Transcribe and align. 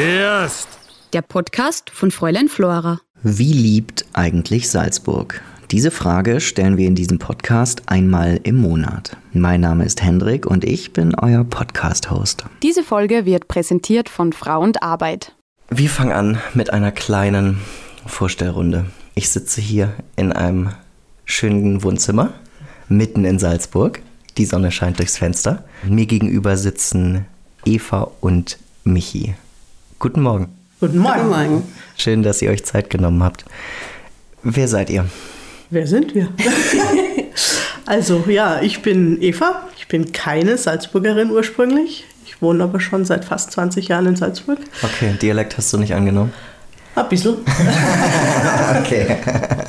Erst. 0.00 0.78
Der 1.12 1.20
Podcast 1.20 1.90
von 1.90 2.10
Fräulein 2.10 2.48
Flora. 2.48 3.02
Wie 3.22 3.52
liebt 3.52 4.06
eigentlich 4.14 4.70
Salzburg? 4.70 5.42
Diese 5.70 5.90
Frage 5.90 6.40
stellen 6.40 6.78
wir 6.78 6.86
in 6.86 6.94
diesem 6.94 7.18
Podcast 7.18 7.82
einmal 7.84 8.40
im 8.44 8.56
Monat. 8.56 9.18
Mein 9.34 9.60
Name 9.60 9.84
ist 9.84 10.02
Hendrik 10.02 10.46
und 10.46 10.64
ich 10.64 10.94
bin 10.94 11.14
euer 11.16 11.44
Podcast-Host. 11.44 12.46
Diese 12.62 12.82
Folge 12.82 13.26
wird 13.26 13.46
präsentiert 13.46 14.08
von 14.08 14.32
Frau 14.32 14.62
und 14.62 14.82
Arbeit. 14.82 15.34
Wir 15.68 15.90
fangen 15.90 16.12
an 16.12 16.38
mit 16.54 16.72
einer 16.72 16.92
kleinen 16.92 17.58
Vorstellrunde. 18.06 18.86
Ich 19.14 19.28
sitze 19.28 19.60
hier 19.60 19.92
in 20.16 20.32
einem 20.32 20.70
schönen 21.26 21.82
Wohnzimmer 21.82 22.32
mitten 22.88 23.26
in 23.26 23.38
Salzburg. 23.38 24.00
Die 24.38 24.46
Sonne 24.46 24.72
scheint 24.72 24.98
durchs 24.98 25.18
Fenster. 25.18 25.62
Mir 25.82 26.06
gegenüber 26.06 26.56
sitzen 26.56 27.26
Eva 27.66 28.10
und 28.22 28.56
Michi. 28.82 29.34
Guten 30.00 30.22
Morgen. 30.22 30.48
Guten 30.80 30.96
Morgen. 30.96 31.18
Guten 31.18 31.28
Morgen. 31.28 31.62
Schön, 31.94 32.22
dass 32.22 32.40
ihr 32.40 32.48
euch 32.50 32.64
Zeit 32.64 32.88
genommen 32.88 33.22
habt. 33.22 33.44
Wer 34.42 34.66
seid 34.66 34.88
ihr? 34.88 35.04
Wer 35.68 35.86
sind 35.86 36.14
wir? 36.14 36.28
also 37.86 38.24
ja, 38.26 38.62
ich 38.62 38.80
bin 38.80 39.20
Eva. 39.20 39.68
Ich 39.76 39.88
bin 39.88 40.10
keine 40.10 40.56
Salzburgerin 40.56 41.30
ursprünglich. 41.30 42.06
Ich 42.24 42.40
wohne 42.40 42.64
aber 42.64 42.80
schon 42.80 43.04
seit 43.04 43.26
fast 43.26 43.52
20 43.52 43.88
Jahren 43.88 44.06
in 44.06 44.16
Salzburg. 44.16 44.58
Okay, 44.82 45.16
Dialekt 45.20 45.58
hast 45.58 45.70
du 45.74 45.76
nicht 45.76 45.92
angenommen? 45.92 46.32
Ein 46.94 47.08
bisschen. 47.10 47.36
Okay. 48.80 49.18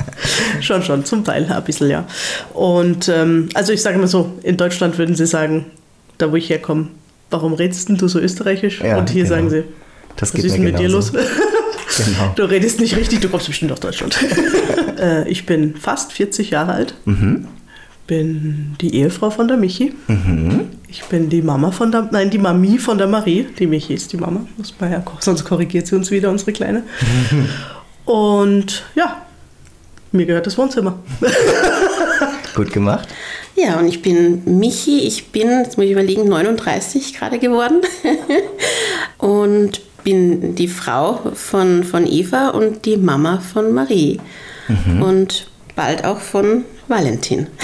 schon, 0.62 0.82
schon, 0.82 1.04
zum 1.04 1.24
Teil 1.24 1.44
ein 1.52 1.64
bisschen, 1.64 1.90
ja. 1.90 2.06
Und 2.54 3.08
ähm, 3.10 3.50
also 3.52 3.74
ich 3.74 3.82
sage 3.82 3.98
mal 3.98 4.06
so, 4.06 4.32
in 4.42 4.56
Deutschland 4.56 4.96
würden 4.96 5.14
sie 5.14 5.26
sagen, 5.26 5.66
da 6.16 6.32
wo 6.32 6.36
ich 6.36 6.48
herkomme, 6.48 6.88
warum 7.30 7.52
redest 7.52 7.90
denn 7.90 7.98
du 7.98 8.08
so 8.08 8.18
österreichisch? 8.18 8.80
Ja, 8.80 8.96
Und 8.96 9.10
hier 9.10 9.24
genau. 9.24 9.34
sagen 9.34 9.50
sie, 9.50 9.64
Das 10.16 10.30
was 10.30 10.34
geht 10.34 10.44
ist 10.44 10.58
mit 10.58 10.78
dir 10.78 10.88
los? 10.88 11.12
Genau. 11.96 12.32
Du 12.36 12.44
redest 12.44 12.80
nicht 12.80 12.96
richtig, 12.96 13.20
du 13.20 13.28
kommst 13.28 13.46
bestimmt 13.46 13.72
aus 13.72 13.80
Deutschland. 13.80 14.16
äh, 14.98 15.28
ich 15.28 15.46
bin 15.46 15.76
fast 15.76 16.12
40 16.12 16.50
Jahre 16.50 16.72
alt. 16.72 16.94
Mhm. 17.04 17.48
Bin 18.06 18.76
die 18.80 18.96
Ehefrau 18.96 19.30
von 19.30 19.46
der 19.46 19.56
Michi. 19.56 19.92
Mhm. 20.06 20.70
Ich 20.88 21.04
bin 21.04 21.28
die 21.28 21.42
Mama 21.42 21.70
von 21.70 21.92
der, 21.92 22.08
nein, 22.10 22.30
die 22.30 22.38
Mami 22.38 22.78
von 22.78 22.98
der 22.98 23.06
Marie. 23.06 23.46
Die 23.58 23.66
Michi 23.66 23.94
ist 23.94 24.12
die 24.12 24.16
Mama, 24.16 24.46
muss 24.56 24.74
man 24.78 24.90
ja, 24.90 25.04
sonst 25.20 25.44
korrigiert 25.44 25.86
sie 25.86 25.94
uns 25.94 26.10
wieder, 26.10 26.30
unsere 26.30 26.52
Kleine. 26.52 26.82
Und 28.04 28.84
ja, 28.94 29.22
mir 30.10 30.26
gehört 30.26 30.46
das 30.46 30.58
Wohnzimmer. 30.58 30.98
Gut 32.54 32.72
gemacht. 32.72 33.08
Ja, 33.54 33.78
und 33.78 33.86
ich 33.86 34.02
bin 34.02 34.42
Michi. 34.58 35.00
Ich 35.00 35.28
bin, 35.28 35.48
jetzt 35.48 35.76
muss 35.76 35.86
ich 35.86 35.92
überlegen, 35.92 36.28
39 36.28 37.14
gerade 37.14 37.38
geworden. 37.38 37.80
und 39.18 39.80
bin 40.04 40.54
die 40.54 40.68
Frau 40.68 41.32
von, 41.34 41.84
von 41.84 42.06
Eva 42.06 42.48
und 42.50 42.84
die 42.84 42.96
Mama 42.96 43.40
von 43.40 43.72
Marie. 43.72 44.20
Und 45.00 45.48
bald 45.74 46.04
auch 46.04 46.20
von 46.20 46.64
Valentin. 46.88 47.46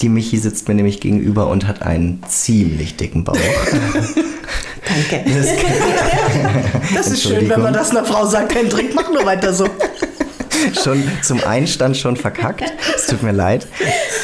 Die 0.00 0.10
Michi 0.10 0.36
sitzt 0.36 0.68
mir 0.68 0.74
nämlich 0.74 1.00
gegenüber 1.00 1.48
und 1.48 1.66
hat 1.66 1.80
einen 1.80 2.22
ziemlich 2.28 2.96
dicken 2.96 3.24
Bauch. 3.24 3.36
Danke. 4.86 5.24
Das 6.94 7.08
ist 7.08 7.22
schön, 7.22 7.48
wenn 7.48 7.62
man 7.62 7.72
das 7.72 7.90
einer 7.90 8.04
Frau 8.04 8.26
sagt. 8.26 8.54
Hendrik, 8.54 8.94
mach 8.94 9.10
nur 9.10 9.24
weiter 9.24 9.52
so. 9.52 9.66
schon 10.82 11.02
zum 11.22 11.42
Einstand 11.44 11.96
schon 11.96 12.16
verkackt. 12.16 12.64
Es 12.94 13.06
tut 13.06 13.22
mir 13.22 13.32
leid. 13.32 13.66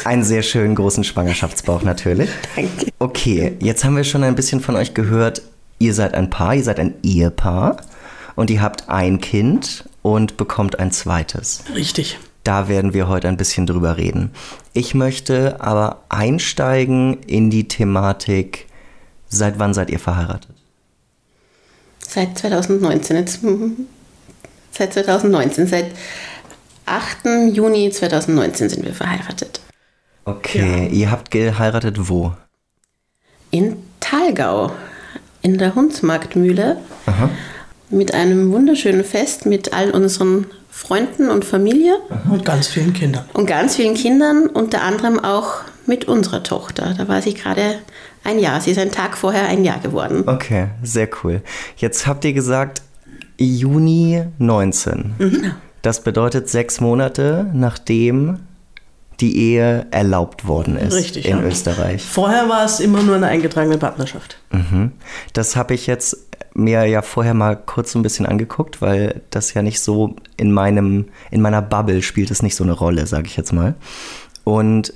Einen 0.05 0.23
sehr 0.23 0.43
schönen 0.43 0.75
großen 0.75 1.03
Schwangerschaftsbauch 1.03 1.81
natürlich. 1.83 2.29
Danke. 2.55 2.91
Okay, 2.99 3.57
jetzt 3.59 3.83
haben 3.83 3.97
wir 3.97 4.03
schon 4.03 4.23
ein 4.23 4.35
bisschen 4.35 4.61
von 4.61 4.75
euch 4.75 4.93
gehört. 4.93 5.41
Ihr 5.83 5.93
seid 5.93 6.13
ein 6.13 6.29
Paar, 6.29 6.55
ihr 6.55 6.63
seid 6.63 6.79
ein 6.79 6.93
Ehepaar 7.03 7.75
und 8.35 8.49
ihr 8.49 8.61
habt 8.61 8.87
ein 8.87 9.19
Kind 9.19 9.83
und 10.01 10.37
bekommt 10.37 10.79
ein 10.79 10.91
zweites. 10.91 11.65
Richtig. 11.75 12.19
Da 12.45 12.69
werden 12.69 12.93
wir 12.93 13.09
heute 13.09 13.27
ein 13.27 13.35
bisschen 13.35 13.65
drüber 13.65 13.97
reden. 13.97 14.31
Ich 14.71 14.95
möchte 14.95 15.59
aber 15.59 16.05
einsteigen 16.07 17.21
in 17.23 17.49
die 17.49 17.67
Thematik, 17.67 18.67
seit 19.27 19.59
wann 19.59 19.73
seid 19.73 19.89
ihr 19.89 19.99
verheiratet? 19.99 20.55
Seit 21.99 22.37
2019. 22.37 23.17
Jetzt, 23.17 23.43
mhm. 23.43 23.87
seit 24.71 24.93
2019. 24.93 25.67
Seit 25.67 25.87
8. 26.85 27.51
Juni 27.51 27.91
2019 27.91 28.69
sind 28.69 28.85
wir 28.85 28.93
verheiratet. 28.93 29.59
Okay, 30.23 30.87
ihr 30.87 31.11
habt 31.11 31.29
geheiratet 31.29 32.07
wo? 32.07 32.31
In 33.51 33.83
Thalgau, 33.99 34.71
in 35.43 35.57
der 35.59 35.75
Hundsmarktmühle, 35.75 36.77
mit 37.91 38.13
einem 38.15 38.51
wunderschönen 38.51 39.03
Fest 39.03 39.45
mit 39.45 39.73
all 39.73 39.91
unseren 39.91 40.47
Freunden 40.71 41.29
und 41.29 41.45
Familie 41.45 41.97
Und 42.31 42.43
ganz 42.43 42.67
vielen 42.67 42.93
Kindern. 42.93 43.25
und 43.33 43.45
ganz 43.45 43.75
vielen 43.75 43.93
Kindern, 43.93 44.47
unter 44.47 44.81
anderem 44.81 45.19
auch 45.23 45.57
mit 45.85 46.05
unserer 46.05 46.41
Tochter. 46.41 46.95
Da 46.97 47.07
war 47.07 47.21
sie 47.21 47.35
gerade 47.35 47.75
ein 48.23 48.39
Jahr. 48.39 48.59
Sie 48.61 48.71
ist 48.71 48.79
einen 48.79 48.91
Tag 48.91 49.15
vorher 49.17 49.47
ein 49.47 49.63
Jahr 49.63 49.79
geworden. 49.79 50.23
Okay, 50.25 50.67
sehr 50.81 51.07
cool. 51.23 51.41
Jetzt 51.77 52.07
habt 52.07 52.25
ihr 52.25 52.33
gesagt, 52.33 52.81
Juni 53.37 54.23
19. 54.39 55.53
Das 55.81 56.01
bedeutet 56.01 56.49
sechs 56.49 56.79
Monate, 56.79 57.47
nachdem 57.53 58.39
die 59.23 59.37
Ehe 59.37 59.87
erlaubt 59.91 60.47
worden 60.47 60.75
ist 60.75 60.93
Richtig, 60.93 61.25
in 61.25 61.37
ja. 61.37 61.43
Österreich. 61.43 62.03
Vorher 62.03 62.49
war 62.49 62.65
es 62.65 62.81
immer 62.81 63.01
nur 63.01 63.15
eine 63.15 63.27
eingetragene 63.27 63.77
Partnerschaft. 63.77 64.37
Mhm. 64.51 64.91
Das 65.31 65.55
habe 65.55 65.73
ich 65.73 65.87
jetzt 65.87 66.17
mir 66.53 66.85
ja 66.85 67.01
vorher 67.01 67.33
mal 67.33 67.55
kurz 67.55 67.93
so 67.93 67.99
ein 67.99 68.01
bisschen 68.01 68.25
angeguckt, 68.25 68.81
weil 68.81 69.21
das 69.29 69.53
ja 69.53 69.61
nicht 69.61 69.79
so 69.79 70.17
in 70.35 70.51
meinem, 70.51 71.05
in 71.31 71.41
meiner 71.41 71.61
Bubble 71.61 72.01
spielt 72.01 72.31
es 72.31 72.43
nicht 72.43 72.55
so 72.55 72.65
eine 72.65 72.73
Rolle, 72.73 73.07
sage 73.07 73.27
ich 73.27 73.37
jetzt 73.37 73.53
mal. 73.53 73.75
Und 74.43 74.93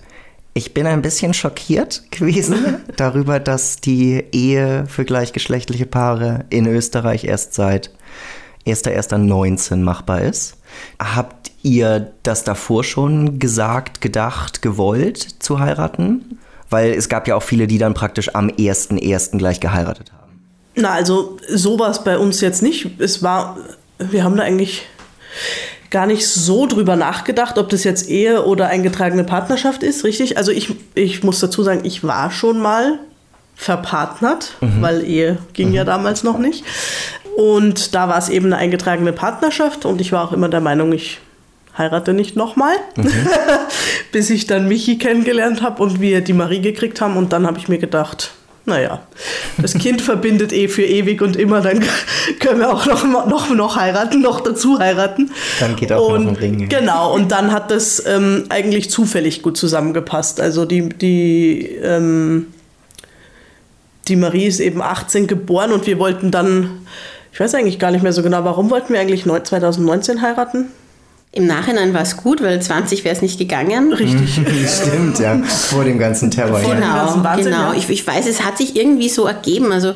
ich 0.53 0.73
bin 0.73 0.85
ein 0.85 1.01
bisschen 1.01 1.33
schockiert 1.33 2.03
gewesen 2.11 2.79
darüber, 2.97 3.39
dass 3.39 3.77
die 3.77 4.25
Ehe 4.33 4.87
für 4.87 5.05
gleichgeschlechtliche 5.05 5.85
Paare 5.85 6.43
in 6.49 6.67
Österreich 6.67 7.23
erst 7.23 7.53
seit 7.53 7.91
1.1.19 8.65 9.77
machbar 9.77 10.21
ist. 10.21 10.57
Habt 10.99 11.46
ihr 11.63 12.11
das 12.23 12.43
davor 12.43 12.83
schon 12.83 13.39
gesagt, 13.39 14.01
gedacht, 14.01 14.61
gewollt 14.61 15.27
zu 15.39 15.59
heiraten? 15.59 16.39
Weil 16.69 16.91
es 16.91 17.09
gab 17.09 17.27
ja 17.27 17.35
auch 17.35 17.43
viele, 17.43 17.67
die 17.67 17.77
dann 17.77 17.93
praktisch 17.93 18.35
am 18.35 18.49
1.1. 18.49 19.37
gleich 19.37 19.59
geheiratet 19.59 20.11
haben. 20.11 20.45
Na, 20.75 20.91
also 20.91 21.37
so 21.49 21.79
war 21.79 21.89
es 21.89 22.03
bei 22.03 22.17
uns 22.17 22.41
jetzt 22.41 22.61
nicht. 22.61 22.99
Es 22.99 23.23
war, 23.23 23.57
wir 23.97 24.23
haben 24.23 24.35
da 24.35 24.43
eigentlich 24.43 24.85
gar 25.89 26.05
nicht 26.05 26.27
so 26.27 26.67
drüber 26.67 26.95
nachgedacht, 26.95 27.57
ob 27.57 27.69
das 27.69 27.83
jetzt 27.83 28.09
Ehe 28.09 28.43
oder 28.43 28.67
eingetragene 28.67 29.23
Partnerschaft 29.23 29.83
ist, 29.83 30.03
richtig? 30.03 30.37
Also 30.37 30.51
ich, 30.51 30.75
ich 30.95 31.23
muss 31.23 31.39
dazu 31.39 31.63
sagen, 31.63 31.81
ich 31.83 32.03
war 32.03 32.31
schon 32.31 32.59
mal 32.59 32.99
verpartnert, 33.55 34.53
weil 34.81 35.03
Ehe 35.03 35.37
ging 35.53 35.73
ja 35.73 35.83
damals 35.83 36.23
noch 36.23 36.37
nicht. 36.37 36.63
Und 37.35 37.95
da 37.95 38.07
war 38.07 38.17
es 38.17 38.29
eben 38.29 38.47
eine 38.47 38.57
eingetragene 38.57 39.13
Partnerschaft 39.13 39.85
und 39.85 40.01
ich 40.01 40.11
war 40.11 40.23
auch 40.23 40.31
immer 40.31 40.49
der 40.49 40.61
Meinung, 40.61 40.91
ich 40.91 41.19
heirate 41.77 42.13
nicht 42.13 42.35
nochmal, 42.35 42.75
bis 44.11 44.29
ich 44.29 44.47
dann 44.47 44.67
Michi 44.67 44.97
kennengelernt 44.97 45.61
habe 45.61 45.81
und 45.83 46.01
wir 46.01 46.21
die 46.21 46.33
Marie 46.33 46.61
gekriegt 46.61 47.01
haben. 47.01 47.17
Und 47.17 47.33
dann 47.33 47.45
habe 47.45 47.57
ich 47.59 47.67
mir 47.67 47.77
gedacht, 47.77 48.31
naja, 48.65 49.01
das 49.57 49.73
Kind 49.75 50.01
verbindet 50.11 50.51
eh 50.51 50.67
für 50.67 50.83
ewig 50.83 51.21
und 51.21 51.35
immer, 51.35 51.61
dann 51.61 51.83
können 52.39 52.59
wir 52.59 52.73
auch 52.73 52.85
noch, 52.85 53.05
noch, 53.05 53.49
noch 53.55 53.75
heiraten, 53.77 54.21
noch 54.21 54.41
dazu 54.41 54.79
heiraten. 54.79 55.31
Dann 55.59 55.75
geht 55.75 55.91
auch 55.93 56.09
noch 56.09 56.15
und, 56.15 56.27
ein 56.27 56.35
Ring. 56.35 56.69
Genau, 56.69 57.13
und 57.13 57.31
dann 57.31 57.51
hat 57.51 57.71
das 57.71 58.03
ähm, 58.05 58.45
eigentlich 58.49 58.89
zufällig 58.89 59.41
gut 59.41 59.57
zusammengepasst. 59.57 60.41
Also 60.41 60.65
die, 60.65 60.89
die, 60.89 61.65
ähm, 61.81 62.47
die 64.07 64.15
Marie 64.15 64.47
ist 64.47 64.59
eben 64.59 64.81
18 64.81 65.27
geboren 65.27 65.71
und 65.71 65.85
wir 65.87 65.99
wollten 65.99 66.31
dann, 66.31 66.85
ich 67.31 67.39
weiß 67.39 67.55
eigentlich 67.55 67.79
gar 67.79 67.91
nicht 67.91 68.03
mehr 68.03 68.13
so 68.13 68.23
genau, 68.23 68.43
warum 68.43 68.69
wollten 68.69 68.93
wir 68.93 68.99
eigentlich 68.99 69.25
neu- 69.25 69.39
2019 69.39 70.21
heiraten? 70.21 70.65
Im 71.31 71.45
Nachhinein 71.45 71.93
war 71.93 72.01
es 72.01 72.17
gut, 72.17 72.41
weil 72.41 72.61
20 72.61 73.03
wäre 73.03 73.15
es 73.15 73.21
nicht 73.21 73.37
gegangen. 73.37 73.93
Richtig. 73.93 74.33
Stimmt, 74.81 75.19
ja. 75.19 75.37
Vor 75.43 75.83
dem 75.83 75.99
ganzen 75.99 76.31
Terror. 76.31 76.59
Genau, 76.61 76.95
ganzen 76.95 77.23
Wahnsinn, 77.23 77.45
genau. 77.45 77.73
ja. 77.73 77.77
Ich, 77.77 77.89
ich 77.89 78.07
weiß, 78.07 78.25
es 78.27 78.43
hat 78.43 78.57
sich 78.57 78.75
irgendwie 78.75 79.09
so 79.09 79.25
ergeben. 79.25 79.71
Also 79.71 79.93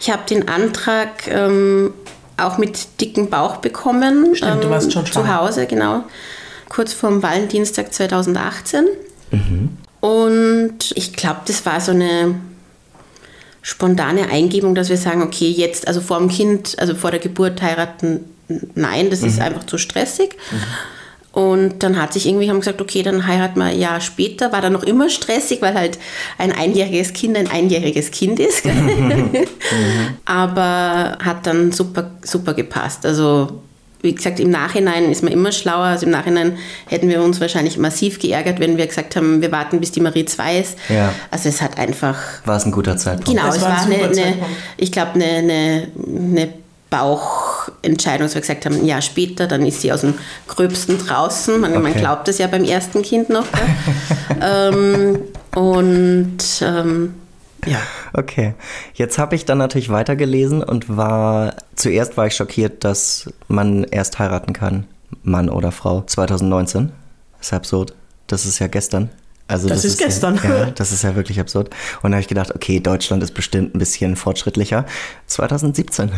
ich 0.00 0.10
habe 0.10 0.22
den 0.28 0.48
Antrag 0.48 1.28
ähm, 1.28 1.94
auch 2.36 2.58
mit 2.58 3.00
dicken 3.00 3.30
Bauch 3.30 3.56
bekommen. 3.56 4.34
Stimmt, 4.34 4.62
du 4.62 4.66
ähm, 4.66 4.70
warst 4.70 4.92
schon 4.92 5.06
Zu 5.06 5.12
schwanger. 5.12 5.40
Hause, 5.40 5.66
genau. 5.66 6.04
Kurz 6.68 6.92
vorm 6.92 7.22
Valentinstag 7.22 7.92
2018. 7.92 8.86
Und 10.00 10.92
ich 10.94 11.12
glaube, 11.14 11.40
das 11.46 11.64
war 11.64 11.80
so 11.80 11.92
eine 11.92 12.34
spontane 13.62 14.28
Eingebung, 14.28 14.74
dass 14.74 14.88
wir 14.88 14.96
sagen, 14.96 15.22
okay, 15.22 15.48
jetzt, 15.48 15.86
also 15.86 16.00
vor 16.00 16.18
dem 16.18 16.28
Kind, 16.28 16.76
also 16.78 16.94
vor 16.94 17.12
der 17.12 17.20
Geburt 17.20 17.62
heiraten, 17.62 18.24
nein, 18.74 19.10
das 19.10 19.22
ist 19.22 19.40
einfach 19.40 19.64
zu 19.64 19.78
stressig. 19.78 20.36
Und 21.32 21.82
dann 21.82 22.00
hat 22.00 22.12
sich 22.12 22.26
irgendwie, 22.26 22.50
haben 22.50 22.60
gesagt, 22.60 22.82
okay, 22.82 23.02
dann 23.02 23.26
heiraten 23.26 23.58
wir 23.58 23.64
ein 23.66 23.78
Jahr 23.78 24.02
später. 24.02 24.52
War 24.52 24.60
dann 24.60 24.74
noch 24.74 24.82
immer 24.82 25.08
stressig, 25.08 25.62
weil 25.62 25.74
halt 25.74 25.98
ein 26.36 26.52
einjähriges 26.52 27.14
Kind 27.14 27.38
ein 27.38 27.50
einjähriges 27.50 28.10
Kind 28.10 28.38
ist. 28.38 28.64
Aber 30.26 31.16
hat 31.24 31.46
dann 31.46 31.72
super, 31.72 32.10
super 32.22 32.52
gepasst. 32.52 33.06
Also 33.06 33.62
wie 34.02 34.14
gesagt, 34.14 34.40
im 34.40 34.50
Nachhinein 34.50 35.10
ist 35.10 35.22
man 35.22 35.32
immer 35.32 35.52
schlauer. 35.52 35.84
Also 35.84 36.04
im 36.04 36.12
Nachhinein 36.12 36.58
hätten 36.86 37.08
wir 37.08 37.22
uns 37.22 37.40
wahrscheinlich 37.40 37.78
massiv 37.78 38.18
geärgert, 38.18 38.60
wenn 38.60 38.76
wir 38.76 38.86
gesagt 38.86 39.16
haben, 39.16 39.40
wir 39.40 39.52
warten, 39.52 39.80
bis 39.80 39.92
die 39.92 40.00
Marie 40.00 40.26
2 40.26 40.58
ist. 40.58 40.78
Ja. 40.90 41.14
Also 41.30 41.48
es 41.48 41.62
hat 41.62 41.78
einfach. 41.78 42.18
War 42.44 42.56
es 42.56 42.66
ein 42.66 42.72
guter 42.72 42.98
Zeitpunkt? 42.98 43.30
Genau, 43.30 43.48
Es 43.48 43.56
es 43.56 43.62
war 43.62 43.70
ein 43.70 43.76
war 43.76 43.84
super 43.84 44.04
eine, 44.10 44.22
eine 44.22 44.46
ich 44.76 44.92
glaube, 44.92 45.12
eine, 45.14 45.24
eine, 45.24 45.88
eine 46.06 46.48
Bauchentscheidung, 47.66 48.26
dass 48.26 48.34
wir 48.34 48.40
gesagt 48.40 48.66
haben, 48.66 48.76
ein 48.76 48.86
Jahr 48.86 49.02
später, 49.02 49.46
dann 49.46 49.64
ist 49.66 49.80
sie 49.80 49.92
aus 49.92 50.02
dem 50.02 50.14
Gröbsten 50.48 50.98
draußen. 50.98 51.60
Man, 51.60 51.72
man 51.72 51.92
Okay. 51.92 52.00
glaubt 52.00 52.28
das 52.28 52.38
ja 52.38 52.46
beim 52.46 52.64
ersten 52.64 53.02
Kind 53.02 53.28
noch. 53.28 53.46
ähm, 54.40 55.20
und 55.54 56.38
ähm, 56.62 57.14
ja. 57.66 57.78
Okay. 58.14 58.54
Jetzt 58.94 59.18
habe 59.18 59.34
ich 59.36 59.44
dann 59.44 59.58
natürlich 59.58 59.88
weitergelesen 59.88 60.62
und 60.62 60.96
war 60.96 61.54
zuerst 61.76 62.16
war 62.16 62.26
ich 62.26 62.34
schockiert, 62.34 62.84
dass 62.84 63.30
man 63.48 63.84
erst 63.84 64.18
heiraten 64.18 64.52
kann, 64.52 64.86
Mann 65.22 65.48
oder 65.48 65.72
Frau. 65.72 66.02
2019. 66.02 66.92
Das 67.38 67.48
ist 67.48 67.52
absurd. 67.52 67.94
Das 68.26 68.46
ist 68.46 68.58
ja 68.58 68.66
gestern. 68.66 69.10
Also 69.52 69.68
Das 69.68 69.84
ist 69.84 69.98
gestern. 69.98 70.40
Ja, 70.42 70.58
ja, 70.58 70.70
das 70.74 70.92
ist 70.92 71.02
ja 71.02 71.14
wirklich 71.14 71.38
absurd. 71.38 71.70
Und 72.02 72.10
da 72.10 72.16
habe 72.16 72.22
ich 72.22 72.28
gedacht, 72.28 72.54
okay, 72.54 72.80
Deutschland 72.80 73.22
ist 73.22 73.34
bestimmt 73.34 73.74
ein 73.74 73.78
bisschen 73.78 74.16
fortschrittlicher. 74.16 74.86
2017. 75.26 76.10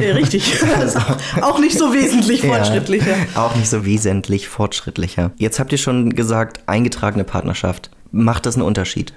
Ja, 0.00 0.14
richtig. 0.14 0.58
Das 0.60 0.96
auch, 0.96 1.16
auch 1.42 1.58
nicht 1.58 1.78
so 1.78 1.92
wesentlich 1.92 2.42
fortschrittlicher. 2.42 3.16
Ja, 3.34 3.42
auch 3.42 3.54
nicht 3.56 3.68
so 3.68 3.84
wesentlich 3.84 4.48
fortschrittlicher. 4.48 5.32
Jetzt 5.36 5.58
habt 5.58 5.72
ihr 5.72 5.78
schon 5.78 6.10
gesagt, 6.10 6.60
eingetragene 6.66 7.24
Partnerschaft. 7.24 7.90
Macht 8.10 8.46
das 8.46 8.56
einen 8.56 8.64
Unterschied? 8.64 9.12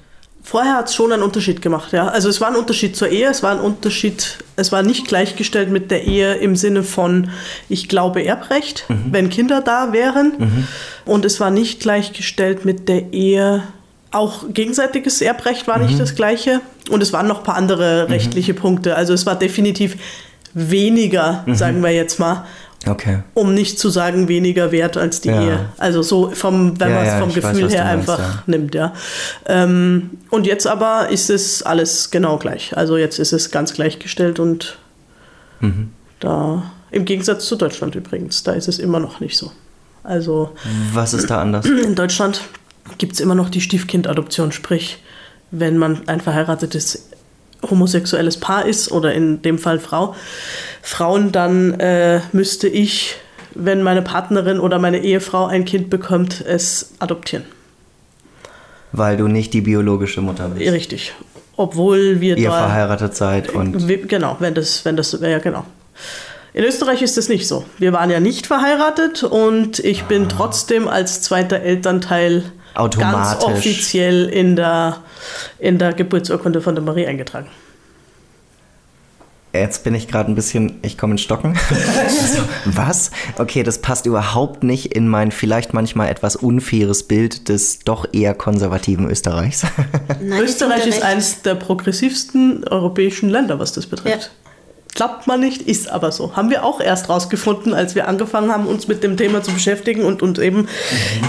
Vorher 0.48 0.76
hat 0.76 0.90
es 0.90 0.96
schon 0.96 1.12
einen 1.12 1.24
Unterschied 1.24 1.64
gemacht, 1.64 1.92
ja. 1.92 2.08
Also 2.08 2.30
es 2.30 2.40
war 2.40 2.50
ein 2.50 2.56
Unterschied 2.56 2.96
zur 2.96 3.10
Ehe, 3.10 3.28
es 3.30 3.42
war 3.42 3.52
ein 3.52 3.60
Unterschied, 3.60 4.38
es 4.56 4.72
war 4.72 4.84
nicht 4.84 5.08
gleichgestellt 5.08 5.72
mit 5.72 5.90
der 5.90 6.06
Ehe 6.06 6.36
im 6.36 6.56
Sinne 6.56 6.84
von, 6.84 7.32
ich 7.68 7.90
glaube 7.90 8.24
Erbrecht, 8.24 8.86
wenn 9.10 9.30
Kinder 9.32 9.62
da 9.62 9.92
wären. 9.92 10.68
Und 11.04 11.26
es 11.26 11.40
war 11.40 11.50
nicht 11.50 11.80
gleichgestellt 11.80 12.64
mit 12.64 12.88
der 12.88 13.12
Ehe, 13.12 13.64
auch 14.12 14.46
gegenseitiges 14.54 15.22
Erbrecht 15.22 15.68
war 15.68 15.78
nicht 15.78 16.00
das 16.00 16.16
gleiche. 16.16 16.62
Und 16.90 17.02
es 17.02 17.12
waren 17.12 17.28
noch 17.28 17.40
ein 17.40 17.44
paar 17.44 17.56
andere 17.58 18.08
rechtliche 18.10 18.54
Punkte. 18.54 18.96
Also 18.96 19.14
es 19.14 19.26
war 19.26 19.36
definitiv 19.36 19.98
weniger, 20.54 21.44
sagen 21.54 21.84
wir 21.84 21.92
jetzt 21.92 22.18
mal, 22.20 22.46
Okay. 22.88 23.20
um 23.34 23.54
nicht 23.54 23.80
zu 23.80 23.90
sagen 23.90 24.28
weniger 24.28 24.72
wert 24.72 24.98
als 24.98 25.22
die 25.22 25.30
Ja. 25.30 25.42
Ehe. 25.42 25.60
Also 25.78 26.02
so 26.02 26.30
vom, 26.32 26.80
wenn 26.80 26.90
Ja, 26.90 26.96
man 26.96 27.06
es 27.06 27.14
vom 27.20 27.28
weiß, 27.30 27.36
Gefühl 27.36 27.62
du 27.68 27.70
her 27.70 27.84
meinst, 27.86 28.10
einfach 28.10 28.48
nimmt, 28.48 28.76
ja. 28.76 28.94
Ähm, 29.48 30.12
und 30.30 30.46
jetzt 30.46 30.68
aber 30.68 31.10
ist 31.10 31.30
es 31.30 31.64
alles 31.64 32.12
genau 32.12 32.38
gleich. 32.38 32.76
Also 32.78 32.98
jetzt 32.98 33.20
ist 33.20 33.34
es 33.34 33.52
ganz 33.52 33.74
gleichgestellt 33.74 34.40
und 34.40 34.78
Mhm. 35.62 35.92
da 36.20 36.64
im 36.92 37.06
Gegensatz 37.06 37.46
zu 37.46 37.56
Deutschland 37.56 37.96
übrigens, 37.96 38.44
da 38.44 38.52
ist 38.54 38.68
es 38.68 38.78
immer 38.80 39.00
noch 39.00 39.20
nicht 39.20 39.38
so. 39.38 39.52
Also 40.04 40.52
Was 40.94 41.14
ist 41.14 41.30
da 41.30 41.42
anders? 41.42 41.66
in 41.86 41.96
Deutschland 41.96 42.42
gibt 42.98 43.14
es 43.14 43.20
immer 43.20 43.36
noch 43.36 43.50
die 43.50 43.62
Stiefkindadoption, 43.62 44.52
sprich, 44.52 45.02
wenn 45.52 45.78
man 45.78 46.08
ein 46.08 46.22
verheiratetes 46.22 47.10
homosexuelles 47.70 48.38
Paar 48.40 48.66
ist 48.66 48.92
oder 48.92 49.14
in 49.14 49.42
dem 49.42 49.58
Fall 49.60 49.80
Frau, 49.80 50.16
Frauen, 50.82 51.32
dann 51.32 51.80
äh, 51.80 52.22
müsste 52.32 52.68
ich, 52.68 53.16
wenn 53.54 53.82
meine 53.84 54.02
Partnerin 54.02 54.60
oder 54.60 54.80
meine 54.80 55.00
Ehefrau 55.00 55.46
ein 55.46 55.66
Kind 55.66 55.90
bekommt, 55.90 56.42
es 56.42 56.94
adoptieren. 57.00 57.44
Weil 58.92 59.18
du 59.18 59.28
nicht 59.28 59.54
die 59.54 59.62
biologische 59.62 60.22
Mutter 60.22 60.48
bist. 60.50 60.72
Richtig. 60.72 61.14
Obwohl 61.58 62.22
wir 62.22 62.38
Ihr 62.38 62.50
da 62.50 62.58
verheiratet 62.58 63.16
seid 63.16 63.50
und 63.50 63.88
Genau, 64.08 64.36
wenn 64.40 64.54
das, 64.54 64.84
wenn 64.86 64.96
das, 64.98 65.18
ja 65.22 65.40
genau. 65.40 65.66
In 66.54 66.64
Österreich 66.64 67.02
ist 67.02 67.18
das 67.18 67.28
nicht 67.28 67.48
so. 67.48 67.66
Wir 67.78 67.92
waren 67.92 68.10
ja 68.10 68.20
nicht 68.22 68.48
verheiratet 68.48 69.24
und 69.24 69.80
ich 69.80 70.04
Ah. 70.04 70.06
bin 70.08 70.30
trotzdem 70.30 70.88
als 70.88 71.22
zweiter 71.22 71.60
Elternteil 71.60 72.44
ganz 72.76 72.96
Automatisch. 72.96 73.46
offiziell 73.46 74.26
in 74.26 74.56
der, 74.56 74.98
in 75.60 75.78
der 75.78 75.94
Geburtsurkunde 75.94 76.62
von 76.62 76.76
der 76.76 76.84
Marie 76.84 77.08
eingetragen. 77.08 77.48
jetzt 79.54 79.84
bin 79.84 79.96
ich 79.96 80.08
gerade 80.08 80.32
ein 80.32 80.36
bisschen, 80.36 80.80
ich 80.82 80.98
komme 80.98 81.14
in 81.14 81.18
Stocken. 81.18 81.58
was? 82.66 83.12
Okay, 83.38 83.64
das 83.64 83.80
passt 83.80 84.06
überhaupt 84.06 84.64
nicht 84.64 84.94
in 84.94 85.08
mein 85.08 85.32
vielleicht 85.32 85.74
manchmal 85.74 86.10
etwas 86.10 86.36
unfaires 86.36 87.04
Bild 87.04 87.50
des 87.50 87.80
doch 87.80 88.06
eher 88.14 88.34
konservativen 88.34 89.10
Österreichs. 89.10 89.66
Nein, 90.22 90.44
ich 90.44 90.50
Österreich 90.50 90.86
ist 90.86 91.02
eines 91.02 91.42
der 91.42 91.56
progressivsten 91.56 92.68
europäischen 92.68 93.30
Länder, 93.30 93.58
was 93.60 93.72
das 93.72 93.88
betrifft. 93.88 94.24
Ja. 94.24 94.45
Glaubt 94.96 95.28
man 95.28 95.40
nicht, 95.42 95.62
ist 95.62 95.90
aber 95.92 96.12
so. 96.12 96.36
Haben 96.36 96.50
wir 96.50 96.64
auch 96.64 96.80
erst 96.82 97.10
rausgefunden, 97.10 97.74
als 97.74 97.96
wir 97.96 98.08
angefangen 98.08 98.52
haben, 98.52 98.66
uns 98.66 98.88
mit 98.88 99.04
dem 99.04 99.18
Thema 99.18 99.44
zu 99.44 99.52
beschäftigen 99.52 100.04
und, 100.06 100.22
und 100.24 100.40
eben 100.40 100.68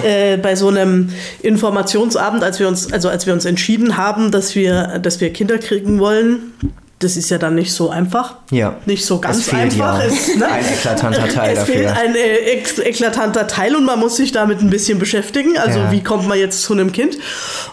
äh, 0.04 0.36
bei 0.38 0.54
so 0.56 0.68
einem 0.68 1.10
Informationsabend, 1.42 2.42
als 2.44 2.60
wir 2.60 2.68
uns, 2.68 2.92
also 2.92 3.08
als 3.08 3.26
wir 3.26 3.32
uns 3.32 3.44
entschieden 3.44 3.96
haben, 3.96 4.30
dass 4.30 4.54
wir, 4.54 4.98
dass 5.00 5.20
wir 5.20 5.32
Kinder 5.32 5.58
kriegen 5.58 5.98
wollen, 5.98 6.52
das 7.00 7.16
ist 7.18 7.28
ja 7.28 7.36
dann 7.38 7.54
nicht 7.56 7.72
so 7.74 7.90
einfach. 7.90 8.36
Ja. 8.50 8.76
Nicht 8.86 9.04
so 9.04 9.18
ganz 9.20 9.38
Es 9.38 9.48
fehlt 9.48 9.62
einfach. 9.72 9.98
ja 10.00 10.06
Es, 10.06 10.34
ne? 10.36 10.46
ein 10.46 10.64
eklatanter 10.64 11.28
Teil 11.28 11.52
es 11.52 11.58
dafür. 11.58 11.74
fehlt 11.74 11.88
ein 11.88 12.14
äh, 12.14 12.88
eklatanter 12.88 13.46
Teil 13.48 13.76
und 13.76 13.84
man 13.84 13.98
muss 14.00 14.16
sich 14.16 14.32
damit 14.32 14.60
ein 14.62 14.70
bisschen 14.70 14.98
beschäftigen. 14.98 15.58
Also 15.58 15.80
Ja. 15.80 15.90
wie 15.92 16.02
kommt 16.02 16.26
man 16.26 16.38
jetzt 16.38 16.62
zu 16.62 16.72
einem 16.72 16.92
Kind? 16.92 17.18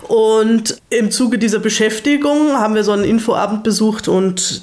Und 0.09 0.75
im 0.89 1.09
Zuge 1.11 1.37
dieser 1.37 1.59
Beschäftigung 1.59 2.53
haben 2.53 2.75
wir 2.75 2.83
so 2.83 2.91
einen 2.91 3.05
Infoabend 3.05 3.63
besucht 3.63 4.07
und 4.09 4.61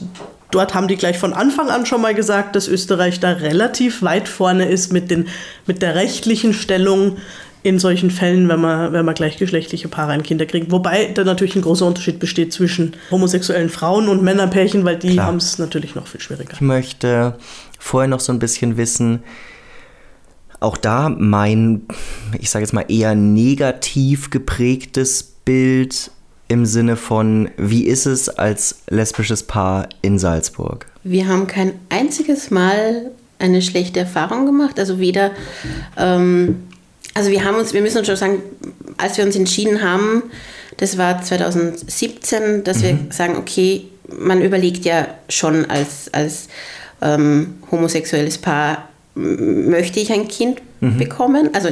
dort 0.50 0.74
haben 0.74 0.88
die 0.88 0.96
gleich 0.96 1.18
von 1.18 1.32
Anfang 1.32 1.68
an 1.68 1.86
schon 1.86 2.00
mal 2.00 2.14
gesagt, 2.14 2.56
dass 2.56 2.68
Österreich 2.68 3.20
da 3.20 3.32
relativ 3.32 4.02
weit 4.02 4.28
vorne 4.28 4.68
ist 4.68 4.92
mit, 4.92 5.10
den, 5.10 5.28
mit 5.66 5.82
der 5.82 5.94
rechtlichen 5.94 6.54
Stellung 6.54 7.18
in 7.62 7.78
solchen 7.78 8.10
Fällen, 8.10 8.48
wenn 8.48 8.60
man, 8.60 8.92
wenn 8.92 9.04
man 9.04 9.14
gleichgeschlechtliche 9.14 9.88
Paare 9.88 10.12
ein 10.12 10.22
Kinder 10.22 10.46
kriegt. 10.46 10.70
Wobei 10.70 11.12
da 11.12 11.24
natürlich 11.24 11.56
ein 11.56 11.62
großer 11.62 11.86
Unterschied 11.86 12.18
besteht 12.18 12.52
zwischen 12.52 12.94
homosexuellen 13.10 13.68
Frauen 13.68 14.08
und 14.08 14.22
Männerpärchen, 14.22 14.84
weil 14.84 14.96
die 14.96 15.20
haben 15.20 15.36
es 15.36 15.58
natürlich 15.58 15.94
noch 15.94 16.06
viel 16.06 16.20
schwieriger. 16.20 16.54
Ich 16.54 16.60
möchte 16.62 17.36
vorher 17.78 18.08
noch 18.08 18.20
so 18.20 18.32
ein 18.32 18.38
bisschen 18.38 18.76
wissen, 18.78 19.22
auch 20.58 20.76
da 20.76 21.08
mein, 21.08 21.82
ich 22.38 22.50
sage 22.50 22.64
jetzt 22.64 22.72
mal 22.72 22.84
eher 22.88 23.14
negativ 23.14 24.30
geprägtes 24.30 25.22
Bild 25.44 26.10
im 26.50 26.66
Sinne 26.66 26.96
von, 26.96 27.48
wie 27.56 27.86
ist 27.86 28.06
es 28.06 28.28
als 28.28 28.82
lesbisches 28.88 29.44
Paar 29.44 29.88
in 30.02 30.18
Salzburg? 30.18 30.86
Wir 31.04 31.28
haben 31.28 31.46
kein 31.46 31.74
einziges 31.90 32.50
Mal 32.50 33.12
eine 33.38 33.62
schlechte 33.62 34.00
Erfahrung 34.00 34.46
gemacht. 34.46 34.80
Also 34.80 34.98
weder, 34.98 35.30
ähm, 35.96 36.64
also 37.14 37.30
wir 37.30 37.44
haben 37.44 37.54
uns, 37.56 37.72
wir 37.72 37.80
müssen 37.80 37.98
uns 37.98 38.08
schon 38.08 38.16
sagen, 38.16 38.42
als 38.96 39.16
wir 39.16 39.24
uns 39.24 39.36
entschieden 39.36 39.80
haben, 39.80 40.24
das 40.78 40.98
war 40.98 41.22
2017, 41.22 42.64
dass 42.64 42.82
wir 42.82 42.98
sagen, 43.10 43.36
okay, 43.36 43.84
man 44.08 44.42
überlegt 44.42 44.84
ja 44.84 45.06
schon 45.28 45.66
als, 45.70 46.12
als 46.12 46.48
ähm, 47.00 47.58
homosexuelles 47.70 48.38
Paar, 48.38 48.88
möchte 49.14 50.00
ich 50.00 50.12
ein 50.12 50.26
Kind 50.26 50.60
bekommen? 50.80 51.50
Also 51.52 51.68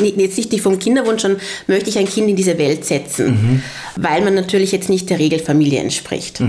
jetzt 0.00 0.36
nicht 0.36 0.60
vom 0.60 0.78
Kinderwunsch, 0.78 1.22
sondern 1.22 1.40
möchte 1.66 1.90
ich 1.90 1.98
ein 1.98 2.06
Kind 2.06 2.28
in 2.28 2.36
diese 2.36 2.58
Welt 2.58 2.84
setzen, 2.84 3.62
weil 3.96 4.22
man 4.22 4.34
natürlich 4.34 4.72
jetzt 4.72 4.88
nicht 4.88 5.10
der 5.10 5.18
Regelfamilie 5.18 5.80
entspricht. 5.80 6.40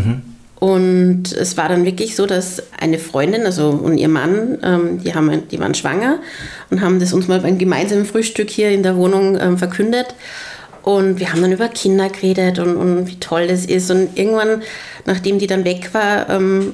Und 0.64 1.34
es 1.34 1.58
war 1.58 1.68
dann 1.68 1.84
wirklich 1.84 2.16
so, 2.16 2.26
dass 2.26 2.64
eine 2.80 2.98
Freundin, 2.98 3.46
also 3.46 3.68
und 3.72 3.98
ihr 3.98 4.08
Mann, 4.08 4.60
ähm, 4.64 5.04
die, 5.04 5.14
haben, 5.14 5.46
die 5.52 5.60
waren 5.60 5.74
schwanger 5.74 6.20
und 6.70 6.80
haben 6.80 7.02
das 7.02 7.12
uns 7.12 7.28
mal 7.28 7.42
beim 7.42 7.58
gemeinsamen 7.58 8.06
Frühstück 8.06 8.50
hier 8.50 8.70
in 8.70 8.82
der 8.82 8.96
Wohnung 8.96 9.38
ähm, 9.38 9.58
verkündet. 9.58 10.16
Und 10.82 11.20
wir 11.20 11.34
haben 11.34 11.42
dann 11.42 11.52
über 11.52 11.68
Kinder 11.68 12.08
geredet 12.08 12.60
und, 12.60 12.78
und 12.78 13.08
wie 13.08 13.20
toll 13.20 13.48
das 13.48 13.66
ist. 13.66 13.92
Und 13.92 14.18
irgendwann, 14.18 14.62
nachdem 15.06 15.38
die 15.38 15.48
dann 15.48 15.66
weg 15.66 15.90
war, 15.92 16.30
ähm, 16.30 16.74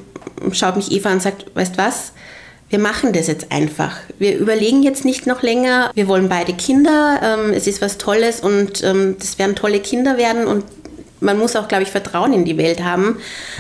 schaut 0.52 0.76
mich 0.76 0.92
Eva 0.92 1.10
an 1.10 1.16
und 1.16 1.24
sagt, 1.24 1.46
weißt 1.56 1.80
was, 1.80 2.14
wir 2.70 2.80
machen 2.80 3.14
das 3.14 3.28
jetzt 3.28 3.52
einfach. 3.52 3.98
Wir 4.20 4.38
überlegen 4.38 4.84
jetzt 4.84 5.04
nicht 5.04 5.26
noch 5.26 5.42
länger. 5.42 5.92
Wir 5.96 6.08
wollen 6.08 6.30
beide 6.30 6.54
Kinder. 6.54 7.20
Ähm, 7.24 7.54
es 7.54 7.66
ist 7.68 7.82
was 7.82 7.98
Tolles 7.98 8.42
und 8.42 8.84
ähm, 8.84 9.16
das 9.20 9.40
werden 9.40 9.56
tolle 9.56 9.80
Kinder 9.80 10.18
werden. 10.18 10.46
Und 10.46 10.64
man 11.20 11.38
muss 11.38 11.56
auch, 11.56 11.68
glaube 11.68 11.84
ich, 11.84 11.90
Vertrauen 11.90 12.32
in 12.32 12.46
die 12.46 12.58
Welt 12.58 12.84
haben, 12.84 13.18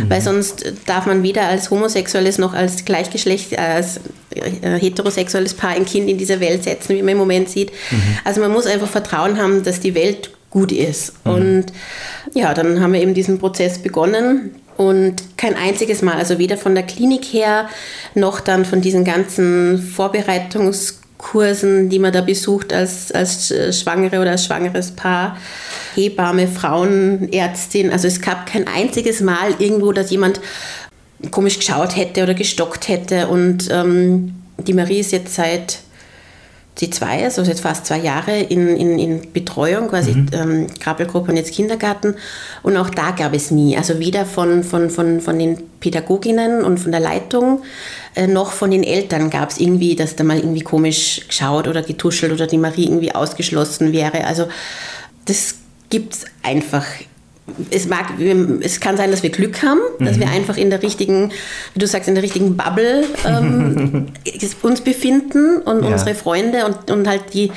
weil 0.08 0.22
sonst 0.22 0.74
darf 0.86 1.06
man 1.06 1.24
weder 1.24 1.48
als 1.48 1.70
homosexuelles 1.70 2.38
noch 2.38 2.54
als 2.54 2.86
Gleichgeschlecht, 2.86 3.58
als 3.60 4.00
äh, 4.34 4.80
heterosexuelles 4.80 5.56
Paar 5.56 5.72
ein 5.72 5.86
Kind 5.86 6.10
in 6.10 6.18
diese 6.18 6.40
Welt 6.40 6.64
setzen, 6.64 6.96
wie 6.96 7.02
man 7.02 7.14
im 7.14 7.18
Moment 7.18 7.50
sieht. 7.50 7.72
Also 8.24 8.40
man 8.40 8.52
muss 8.52 8.66
einfach 8.66 8.88
Vertrauen 8.88 9.38
haben, 9.38 9.64
dass 9.64 9.82
die 9.82 9.96
Welt 9.96 10.32
gut 10.50 10.72
ist. 10.72 11.14
Und 11.26 11.66
ja, 12.34 12.54
dann 12.54 12.80
haben 12.80 12.94
wir 12.94 13.02
eben 13.02 13.14
diesen 13.14 13.40
Prozess 13.40 13.80
begonnen. 13.80 14.56
Und 14.80 15.36
kein 15.36 15.58
einziges 15.58 16.02
Mal, 16.02 16.16
also 16.16 16.40
weder 16.40 16.56
von 16.56 16.74
der 16.74 16.86
Klinik 16.86 17.26
her 17.26 17.68
noch 18.16 18.40
dann 18.40 18.64
von 18.64 18.80
diesen 18.80 19.04
ganzen 19.04 19.94
Kursen, 21.18 21.90
die 21.90 22.00
man 22.00 22.14
da 22.14 22.22
besucht 22.22 22.72
als, 22.72 23.12
als 23.12 23.54
Schwangere 23.78 24.22
oder 24.22 24.32
als 24.32 24.46
schwangeres 24.46 24.92
Paar. 24.92 25.36
Hebamme, 25.96 26.48
Frauenärztin. 26.48 27.92
Also 27.92 28.08
es 28.08 28.22
gab 28.22 28.46
kein 28.46 28.70
einziges 28.70 29.20
Mal 29.20 29.54
irgendwo, 29.60 29.92
dass 29.92 30.12
jemand 30.12 30.40
komisch 31.30 31.60
geschaut 31.60 31.98
hätte 31.98 32.24
oder 32.24 32.34
gestockt 32.34 32.88
hätte. 32.88 33.28
Und 33.28 33.68
ähm, 33.70 34.36
die 34.60 34.74
Marie 34.74 35.00
ist 35.00 35.12
jetzt 35.12 35.36
seit 35.36 35.80
die 36.80 36.90
zwei, 36.90 37.24
also 37.24 37.42
jetzt 37.42 37.62
fast 37.62 37.86
zwei 37.86 37.98
Jahre 37.98 38.40
in, 38.40 38.76
in, 38.76 39.00
in 39.00 39.34
Betreuung, 39.34 39.90
quasi 39.90 40.12
mhm. 40.12 40.28
ähm, 40.32 40.68
Krabbelgruppe 40.80 41.32
und 41.32 41.38
jetzt 41.38 41.54
Kindergarten. 41.54 42.16
Und 42.64 42.78
auch 42.78 42.90
da 42.90 43.12
gab 43.12 43.34
es 43.34 43.52
nie, 43.52 43.78
also 43.78 44.00
weder 44.00 44.26
von, 44.26 44.64
von, 44.64 44.90
von, 44.90 45.20
von 45.20 45.38
den 45.38 45.58
Pädagoginnen 45.80 46.64
und 46.64 46.80
von 46.80 46.92
der 46.92 47.02
Leitung, 47.02 47.64
äh, 48.16 48.28
noch 48.28 48.52
von 48.52 48.72
den 48.72 48.84
Eltern 48.84 49.30
gab 49.30 49.50
es 49.50 49.60
irgendwie, 49.60 49.96
dass 49.96 50.16
da 50.16 50.24
mal 50.24 50.38
irgendwie 50.38 50.62
komisch 50.62 51.26
geschaut 51.28 51.68
oder 51.68 51.82
getuschelt 51.82 52.32
oder 52.32 52.48
die 52.48 52.58
Marie 52.58 52.86
irgendwie 52.86 53.14
ausgeschlossen 53.14 53.92
wäre. 53.92 54.26
Also 54.26 54.48
das 55.26 55.56
gibt 55.90 56.14
es 56.14 56.26
einfach 56.44 56.86
es 57.72 57.88
mag, 57.88 58.06
es 58.62 58.80
kann 58.80 58.98
sein, 58.98 59.12
dass 59.12 59.24
wir 59.24 59.30
Glück 59.30 59.62
haben, 59.64 59.80
dass 60.00 60.18
mhm. 60.18 60.22
wir 60.22 60.30
einfach 60.30 60.58
in 60.58 60.70
der 60.70 60.82
richtigen, 60.82 61.32
wie 61.74 61.80
du 61.80 61.88
sagst, 61.88 62.08
in 62.08 62.16
der 62.16 62.24
richtigen 62.24 62.58
Bubble 62.58 63.06
ähm, 63.26 64.08
uns 64.62 64.82
befinden 64.82 65.62
und 65.62 65.84
ja. 65.84 65.92
unsere 65.92 66.16
Freunde 66.16 66.66
und, 66.66 66.92
und 66.92 67.08
halt 67.08 67.34
die 67.34 67.52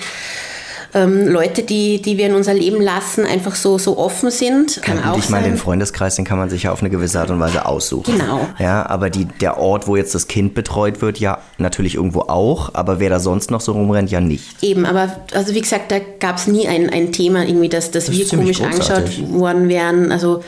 ähm, 0.94 1.26
Leute, 1.26 1.62
die, 1.62 2.02
die 2.02 2.18
wir 2.18 2.26
in 2.26 2.34
unser 2.34 2.54
Leben 2.54 2.80
lassen, 2.80 3.24
einfach 3.24 3.54
so, 3.54 3.78
so 3.78 3.96
offen 3.98 4.30
sind. 4.30 4.80
Kann 4.82 4.98
ja, 4.98 5.12
auch 5.12 5.18
ich 5.18 5.30
meine, 5.30 5.48
den 5.48 5.56
Freundeskreis, 5.56 6.16
den 6.16 6.24
kann 6.24 6.38
man 6.38 6.50
sich 6.50 6.64
ja 6.64 6.72
auf 6.72 6.80
eine 6.80 6.90
gewisse 6.90 7.20
Art 7.20 7.30
und 7.30 7.40
Weise 7.40 7.64
aussuchen. 7.64 8.18
Genau. 8.18 8.46
Ja, 8.58 8.86
aber 8.86 9.08
die, 9.08 9.24
der 9.24 9.58
Ort, 9.58 9.86
wo 9.86 9.96
jetzt 9.96 10.14
das 10.14 10.28
Kind 10.28 10.54
betreut 10.54 11.00
wird, 11.00 11.18
ja, 11.18 11.38
natürlich 11.58 11.94
irgendwo 11.94 12.20
auch, 12.20 12.74
aber 12.74 13.00
wer 13.00 13.10
da 13.10 13.20
sonst 13.20 13.50
noch 13.50 13.60
so 13.60 13.72
rumrennt, 13.72 14.10
ja 14.10 14.20
nicht. 14.20 14.62
Eben, 14.62 14.84
aber 14.84 15.16
also 15.34 15.54
wie 15.54 15.60
gesagt, 15.60 15.90
da 15.90 15.98
gab 16.20 16.36
es 16.36 16.46
nie 16.46 16.68
ein, 16.68 16.90
ein 16.90 17.12
Thema, 17.12 17.46
irgendwie, 17.46 17.68
dass, 17.68 17.90
dass 17.90 18.06
das 18.06 18.16
wir 18.16 18.26
komisch 18.28 18.58
großartig. 18.58 19.18
angeschaut 19.18 19.40
worden 19.40 19.68
wären. 19.68 20.12
Also 20.12 20.42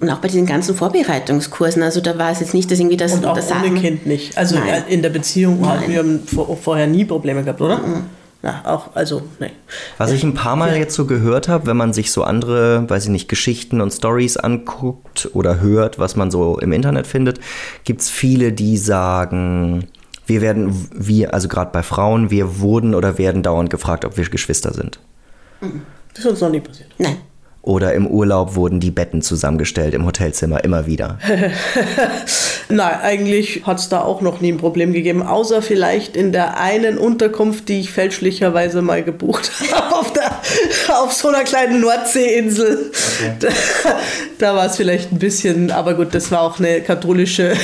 und 0.00 0.10
auch 0.10 0.18
bei 0.18 0.28
diesen 0.28 0.46
ganzen 0.46 0.74
Vorbereitungskursen, 0.74 1.82
also 1.82 2.00
da 2.00 2.18
war 2.18 2.30
es 2.30 2.40
jetzt 2.40 2.54
nicht, 2.54 2.70
dass 2.70 2.78
irgendwie 2.78 2.96
das... 2.96 3.14
Und 3.14 3.24
auch 3.24 3.36
das 3.36 3.50
ohne 3.50 3.80
Kind 3.80 4.04
nicht. 4.04 4.36
Also 4.36 4.56
Nein. 4.56 4.82
in 4.88 5.00
der 5.00 5.10
Beziehung 5.10 5.60
Nein. 5.60 5.96
haben 5.96 6.22
wir 6.28 6.56
vorher 6.56 6.86
nie 6.86 7.04
Probleme 7.04 7.42
gehabt, 7.42 7.60
oder? 7.60 7.78
Mhm. 7.78 8.04
Na, 8.46 8.62
auch, 8.64 8.94
also, 8.94 9.22
nee. 9.40 9.50
Was 9.98 10.12
ich 10.12 10.22
ein 10.22 10.34
paar 10.34 10.54
Mal 10.54 10.70
ja. 10.70 10.76
jetzt 10.76 10.94
so 10.94 11.04
gehört 11.04 11.48
habe, 11.48 11.66
wenn 11.66 11.76
man 11.76 11.92
sich 11.92 12.12
so 12.12 12.22
andere, 12.22 12.88
weiß 12.88 13.06
ich 13.06 13.10
nicht, 13.10 13.28
Geschichten 13.28 13.80
und 13.80 13.90
Stories 13.90 14.36
anguckt 14.36 15.28
oder 15.32 15.58
hört, 15.58 15.98
was 15.98 16.14
man 16.14 16.30
so 16.30 16.56
im 16.60 16.70
Internet 16.70 17.08
findet, 17.08 17.40
gibt 17.82 18.02
es 18.02 18.08
viele, 18.08 18.52
die 18.52 18.78
sagen, 18.78 19.88
wir 20.26 20.42
werden, 20.42 20.88
wir, 20.94 21.34
also 21.34 21.48
gerade 21.48 21.72
bei 21.72 21.82
Frauen, 21.82 22.30
wir 22.30 22.60
wurden 22.60 22.94
oder 22.94 23.18
werden 23.18 23.42
dauernd 23.42 23.68
gefragt, 23.68 24.04
ob 24.04 24.16
wir 24.16 24.24
Geschwister 24.28 24.72
sind. 24.72 25.00
Das 26.14 26.24
ist 26.24 26.26
uns 26.26 26.40
noch 26.40 26.50
nie 26.50 26.60
passiert. 26.60 26.90
Nein. 26.98 27.16
Oder 27.66 27.94
im 27.94 28.06
Urlaub 28.06 28.54
wurden 28.54 28.78
die 28.78 28.92
Betten 28.92 29.22
zusammengestellt 29.22 29.92
im 29.92 30.06
Hotelzimmer 30.06 30.62
immer 30.62 30.86
wieder? 30.86 31.18
Nein, 32.68 33.00
eigentlich 33.02 33.62
hat 33.66 33.80
es 33.80 33.88
da 33.88 34.02
auch 34.02 34.20
noch 34.20 34.40
nie 34.40 34.52
ein 34.52 34.58
Problem 34.58 34.92
gegeben, 34.92 35.24
außer 35.24 35.62
vielleicht 35.62 36.16
in 36.16 36.30
der 36.30 36.60
einen 36.60 36.96
Unterkunft, 36.96 37.68
die 37.68 37.80
ich 37.80 37.90
fälschlicherweise 37.90 38.82
mal 38.82 39.02
gebucht 39.02 39.50
habe, 39.72 39.96
auf, 39.96 40.12
auf 40.90 41.12
so 41.12 41.26
einer 41.26 41.42
kleinen 41.42 41.80
Nordseeinsel. 41.80 42.92
Okay. 42.92 43.32
Da, 43.40 43.48
da 44.38 44.54
war 44.54 44.66
es 44.66 44.76
vielleicht 44.76 45.10
ein 45.10 45.18
bisschen, 45.18 45.70
aber 45.70 45.94
gut, 45.94 46.14
das 46.14 46.30
war 46.30 46.42
auch 46.42 46.58
eine 46.58 46.82
katholische 46.82 47.54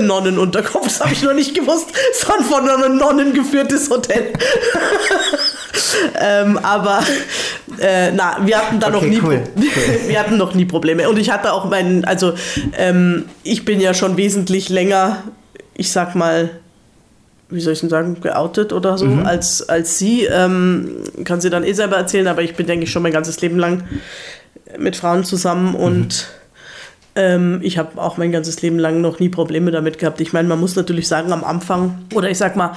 Nonnenunterkunft, 0.00 0.86
das 0.86 1.00
habe 1.00 1.12
ich 1.12 1.22
noch 1.22 1.32
nicht 1.32 1.54
gewusst, 1.54 1.86
sondern 2.12 2.44
von 2.44 2.68
einer 2.68 2.88
Nonnen 2.88 3.32
geführtes 3.32 3.88
Hotel. 3.88 4.32
ähm, 6.20 6.58
aber 6.58 7.00
äh, 7.80 8.10
na, 8.12 8.38
wir 8.44 8.58
hatten 8.58 8.80
da 8.80 8.88
okay, 8.88 8.96
noch 8.96 9.02
nie 9.02 9.20
cool. 9.22 9.42
wir 10.08 10.18
hatten 10.18 10.36
noch 10.36 10.54
nie 10.54 10.64
Probleme. 10.64 11.08
Und 11.08 11.18
ich 11.18 11.30
hatte 11.30 11.52
auch 11.52 11.68
meinen, 11.68 12.04
also 12.04 12.34
ähm, 12.76 13.26
ich 13.42 13.64
bin 13.64 13.80
ja 13.80 13.94
schon 13.94 14.16
wesentlich 14.16 14.68
länger, 14.68 15.22
ich 15.74 15.90
sag 15.90 16.14
mal, 16.14 16.50
wie 17.48 17.60
soll 17.60 17.74
ich 17.74 17.80
denn 17.80 17.90
sagen, 17.90 18.20
geoutet 18.20 18.72
oder 18.72 18.98
so, 18.98 19.06
mhm. 19.06 19.26
als, 19.26 19.68
als 19.68 19.98
sie. 19.98 20.24
Ähm, 20.24 20.96
kann 21.24 21.40
sie 21.40 21.50
dann 21.50 21.64
eh 21.64 21.72
selber 21.72 21.96
erzählen, 21.96 22.26
aber 22.26 22.42
ich 22.42 22.56
bin, 22.56 22.66
denke 22.66 22.84
ich, 22.84 22.90
schon 22.90 23.02
mein 23.02 23.12
ganzes 23.12 23.40
Leben 23.40 23.58
lang 23.58 23.84
mit 24.78 24.96
Frauen 24.96 25.24
zusammen 25.24 25.74
und 25.74 26.26
mhm. 27.14 27.20
ähm, 27.20 27.60
ich 27.62 27.78
habe 27.78 28.00
auch 28.00 28.16
mein 28.16 28.32
ganzes 28.32 28.62
Leben 28.62 28.78
lang 28.78 29.00
noch 29.00 29.20
nie 29.20 29.28
Probleme 29.28 29.70
damit 29.70 29.98
gehabt. 29.98 30.20
Ich 30.20 30.32
meine, 30.32 30.48
man 30.48 30.58
muss 30.58 30.74
natürlich 30.74 31.08
sagen, 31.08 31.32
am 31.32 31.44
Anfang, 31.44 32.04
oder 32.14 32.30
ich 32.30 32.38
sag 32.38 32.56
mal, 32.56 32.72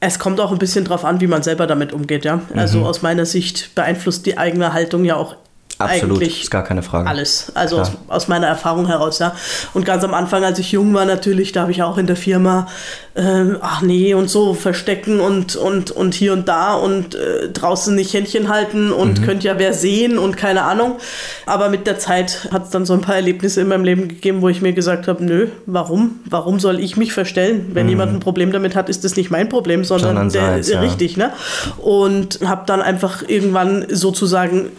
es 0.00 0.18
kommt 0.18 0.40
auch 0.40 0.52
ein 0.52 0.58
bisschen 0.58 0.84
drauf 0.84 1.04
an, 1.04 1.20
wie 1.20 1.26
man 1.26 1.42
selber 1.42 1.66
damit 1.66 1.92
umgeht, 1.92 2.24
ja. 2.26 2.42
Also 2.54 2.80
mhm. 2.80 2.84
aus 2.84 3.02
meiner 3.02 3.24
Sicht 3.24 3.74
beeinflusst 3.74 4.26
die 4.26 4.36
eigene 4.36 4.74
Haltung 4.74 5.04
ja 5.04 5.16
auch 5.16 5.36
Absolut, 5.78 6.18
eigentlich 6.18 6.42
ist 6.42 6.50
gar 6.50 6.64
keine 6.64 6.82
Frage. 6.82 7.06
Alles, 7.06 7.52
also 7.54 7.80
aus, 7.80 7.92
aus, 8.08 8.28
meiner 8.28 8.46
Erfahrung 8.46 8.86
heraus, 8.86 9.18
ja. 9.18 9.34
Und 9.74 9.84
ganz 9.84 10.02
am 10.04 10.14
Anfang, 10.14 10.42
als 10.42 10.58
ich 10.58 10.72
jung 10.72 10.94
war, 10.94 11.04
natürlich, 11.04 11.52
da 11.52 11.62
habe 11.62 11.72
ich 11.72 11.82
auch 11.82 11.98
in 11.98 12.06
der 12.06 12.16
Firma, 12.16 12.66
äh, 13.14 13.44
ach 13.60 13.82
nee, 13.82 14.14
und 14.14 14.30
so 14.30 14.54
verstecken 14.54 15.20
und, 15.20 15.54
und, 15.54 15.90
und 15.90 16.14
hier 16.14 16.32
und 16.32 16.48
da 16.48 16.74
und 16.74 17.14
äh, 17.14 17.50
draußen 17.50 17.94
nicht 17.94 18.14
Händchen 18.14 18.48
halten 18.48 18.90
und 18.90 19.20
mhm. 19.20 19.24
könnte 19.26 19.48
ja 19.48 19.58
wer 19.58 19.74
sehen 19.74 20.18
und 20.18 20.38
keine 20.38 20.62
Ahnung. 20.62 20.96
Aber 21.44 21.68
mit 21.68 21.86
der 21.86 21.98
Zeit 21.98 22.48
hat 22.52 22.64
es 22.64 22.70
dann 22.70 22.86
so 22.86 22.94
ein 22.94 23.02
paar 23.02 23.16
Erlebnisse 23.16 23.60
in 23.60 23.68
meinem 23.68 23.84
Leben 23.84 24.08
gegeben, 24.08 24.40
wo 24.40 24.48
ich 24.48 24.62
mir 24.62 24.72
gesagt 24.72 25.08
habe, 25.08 25.22
nö, 25.22 25.48
warum? 25.66 26.20
Warum 26.24 26.58
soll 26.58 26.80
ich 26.80 26.96
mich 26.96 27.12
verstellen? 27.12 27.72
Wenn 27.74 27.84
mhm. 27.84 27.90
jemand 27.90 28.12
ein 28.14 28.20
Problem 28.20 28.50
damit 28.50 28.76
hat, 28.76 28.88
ist 28.88 29.04
das 29.04 29.14
nicht 29.16 29.30
mein 29.30 29.50
Problem, 29.50 29.84
sondern, 29.84 30.30
sondern 30.30 30.30
der, 30.30 30.62
seins, 30.62 30.70
ja. 30.70 30.80
richtig, 30.80 31.18
ne? 31.18 31.32
Und 31.76 32.40
habe 32.46 32.62
dann 32.64 32.80
einfach 32.80 33.22
irgendwann 33.28 33.84
sozusagen 33.90 34.70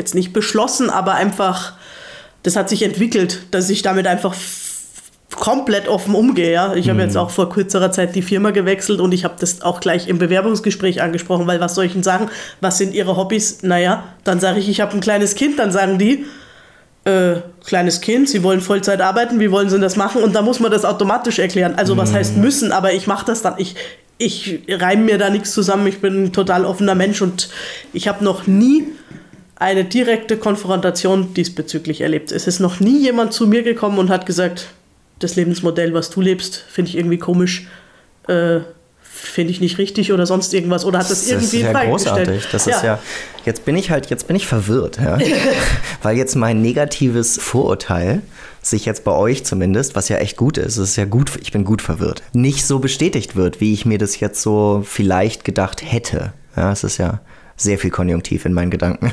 jetzt 0.00 0.14
nicht 0.14 0.32
beschlossen, 0.32 0.90
aber 0.90 1.14
einfach, 1.14 1.74
das 2.42 2.56
hat 2.56 2.68
sich 2.68 2.82
entwickelt, 2.82 3.42
dass 3.50 3.70
ich 3.70 3.82
damit 3.82 4.06
einfach 4.06 4.34
komplett 5.36 5.88
offen 5.88 6.14
umgehe. 6.14 6.52
Ja? 6.52 6.74
Ich 6.74 6.86
mhm. 6.86 6.90
habe 6.90 7.02
jetzt 7.02 7.16
auch 7.16 7.30
vor 7.30 7.50
kürzerer 7.50 7.92
Zeit 7.92 8.14
die 8.14 8.22
Firma 8.22 8.50
gewechselt 8.50 9.00
und 9.00 9.12
ich 9.12 9.24
habe 9.24 9.34
das 9.38 9.62
auch 9.62 9.80
gleich 9.80 10.08
im 10.08 10.18
Bewerbungsgespräch 10.18 11.02
angesprochen, 11.02 11.46
weil 11.46 11.60
was 11.60 11.74
soll 11.74 11.84
ich 11.84 11.92
denn 11.92 12.02
sagen? 12.02 12.28
Was 12.60 12.78
sind 12.78 12.94
Ihre 12.94 13.16
Hobbys? 13.16 13.62
Naja, 13.62 14.04
dann 14.24 14.40
sage 14.40 14.58
ich, 14.58 14.68
ich 14.68 14.80
habe 14.80 14.92
ein 14.94 15.00
kleines 15.00 15.34
Kind, 15.34 15.58
dann 15.58 15.70
sagen 15.70 15.98
die, 15.98 16.26
äh, 17.04 17.36
kleines 17.64 18.00
Kind, 18.00 18.28
Sie 18.28 18.42
wollen 18.42 18.60
Vollzeit 18.60 19.00
arbeiten, 19.00 19.40
wie 19.40 19.50
wollen 19.50 19.70
Sie 19.70 19.78
das 19.78 19.96
machen? 19.96 20.22
Und 20.22 20.34
da 20.34 20.42
muss 20.42 20.60
man 20.60 20.70
das 20.70 20.84
automatisch 20.84 21.38
erklären. 21.38 21.74
Also 21.76 21.96
was 21.96 22.10
mhm. 22.10 22.16
heißt 22.16 22.36
müssen, 22.36 22.72
aber 22.72 22.92
ich 22.92 23.06
mache 23.06 23.24
das 23.24 23.42
dann. 23.42 23.54
Ich, 23.58 23.76
ich 24.18 24.60
reime 24.68 25.04
mir 25.04 25.16
da 25.16 25.30
nichts 25.30 25.52
zusammen, 25.52 25.86
ich 25.86 26.00
bin 26.00 26.24
ein 26.24 26.32
total 26.32 26.66
offener 26.66 26.94
Mensch 26.94 27.22
und 27.22 27.48
ich 27.94 28.06
habe 28.08 28.22
noch 28.22 28.46
nie 28.46 28.88
eine 29.60 29.84
direkte 29.84 30.38
Konfrontation 30.38 31.34
diesbezüglich 31.34 32.00
erlebt. 32.00 32.32
Es 32.32 32.46
ist 32.46 32.58
noch 32.60 32.80
nie 32.80 32.98
jemand 32.98 33.34
zu 33.34 33.46
mir 33.46 33.62
gekommen 33.62 33.98
und 33.98 34.08
hat 34.08 34.24
gesagt, 34.26 34.68
das 35.18 35.36
Lebensmodell, 35.36 35.92
was 35.92 36.08
du 36.08 36.22
lebst, 36.22 36.64
finde 36.68 36.88
ich 36.88 36.96
irgendwie 36.96 37.18
komisch, 37.18 37.68
äh, 38.26 38.60
finde 39.02 39.52
ich 39.52 39.60
nicht 39.60 39.76
richtig 39.76 40.14
oder 40.14 40.24
sonst 40.24 40.54
irgendwas 40.54 40.86
oder 40.86 41.00
hat 41.00 41.10
das, 41.10 41.20
das 41.20 41.28
irgendwie 41.28 41.62
Das 41.62 41.68
ist 41.68 41.74
ja 41.74 41.84
großartig. 41.84 42.48
Das 42.50 42.64
ja. 42.64 42.76
ist 42.76 42.82
ja 42.82 42.98
jetzt 43.44 43.66
bin 43.66 43.76
ich 43.76 43.90
halt 43.90 44.08
jetzt 44.08 44.26
bin 44.26 44.34
ich 44.34 44.46
verwirrt, 44.46 44.98
ja? 44.98 45.18
weil 46.02 46.16
jetzt 46.16 46.36
mein 46.36 46.62
negatives 46.62 47.38
Vorurteil 47.38 48.22
sich 48.62 48.86
jetzt 48.86 49.04
bei 49.04 49.12
euch 49.12 49.44
zumindest, 49.44 49.94
was 49.94 50.08
ja 50.08 50.16
echt 50.16 50.38
gut 50.38 50.56
ist, 50.56 50.78
es 50.78 50.90
ist 50.90 50.96
ja 50.96 51.04
gut, 51.04 51.32
ich 51.42 51.52
bin 51.52 51.64
gut 51.64 51.82
verwirrt, 51.82 52.22
nicht 52.32 52.64
so 52.66 52.78
bestätigt 52.78 53.36
wird, 53.36 53.60
wie 53.60 53.74
ich 53.74 53.84
mir 53.84 53.98
das 53.98 54.20
jetzt 54.20 54.40
so 54.40 54.82
vielleicht 54.86 55.44
gedacht 55.44 55.82
hätte. 55.84 56.32
Ja, 56.56 56.72
es 56.72 56.82
ist 56.82 56.96
ja 56.96 57.20
sehr 57.60 57.78
viel 57.78 57.90
Konjunktiv 57.90 58.46
in 58.46 58.54
meinen 58.54 58.70
Gedanken. 58.70 59.12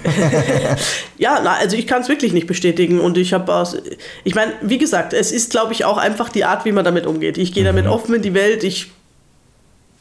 ja, 1.17 1.41
na, 1.43 1.55
also 1.55 1.75
ich 1.75 1.85
kann 1.85 2.01
es 2.01 2.09
wirklich 2.09 2.31
nicht 2.31 2.47
bestätigen 2.47 2.99
und 2.99 3.17
ich 3.17 3.33
habe 3.33 3.53
aus, 3.53 3.77
ich 4.23 4.35
meine, 4.35 4.53
wie 4.61 4.77
gesagt, 4.77 5.13
es 5.13 5.31
ist, 5.31 5.51
glaube 5.51 5.73
ich, 5.73 5.83
auch 5.83 5.97
einfach 5.97 6.29
die 6.29 6.45
Art, 6.45 6.63
wie 6.63 6.71
man 6.71 6.85
damit 6.85 7.05
umgeht. 7.05 7.37
Ich 7.37 7.53
gehe 7.53 7.63
mhm. 7.63 7.67
damit 7.67 7.87
offen 7.87 8.15
in 8.15 8.21
die 8.21 8.33
Welt, 8.33 8.63
ich 8.63 8.91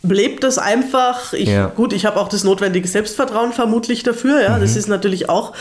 lebe 0.02 0.40
das 0.40 0.58
einfach. 0.58 1.32
Ich, 1.32 1.48
ja. 1.48 1.66
Gut, 1.66 1.92
ich 1.92 2.06
habe 2.06 2.20
auch 2.20 2.28
das 2.28 2.44
notwendige 2.44 2.86
Selbstvertrauen 2.86 3.52
vermutlich 3.52 4.04
dafür. 4.04 4.40
Ja, 4.40 4.56
mhm. 4.56 4.60
das 4.60 4.76
ist 4.76 4.88
natürlich 4.88 5.28
auch 5.28 5.52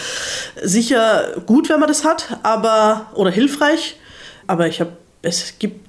sicher 0.62 1.34
gut, 1.46 1.70
wenn 1.70 1.80
man 1.80 1.88
das 1.88 2.04
hat, 2.04 2.40
aber 2.44 3.08
oder 3.16 3.32
hilfreich. 3.32 3.98
Aber 4.46 4.68
ich 4.68 4.80
habe, 4.80 4.92
es 5.24 5.58
gibt 5.58 5.85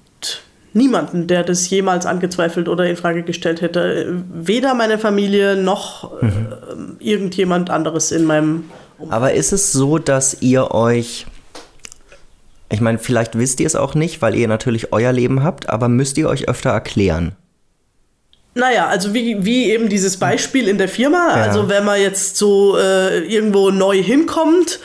niemanden, 0.76 1.26
der 1.26 1.42
das 1.42 1.68
jemals 1.68 2.06
angezweifelt 2.06 2.68
oder 2.68 2.86
in 2.86 2.96
Frage 2.96 3.22
gestellt 3.22 3.60
hätte. 3.60 4.22
Weder 4.32 4.74
meine 4.74 4.98
Familie 4.98 5.56
noch 5.56 6.22
mhm. 6.22 6.28
äh, 7.00 7.04
irgendjemand 7.04 7.70
anderes 7.70 8.12
in 8.12 8.24
meinem 8.24 8.64
Umfeld. 8.98 9.12
Aber 9.12 9.32
ist 9.32 9.52
es 9.52 9.72
so, 9.72 9.98
dass 9.98 10.40
ihr 10.42 10.70
euch 10.70 11.26
ich 12.68 12.80
meine, 12.80 12.98
vielleicht 12.98 13.38
wisst 13.38 13.60
ihr 13.60 13.66
es 13.66 13.76
auch 13.76 13.94
nicht, 13.94 14.22
weil 14.22 14.34
ihr 14.34 14.48
natürlich 14.48 14.92
euer 14.92 15.12
Leben 15.12 15.44
habt, 15.44 15.70
aber 15.70 15.88
müsst 15.88 16.18
ihr 16.18 16.28
euch 16.28 16.48
öfter 16.48 16.70
erklären? 16.70 17.36
Naja, 18.54 18.88
also 18.88 19.12
wie, 19.12 19.44
wie 19.44 19.70
eben 19.70 19.88
dieses 19.88 20.16
Beispiel 20.16 20.66
in 20.66 20.78
der 20.78 20.88
Firma. 20.88 21.28
Ja. 21.28 21.42
Also 21.44 21.68
wenn 21.68 21.84
man 21.84 22.00
jetzt 22.00 22.36
so 22.36 22.76
äh, 22.78 23.20
irgendwo 23.20 23.70
neu 23.70 24.02
hinkommt, 24.02 24.80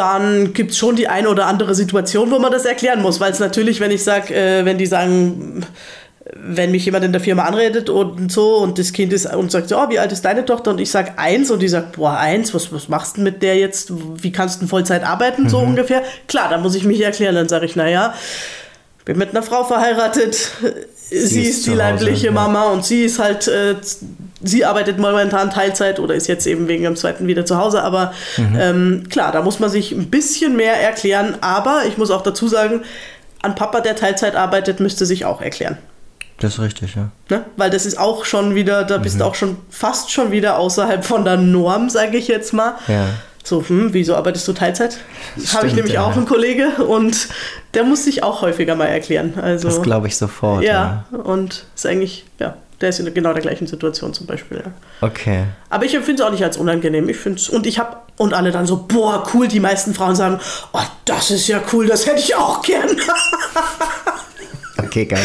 dann 0.00 0.54
gibt 0.54 0.70
es 0.70 0.78
schon 0.78 0.96
die 0.96 1.08
eine 1.08 1.28
oder 1.28 1.46
andere 1.46 1.74
Situation, 1.74 2.30
wo 2.30 2.38
man 2.38 2.50
das 2.50 2.64
erklären 2.64 3.02
muss. 3.02 3.20
Weil 3.20 3.32
es 3.32 3.38
natürlich, 3.38 3.80
wenn 3.80 3.90
ich 3.90 4.02
sage, 4.02 4.34
äh, 4.34 4.64
wenn 4.64 4.78
die 4.78 4.86
sagen, 4.86 5.66
wenn 6.34 6.70
mich 6.70 6.86
jemand 6.86 7.04
in 7.04 7.12
der 7.12 7.20
Firma 7.20 7.42
anredet 7.42 7.90
und 7.90 8.32
so 8.32 8.56
und 8.56 8.78
das 8.78 8.94
Kind 8.94 9.12
ist 9.12 9.26
und 9.34 9.50
sagt, 9.50 9.70
oh, 9.72 9.90
wie 9.90 9.98
alt 9.98 10.10
ist 10.10 10.24
deine 10.24 10.46
Tochter? 10.46 10.70
Und 10.70 10.80
ich 10.80 10.90
sage 10.90 11.12
eins 11.18 11.50
und 11.50 11.60
die 11.60 11.68
sagt, 11.68 11.96
boah, 11.96 12.16
eins, 12.16 12.54
was, 12.54 12.72
was 12.72 12.88
machst 12.88 13.18
du 13.18 13.20
mit 13.20 13.42
der 13.42 13.56
jetzt? 13.56 13.92
Wie 14.22 14.32
kannst 14.32 14.56
du 14.56 14.60
denn 14.60 14.68
Vollzeit 14.68 15.04
arbeiten, 15.04 15.50
so 15.50 15.58
ungefähr? 15.58 16.02
Klar, 16.28 16.48
dann 16.48 16.62
muss 16.62 16.74
ich 16.74 16.84
mich 16.84 17.02
erklären. 17.02 17.34
Dann 17.34 17.48
sage 17.48 17.66
ich, 17.66 17.76
naja, 17.76 18.14
bin 19.04 19.18
mit 19.18 19.30
einer 19.30 19.42
Frau 19.42 19.64
verheiratet, 19.64 20.34
sie, 21.10 21.16
ist 21.16 21.32
ist 21.32 21.64
zu 21.64 21.72
die 21.72 21.76
Hause, 21.76 21.82
leibliche 21.82 22.26
ja. 22.26 22.32
Mama 22.32 22.64
und 22.70 22.86
sie 22.86 23.02
ist 23.02 23.18
halt, 23.18 23.48
äh, 23.48 23.74
sie 24.42 24.64
arbeitet 24.64 24.98
momentan 24.98 25.50
Teilzeit 25.50 26.00
oder 26.00 26.14
ist 26.14 26.26
jetzt 26.26 26.46
eben 26.46 26.68
wegen 26.68 26.84
dem 26.84 26.96
zweiten 26.96 27.26
wieder 27.26 27.46
zu 27.46 27.58
Hause. 27.58 27.82
Aber 27.82 28.12
ähm, 28.38 29.04
klar, 29.10 29.32
da 29.32 29.42
muss 29.42 29.60
man 29.60 29.70
sich 29.70 29.92
ein 29.92 30.10
bisschen 30.10 30.56
mehr 30.56 30.80
erklären. 30.80 31.36
Aber 31.40 31.82
ich 31.86 31.98
muss 31.98 32.10
auch 32.10 32.22
dazu 32.22 32.48
sagen, 32.48 32.82
an 33.42 33.54
Papa, 33.54 33.80
der 33.80 33.96
Teilzeit 33.96 34.36
arbeitet, 34.36 34.80
müsste 34.80 35.06
sich 35.06 35.24
auch 35.24 35.40
erklären. 35.40 35.78
Das 36.38 36.54
ist 36.54 36.60
richtig, 36.60 36.94
ja. 36.94 37.10
Ne? 37.28 37.44
Weil 37.56 37.70
das 37.70 37.84
ist 37.84 37.98
auch 37.98 38.24
schon 38.24 38.54
wieder, 38.54 38.84
da 38.84 38.96
bist 38.96 39.20
du 39.20 39.24
auch 39.24 39.34
schon 39.34 39.58
fast 39.68 40.10
schon 40.10 40.30
wieder 40.30 40.58
außerhalb 40.58 41.04
von 41.04 41.24
der 41.24 41.36
Norm, 41.36 41.90
sage 41.90 42.16
ich 42.16 42.28
jetzt 42.28 42.54
mal. 42.54 42.76
Ja. 42.88 43.08
So, 43.44 43.66
hm, 43.66 43.92
wieso 43.92 44.16
arbeitest 44.16 44.48
du 44.48 44.52
Teilzeit? 44.54 44.98
Habe 45.54 45.66
ich 45.66 45.74
nämlich 45.74 45.94
ja. 45.94 46.04
auch 46.04 46.16
einen 46.16 46.26
Kollege 46.26 46.84
und 46.84 47.28
der 47.74 47.84
muss 47.84 48.04
sich 48.04 48.22
auch 48.22 48.42
häufiger 48.42 48.74
mal 48.74 48.86
erklären. 48.86 49.34
Also, 49.40 49.68
Das 49.68 49.82
glaube 49.82 50.08
ich 50.08 50.16
sofort. 50.16 50.62
ja, 50.62 51.04
und 51.10 51.64
ist 51.74 51.86
eigentlich, 51.86 52.24
ja, 52.38 52.56
der 52.80 52.88
ist 52.88 53.00
in 53.00 53.12
genau 53.12 53.32
der 53.32 53.42
gleichen 53.42 53.66
Situation 53.66 54.14
zum 54.14 54.26
Beispiel. 54.26 54.58
Ja. 54.58 54.72
Okay. 55.06 55.44
Aber 55.68 55.84
ich 55.84 55.94
empfinde 55.94 56.22
es 56.22 56.28
auch 56.28 56.32
nicht 56.32 56.44
als 56.44 56.56
unangenehm. 56.56 57.08
Ich 57.08 57.18
finde 57.18 57.40
und 57.52 57.66
ich 57.66 57.78
habe, 57.78 57.96
und 58.16 58.34
alle 58.34 58.50
dann 58.52 58.66
so, 58.66 58.84
boah, 58.88 59.24
cool, 59.34 59.48
die 59.48 59.60
meisten 59.60 59.94
Frauen 59.94 60.16
sagen, 60.16 60.40
oh, 60.72 60.80
das 61.04 61.30
ist 61.30 61.46
ja 61.48 61.62
cool, 61.72 61.86
das 61.86 62.06
hätte 62.06 62.20
ich 62.20 62.34
auch 62.34 62.62
gern. 62.62 62.88
Okay, 64.82 65.04
geil. 65.04 65.22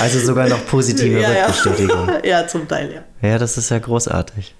also 0.00 0.18
sogar 0.18 0.48
noch 0.48 0.66
positive 0.66 1.20
ja, 1.20 1.32
ja. 1.32 1.46
Rückbestätigung. 1.46 2.10
ja, 2.24 2.48
zum 2.48 2.66
Teil, 2.66 2.90
ja. 3.22 3.28
Ja, 3.28 3.38
das 3.38 3.56
ist 3.56 3.70
ja 3.70 3.78
großartig. 3.78 4.54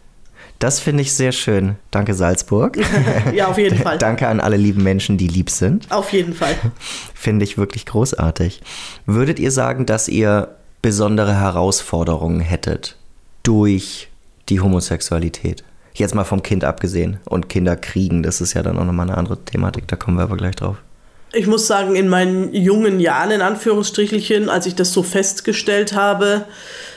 Das 0.58 0.78
finde 0.78 1.02
ich 1.02 1.12
sehr 1.12 1.32
schön. 1.32 1.76
Danke, 1.90 2.14
Salzburg. 2.14 2.78
Ja, 3.34 3.48
auf 3.48 3.58
jeden 3.58 3.78
Fall. 3.78 3.98
Danke 3.98 4.28
an 4.28 4.40
alle 4.40 4.56
lieben 4.56 4.82
Menschen, 4.82 5.18
die 5.18 5.26
lieb 5.26 5.50
sind. 5.50 5.90
Auf 5.90 6.12
jeden 6.12 6.32
Fall. 6.32 6.54
Finde 7.14 7.44
ich 7.44 7.58
wirklich 7.58 7.86
großartig. 7.86 8.62
Würdet 9.04 9.38
ihr 9.38 9.50
sagen, 9.50 9.84
dass 9.84 10.08
ihr 10.08 10.56
besondere 10.86 11.34
Herausforderungen 11.34 12.38
hättet 12.38 12.94
durch 13.42 14.06
die 14.48 14.60
Homosexualität? 14.60 15.64
Jetzt 15.94 16.14
mal 16.14 16.22
vom 16.22 16.44
Kind 16.44 16.62
abgesehen. 16.62 17.18
Und 17.24 17.48
Kinder 17.48 17.74
kriegen, 17.74 18.22
das 18.22 18.40
ist 18.40 18.54
ja 18.54 18.62
dann 18.62 18.78
auch 18.78 18.84
nochmal 18.84 19.08
eine 19.08 19.18
andere 19.18 19.36
Thematik, 19.44 19.88
da 19.88 19.96
kommen 19.96 20.16
wir 20.16 20.22
aber 20.22 20.36
gleich 20.36 20.54
drauf. 20.54 20.76
Ich 21.32 21.48
muss 21.48 21.66
sagen, 21.66 21.96
in 21.96 22.06
meinen 22.06 22.54
jungen 22.54 23.00
Jahren, 23.00 23.32
in 23.32 23.40
Anführungsstrichelchen, 23.40 24.48
als 24.48 24.66
ich 24.66 24.76
das 24.76 24.92
so 24.92 25.02
festgestellt 25.02 25.92
habe, 25.92 26.44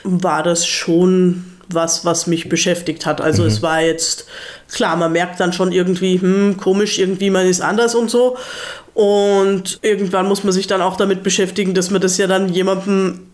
war 0.04 0.44
das 0.44 0.68
schon 0.68 1.46
was, 1.68 2.06
was 2.06 2.28
mich 2.28 2.48
beschäftigt 2.48 3.08
hat. 3.08 3.22
Also 3.22 3.44
es 3.44 3.64
war 3.64 3.82
jetzt, 3.82 4.28
klar, 4.72 4.98
man 4.98 5.14
merkt 5.14 5.40
dann 5.40 5.52
schon 5.52 5.72
irgendwie, 5.72 6.22
hm, 6.22 6.58
komisch, 6.58 7.00
irgendwie 7.00 7.32
man 7.32 7.48
ist 7.48 7.62
anders 7.62 7.96
und 7.96 8.12
so. 8.12 8.38
Und 8.94 9.80
irgendwann 9.82 10.28
muss 10.28 10.44
man 10.44 10.54
sich 10.54 10.68
dann 10.68 10.82
auch 10.84 10.96
damit 10.96 11.24
beschäftigen, 11.24 11.74
dass 11.74 11.90
man 11.90 12.02
das 12.02 12.18
ja 12.18 12.28
dann 12.28 12.50
jemandem 12.50 13.29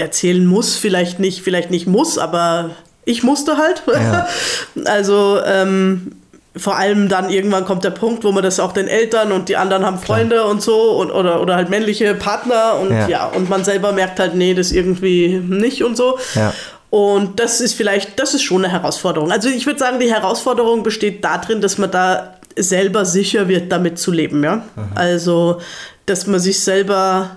erzählen 0.00 0.44
muss. 0.44 0.76
Vielleicht 0.76 1.18
nicht, 1.20 1.42
vielleicht 1.42 1.70
nicht 1.70 1.86
muss, 1.86 2.18
aber 2.18 2.70
ich 3.04 3.22
musste 3.22 3.56
halt. 3.56 3.82
Ja. 3.86 4.26
Also 4.84 5.40
ähm, 5.44 6.12
vor 6.56 6.76
allem 6.76 7.08
dann 7.08 7.30
irgendwann 7.30 7.64
kommt 7.64 7.84
der 7.84 7.90
Punkt, 7.90 8.24
wo 8.24 8.32
man 8.32 8.42
das 8.42 8.58
auch 8.58 8.72
den 8.72 8.88
Eltern 8.88 9.30
und 9.30 9.48
die 9.48 9.56
anderen 9.56 9.86
haben 9.86 9.98
Freunde 9.98 10.44
und 10.44 10.62
so 10.62 10.98
und, 10.98 11.10
oder, 11.10 11.40
oder 11.40 11.54
halt 11.56 11.70
männliche 11.70 12.14
Partner 12.14 12.76
und 12.80 12.90
Ja. 12.90 13.08
ja. 13.08 13.26
und 13.26 13.48
man 13.48 13.64
selber 13.64 13.92
merkt 13.92 14.18
halt, 14.18 14.34
nee, 14.34 14.54
das 14.54 14.72
irgendwie 14.72 15.40
nicht 15.46 15.84
und 15.84 15.96
so. 15.96 16.18
Ja. 16.34 16.52
Und 16.90 17.38
das 17.38 17.60
ist 17.60 17.74
vielleicht, 17.74 18.18
das 18.18 18.34
ist 18.34 18.42
schon 18.42 18.64
eine 18.64 18.72
Herausforderung. 18.72 19.30
Also 19.30 19.48
ich 19.48 19.64
würde 19.64 19.78
sagen, 19.78 20.00
die 20.00 20.12
Herausforderung 20.12 20.82
besteht 20.82 21.24
darin, 21.24 21.60
dass 21.60 21.78
man 21.78 21.90
da 21.90 22.34
selber 22.56 23.04
sicher 23.04 23.46
wird, 23.46 23.70
damit 23.70 23.98
zu 24.00 24.10
leben, 24.10 24.42
ja. 24.42 24.64
Also, 24.96 25.60
dass 26.06 26.26
man 26.26 26.40
sich 26.40 26.60
selber, 26.60 27.36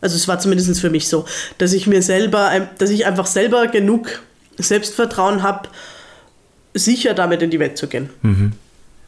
also 0.00 0.16
es 0.16 0.26
war 0.28 0.38
zumindest 0.38 0.80
für 0.80 0.90
mich 0.90 1.08
so, 1.08 1.24
dass 1.58 1.72
ich 1.72 1.86
mir 1.86 2.02
selber, 2.02 2.46
ein- 2.48 2.68
dass 2.78 2.90
ich 2.90 3.06
einfach 3.06 3.26
selber 3.26 3.66
genug 3.66 4.20
Selbstvertrauen 4.58 5.42
habe, 5.42 5.68
sicher 6.74 7.14
damit 7.14 7.42
in 7.42 7.50
die 7.50 7.58
Welt 7.58 7.76
zu 7.78 7.86
gehen. 7.86 8.10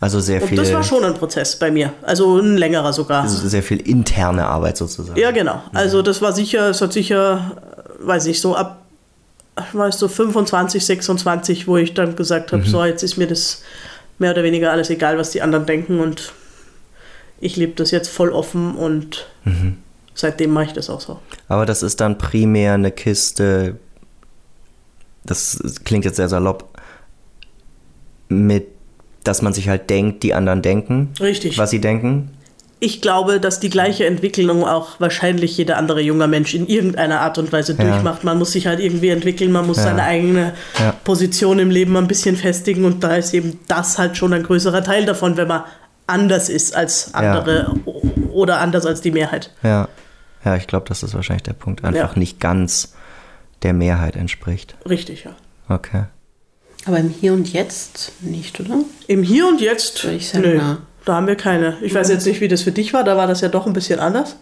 Also 0.01 0.19
sehr 0.19 0.43
Und 0.43 0.49
viel, 0.49 0.57
das 0.59 0.73
war 0.73 0.83
schon 0.83 1.05
ein 1.05 1.15
Prozess 1.15 1.57
bei 1.57 1.71
mir. 1.71 1.93
Also 2.03 2.39
ein 2.39 2.57
längerer 2.57 2.93
sogar. 2.93 3.29
sehr 3.29 3.63
viel 3.63 3.79
interne 3.81 4.45
Arbeit 4.47 4.77
sozusagen. 4.77 5.19
Ja, 5.19 5.31
genau. 5.31 5.63
Also 5.73 6.03
das 6.03 6.21
war 6.21 6.33
sicher, 6.33 6.71
es 6.71 6.81
hat 6.81 6.93
sicher, 6.93 7.53
äh, 8.03 8.07
weiß 8.07 8.27
ich, 8.27 8.41
so 8.41 8.57
ab, 8.57 8.79
weißt 9.73 9.99
so 10.01 10.09
25, 10.09 10.85
26, 10.85 11.69
wo 11.69 11.77
ich 11.77 11.95
dann 11.95 12.17
gesagt 12.17 12.53
habe, 12.53 12.65
so 12.65 12.85
jetzt 12.85 13.03
ist 13.05 13.17
mir 13.17 13.29
das 13.29 13.63
mehr 14.19 14.33
oder 14.33 14.43
weniger 14.43 14.73
alles 14.73 14.91
egal, 14.91 15.19
was 15.19 15.31
die 15.31 15.43
anderen 15.43 15.67
denken 15.67 16.01
und 16.01 16.33
ich 17.41 17.57
lebe 17.57 17.73
das 17.77 17.91
jetzt 17.93 18.09
voll 18.09 18.31
offen 18.31 18.75
und 18.75 19.27
seitdem 20.15 20.51
mache 20.51 20.65
ich 20.67 20.73
das 20.73 20.91
auch 20.91 21.01
so. 21.01 21.19
Aber 21.49 21.67
das 21.67 21.83
ist 21.83 22.01
dann 22.01 22.19
primär 22.19 22.75
eine 22.75 22.91
Kiste, 22.91 23.77
das 25.25 25.59
klingt 25.85 26.05
jetzt 26.05 26.17
sehr 26.17 26.29
salopp, 26.29 26.69
mit, 28.29 28.67
dass 29.25 29.43
man 29.43 29.53
sich 29.53 29.69
halt 29.69 29.91
denkt, 29.91 30.23
die 30.23 30.35
anderen 30.35 30.63
denken, 30.63 31.13
Richtig. 31.21 31.59
was 31.59 31.71
sie 31.71 31.81
denken. 31.81 32.31
Ich 32.81 33.01
glaube, 33.01 33.39
dass 33.39 33.61
die 33.61 33.71
gleiche 33.71 34.07
Entwicklung 34.07 34.65
auch 34.65 34.99
wahrscheinlich 34.99 35.57
jeder 35.57 35.77
andere 35.77 36.01
junger 36.01 36.27
Mensch 36.27 36.53
in 36.53 36.67
irgendeiner 36.67 37.21
Art 37.21 37.39
und 37.39 37.53
Weise 37.53 37.77
Ja. 37.79 37.85
durchmacht. 37.85 38.25
Man 38.25 38.39
muss 38.39 38.51
sich 38.53 38.67
halt 38.67 38.81
irgendwie 38.81 39.11
entwickeln, 39.11 39.53
man 39.53 39.69
muss 39.69 39.77
Ja. 39.77 39.85
seine 39.85 40.03
eigene 40.03 40.55
Ja. 40.81 40.91
Position 41.05 41.61
im 41.61 41.71
Leben 41.71 41.97
ein 41.97 42.09
bisschen 42.09 42.35
festigen 42.37 42.85
und 42.85 43.05
da 43.05 43.15
ist 43.15 43.35
eben 43.35 43.61
das 43.69 43.99
halt 43.99 44.17
schon 44.17 44.33
ein 44.33 44.43
größerer 44.43 44.83
Teil 44.83 45.05
davon, 45.07 45.37
wenn 45.37 45.47
man 45.47 45.63
anders 46.09 46.49
ist 46.49 46.75
als 46.75 47.15
andere 47.15 47.73
oder 48.33 48.59
anders 48.59 48.85
als 48.85 49.01
die 49.01 49.13
Mehrheit. 49.13 49.53
Ja, 49.63 49.89
ja 50.45 50.57
ich 50.57 50.67
glaube, 50.67 50.87
das 50.89 51.03
ist 51.03 51.15
wahrscheinlich 51.15 51.43
der 51.45 51.53
Punkt. 51.55 51.85
Einfach 51.85 52.13
Ja. 52.15 52.19
nicht 52.19 52.41
ganz 52.41 52.95
der 53.63 53.73
Mehrheit 53.73 54.17
entspricht. 54.17 54.75
Richtig, 54.89 55.25
ja. 55.25 55.33
Okay. 55.69 56.05
Aber 56.85 56.99
im 56.99 57.11
Hier 57.11 57.33
und 57.33 57.53
Jetzt 57.53 58.13
nicht, 58.21 58.59
oder? 58.61 58.79
Im 59.07 59.23
Hier 59.23 59.47
und 59.47 59.61
Jetzt, 59.61 60.03
Würde 60.03 60.17
ich 60.17 60.29
sagen, 60.29 60.43
nö, 60.45 60.57
na. 60.59 60.79
da 61.05 61.15
haben 61.15 61.27
wir 61.29 61.37
keine. 61.37 61.77
Ich 61.81 61.95
weiß 61.95 62.09
jetzt 62.09 62.27
nicht, 62.27 62.41
wie 62.41 62.49
das 62.49 62.63
für 62.63 62.73
dich 62.73 62.93
war, 62.93 63.05
da 63.05 63.17
war 63.17 63.27
das 63.29 63.41
ja 63.41 63.49
doch 63.49 63.67
ein 63.67 63.73
bisschen 63.73 64.01
anders. 64.01 64.37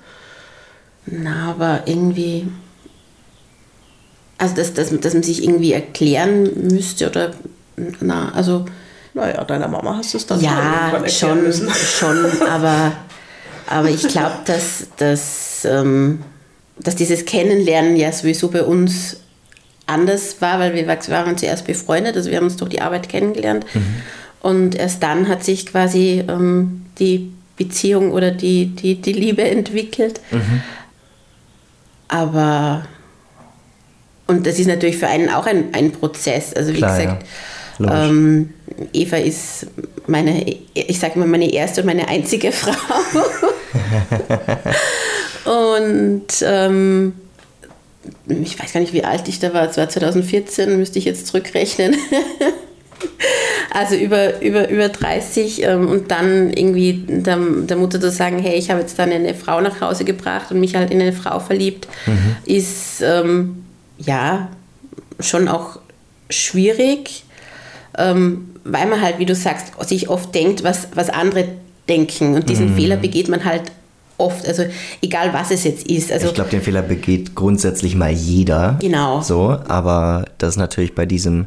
Na, 1.06 1.50
aber 1.50 1.82
irgendwie. 1.86 2.46
Also, 4.38 4.54
dass, 4.56 4.72
dass, 4.72 4.88
dass 5.00 5.12
man 5.14 5.22
sich 5.22 5.44
irgendwie 5.44 5.72
erklären 5.72 6.44
müsste 6.68 7.08
oder. 7.10 7.32
Na, 8.00 8.32
also. 8.34 8.64
Naja, 9.12 9.42
deiner 9.44 9.66
Mama 9.68 9.96
hast 9.96 10.14
du 10.14 10.18
es 10.18 10.26
dann 10.26 10.38
schon 10.38 10.48
Ja, 10.48 11.08
schon, 11.08 11.42
müssen. 11.42 11.68
schon, 11.68 12.16
aber, 12.48 12.92
aber 13.70 13.88
ich 13.88 14.06
glaube, 14.06 14.36
dass, 14.44 14.86
dass, 14.98 15.64
ähm, 15.64 16.22
dass 16.78 16.96
dieses 16.96 17.24
Kennenlernen 17.24 17.96
ja 17.96 18.12
sowieso 18.12 18.48
bei 18.48 18.62
uns 18.62 19.16
anders 19.86 20.40
war, 20.40 20.58
weil 20.58 20.74
wir 20.74 20.86
waren 20.86 21.38
zuerst 21.38 21.66
befreundet, 21.66 22.16
also 22.16 22.30
wir 22.30 22.36
haben 22.36 22.44
uns 22.44 22.56
durch 22.56 22.70
die 22.70 22.80
Arbeit 22.80 23.08
kennengelernt 23.08 23.64
und 24.40 24.74
erst 24.74 25.02
dann 25.02 25.28
hat 25.28 25.42
sich 25.42 25.66
quasi 25.66 26.22
ähm, 26.28 26.86
die 26.98 27.32
Beziehung 27.56 28.12
oder 28.12 28.30
die, 28.30 28.66
die, 28.66 29.00
die 29.00 29.12
Liebe 29.12 29.42
entwickelt. 29.42 30.20
Aber 32.08 32.84
und 34.30 34.46
das 34.46 34.60
ist 34.60 34.68
natürlich 34.68 34.96
für 34.96 35.08
einen 35.08 35.28
auch 35.28 35.44
ein, 35.46 35.74
ein 35.74 35.90
Prozess. 35.90 36.54
Also 36.54 36.72
wie 36.72 36.76
Klar, 36.78 36.96
gesagt, 36.96 37.22
ja. 37.22 37.28
Ähm, 37.88 38.50
Eva 38.92 39.16
ist 39.16 39.66
meine, 40.06 40.44
ich 40.74 40.98
sage 40.98 41.18
mal, 41.18 41.28
meine 41.28 41.52
erste 41.52 41.80
und 41.80 41.86
meine 41.86 42.08
einzige 42.08 42.52
Frau. 42.52 42.72
und 45.44 46.26
ähm, 46.42 47.14
ich 48.28 48.60
weiß 48.60 48.72
gar 48.72 48.80
nicht, 48.80 48.92
wie 48.92 49.04
alt 49.04 49.28
ich 49.28 49.38
da 49.38 49.52
war. 49.54 49.68
Es 49.68 49.76
war 49.76 49.88
2014, 49.88 50.78
müsste 50.78 50.98
ich 50.98 51.04
jetzt 51.04 51.26
zurückrechnen. 51.26 51.96
also 53.70 53.94
über, 53.94 54.40
über, 54.40 54.68
über 54.68 54.88
30 54.88 55.62
ähm, 55.62 55.88
und 55.88 56.10
dann 56.10 56.52
irgendwie 56.52 57.04
der, 57.06 57.38
der 57.38 57.76
Mutter 57.76 58.00
zu 58.00 58.10
sagen, 58.10 58.38
hey, 58.38 58.58
ich 58.58 58.70
habe 58.70 58.80
jetzt 58.80 58.98
dann 58.98 59.10
eine 59.10 59.34
Frau 59.34 59.60
nach 59.60 59.80
Hause 59.80 60.04
gebracht 60.04 60.50
und 60.50 60.60
mich 60.60 60.74
halt 60.74 60.90
in 60.90 61.00
eine 61.00 61.12
Frau 61.12 61.40
verliebt, 61.40 61.88
ist 62.44 63.02
ähm, 63.02 63.64
ja 63.98 64.48
schon 65.20 65.48
auch 65.48 65.78
schwierig, 66.28 67.24
ähm, 68.00 68.48
weil 68.64 68.86
man 68.88 69.00
halt, 69.00 69.18
wie 69.18 69.26
du 69.26 69.34
sagst, 69.34 69.72
sich 69.88 70.08
oft 70.08 70.34
denkt, 70.34 70.64
was, 70.64 70.88
was 70.94 71.10
andere 71.10 71.44
denken 71.88 72.34
und 72.34 72.48
diesen 72.48 72.74
Fehler 72.74 72.96
begeht 72.96 73.28
man 73.28 73.44
halt 73.44 73.72
oft, 74.16 74.46
also 74.46 74.64
egal 75.02 75.32
was 75.32 75.50
es 75.50 75.64
jetzt 75.64 75.86
ist. 75.86 76.12
Also 76.12 76.28
ich 76.28 76.34
glaube, 76.34 76.50
den 76.50 76.62
Fehler 76.62 76.82
begeht 76.82 77.34
grundsätzlich 77.34 77.96
mal 77.96 78.12
jeder. 78.12 78.76
Genau. 78.80 79.22
So, 79.22 79.58
aber 79.66 80.26
das 80.38 80.50
ist 80.50 80.56
natürlich 80.58 80.94
bei 80.94 81.06
diesem, 81.06 81.46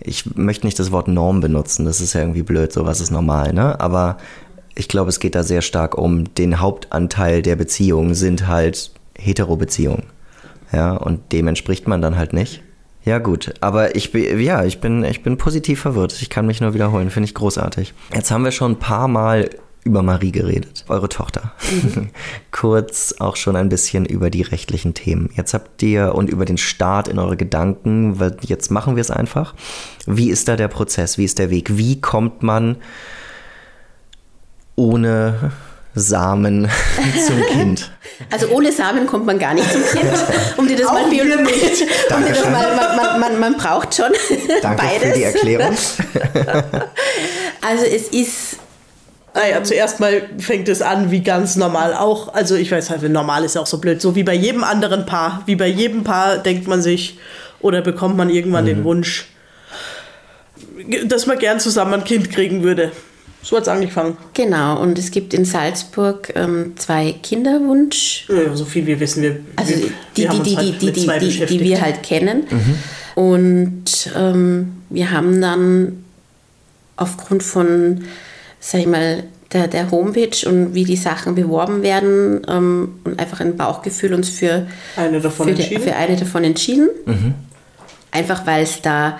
ich 0.00 0.36
möchte 0.36 0.66
nicht 0.66 0.78
das 0.78 0.92
Wort 0.92 1.08
Norm 1.08 1.40
benutzen, 1.40 1.84
das 1.84 2.00
ist 2.00 2.12
ja 2.12 2.20
irgendwie 2.20 2.42
blöd, 2.42 2.72
so 2.72 2.84
was 2.84 3.00
ist 3.00 3.10
normal, 3.10 3.52
ne? 3.52 3.80
Aber 3.80 4.18
ich 4.74 4.88
glaube, 4.88 5.10
es 5.10 5.20
geht 5.20 5.34
da 5.34 5.42
sehr 5.42 5.62
stark 5.62 5.98
um 5.98 6.32
den 6.34 6.60
Hauptanteil 6.60 7.42
der 7.42 7.56
Beziehungen 7.56 8.14
sind 8.14 8.46
halt 8.46 8.90
Hetero-Beziehungen. 9.18 10.04
Ja, 10.72 10.92
und 10.96 11.32
dem 11.32 11.48
entspricht 11.48 11.86
man 11.86 12.00
dann 12.00 12.16
halt 12.16 12.32
nicht. 12.32 12.62
Ja, 13.04 13.18
gut. 13.18 13.52
Aber 13.60 13.96
ich 13.96 14.12
bin, 14.12 14.40
ja, 14.40 14.64
ich 14.64 14.80
bin, 14.80 15.04
ich 15.04 15.22
bin 15.22 15.36
positiv 15.36 15.80
verwirrt. 15.80 16.20
Ich 16.20 16.30
kann 16.30 16.46
mich 16.46 16.60
nur 16.60 16.74
wiederholen. 16.74 17.10
Finde 17.10 17.26
ich 17.26 17.34
großartig. 17.34 17.94
Jetzt 18.14 18.30
haben 18.30 18.44
wir 18.44 18.52
schon 18.52 18.72
ein 18.72 18.78
paar 18.78 19.08
Mal 19.08 19.50
über 19.84 20.02
Marie 20.02 20.30
geredet, 20.30 20.84
eure 20.88 21.08
Tochter. 21.08 21.52
Mhm. 21.82 22.10
Kurz 22.52 23.16
auch 23.18 23.34
schon 23.34 23.56
ein 23.56 23.68
bisschen 23.68 24.04
über 24.04 24.30
die 24.30 24.42
rechtlichen 24.42 24.94
Themen. 24.94 25.30
Jetzt 25.34 25.54
habt 25.54 25.82
ihr 25.82 26.14
und 26.14 26.30
über 26.30 26.44
den 26.44 26.58
Start 26.58 27.08
in 27.08 27.18
eure 27.18 27.36
Gedanken, 27.36 28.20
weil 28.20 28.36
jetzt 28.42 28.70
machen 28.70 28.94
wir 28.94 29.00
es 29.00 29.10
einfach. 29.10 29.54
Wie 30.06 30.30
ist 30.30 30.46
da 30.46 30.54
der 30.54 30.68
Prozess? 30.68 31.18
Wie 31.18 31.24
ist 31.24 31.40
der 31.40 31.50
Weg? 31.50 31.76
Wie 31.76 32.00
kommt 32.00 32.44
man 32.44 32.76
ohne 34.76 35.50
Samen 35.94 36.68
zum 37.26 37.42
Kind? 37.46 37.90
Also 38.30 38.48
ohne 38.48 38.72
Samen 38.72 39.06
kommt 39.06 39.26
man 39.26 39.38
gar 39.38 39.54
nicht 39.54 39.70
zum 39.70 39.82
Kind. 39.84 40.12
Um 40.56 40.66
dir 40.66 40.76
das 40.76 40.86
mal 40.86 41.08
biologisch. 41.08 41.82
Um 42.14 42.24
dir 42.24 42.32
das 42.32 42.44
mal, 42.44 42.76
man, 42.76 42.96
man, 42.96 43.20
man, 43.20 43.40
man 43.40 43.56
braucht 43.56 43.94
schon 43.94 44.12
Danke 44.62 44.82
beides. 44.82 45.08
für 45.08 45.14
die 45.14 45.22
Erklärung. 45.24 45.76
Also 47.64 47.84
es 47.84 48.08
ist 48.08 48.56
naja, 49.34 49.62
zuerst 49.62 49.98
mal 49.98 50.22
fängt 50.38 50.68
es 50.68 50.82
an 50.82 51.10
wie 51.10 51.22
ganz 51.22 51.56
normal 51.56 51.94
auch. 51.94 52.34
Also 52.34 52.54
ich 52.54 52.70
weiß 52.70 52.90
halt, 52.90 53.02
normal 53.02 53.44
ist 53.44 53.54
ja 53.54 53.62
auch 53.62 53.66
so 53.66 53.78
blöd. 53.78 54.02
So 54.02 54.14
wie 54.14 54.24
bei 54.24 54.34
jedem 54.34 54.62
anderen 54.62 55.06
Paar. 55.06 55.42
Wie 55.46 55.56
bei 55.56 55.68
jedem 55.68 56.04
Paar 56.04 56.38
denkt 56.38 56.66
man 56.66 56.82
sich 56.82 57.18
oder 57.60 57.80
bekommt 57.80 58.16
man 58.16 58.28
irgendwann 58.28 58.64
mhm. 58.64 58.68
den 58.68 58.84
Wunsch, 58.84 59.26
dass 61.06 61.26
man 61.26 61.38
gern 61.38 61.60
zusammen 61.60 61.94
ein 61.94 62.04
Kind 62.04 62.30
kriegen 62.30 62.62
würde. 62.62 62.92
So 63.42 63.56
hat 63.56 63.62
es 63.62 63.68
angefangen. 63.68 64.16
Genau, 64.34 64.80
und 64.80 64.98
es 64.98 65.10
gibt 65.10 65.34
in 65.34 65.44
Salzburg 65.44 66.32
ähm, 66.36 66.74
zwei 66.76 67.12
Kinderwunsch. 67.22 68.26
Ja, 68.28 68.54
so 68.54 68.64
viel 68.64 68.86
wir 68.86 69.00
wissen. 69.00 69.22
Wir, 69.22 69.40
also 69.56 69.74
wir, 69.74 69.90
die, 70.16 70.22
wir 70.22 70.30
die, 70.30 70.42
die, 70.42 70.56
halt 70.56 70.82
die, 70.82 70.92
die, 70.92 71.38
die, 71.38 71.46
die, 71.46 71.60
wir 71.60 71.80
halt 71.80 72.02
kennen. 72.02 72.44
Mhm. 72.48 72.78
Und 73.14 74.10
ähm, 74.16 74.72
wir 74.90 75.10
haben 75.10 75.40
dann 75.40 76.04
aufgrund 76.96 77.42
von 77.42 78.02
sag 78.62 78.80
ich 78.80 78.86
mal, 78.86 79.24
der, 79.52 79.66
der 79.68 79.90
Homepage 79.90 80.48
und 80.48 80.74
wie 80.74 80.84
die 80.84 80.96
Sachen 80.96 81.34
beworben 81.34 81.82
werden 81.82 82.42
ähm, 82.48 83.00
und 83.04 83.18
einfach 83.18 83.40
ein 83.40 83.56
Bauchgefühl 83.56 84.14
uns 84.14 84.30
für 84.30 84.66
eine 84.96 85.20
davon, 85.20 85.48
für, 85.48 85.54
die, 85.54 85.78
für 85.78 85.94
eine 85.94 86.16
davon 86.16 86.44
entschieden. 86.44 86.88
Mhm. 87.04 87.34
Einfach 88.12 88.46
weil 88.46 88.62
es 88.62 88.80
da 88.80 89.18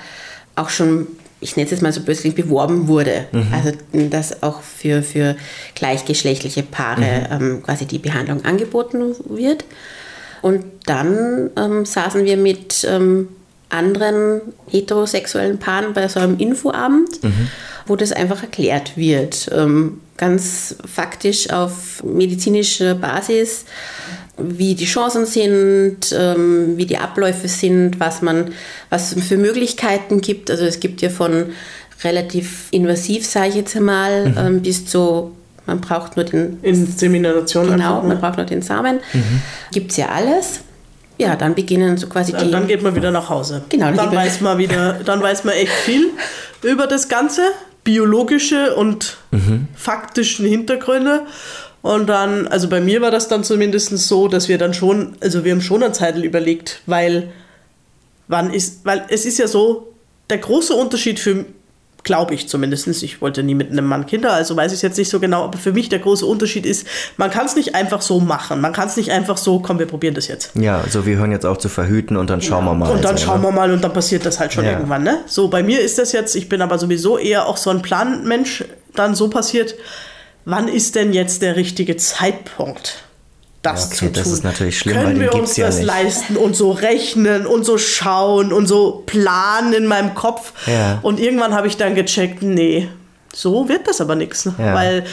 auch 0.55 0.71
schon, 0.71 1.09
ich 1.43 1.57
nenne 1.57 1.67
es 1.67 1.73
jetzt 1.73 1.83
mal 1.83 1.93
so 1.93 2.01
böse, 2.01 2.31
beworben 2.31 2.89
wurde. 2.89 3.27
Mhm. 3.33 3.49
Also 3.53 3.73
dass 4.11 4.43
auch 4.43 4.63
für, 4.63 5.03
für 5.03 5.37
gleichgeschlechtliche 5.75 6.63
Paare 6.63 7.29
mhm. 7.39 7.45
ähm, 7.45 7.63
quasi 7.63 7.85
die 7.85 7.99
Behandlung 7.99 8.45
angeboten 8.45 9.15
wird. 9.29 9.65
Und 10.41 10.65
dann 10.87 11.51
ähm, 11.57 11.85
saßen 11.85 12.25
wir 12.25 12.37
mit 12.37 12.87
ähm, 12.89 13.29
anderen 13.69 14.41
heterosexuellen 14.69 15.59
Paaren 15.59 15.93
bei 15.93 16.09
so 16.09 16.21
einem 16.21 16.39
Infoabend. 16.39 17.23
Mhm 17.23 17.49
wo 17.87 17.97
das 17.97 18.13
einfach 18.13 18.43
erklärt 18.43 18.97
wird. 18.97 19.51
Ähm, 19.53 20.01
ganz 20.17 20.77
faktisch 20.85 21.51
auf 21.51 22.03
medizinischer 22.05 22.95
Basis, 22.95 23.65
wie 24.39 24.75
die 24.75 24.87
Chancen 24.87 25.27
sind, 25.27 26.15
ähm, 26.17 26.77
wie 26.77 26.87
die 26.87 26.99
Abläufe 26.99 27.49
sind, 27.49 28.01
was 28.01 28.23
man, 28.23 28.53
was 28.91 29.15
es 29.15 29.27
für 29.27 29.37
Möglichkeiten 29.37 30.21
gibt. 30.21 30.51
Also 30.51 30.65
es 30.65 30.81
gibt 30.81 31.03
ja 31.03 31.11
von 31.11 31.51
relativ 32.03 32.69
invasiv, 32.71 33.27
sage 33.27 33.51
ich 33.51 33.55
jetzt 33.57 33.77
einmal, 33.77 34.31
mhm. 34.31 34.39
ähm, 34.39 34.63
bis 34.63 34.87
zu 34.87 35.33
man 35.67 35.81
braucht 35.81 36.17
nur 36.17 36.25
den 36.25 36.59
Insemination. 36.63 37.71
Genau, 37.71 38.03
man 38.03 38.21
braucht 38.21 38.37
nur 38.37 38.47
den 38.47 38.63
Samen. 38.63 38.99
Mhm. 39.13 39.43
Gibt 39.71 39.93
es 39.93 39.97
ja 39.97 40.09
alles. 40.09 40.61
Ja, 41.19 41.37
dann 41.37 41.55
beginnen 41.55 41.97
so 41.97 42.09
quasi 42.09 42.33
die. 42.33 42.51
Dann 42.51 42.67
geht 42.67 42.83
man 42.83 42.97
wieder 42.97 43.13
nach 43.13 43.29
Hause. 43.29 43.63
Genau. 43.69 43.93
Dann 43.93 44.15
weiß 44.15 44.41
man 44.41 44.59
wieder, 44.59 44.95
dann 45.05 45.23
weiß 45.23 45.45
man 45.45 45.55
echt 45.55 45.71
viel 45.71 46.11
über 46.63 46.87
das 46.87 47.09
Ganze 47.09 47.43
biologische 47.85 48.75
und 48.75 49.19
mhm. 49.31 49.69
faktischen 49.75 50.47
Hintergründe. 50.47 51.23
Und 51.83 52.07
dann, 52.09 52.47
also 52.47 52.69
bei 52.69 52.81
mir 52.81 53.01
war 53.03 53.11
das 53.11 53.29
dann 53.29 53.45
zumindest 53.45 53.97
so, 53.99 54.29
dass 54.29 54.49
wir 54.49 54.57
dann 54.57 54.73
schon, 54.73 55.17
also 55.21 55.45
wir 55.45 55.53
haben 55.53 55.61
schon 55.61 55.83
eine 55.83 55.93
Zeit 55.93 56.17
überlegt, 56.17 56.81
weil 56.87 57.31
wann 58.29 58.53
ist, 58.53 58.85
weil 58.85 59.05
es 59.09 59.27
ist 59.27 59.39
ja 59.39 59.49
so, 59.49 59.93
der 60.31 60.39
große 60.39 60.75
Unterschied 60.75 61.19
für 61.19 61.45
Glaube 62.05 62.35
ich 62.35 62.49
zumindest. 62.49 62.89
Ich 63.03 63.21
wollte 63.21 63.45
nie 63.45 63.55
mit 63.55 63.71
einem 63.71 63.87
Mann 63.87 64.07
Kinder, 64.07 64.33
also 64.33 64.57
weiß 64.57 64.73
ich 64.73 64.79
es 64.79 64.83
jetzt 64.83 64.99
nicht 64.99 65.09
so 65.09 65.21
genau. 65.21 65.45
Aber 65.45 65.57
für 65.57 65.73
mich 65.73 65.89
der 65.89 66.01
große 66.01 66.27
Unterschied 66.27 66.67
ist, 66.67 66.85
man 67.17 67.31
kann 67.31 67.47
es 67.47 67.55
nicht 67.55 67.77
einfach 67.77 68.03
so 68.03 68.19
machen. 68.19 68.61
Man 68.61 68.73
kann 68.73 68.89
es 68.89 68.97
nicht 68.97 69.13
einfach 69.13 69.37
so, 69.37 69.61
komm, 69.61 69.79
wir 69.79 69.87
probieren 69.87 70.15
das 70.15 70.27
jetzt. 70.27 70.51
Ja, 70.57 70.79
so 70.79 70.85
also 70.85 71.07
wir 71.07 71.17
hören 71.17 71.31
jetzt 71.31 71.47
auch 71.47 71.59
zu 71.59 71.69
verhüten 71.69 72.17
und 72.17 72.29
dann 72.29 72.43
schauen 72.43 72.65
ja. 72.65 72.73
wir 72.73 72.75
mal. 72.75 72.91
Und 72.91 73.05
dann 73.05 73.17
so, 73.17 73.27
schauen 73.27 73.41
ne? 73.41 73.47
wir 73.47 73.53
mal 73.53 73.71
und 73.71 73.85
dann 73.85 73.93
passiert 73.93 74.27
das 74.27 74.41
halt 74.41 74.53
schon 74.53 74.65
ja. 74.65 74.73
irgendwann. 74.73 75.05
Ne? 75.05 75.19
So, 75.27 75.47
bei 75.47 75.63
mir 75.63 75.81
ist 75.81 75.99
das 75.99 76.11
jetzt, 76.11 76.35
ich 76.35 76.49
bin 76.49 76.61
aber 76.61 76.77
sowieso 76.79 77.19
eher 77.19 77.47
auch 77.47 77.57
so 77.57 77.71
ein 77.71 77.83
Planmensch, 77.83 78.65
dann 78.97 79.15
so 79.15 79.29
passiert, 79.29 79.77
wann 80.45 80.69
ist 80.69 80.95
denn 80.95 81.13
jetzt 81.13 81.43
der 81.43 81.57
richtige 81.57 81.97
Zeitpunkt? 81.97 83.05
das 83.63 83.87
okay, 83.87 83.95
zu 83.95 84.05
tun. 84.07 84.15
Das 84.15 84.27
ist 84.27 84.45
natürlich 84.45 84.79
schlimm, 84.79 84.97
Können 84.97 85.21
wir 85.21 85.35
uns 85.35 85.55
das 85.55 85.79
ja 85.79 85.85
leisten 85.85 86.37
und 86.37 86.57
so 86.57 86.73
rechnen 86.73 87.47
und 87.47 87.65
so 87.65 87.79
schauen 87.79 88.53
und 88.53 88.67
so 88.67 89.05
planen 89.07 89.73
in 89.73 89.87
meinem 89.87 90.15
Kopf. 90.15 90.53
Ja. 90.67 90.99
Und 91.03 91.21
irgendwann 91.21 91.55
habe 91.55 91.69
ich 91.69 91.77
dann 91.77 91.95
gecheckt, 91.95 92.43
nee, 92.43 92.89
so 93.33 93.69
wird 93.69 93.87
das 93.87 94.01
aber 94.01 94.17
nichts. 94.17 94.47
Ne? 94.47 94.55
Ja. 94.59 94.75
Weil 94.75 95.05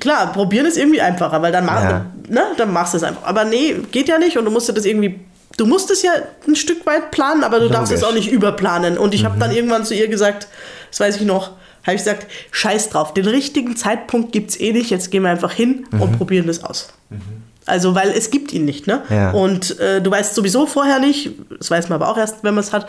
klar, 0.00 0.32
probieren 0.32 0.66
ist 0.66 0.76
irgendwie 0.76 1.00
einfacher, 1.00 1.40
weil 1.40 1.52
dann, 1.52 1.66
mach, 1.66 1.82
ja. 1.82 2.06
ne, 2.28 2.42
dann 2.56 2.72
machst 2.72 2.94
du 2.94 2.96
es 2.96 3.04
einfach. 3.04 3.22
Aber 3.22 3.44
nee, 3.44 3.76
geht 3.92 4.08
ja 4.08 4.18
nicht 4.18 4.36
und 4.36 4.44
du 4.44 4.50
musst 4.50 4.68
das 4.68 4.84
irgendwie 4.84 5.20
du 5.56 5.66
musst 5.66 5.88
es 5.92 6.02
ja 6.02 6.10
ein 6.48 6.56
Stück 6.56 6.84
weit 6.84 7.12
planen, 7.12 7.44
aber 7.44 7.58
du 7.58 7.64
Logisch. 7.64 7.76
darfst 7.76 7.92
es 7.92 8.02
auch 8.02 8.12
nicht 8.12 8.30
überplanen. 8.30 8.98
Und 8.98 9.14
ich 9.14 9.22
mhm. 9.22 9.26
habe 9.26 9.38
dann 9.38 9.52
irgendwann 9.52 9.84
zu 9.84 9.94
ihr 9.94 10.08
gesagt, 10.08 10.48
das 10.90 10.98
weiß 10.98 11.16
ich 11.16 11.22
noch, 11.22 11.52
habe 11.84 11.96
ich 11.96 12.02
gesagt, 12.02 12.26
scheiß 12.50 12.90
drauf, 12.90 13.14
den 13.14 13.26
richtigen 13.26 13.76
Zeitpunkt 13.76 14.32
gibt 14.32 14.50
es 14.50 14.60
eh 14.60 14.72
nicht, 14.72 14.90
jetzt 14.90 15.10
gehen 15.10 15.22
wir 15.22 15.30
einfach 15.30 15.52
hin 15.52 15.86
mhm. 15.90 16.02
und 16.02 16.18
probieren 16.18 16.46
das 16.46 16.64
aus. 16.64 16.88
Mhm. 17.10 17.44
Also, 17.66 17.94
weil 17.94 18.10
es 18.10 18.30
gibt 18.30 18.52
ihn 18.52 18.66
nicht, 18.66 18.86
ne? 18.86 19.02
Ja. 19.08 19.30
Und 19.30 19.78
äh, 19.80 20.02
du 20.02 20.10
weißt 20.10 20.34
sowieso 20.34 20.66
vorher 20.66 20.98
nicht, 20.98 21.30
das 21.58 21.70
weiß 21.70 21.88
man 21.88 22.00
aber 22.00 22.10
auch 22.10 22.18
erst, 22.18 22.42
wenn 22.42 22.54
man 22.54 22.62
es 22.62 22.72
hat, 22.72 22.86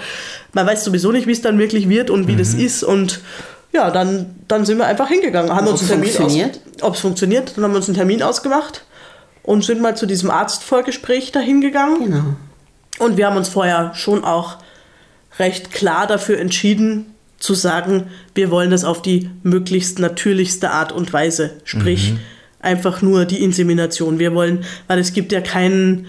man 0.52 0.68
weiß 0.68 0.84
sowieso 0.84 1.14
nicht, 1.14 1.28
wie 1.28 1.32
es 1.32 1.42
dann 1.42 1.58
wirklich 1.60 1.88
wird 1.88 2.10
und 2.10 2.28
wie 2.28 2.34
mhm. 2.34 2.40
das 2.40 2.54
ist. 2.54 2.84
Und 2.84 3.22
ja, 3.72 3.90
dann, 3.90 4.36
dann 4.48 4.66
sind 4.66 4.78
wir 4.78 4.86
einfach 4.86 5.08
hingegangen. 5.08 5.54
Haben 5.54 5.68
uns 5.68 5.80
einen 5.82 5.90
Termin 5.90 6.12
funktioniert? 6.12 6.60
Ob 6.82 6.96
es 6.96 7.00
funktioniert, 7.00 7.54
dann 7.56 7.64
haben 7.64 7.72
wir 7.72 7.78
uns 7.78 7.88
einen 7.88 7.96
Termin 7.96 8.22
ausgemacht 8.22 8.84
und 9.44 9.64
sind 9.64 9.82
mal 9.82 9.96
zu 9.96 10.06
diesem 10.06 10.30
Arztvorgespräch 10.30 11.32
dahin 11.32 11.62
gegangen. 11.62 12.04
Genau. 12.04 12.24
Und 13.00 13.18
wir 13.18 13.28
haben 13.28 13.38
uns 13.38 13.48
vorher 13.48 13.94
schon 13.96 14.26
auch 14.26 14.58
recht 15.40 15.72
klar 15.72 16.08
dafür 16.08 16.40
entschieden, 16.40 17.15
zu 17.46 17.54
sagen, 17.54 18.08
wir 18.34 18.52
wollen 18.52 18.72
das 18.72 18.84
auf 18.84 19.02
die 19.02 19.30
möglichst 19.44 20.00
natürlichste 20.00 20.72
Art 20.72 20.92
und 20.92 21.14
Weise. 21.14 21.52
Sprich, 21.64 22.14
mhm 22.14 22.20
einfach 22.66 23.02
nur 23.02 23.26
die 23.26 23.44
Insemination. 23.44 24.20
Wir 24.20 24.34
wollen, 24.34 24.66
weil 24.88 25.00
es 25.00 25.14
gibt 25.14 25.32
ja 25.32 25.40
keinen 25.40 26.08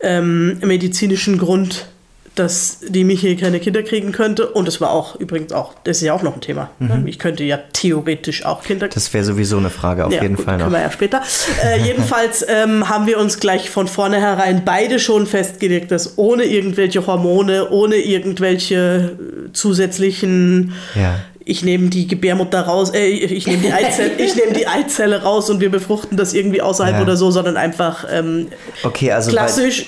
ähm, 0.00 0.58
medizinischen 0.60 1.38
Grund, 1.38 1.86
dass 2.34 2.78
die 2.86 3.04
Michi 3.04 3.36
keine 3.36 3.60
Kinder 3.60 3.82
kriegen 3.82 4.12
könnte. 4.12 4.48
Und 4.48 4.66
das 4.66 4.80
war 4.80 4.90
auch 4.90 5.16
übrigens 5.16 5.52
auch, 5.52 5.74
das 5.84 5.98
ist 5.98 6.02
ja 6.02 6.14
auch 6.14 6.22
noch 6.22 6.34
ein 6.34 6.40
Thema. 6.40 6.70
Ne? 6.78 6.96
Mhm. 6.96 7.06
Ich 7.06 7.18
könnte 7.18 7.44
ja 7.44 7.58
theoretisch 7.72 8.44
auch 8.44 8.62
Kinder 8.62 8.88
kriegen. 8.88 8.94
Das 8.94 9.12
wäre 9.14 9.24
sowieso 9.24 9.56
eine 9.56 9.70
Frage, 9.70 10.04
auf 10.04 10.12
ja, 10.12 10.22
jeden 10.22 10.36
Fall 10.36 10.56
noch. 10.56 10.64
Können 10.64 10.76
wir 10.76 10.82
ja 10.82 10.90
später. 10.90 11.22
Äh, 11.64 11.82
jedenfalls 11.82 12.44
ähm, 12.48 12.88
haben 12.88 13.06
wir 13.06 13.18
uns 13.18 13.38
gleich 13.38 13.70
von 13.70 13.86
vornherein 13.86 14.62
beide 14.64 14.98
schon 14.98 15.26
festgelegt, 15.26 15.90
dass 15.90 16.18
ohne 16.18 16.44
irgendwelche 16.44 17.06
Hormone, 17.06 17.70
ohne 17.70 17.96
irgendwelche 17.96 19.16
äh, 19.48 19.52
zusätzlichen 19.52 20.72
ja 20.94 21.20
ich 21.46 21.62
nehme 21.62 21.88
die 21.88 22.06
Gebärmutter 22.06 22.62
raus, 22.62 22.90
äh, 22.94 23.06
ich 23.06 23.46
nehme 23.46 23.62
die, 23.62 23.72
Eizelle, 23.72 24.10
nehm 24.16 24.54
die 24.54 24.66
Eizelle 24.66 25.22
raus 25.22 25.50
und 25.50 25.60
wir 25.60 25.70
befruchten 25.70 26.16
das 26.16 26.32
irgendwie 26.32 26.62
außerhalb 26.62 26.96
ja. 26.96 27.02
oder 27.02 27.16
so, 27.16 27.30
sondern 27.30 27.56
einfach 27.56 28.06
ähm, 28.10 28.48
okay, 28.82 29.12
also 29.12 29.30
klassisch 29.30 29.86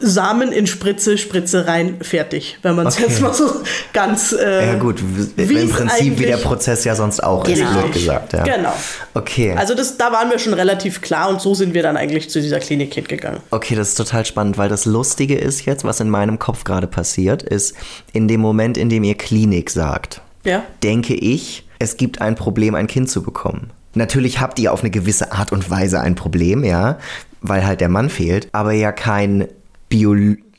Samen 0.00 0.52
in 0.52 0.66
Spritze, 0.66 1.18
Spritze 1.18 1.66
rein, 1.66 1.98
fertig. 2.00 2.58
Wenn 2.62 2.74
man 2.74 2.86
es 2.86 2.96
okay. 2.96 3.06
jetzt 3.08 3.20
mal 3.20 3.32
so 3.32 3.50
ganz. 3.92 4.32
Äh, 4.32 4.66
ja, 4.66 4.74
gut, 4.78 5.00
im 5.36 5.70
Prinzip 5.70 6.18
wie 6.18 6.26
der 6.26 6.38
Prozess 6.38 6.84
ja 6.84 6.94
sonst 6.94 7.22
auch 7.22 7.44
genau. 7.44 7.84
ist, 7.84 7.92
gesagt. 7.92 8.32
Ja. 8.32 8.42
Genau. 8.44 8.72
Okay. 9.14 9.54
Also 9.56 9.74
das, 9.74 9.96
da 9.96 10.12
waren 10.12 10.30
wir 10.30 10.38
schon 10.38 10.54
relativ 10.54 11.00
klar 11.00 11.28
und 11.28 11.40
so 11.40 11.54
sind 11.54 11.74
wir 11.74 11.82
dann 11.82 11.96
eigentlich 11.96 12.30
zu 12.30 12.40
dieser 12.40 12.60
Klinik 12.60 12.94
hingegangen. 12.94 13.40
Okay, 13.50 13.74
das 13.74 13.90
ist 13.90 13.94
total 13.96 14.24
spannend, 14.24 14.58
weil 14.58 14.68
das 14.68 14.84
Lustige 14.86 15.36
ist 15.36 15.66
jetzt, 15.66 15.84
was 15.84 16.00
in 16.00 16.10
meinem 16.10 16.38
Kopf 16.38 16.64
gerade 16.64 16.86
passiert, 16.86 17.42
ist 17.42 17.74
in 18.12 18.28
dem 18.28 18.40
Moment, 18.40 18.78
in 18.78 18.88
dem 18.88 19.04
ihr 19.04 19.16
Klinik 19.16 19.70
sagt 19.70 20.22
ja. 20.44 20.62
denke 20.82 21.14
ich, 21.14 21.66
es 21.78 21.96
gibt 21.96 22.20
ein 22.20 22.34
Problem, 22.34 22.74
ein 22.74 22.86
Kind 22.86 23.10
zu 23.10 23.22
bekommen. 23.22 23.70
Natürlich 23.94 24.40
habt 24.40 24.58
ihr 24.58 24.72
auf 24.72 24.80
eine 24.80 24.90
gewisse 24.90 25.32
Art 25.32 25.52
und 25.52 25.68
Weise 25.70 26.00
ein 26.00 26.14
Problem, 26.14 26.62
ja, 26.64 26.98
weil 27.40 27.66
halt 27.66 27.80
der 27.80 27.88
Mann 27.88 28.08
fehlt, 28.08 28.48
aber 28.52 28.72
ja 28.72 28.92
kein 28.92 29.48
Bio 29.90 30.14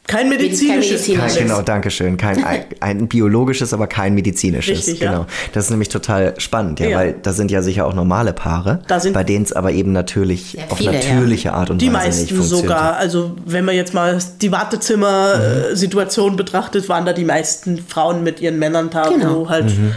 Kein 0.08 0.28
medizinisches. 0.30 1.06
Kein 1.06 1.16
Kein, 1.16 1.24
medizinisches. 1.26 1.38
genau, 1.38 1.62
danke 1.62 1.90
schön. 1.90 2.18
Kein, 2.18 2.44
ein, 2.44 2.66
ein 2.82 3.08
biologisches, 3.08 3.74
aber 3.74 3.88
kein 3.88 4.14
medizinisches. 4.14 4.80
Richtig, 4.80 5.00
ja. 5.00 5.12
genau. 5.12 5.26
Das 5.54 5.64
ist 5.66 5.70
nämlich 5.70 5.88
total 5.90 6.34
spannend, 6.38 6.80
ja, 6.82 6.88
Ja. 6.90 6.98
weil 6.98 7.16
da 7.22 7.32
sind 7.32 7.50
ja 7.50 7.62
sicher 7.62 7.86
auch 7.88 7.94
normale 7.94 8.34
Paare, 8.34 8.82
Da 8.90 9.00
sind- 9.00 9.14
bei 9.14 9.24
denen 9.24 9.46
es 9.46 9.54
aber 9.54 9.72
eben 9.72 9.94
natürlich 9.94 10.52
Sehr 10.52 10.70
auf 10.72 10.82
natürliche 10.82 11.54
Art 11.54 11.70
und 11.70 11.82
Die 11.82 11.88
Weise 11.94 12.08
nicht 12.20 12.32
meisten 12.32 12.36
funktioniert. 12.36 12.68
sogar, 12.70 12.98
also 12.98 13.36
wenn 13.46 13.64
man 13.64 13.74
jetzt 13.76 13.94
mal 13.94 14.20
die 14.42 14.52
Wartezimmer-Situation 14.52 16.36
betrachtet, 16.36 16.90
waren 16.90 17.06
da 17.06 17.14
die 17.14 17.24
meisten 17.26 17.78
Frauen 17.78 18.24
mit 18.24 18.42
ihren 18.42 18.60
Männern 18.60 18.90
da, 18.90 19.08
Genau. 19.08 19.42
wo 19.46 19.50
halt 19.50 19.66
Mhm. 19.78 19.94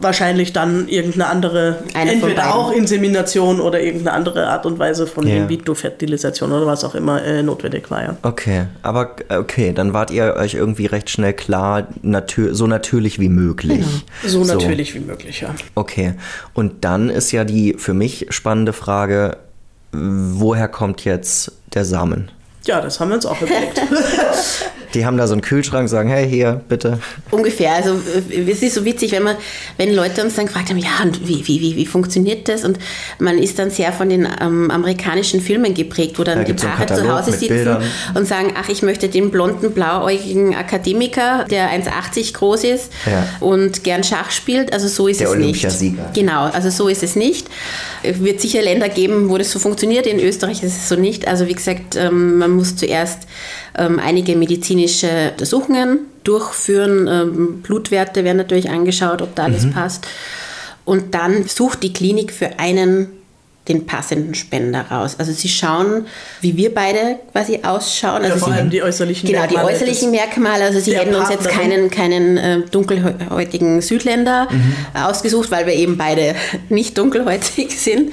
Wahrscheinlich 0.00 0.52
dann 0.52 0.88
irgendeine 0.88 1.26
andere, 1.28 1.78
Eine 1.94 2.12
entweder 2.12 2.54
auch 2.54 2.72
Insemination 2.72 3.60
oder 3.60 3.80
irgendeine 3.80 4.16
andere 4.16 4.48
Art 4.48 4.66
und 4.66 4.78
Weise 4.78 5.06
von 5.06 5.26
Ja. 5.26 5.36
In-vitro-Fertilisation 5.36 6.52
oder 6.52 6.66
was 6.66 6.84
auch 6.84 6.94
immer 6.94 7.22
äh, 7.22 7.42
notwendig 7.42 7.90
war. 7.90 8.02
Ja. 8.02 8.16
Okay, 8.22 8.66
aber 8.82 9.16
äh, 9.28 9.36
okay, 9.36 9.72
dann 9.72 9.92
wart 9.92 10.10
ihr 10.10 10.34
euch 10.36 10.54
irgendwie 10.54 10.86
recht 10.86 11.10
schnell 11.10 11.32
klar, 11.32 11.88
natür 12.02 12.54
so 12.54 12.66
natürlich 12.66 13.18
wie 13.18 13.28
möglich. 13.28 13.84
So 14.26 14.44
natürlich 14.44 14.94
wie 14.94 15.00
möglich, 15.00 15.40
ja. 15.40 15.54
Okay, 15.74 16.14
und 16.54 16.84
dann 16.84 17.10
ist 17.10 17.32
ja 17.32 17.44
die 17.44 17.74
für 17.78 17.94
mich 17.94 18.26
spannende 18.30 18.72
Frage, 18.72 19.36
woher 19.92 20.68
kommt 20.68 21.04
jetzt 21.04 21.52
der 21.72 21.84
Samen? 21.84 22.30
Ja, 22.66 22.80
das 22.80 22.98
haben 22.98 23.10
wir 23.10 23.16
uns 23.16 23.26
auch 23.26 23.40
überlegt. 23.42 23.80
Die 24.94 25.04
haben 25.04 25.16
da 25.16 25.26
so 25.26 25.32
einen 25.34 25.42
Kühlschrank, 25.42 25.88
sagen, 25.88 26.08
hey, 26.08 26.28
hier, 26.28 26.60
bitte. 26.68 26.98
Ungefähr. 27.30 27.72
Also 27.72 27.94
äh, 28.30 28.50
es 28.50 28.62
ist 28.62 28.74
so 28.74 28.84
witzig, 28.84 29.12
wenn 29.12 29.22
man, 29.24 29.36
wenn 29.76 29.92
Leute 29.94 30.22
uns 30.22 30.34
dann 30.36 30.46
gefragt 30.46 30.70
haben, 30.70 30.78
ja, 30.78 30.90
und 31.02 31.26
wie, 31.28 31.46
wie, 31.46 31.60
wie, 31.60 31.76
wie 31.76 31.86
funktioniert 31.86 32.48
das? 32.48 32.64
Und 32.64 32.78
man 33.18 33.38
ist 33.38 33.58
dann 33.58 33.70
sehr 33.70 33.92
von 33.92 34.08
den 34.08 34.28
ähm, 34.40 34.70
amerikanischen 34.70 35.40
Filmen 35.40 35.74
geprägt, 35.74 36.18
wo 36.18 36.24
dann 36.24 36.38
Da 36.38 36.44
die 36.44 36.52
Paare 36.52 36.86
zu 36.86 37.08
Hause 37.12 37.32
sitzen 37.32 37.48
Bildern. 37.48 37.82
und 38.14 38.26
sagen, 38.26 38.54
ach, 38.56 38.68
ich 38.68 38.82
möchte 38.82 39.08
den 39.08 39.30
blonden, 39.30 39.72
blauäugigen 39.72 40.54
Akademiker, 40.54 41.44
der 41.50 41.70
1,80 41.70 42.34
groß 42.34 42.64
ist 42.64 42.92
Ja. 43.06 43.26
und 43.40 43.84
gern 43.84 44.04
Schach 44.04 44.30
spielt. 44.30 44.72
Also 44.72 44.88
so 44.88 45.08
ist 45.08 45.20
Der 45.20 45.30
es 45.30 45.36
nicht. 45.36 45.66
Genau, 46.14 46.44
also 46.44 46.70
so 46.70 46.88
ist 46.88 47.02
es 47.02 47.16
nicht. 47.16 47.48
Es 48.02 48.22
wird 48.22 48.40
sicher 48.40 48.62
Länder 48.62 48.88
geben, 48.88 49.28
wo 49.28 49.38
das 49.38 49.50
so 49.50 49.58
funktioniert. 49.58 50.06
In 50.06 50.20
Österreich 50.20 50.62
ist 50.62 50.76
es 50.76 50.88
so 50.88 50.96
nicht. 50.96 51.26
Also 51.26 51.48
wie 51.48 51.54
gesagt, 51.54 51.96
ähm, 51.96 52.38
man 52.38 52.50
muss 52.52 52.76
zuerst 52.76 53.20
ähm, 53.76 53.98
einige 53.98 54.36
medizinische 54.36 55.30
Untersuchungen 55.32 56.00
durchführen. 56.24 57.08
Ähm, 57.08 57.62
Blutwerte 57.62 58.24
werden 58.24 58.38
natürlich 58.38 58.70
angeschaut, 58.70 59.22
ob 59.22 59.34
da 59.34 59.44
alles 59.44 59.70
passt. 59.70 60.06
Und 60.84 61.14
dann 61.14 61.44
sucht 61.44 61.82
die 61.82 61.92
Klinik 61.92 62.32
für 62.32 62.58
einen 62.58 63.08
den 63.68 63.86
passenden 63.86 64.34
Spender 64.34 64.82
raus. 64.90 65.16
Also 65.18 65.32
sie 65.32 65.48
schauen, 65.48 66.06
wie 66.42 66.54
wir 66.56 66.74
beide 66.74 67.16
quasi 67.32 67.60
ausschauen. 67.62 68.22
Ja, 68.22 68.28
Also 68.32 68.40
vor 68.44 68.48
sie, 68.52 68.58
allem 68.58 68.68
die 68.70 68.82
äußerlichen 68.82 69.26
Genau, 69.26 69.40
Merkmale 69.40 69.66
die 69.68 69.74
äußerlichen 69.74 70.10
Merkmale. 70.10 70.64
Also 70.64 70.80
sie 70.80 70.94
hätten 70.96 71.14
uns 71.14 71.30
jetzt 71.30 71.48
keinen, 71.48 71.90
keinen 71.90 72.36
äh, 72.36 72.60
dunkelhäutigen 72.70 73.80
Südländer 73.80 74.48
Mhm. 74.50 74.74
ausgesucht, 75.02 75.50
weil 75.50 75.66
wir 75.66 75.72
eben 75.74 75.96
beide 75.96 76.34
nicht 76.68 76.98
dunkelhäutig 76.98 77.78
sind. 77.80 78.08
Mhm. 78.08 78.12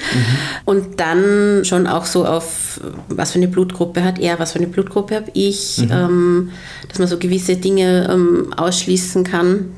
Und 0.63 0.99
dann 1.01 1.65
schon 1.65 1.85
auch 1.85 2.05
so 2.05 2.25
auf, 2.25 2.79
was 3.09 3.31
für 3.31 3.39
eine 3.39 3.49
Blutgruppe 3.49 4.03
hat 4.05 4.19
er, 4.19 4.39
was 4.39 4.53
für 4.53 4.59
eine 4.59 4.67
Blutgruppe 4.67 5.15
habe 5.15 5.31
ich, 5.33 5.79
Mhm. 5.79 5.91
ähm, 5.91 6.51
dass 6.87 6.99
man 6.99 7.07
so 7.09 7.17
gewisse 7.17 7.57
Dinge 7.57 8.09
ähm, 8.09 8.53
ausschließen 8.55 9.25
kann. 9.25 9.73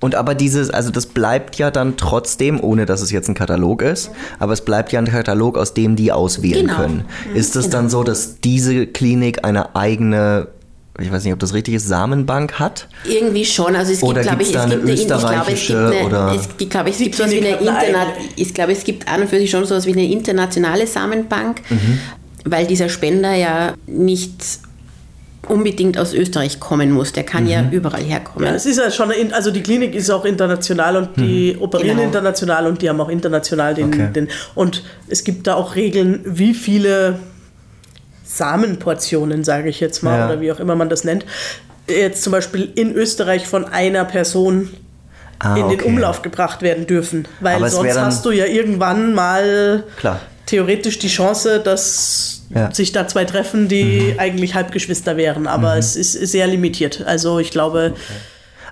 Und 0.00 0.14
aber 0.14 0.34
dieses, 0.34 0.70
also 0.70 0.90
das 0.90 1.06
bleibt 1.06 1.56
ja 1.56 1.70
dann 1.70 1.96
trotzdem, 1.96 2.60
ohne 2.62 2.86
dass 2.86 3.00
es 3.02 3.10
jetzt 3.10 3.28
ein 3.28 3.34
Katalog 3.34 3.82
ist, 3.82 4.10
aber 4.38 4.52
es 4.52 4.60
bleibt 4.60 4.92
ja 4.92 5.00
ein 5.00 5.06
Katalog, 5.06 5.58
aus 5.58 5.74
dem 5.74 5.96
die 5.96 6.12
auswählen 6.12 6.66
Genau. 6.66 6.76
können. 6.78 7.04
Ist 7.34 7.56
es 7.56 7.68
dann 7.68 7.88
so, 7.90 8.04
dass 8.04 8.40
diese 8.40 8.86
Klinik 8.86 9.44
eine 9.44 9.74
eigene, 9.74 10.48
ich 11.00 11.10
weiß 11.10 11.24
nicht, 11.24 11.32
ob 11.32 11.40
das 11.40 11.52
richtig 11.52 11.74
ist, 11.74 11.88
Samenbank 11.88 12.60
hat? 12.60 12.86
Irgendwie 13.08 13.44
schon. 13.44 13.74
Also 13.74 13.92
es 13.92 14.02
Oder 14.04 14.22
gibt, 14.22 14.26
glaube 14.28 14.42
ich, 14.42 14.50
es 14.50 14.56
eine 14.56 14.76
gibt 14.76 14.82
eine, 14.84 14.92
ich 14.92 15.06
glaube, 15.06 15.22
es 15.22 15.66
gibt 15.66 15.70
österreichische 15.70 15.78
eine, 15.88 16.36
es, 16.36 16.48
ich 16.58 16.70
glaube, 16.70 16.90
es 16.90 16.98
gibt 16.98 17.14
sowas 17.16 17.30
wie 17.32 17.38
eine 17.38 17.46
eine 17.48 17.58
Interna 17.58 18.06
ich 18.36 18.54
glaube, 18.54 18.72
es 18.72 18.84
gibt 18.84 19.08
an 19.08 19.22
und 19.22 19.28
für 19.30 19.38
sich 19.40 19.50
schon 19.50 19.64
sowas 19.64 19.86
wie 19.86 19.92
eine 19.92 20.04
internationale 20.10 20.86
Samenbank, 20.86 21.62
Mhm. 21.70 21.98
weil 22.44 22.66
dieser 22.68 22.88
Spender 22.88 23.34
ja 23.34 23.74
nicht 23.88 24.60
unbedingt 25.48 25.98
aus 25.98 26.12
Österreich 26.14 26.60
kommen 26.60 26.90
muss. 26.92 27.12
Der 27.12 27.24
kann 27.24 27.44
Mhm. 27.44 27.50
ja 27.50 27.64
überall 27.70 28.02
herkommen. 28.02 28.48
Ja, 28.48 28.54
es 28.54 28.66
ist 28.66 28.78
ja 28.78 28.90
schon, 28.90 29.10
eine, 29.10 29.34
also 29.34 29.50
die 29.50 29.62
Klinik 29.62 29.94
ist 29.94 30.10
auch 30.10 30.24
international 30.24 30.96
und 30.96 31.16
die 31.16 31.56
operieren 31.58 31.96
Genau. 31.96 32.08
international 32.08 32.66
und 32.66 32.82
die 32.82 32.88
haben 32.88 33.00
auch 33.00 33.08
international 33.08 33.74
den, 33.74 33.86
Okay. 33.92 34.08
den. 34.14 34.28
Und 34.54 34.82
es 35.08 35.24
gibt 35.24 35.46
da 35.46 35.54
auch 35.54 35.74
Regeln, 35.74 36.20
wie 36.24 36.54
viele 36.54 37.18
Samenportionen, 38.24 39.44
sage 39.44 39.68
ich 39.68 39.80
jetzt 39.80 40.02
mal, 40.02 40.18
Ja. 40.18 40.26
oder 40.26 40.40
wie 40.40 40.52
auch 40.52 40.60
immer 40.60 40.74
man 40.76 40.88
das 40.88 41.04
nennt, 41.04 41.24
jetzt 41.88 42.22
zum 42.22 42.32
Beispiel 42.32 42.70
in 42.74 42.92
Österreich 42.94 43.46
von 43.46 43.64
einer 43.64 44.04
Person 44.04 44.70
Ah, 45.40 45.54
in 45.56 45.68
den 45.68 45.78
okay. 45.80 45.88
Umlauf 45.88 46.22
gebracht 46.22 46.62
werden 46.62 46.86
dürfen. 46.88 47.28
Weil 47.40 47.64
sonst 47.70 47.96
hast 47.96 48.24
du 48.24 48.32
ja 48.32 48.44
irgendwann 48.46 49.14
mal 49.14 49.84
Klar. 49.96 50.18
Theoretisch 50.48 50.98
die 50.98 51.08
Chance, 51.08 51.60
dass 51.60 52.42
Ja. 52.54 52.74
sich 52.74 52.92
da 52.92 53.06
zwei 53.06 53.24
treffen, 53.26 53.68
die 53.68 54.14
eigentlich 54.16 54.54
Halbgeschwister 54.54 55.16
wären. 55.18 55.46
Aber 55.46 55.76
es 55.76 55.94
ist 55.96 56.12
sehr 56.12 56.46
limitiert. 56.46 57.02
Also 57.06 57.38
ich 57.38 57.50
glaube, 57.50 57.92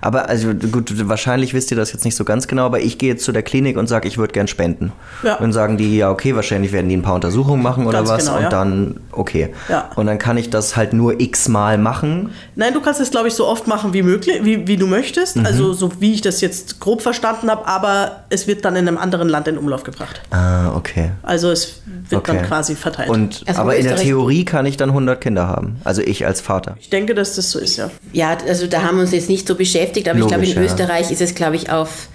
Aber 0.01 0.29
also 0.29 0.53
gut, 0.53 1.07
wahrscheinlich 1.07 1.53
wisst 1.53 1.71
ihr 1.71 1.77
das 1.77 1.93
jetzt 1.93 2.05
nicht 2.05 2.15
so 2.15 2.23
ganz 2.23 2.47
genau, 2.47 2.65
aber 2.65 2.79
ich 2.79 2.97
gehe 2.97 3.09
jetzt 3.09 3.23
zu 3.23 3.31
der 3.31 3.43
Klinik 3.43 3.77
und 3.77 3.87
sage, 3.87 4.07
ich 4.07 4.17
würde 4.17 4.33
gern 4.33 4.47
spenden. 4.47 4.91
Ja. 5.23 5.35
Und 5.37 5.53
sagen 5.53 5.77
die, 5.77 5.97
ja, 5.97 6.11
okay, 6.11 6.35
wahrscheinlich 6.35 6.71
werden 6.71 6.89
die 6.89 6.97
ein 6.97 7.01
paar 7.01 7.15
Untersuchungen 7.15 7.61
machen 7.63 7.85
oder 7.85 7.99
Ganz 7.99 8.09
was 8.09 8.25
genau, 8.25 8.37
und 8.37 8.43
ja. 8.43 8.49
dann, 8.49 8.99
okay. 9.11 9.49
Ja. 9.69 9.89
Und 9.95 10.07
dann 10.07 10.17
kann 10.17 10.37
ich 10.37 10.49
das 10.49 10.75
halt 10.75 10.93
nur 10.93 11.19
x-mal 11.19 11.77
machen. 11.77 12.31
Nein, 12.55 12.73
du 12.73 12.81
kannst 12.81 13.01
es, 13.01 13.11
glaube 13.11 13.27
ich, 13.27 13.33
so 13.33 13.47
oft 13.47 13.67
machen 13.67 13.93
wie 13.93 14.03
möglich, 14.03 14.39
wie, 14.43 14.67
wie 14.67 14.77
du 14.77 14.87
möchtest. 14.87 15.37
Mhm. 15.37 15.45
Also 15.45 15.73
so 15.73 15.91
wie 15.99 16.13
ich 16.13 16.21
das 16.21 16.41
jetzt 16.41 16.79
grob 16.79 17.01
verstanden 17.01 17.49
habe, 17.49 17.67
aber 17.67 18.23
es 18.29 18.47
wird 18.47 18.65
dann 18.65 18.75
in 18.75 18.87
einem 18.87 18.97
anderen 18.97 19.29
Land 19.29 19.47
in 19.47 19.57
Umlauf 19.57 19.83
gebracht. 19.83 20.21
Ah, 20.31 20.75
okay. 20.75 21.11
Also 21.23 21.51
es 21.51 21.81
wird 22.09 22.17
Okay. 22.17 22.37
dann 22.37 22.45
quasi 22.45 22.75
verteilt. 22.75 23.09
Und, 23.09 23.43
Also 23.45 23.61
aber 23.61 23.75
in 23.75 23.85
der 23.85 23.95
Theorie 23.95 24.43
kann 24.43 24.65
ich 24.65 24.75
dann 24.77 24.89
100 24.89 25.21
Kinder 25.21 25.47
haben. 25.47 25.77
Also 25.83 26.01
ich 26.01 26.25
als 26.25 26.41
Vater. 26.41 26.75
ich 26.79 26.89
denke, 26.89 27.13
dass 27.13 27.35
das 27.35 27.51
so 27.51 27.59
ist, 27.59 27.77
ja. 27.77 27.89
Ja, 28.11 28.37
also 28.47 28.67
da 28.67 28.81
haben 28.81 28.97
wir 28.97 29.03
uns 29.03 29.11
jetzt 29.11 29.29
nicht 29.29 29.47
so 29.47 29.55
beschäftigt, 29.55 29.86
aber 29.89 29.97
ich 29.97 30.03
glaube, 30.03 30.19
Logisch, 30.19 30.49
in 30.51 30.55
ja. 30.57 30.61
Österreich 30.63 31.11
ist 31.11 31.21
es, 31.21 31.35
glaube 31.35 31.55
ich, 31.55 31.69
auf 31.71 32.09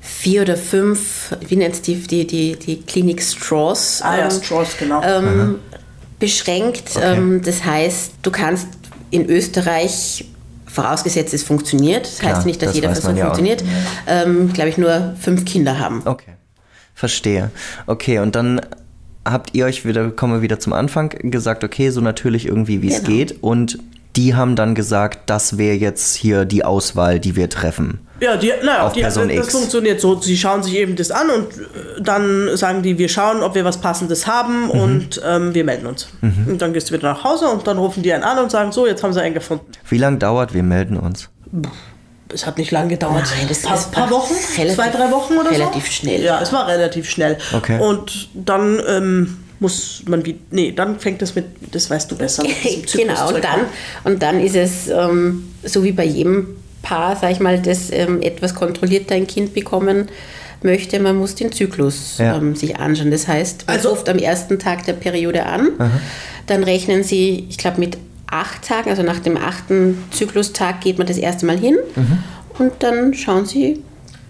vier 0.00 0.42
oder 0.42 0.56
fünf, 0.56 1.34
wie 1.46 1.56
nennt 1.56 1.74
es 1.74 1.82
die, 1.82 1.96
die, 1.96 2.26
die, 2.26 2.56
die 2.56 2.80
Klinik 2.82 3.22
Straws, 3.22 4.00
Ah 4.02 4.18
ja, 4.18 4.24
ähm, 4.24 4.30
Straws, 4.30 4.76
genau. 4.78 5.02
ähm, 5.02 5.56
beschränkt. 6.18 6.90
Okay. 6.94 7.16
Ähm, 7.16 7.42
das 7.42 7.64
heißt, 7.64 8.12
du 8.22 8.30
kannst 8.30 8.68
in 9.10 9.28
Österreich, 9.28 10.24
vorausgesetzt 10.66 11.32
es 11.34 11.42
funktioniert, 11.42 12.06
das 12.06 12.18
Klar, 12.18 12.36
heißt 12.36 12.46
nicht, 12.46 12.60
dass 12.60 12.68
das 12.68 12.74
jeder 12.76 12.90
Versuch 12.92 13.16
ja 13.16 13.24
funktioniert, 13.26 13.64
ähm, 14.06 14.52
glaube 14.52 14.70
ich, 14.70 14.78
nur 14.78 15.14
fünf 15.20 15.44
Kinder 15.44 15.78
haben. 15.78 16.02
Okay. 16.04 16.32
Verstehe. 16.94 17.50
Okay, 17.86 18.18
und 18.18 18.34
dann 18.34 18.60
habt 19.24 19.54
ihr 19.54 19.64
euch 19.66 19.84
wieder, 19.84 20.10
kommen 20.10 20.34
wir 20.34 20.42
wieder 20.42 20.60
zum 20.60 20.72
Anfang, 20.72 21.08
gesagt, 21.08 21.64
okay, 21.64 21.90
so 21.90 22.00
natürlich 22.00 22.46
irgendwie, 22.46 22.82
wie 22.82 22.88
es 22.88 23.02
Genau. 23.02 23.08
geht. 23.08 23.42
Und 23.42 23.78
die 24.16 24.34
haben 24.34 24.54
dann 24.56 24.74
gesagt, 24.74 25.20
das 25.26 25.58
wäre 25.58 25.76
jetzt 25.76 26.14
hier 26.14 26.44
die 26.44 26.64
Auswahl, 26.64 27.18
die 27.20 27.34
wir 27.36 27.48
treffen. 27.48 28.00
Ja, 28.20 28.36
die, 28.36 28.52
naja, 28.62 28.86
Auf 28.86 28.92
die, 28.92 29.00
Person 29.00 29.28
das 29.28 29.46
X. 29.48 29.52
funktioniert 29.52 30.00
so. 30.00 30.20
Sie 30.20 30.36
schauen 30.36 30.62
sich 30.62 30.76
eben 30.76 30.94
das 30.94 31.10
an 31.10 31.30
und 31.30 31.46
äh, 31.58 32.00
dann 32.00 32.56
sagen 32.56 32.82
die, 32.82 32.96
wir 32.96 33.08
schauen, 33.08 33.42
ob 33.42 33.54
wir 33.56 33.64
was 33.64 33.78
Passendes 33.78 34.26
Mhm. 34.26 34.30
haben 34.30 34.70
und 34.70 35.20
ähm, 35.26 35.52
wir 35.52 35.64
melden 35.64 35.86
uns. 35.86 36.08
Und 36.22 36.62
dann 36.62 36.72
gehst 36.72 36.90
du 36.90 36.94
wieder 36.94 37.12
nach 37.12 37.24
Hause 37.24 37.46
und 37.48 37.66
dann 37.66 37.76
rufen 37.76 38.02
die 38.04 38.12
einen 38.12 38.22
an 38.22 38.38
und 38.38 38.50
sagen, 38.52 38.70
so, 38.72 38.86
jetzt 38.86 39.02
haben 39.02 39.12
sie 39.12 39.20
einen 39.20 39.34
gefunden. 39.34 39.66
Wie 39.88 39.98
lange 39.98 40.18
dauert, 40.18 40.54
wir 40.54 40.62
melden 40.62 40.96
uns? 40.96 41.28
Es 42.32 42.46
hat 42.46 42.56
nicht 42.56 42.70
lange 42.70 42.88
gedauert. 42.88 43.24
Nein, 43.36 43.46
das 43.48 43.62
paar, 43.62 43.74
ist 43.76 43.92
paar 43.92 44.10
Wochen, 44.10 44.32
relativ- 44.56 44.74
zwei, 44.76 44.88
drei 44.90 45.10
Wochen 45.10 45.34
oder 45.36 45.50
relativ 45.50 45.86
so. 45.86 45.92
schnell. 45.92 46.22
Ja, 46.22 46.40
es 46.40 46.52
war 46.52 46.66
relativ 46.66 47.08
schnell. 47.10 47.36
Okay. 47.52 47.78
Und 47.80 48.28
dann 48.34 48.80
ähm, 48.88 49.36
muss 49.60 50.02
man 50.06 50.24
wie, 50.26 50.38
nee, 50.50 50.72
dann 50.72 50.98
fängt 50.98 51.22
es 51.22 51.34
mit, 51.34 51.46
das 51.72 51.88
weißt 51.90 52.10
du 52.10 52.16
besser. 52.16 52.42
genau, 52.92 53.28
und 53.28 53.42
dann, 53.44 53.60
an. 53.60 53.66
und 54.04 54.22
dann 54.22 54.40
ist 54.40 54.56
es 54.56 54.88
ähm, 54.88 55.44
so 55.62 55.84
wie 55.84 55.92
bei 55.92 56.04
jedem 56.04 56.48
Paar, 56.82 57.16
sag 57.16 57.30
ich 57.32 57.40
mal, 57.40 57.60
das 57.60 57.90
ähm, 57.90 58.20
etwas 58.20 58.54
kontrollierter 58.54 59.14
ein 59.14 59.26
Kind 59.26 59.54
bekommen 59.54 60.08
möchte, 60.62 60.98
man 61.00 61.16
muss 61.16 61.34
den 61.34 61.52
Zyklus 61.52 62.16
Ja. 62.18 62.36
ähm, 62.36 62.56
sich 62.56 62.76
anschauen. 62.78 63.10
Das 63.10 63.28
heißt, 63.28 63.66
man 63.66 63.76
Also- 63.76 63.90
ruft 63.90 64.08
am 64.08 64.18
ersten 64.18 64.58
Tag 64.58 64.84
der 64.86 64.94
Periode 64.94 65.46
an, 65.46 65.70
dann 66.46 66.62
rechnen 66.64 67.02
sie, 67.04 67.46
ich 67.48 67.56
glaube, 67.58 67.80
mit 67.80 67.96
acht 68.26 68.62
Tagen, 68.66 68.90
also 68.90 69.02
nach 69.02 69.20
dem 69.20 69.36
achten 69.36 69.96
Zyklustag 70.10 70.80
geht 70.80 70.98
man 70.98 71.06
das 71.06 71.18
erste 71.18 71.46
Mal 71.46 71.58
hin 71.58 71.76
und 72.58 72.72
dann 72.80 73.14
schauen 73.14 73.46
sie 73.46 73.82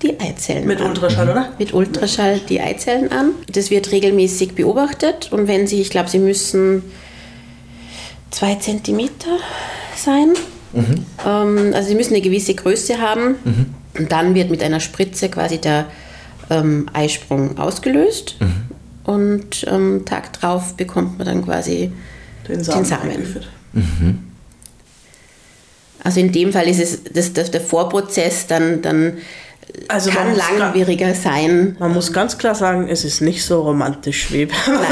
die 0.03 0.19
Eizellen 0.21 0.67
Mit 0.67 0.81
an 0.81 0.89
Ultraschall, 0.91 1.31
oder? 1.31 1.53
mit 1.59 1.73
Ultraschall 1.73 2.41
die 2.49 2.61
Eizellen 2.61 3.11
an. 3.11 3.31
Das 3.51 3.71
wird 3.71 3.91
regelmäßig 3.93 4.55
beobachtet 4.55 5.33
und 5.33 5.49
wenn 5.49 5.67
Sie, 5.67 5.81
ich 5.81 5.91
glaube, 5.91 6.09
Sie 6.11 6.19
müssen 6.19 6.83
zwei 8.31 8.57
Zentimeter 8.57 9.39
sein. 9.97 10.35
Ähm, 10.75 11.73
also 11.75 11.89
Sie 11.89 11.95
müssen 11.95 12.15
eine 12.15 12.23
gewisse 12.23 12.55
Größe 12.55 13.01
haben 13.01 13.37
und 13.97 14.11
dann 14.13 14.35
wird 14.35 14.51
mit 14.51 14.63
einer 14.63 14.81
Spritze 14.81 15.29
quasi 15.29 15.59
der 15.59 15.87
ähm, 16.51 16.89
Eisprung 16.93 17.57
ausgelöst 17.59 18.37
und 19.05 19.65
ähm, 19.69 20.05
Tag 20.05 20.33
drauf 20.33 20.75
bekommt 20.75 21.19
man 21.19 21.27
dann 21.27 21.45
quasi 21.45 21.93
Den 22.49 22.57
den 22.57 22.65
Samen 22.65 22.85
Samen. 22.85 23.11
eingeführt. 23.11 23.49
Also 26.03 26.21
in 26.21 26.33
dem 26.33 26.53
Fall 26.53 26.67
ist 26.69 26.81
es 26.81 27.05
das, 27.05 27.33
das, 27.33 27.51
der 27.51 27.61
Vorprozess 27.63 28.47
dann, 28.47 28.83
dann 28.83 29.15
also 29.89 30.11
kann 30.11 30.35
langwieriger 30.35 31.15
sein. 31.15 31.77
Man 31.79 31.93
muss 31.93 32.13
ganz 32.13 32.39
klar 32.39 32.55
sagen, 32.55 32.89
es 32.89 33.05
ist 33.05 33.21
nicht 33.21 33.45
so 33.45 33.63
romantisch 33.63 34.33
wie 34.33 34.47
Nein. 34.47 34.57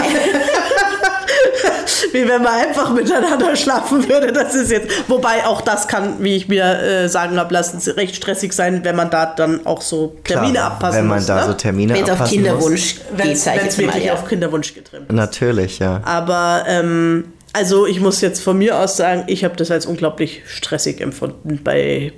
wie 2.12 2.28
wenn 2.28 2.42
man 2.42 2.54
einfach 2.54 2.92
miteinander 2.92 3.56
schlafen 3.56 4.08
würde. 4.08 4.32
Das 4.32 4.54
ist 4.54 4.70
jetzt, 4.70 5.08
wobei 5.08 5.46
auch 5.46 5.60
das 5.60 5.88
kann, 5.88 6.22
wie 6.22 6.36
ich 6.36 6.48
mir 6.48 6.64
äh, 6.64 7.08
sagen 7.08 7.38
habe 7.38 7.54
lassen, 7.54 7.78
recht 7.92 8.16
stressig 8.16 8.52
sein, 8.52 8.84
wenn 8.84 8.96
man 8.96 9.10
da 9.10 9.26
dann 9.26 9.66
auch 9.66 9.80
so 9.80 10.16
Termine 10.24 10.54
Klar, 10.54 10.72
abpassen 10.72 10.88
muss. 10.88 10.96
Wenn 10.96 11.06
man 11.06 11.18
muss, 11.18 11.26
da 11.26 11.36
ne? 11.36 11.46
so 11.46 11.52
Termine 11.54 11.94
Wenn's 11.94 12.10
abpassen 12.10 12.22
auf 12.22 12.30
Kinderwunsch 12.30 12.96
muss. 12.96 13.18
Wenn 13.18 13.30
es 13.30 13.78
wirklich 13.78 14.04
ja. 14.04 14.12
auf 14.14 14.28
Kinderwunsch 14.28 14.74
getrimmt 14.74 15.08
ist. 15.08 15.14
Natürlich, 15.14 15.78
ja. 15.78 16.00
Aber 16.04 16.64
ähm, 16.66 17.32
also 17.52 17.86
ich 17.86 18.00
muss 18.00 18.20
jetzt 18.20 18.42
von 18.42 18.58
mir 18.58 18.78
aus 18.78 18.96
sagen, 18.96 19.24
ich 19.26 19.44
habe 19.44 19.56
das 19.56 19.70
als 19.70 19.86
unglaublich 19.86 20.42
stressig 20.46 21.00
empfunden 21.00 21.60
bei 21.62 22.12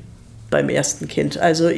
beim 0.51 0.69
ersten 0.69 1.09
Kind. 1.09 1.39
Also 1.39 1.71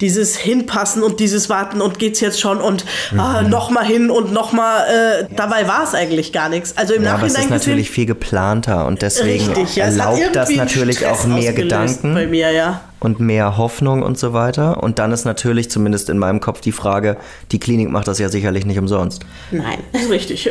dieses 0.00 0.36
Hinpassen 0.36 1.02
und 1.02 1.20
dieses 1.20 1.48
Warten 1.48 1.80
und 1.80 1.98
geht's 1.98 2.20
jetzt 2.20 2.40
schon 2.40 2.58
und 2.58 2.84
ah, 3.12 3.14
mhm. 3.14 3.20
ah, 3.20 3.42
nochmal 3.42 3.86
hin 3.86 4.10
und 4.10 4.32
nochmal, 4.32 4.84
äh, 4.88 5.34
dabei 5.34 5.68
war 5.68 5.84
es 5.84 5.94
eigentlich 5.94 6.32
gar 6.32 6.48
nichts. 6.48 6.76
Also 6.76 6.94
im 6.94 7.04
ja, 7.04 7.12
Nachhinein 7.12 7.30
aber 7.30 7.38
es 7.38 7.44
ist 7.44 7.50
natürlich 7.50 7.90
viel 7.90 8.06
geplanter 8.06 8.86
und 8.86 9.02
deswegen 9.02 9.46
richtig, 9.46 9.76
ja, 9.76 9.84
erlaubt 9.86 10.30
das 10.34 10.50
natürlich 10.50 11.06
auch 11.06 11.24
mehr 11.26 11.52
Gedanken. 11.52 12.14
Bei 12.14 12.26
mir, 12.26 12.50
ja 12.50 12.80
und 13.00 13.18
mehr 13.18 13.56
Hoffnung 13.56 14.02
und 14.02 14.18
so 14.18 14.32
weiter. 14.32 14.82
Und 14.82 14.98
dann 14.98 15.10
ist 15.10 15.24
natürlich 15.24 15.70
zumindest 15.70 16.10
in 16.10 16.18
meinem 16.18 16.40
Kopf 16.40 16.60
die 16.60 16.72
Frage, 16.72 17.16
die 17.50 17.58
Klinik 17.58 17.88
macht 17.88 18.06
das 18.06 18.18
ja 18.18 18.28
sicherlich 18.28 18.66
nicht 18.66 18.78
umsonst. 18.78 19.24
Nein. 19.50 19.78
Das 19.92 20.02
ist 20.04 20.10
richtig. 20.10 20.50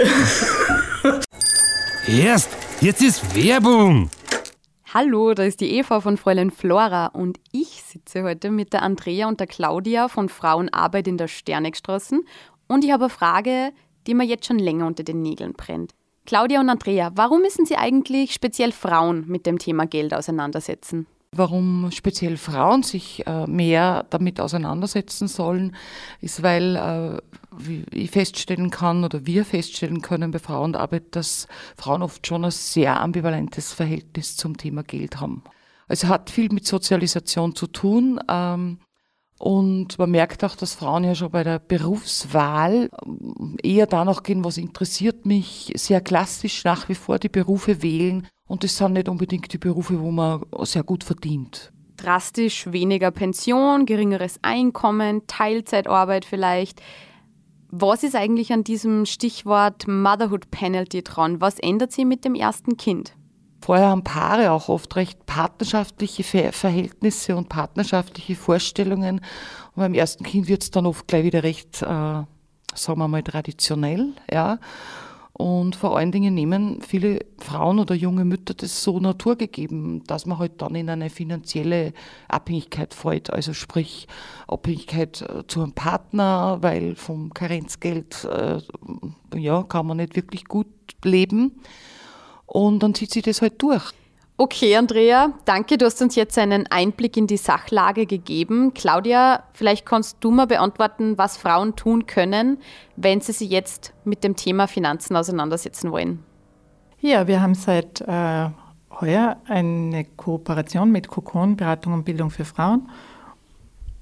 Erst, 2.08 2.50
jetzt 2.82 3.02
ist 3.02 3.36
Werbung. 3.36 4.10
Hallo, 4.92 5.36
da 5.36 5.44
ist 5.44 5.62
die 5.62 5.78
Eva 5.78 6.02
von 6.02 6.18
Fräulein 6.18 6.50
Flora 6.50 7.06
und 7.08 7.40
ich 7.52 7.84
sitze 7.84 8.24
heute 8.24 8.50
mit 8.50 8.74
der 8.74 8.82
Andrea 8.82 9.28
und 9.28 9.40
der 9.40 9.46
Claudia 9.46 10.08
von 10.08 10.30
Frauenarbeit 10.30 11.08
in 11.08 11.16
der 11.16 11.28
Sternegstraßen 11.28 12.26
und 12.68 12.84
ich 12.84 12.92
habe 12.92 13.04
eine 13.04 13.12
Frage, 13.12 13.72
die 14.08 14.16
mir 14.16 14.24
jetzt 14.24 14.48
schon 14.48 14.58
länger 14.58 14.88
unter 14.88 15.04
den 15.04 15.22
Nägeln 15.22 15.54
brennt. 15.54 15.94
Claudia 16.26 16.60
und 16.60 16.72
Andrea, 16.72 17.12
warum 17.14 17.42
müssen 17.42 17.68
Sie 17.68 17.76
eigentlich 17.76 18.34
speziell 18.34 18.72
Frauen 18.72 19.26
mit 19.28 19.46
dem 19.46 19.60
Thema 19.60 19.86
Geld 19.86 20.12
auseinandersetzen? 20.12 21.06
Warum 21.34 21.92
speziell 21.92 22.38
Frauen 22.38 22.82
sich 22.82 23.28
äh, 23.28 23.46
mehr 23.46 24.08
damit 24.10 24.40
auseinandersetzen 24.42 25.28
sollen, 25.28 25.76
ist, 26.20 26.42
weil 26.42 26.76
äh, 26.76 27.38
wie 27.60 27.86
ich 27.92 28.12
feststellen 28.12 28.70
kann 28.70 29.04
oder 29.04 29.26
wir 29.26 29.46
feststellen 29.46 30.02
können 30.02 30.32
bei 30.32 30.40
Frauenarbeit, 30.40 31.16
dass 31.16 31.48
Frauen 31.76 32.02
oft 32.02 32.26
schon 32.26 32.46
ein 32.46 32.52
sehr 32.52 33.00
ambivalentes 33.00 33.74
Verhältnis 33.74 34.36
zum 34.36 34.58
Thema 34.58 34.84
Geld 34.84 35.20
haben. 35.20 35.44
Es 35.88 36.06
hat 36.06 36.30
viel 36.30 36.52
mit 36.52 36.66
Sozialisation 36.66 37.56
zu 37.56 37.68
tun. 37.68 38.20
Ähm, 38.30 38.80
und 39.40 39.98
man 39.98 40.12
merkt 40.12 40.44
auch, 40.44 40.56
dass 40.56 40.76
Frauen 40.76 41.06
ja 41.06 41.16
schon 41.16 41.32
bei 41.32 41.44
der 41.44 41.60
Berufswahl 41.60 42.90
ähm, 43.06 43.58
eher 43.64 43.88
danach 43.88 44.22
gehen, 44.24 44.44
was 44.44 44.58
interessiert 44.58 45.26
mich, 45.26 45.72
sehr 45.76 46.02
klassisch 46.02 46.66
nach 46.66 46.90
wie 46.90 46.96
vor 46.96 47.20
die 47.20 47.30
Berufe 47.30 47.82
wählen. 47.82 48.28
Und 48.48 48.64
das 48.64 48.76
sind 48.78 48.94
nicht 48.94 49.08
unbedingt 49.08 49.52
die 49.54 49.58
Berufe, 49.58 50.00
wo 50.02 50.12
man 50.12 50.44
sehr 50.64 50.84
gut 50.84 51.04
verdient. 51.04 51.72
Drastisch 51.96 52.72
weniger 52.72 53.12
Pension, 53.12 53.86
geringeres 53.86 54.40
Einkommen, 54.42 55.26
Teilzeitarbeit 55.28 56.26
vielleicht. 56.26 56.82
Was 57.72 58.04
ist 58.04 58.16
eigentlich 58.16 58.52
an 58.52 58.64
diesem 58.64 59.06
Stichwort 59.06 59.88
Motherhood 59.88 60.50
Penalty 60.50 61.04
dran? 61.04 61.40
Was 61.40 61.60
ändert 61.60 61.92
sich 61.92 62.06
mit 62.06 62.26
dem 62.26 62.34
ersten 62.34 62.78
Kind? 62.78 63.14
Vorher 63.62 63.90
haben 63.90 64.04
Paare 64.04 64.52
auch 64.52 64.70
oft 64.70 64.96
recht 64.96 65.26
partnerschaftliche 65.26 66.24
Verhältnisse 66.24 67.36
und 67.36 67.50
partnerschaftliche 67.50 68.36
Vorstellungen. 68.36 69.20
Und 69.76 69.76
beim 69.76 69.94
ersten 69.94 70.24
Kind 70.24 70.48
wird 70.48 70.64
es 70.64 70.72
dann 70.72 70.86
oft 70.86 71.08
gleich 71.08 71.24
wieder 71.24 71.44
recht, 71.44 71.82
äh, 71.82 71.86
sagen 71.86 72.28
wir 72.98 73.08
mal, 73.08 73.22
traditionell. 73.22 74.14
Ja. 74.32 74.58
Und 75.40 75.78
vor 75.78 75.98
allen 75.98 76.12
Dingen 76.12 76.34
nehmen 76.34 76.82
viele 76.82 77.26
Frauen 77.38 77.80
oder 77.80 77.96
junge 77.96 78.26
Mütter 78.26 78.54
das 78.54 78.84
so 78.84 79.00
naturgegeben, 79.00 80.04
dass 80.04 80.26
man 80.26 80.38
halt 80.38 80.62
dann 80.62 80.76
in 80.76 80.90
eine 80.90 81.10
finanzielle 81.10 81.94
Abhängigkeit 82.28 82.94
fällt. 82.94 83.32
Also 83.32 83.54
sprich 83.54 84.10
Abhängigkeit 84.50 85.22
äh, 85.22 85.48
zu 85.48 85.62
einem 85.62 85.72
Partner, 85.72 86.58
weil 86.60 86.98
vom 86.98 87.34
Karenzgeld 87.34 88.26
äh, 88.26 88.60
ja, 89.34 89.64
kann 89.64 89.88
man 89.88 89.96
nicht 89.96 90.18
wirklich 90.18 90.44
gut 90.44 90.68
leben. 91.06 91.62
Und 92.46 92.84
dann 92.84 92.94
zieht 92.94 93.12
sich 93.12 93.24
das 93.24 93.42
halt 93.42 93.62
durch. 93.62 93.94
Okay, 94.42 94.78
Andrea, 94.78 95.34
danke. 95.44 95.78
Du 95.78 95.86
hast 95.86 96.02
uns 96.02 96.16
jetzt 96.16 96.38
einen 96.38 96.66
Einblick 96.68 97.18
in 97.18 97.28
die 97.28 97.36
Sachlage 97.36 98.06
gegeben. 98.06 98.74
Claudia, 98.74 99.44
vielleicht 99.52 99.86
kannst 99.86 100.16
du 100.22 100.32
mal 100.32 100.48
beantworten, 100.48 101.18
was 101.18 101.36
Frauen 101.36 101.76
tun 101.76 102.06
können, 102.06 102.58
wenn 102.96 103.20
sie 103.20 103.34
sich 103.34 103.50
jetzt 103.50 103.94
mit 104.06 104.24
dem 104.24 104.38
Thema 104.38 104.68
Finanzen 104.68 105.18
auseinandersetzen 105.18 105.92
wollen. 105.92 106.24
Ja, 107.02 107.28
wir 107.28 107.42
haben 107.42 107.54
seit 107.54 108.00
äh, 108.00 108.50
heuer 109.02 109.42
eine 109.46 110.06
Kooperation 110.06 110.90
mit 110.90 111.10
Kokon, 111.10 111.58
Beratung 111.58 111.92
und 111.92 112.06
Bildung 112.06 112.30
für 112.30 112.46
Frauen. 112.46 112.90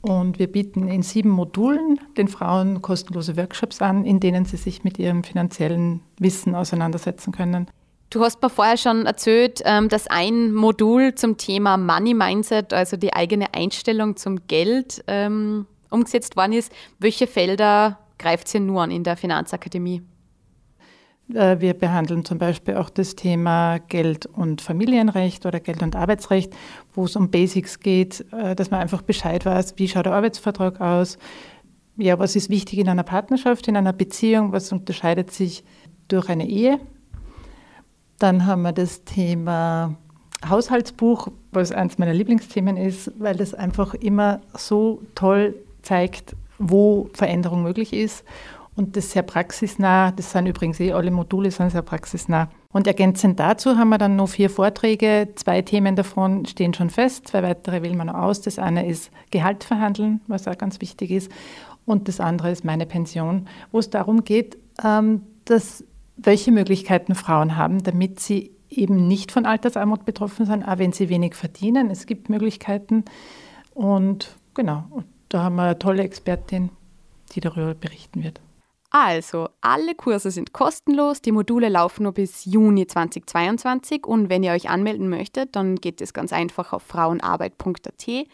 Und 0.02 0.38
wir 0.38 0.52
bieten 0.52 0.88
in 0.88 1.02
sieben 1.02 1.30
Modulen 1.30 2.00
den 2.15 2.28
Frauen 2.28 2.84
kostenlose 2.84 3.38
Workshops 3.38 3.82
an, 3.82 4.06
in 4.06 4.19
denen 4.19 4.45
sie 4.45 4.58
sich 4.58 4.84
mit 4.84 5.00
ihrem 5.00 5.23
finanziellen 5.23 6.02
Wissen 6.19 6.54
auseinandersetzen 6.54 7.32
können. 7.32 7.71
Du 8.09 8.21
hast 8.21 8.41
mir 8.41 8.49
vorher 8.49 8.77
schon 8.77 9.05
erzählt, 9.05 9.61
ähm, 9.65 9.89
dass 9.89 10.07
ein 10.07 10.53
Modul 10.53 11.13
zum 11.15 11.35
Thema 11.35 11.75
Money 11.75 12.13
Mindset, 12.13 12.71
also 12.71 12.95
die 12.95 13.13
eigene 13.13 13.53
Einstellung 13.53 14.15
zum 14.15 14.47
Geld, 14.47 15.03
ähm, 15.07 15.65
umgesetzt 15.89 16.37
worden 16.37 16.53
ist. 16.53 16.71
Welche 16.99 17.27
Felder 17.27 17.99
greift 18.17 18.53
ihr 18.53 18.61
nur 18.61 18.83
an 18.83 18.91
in 18.91 19.03
der 19.03 19.17
Finanzakademie? 19.17 20.03
Äh, 21.33 21.59
wir 21.59 21.73
behandeln 21.73 22.23
zum 22.23 22.37
Beispiel 22.37 22.75
auch 22.75 22.89
das 22.89 23.15
Thema 23.17 23.79
Geld 23.79 24.25
und 24.25 24.61
Familienrecht 24.61 25.45
oder 25.45 25.59
Geld 25.59 25.83
und 25.83 25.97
Arbeitsrecht, 25.97 26.55
wo 26.93 27.03
es 27.03 27.15
um 27.17 27.29
Basics 27.29 27.79
geht, 27.79 28.25
äh, 28.31 28.55
dass 28.55 28.71
man 28.71 28.79
einfach 28.79 29.01
Bescheid 29.01 29.45
weiß, 29.45 29.73
wie 29.77 29.89
schaut 29.89 30.05
der 30.05 30.13
Arbeitsvertrag 30.13 30.79
aus, 30.79 31.17
ja, 31.97 32.17
was 32.19 32.37
ist 32.37 32.49
wichtig 32.49 32.79
in 32.79 32.87
einer 32.87 33.03
Partnerschaft, 33.03 33.67
in 33.67 33.75
einer 33.75 33.91
Beziehung, 33.91 34.53
was 34.53 34.71
unterscheidet 34.71 35.31
sich 35.31 35.65
durch 36.07 36.29
eine 36.29 36.47
Ehe 36.47 36.79
dann 38.19 38.45
haben 38.45 38.63
wir 38.63 38.71
das 38.71 39.03
Thema 39.03 39.95
Haushaltsbuch, 40.47 41.30
was 41.51 41.71
eines 41.71 41.97
meiner 41.97 42.13
Lieblingsthemen 42.13 42.77
ist, 42.77 43.12
weil 43.19 43.36
das 43.36 43.53
einfach 43.53 43.93
immer 43.95 44.41
so 44.56 45.01
toll 45.15 45.56
zeigt, 45.82 46.36
wo 46.60 47.10
Veränderung 47.13 47.63
möglich 47.63 47.93
ist. 47.93 48.23
Und 48.75 48.95
das 48.95 49.12
sehr 49.12 49.23
praxisnah, 49.23 50.12
das 50.12 50.32
sind 50.32 50.45
übrigens 50.45 50.80
eh 50.80 50.93
alle 50.93 51.10
Module, 51.10 51.49
sind 51.49 51.71
sehr 51.71 51.82
praxisnah. 51.82 52.49
Und 52.71 52.86
ergänzend 52.86 53.39
dazu 53.39 53.75
haben 53.75 53.89
wir 53.89 53.97
dann 53.97 54.15
noch 54.15 54.30
vier 54.30 54.51
Vorträge. 54.51 55.30
Zwei 55.34 55.63
Themen 55.63 55.95
davon 55.95 56.45
stehen 56.45 56.75
schon 56.75 56.91
fest, 56.91 57.30
zwei 57.30 57.41
weitere 57.41 57.82
wählen 57.82 57.97
wir 57.97 58.06
noch 58.06 58.13
aus. 58.13 58.41
Das 58.41 58.60
eine 58.60 58.88
ist 58.88 59.10
Gehalt 59.32 59.63
verhandeln, 59.63 60.21
was 60.27 60.47
auch 60.47 60.58
ganz 60.60 60.80
wichtig 60.80 61.10
ist. 61.10 61.32
Und 61.88 62.08
das 62.08 62.19
andere 62.19 62.51
ist 62.51 62.65
meine 62.65 62.86
Pension, 62.86 63.47
wo 63.71 63.80
es 63.80 63.89
darum 63.89 64.23
geht, 64.23 64.58
ähm, 64.84 65.23
dass 65.45 65.84
welche 66.17 66.51
Möglichkeiten 66.51 67.15
Frauen 67.15 67.56
haben, 67.56 67.84
damit 67.84 68.19
sie 68.19 68.51
eben 68.69 69.08
nicht 69.08 69.32
von 69.32 69.45
Altersarmut 69.45 70.03
betroffen 70.03 70.45
sind, 70.45 70.63
auch 70.63 70.77
wenn 70.77 70.91
sie 70.91 71.10
wenig 71.10 71.36
verdienen. 71.36 71.89
Es 71.89 72.06
gibt 72.06 72.30
Möglichkeiten. 72.30 73.06
Und 73.73 74.36
genau, 74.53 74.86
da 75.30 75.43
haben 75.43 75.56
wir 75.56 75.63
eine 75.63 75.80
tolle 75.80 76.03
Expertin, 76.03 76.69
die 77.34 77.39
darüber 77.39 77.73
berichten 77.73 78.23
wird. 78.23 78.41
Also, 78.89 79.49
alle 79.60 79.95
Kurse 79.95 80.32
sind 80.32 80.53
kostenlos, 80.53 81.21
die 81.21 81.34
Module 81.34 81.67
laufen 81.67 82.03
nur 82.03 82.13
bis 82.13 82.45
Juni 82.45 82.88
2022 82.88 84.08
und 84.08 84.30
wenn 84.30 84.43
ihr 84.43 84.53
euch 84.53 84.69
anmelden 84.69 85.10
möchtet, 85.10 85.56
dann 85.58 85.75
geht 85.75 85.99
es 85.99 86.13
ganz 86.13 86.32
einfach 86.32 86.71
auf 86.71 86.84
frauenarbeit.at. 86.84 88.27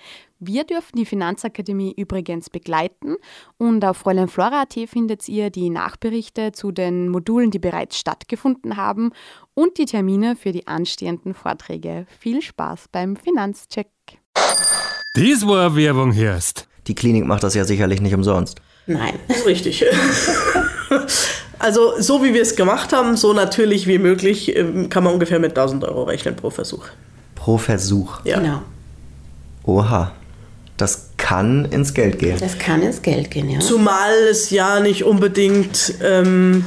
Wir 0.45 0.65
dürfen 0.65 0.97
die 0.97 1.05
Finanzakademie 1.05 1.93
übrigens 1.95 2.49
begleiten 2.49 3.15
und 3.57 3.85
auf 3.85 3.97
Fräulein 3.97 4.27
Flora.at 4.27 4.73
findet 4.87 5.29
ihr 5.29 5.49
die 5.49 5.69
Nachberichte 5.69 6.51
zu 6.51 6.73
den 6.73 7.07
Modulen, 7.07 7.49
die 7.49 7.59
bereits 7.59 7.97
stattgefunden 7.97 8.75
haben 8.75 9.11
und 9.53 9.77
die 9.77 9.85
Termine 9.85 10.35
für 10.35 10.51
die 10.51 10.67
anstehenden 10.67 11.33
Vorträge. 11.33 12.05
Viel 12.19 12.41
Spaß 12.41 12.89
beim 12.91 13.15
Finanzcheck. 13.15 13.87
Dies 15.15 15.47
war 15.47 15.77
Werbung 15.77 16.13
hörst. 16.13 16.67
Die 16.87 16.95
Klinik 16.95 17.25
macht 17.25 17.43
das 17.43 17.53
ja 17.53 17.63
sicherlich 17.63 18.01
nicht 18.01 18.13
umsonst. 18.13 18.59
Nein. 18.85 19.13
Das 19.29 19.37
ist 19.37 19.45
richtig. 19.45 19.85
also 21.59 22.01
so 22.01 22.21
wie 22.21 22.33
wir 22.33 22.41
es 22.41 22.57
gemacht 22.57 22.91
haben, 22.91 23.15
so 23.15 23.31
natürlich 23.31 23.87
wie 23.87 23.97
möglich, 23.97 24.53
ähm, 24.57 24.89
kann 24.89 25.05
man 25.05 25.13
ungefähr 25.13 25.39
mit 25.39 25.51
1000 25.51 25.85
Euro 25.85 26.03
rechnen 26.03 26.35
pro 26.35 26.49
Versuch. 26.49 26.87
Pro 27.35 27.57
Versuch? 27.57 28.25
Ja. 28.25 28.39
Genau. 28.39 28.61
Oha. 29.63 30.11
Das 30.77 31.09
kann 31.17 31.65
ins 31.65 31.93
Geld 31.93 32.19
gehen. 32.19 32.37
Das 32.39 32.57
kann 32.57 32.81
ins 32.81 33.01
Geld 33.01 33.31
gehen, 33.31 33.49
ja. 33.49 33.59
Zumal 33.59 34.11
es 34.29 34.49
ja 34.49 34.79
nicht 34.79 35.03
unbedingt, 35.03 35.93
ähm, 36.03 36.65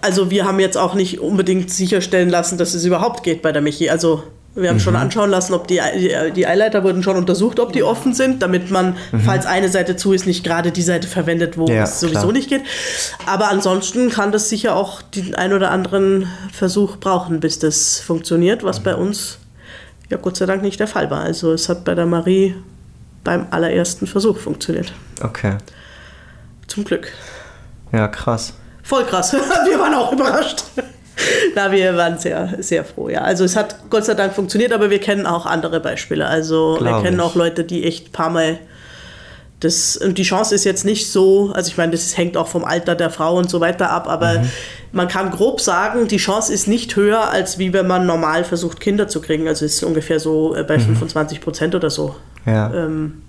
also 0.00 0.30
wir 0.30 0.44
haben 0.44 0.60
jetzt 0.60 0.76
auch 0.76 0.94
nicht 0.94 1.20
unbedingt 1.20 1.70
sicherstellen 1.70 2.28
lassen, 2.28 2.58
dass 2.58 2.74
es 2.74 2.84
überhaupt 2.84 3.22
geht 3.22 3.42
bei 3.42 3.52
der 3.52 3.62
Michi. 3.62 3.88
Also 3.90 4.22
Wir 4.54 4.68
haben 4.68 4.80
schon 4.80 4.96
anschauen 4.96 5.30
lassen, 5.30 5.54
ob 5.54 5.66
die, 5.66 5.80
die, 6.36 6.46
Eileiter 6.46 6.84
wurden 6.84 7.02
schon 7.02 7.16
untersucht, 7.16 7.58
ob 7.58 7.72
die 7.72 7.82
offen 7.82 8.12
sind, 8.12 8.42
damit 8.42 8.70
man, 8.70 8.96
falls 9.24 9.46
eine 9.46 9.70
Seite 9.70 9.96
zu 9.96 10.12
ist, 10.12 10.26
nicht 10.26 10.44
gerade 10.44 10.72
die 10.72 10.82
Seite 10.82 11.08
verwendet, 11.08 11.56
wo 11.56 11.66
Ja, 11.68 11.84
es 11.84 12.00
sowieso 12.00 12.20
klar. 12.20 12.32
nicht 12.32 12.50
geht. 12.50 12.60
Aber 13.24 13.48
ansonsten 13.48 14.10
kann 14.10 14.30
das 14.30 14.50
sicher 14.50 14.76
auch 14.76 15.00
den 15.00 15.34
ein 15.34 15.54
oder 15.54 15.70
anderen 15.70 16.26
Versuch 16.52 16.98
brauchen, 16.98 17.40
bis 17.40 17.60
das 17.60 17.98
funktioniert, 18.00 18.62
was 18.62 18.80
bei 18.80 18.94
uns 18.94 19.38
ja 20.10 20.18
Gott 20.18 20.36
sei 20.36 20.44
Dank 20.44 20.62
nicht 20.62 20.78
der 20.78 20.86
Fall 20.86 21.10
war. 21.10 21.22
Also 21.22 21.52
es 21.52 21.70
hat 21.70 21.84
bei 21.86 21.94
der 21.94 22.04
Marie 22.04 22.54
beim 23.24 23.46
allerersten 23.50 24.06
Versuch 24.06 24.38
funktioniert. 24.38 24.92
Okay. 25.22 25.56
Zum 26.66 26.84
Glück. 26.84 27.12
Ja, 27.92 28.08
krass. 28.08 28.54
Voll 28.82 29.04
krass. 29.04 29.32
Wir 29.68 29.78
waren 29.78 29.94
auch 29.94 30.12
überrascht. 30.12 30.64
Na, 31.54 31.70
wir 31.70 31.94
waren 31.96 32.18
sehr, 32.18 32.54
sehr 32.60 32.84
froh, 32.84 33.08
ja. 33.10 33.20
Also 33.20 33.44
es 33.44 33.54
hat 33.54 33.76
Gott 33.90 34.04
sei 34.06 34.14
Dank 34.14 34.32
funktioniert, 34.34 34.72
aber 34.72 34.88
wir 34.90 34.98
kennen 34.98 35.26
auch 35.26 35.44
andere 35.46 35.78
Beispiele. 35.78 36.26
Also 36.26 36.76
wir 36.80 36.86
Glaub 36.88 37.02
kennen 37.04 37.18
ich. 37.18 37.22
auch 37.22 37.34
Leute, 37.34 37.64
die 37.64 37.84
echt 37.84 38.08
ein 38.08 38.12
paar 38.12 38.30
Mal 38.30 38.58
das, 39.60 39.96
und 39.96 40.18
die 40.18 40.24
Chance 40.24 40.54
ist 40.54 40.64
jetzt 40.64 40.84
nicht 40.84 41.12
so, 41.12 41.52
also 41.54 41.68
ich 41.68 41.76
meine, 41.76 41.92
das 41.92 42.16
hängt 42.16 42.36
auch 42.36 42.48
vom 42.48 42.64
Alter 42.64 42.96
der 42.96 43.10
Frau 43.10 43.36
und 43.36 43.48
so 43.48 43.60
weiter 43.60 43.90
ab, 43.90 44.08
aber 44.08 44.40
Mhm. 44.40 44.50
man 44.90 45.06
kann 45.06 45.30
grob 45.30 45.60
sagen, 45.60 46.08
die 46.08 46.16
Chance 46.16 46.52
ist 46.52 46.66
nicht 46.66 46.96
höher, 46.96 47.30
als 47.30 47.58
wie 47.58 47.72
wenn 47.72 47.86
man 47.86 48.04
normal 48.06 48.42
versucht, 48.42 48.80
Kinder 48.80 49.06
zu 49.06 49.20
kriegen. 49.20 49.46
Also 49.46 49.64
es 49.64 49.74
ist 49.74 49.84
ungefähr 49.84 50.18
so 50.18 50.56
äh, 50.56 50.64
bei 50.64 50.78
Mhm. 50.78 50.96
25 50.96 51.40
Prozent 51.40 51.74
oder 51.76 51.90
so 51.90 52.16
Ja. 52.46 52.72
ähm, 52.74 53.22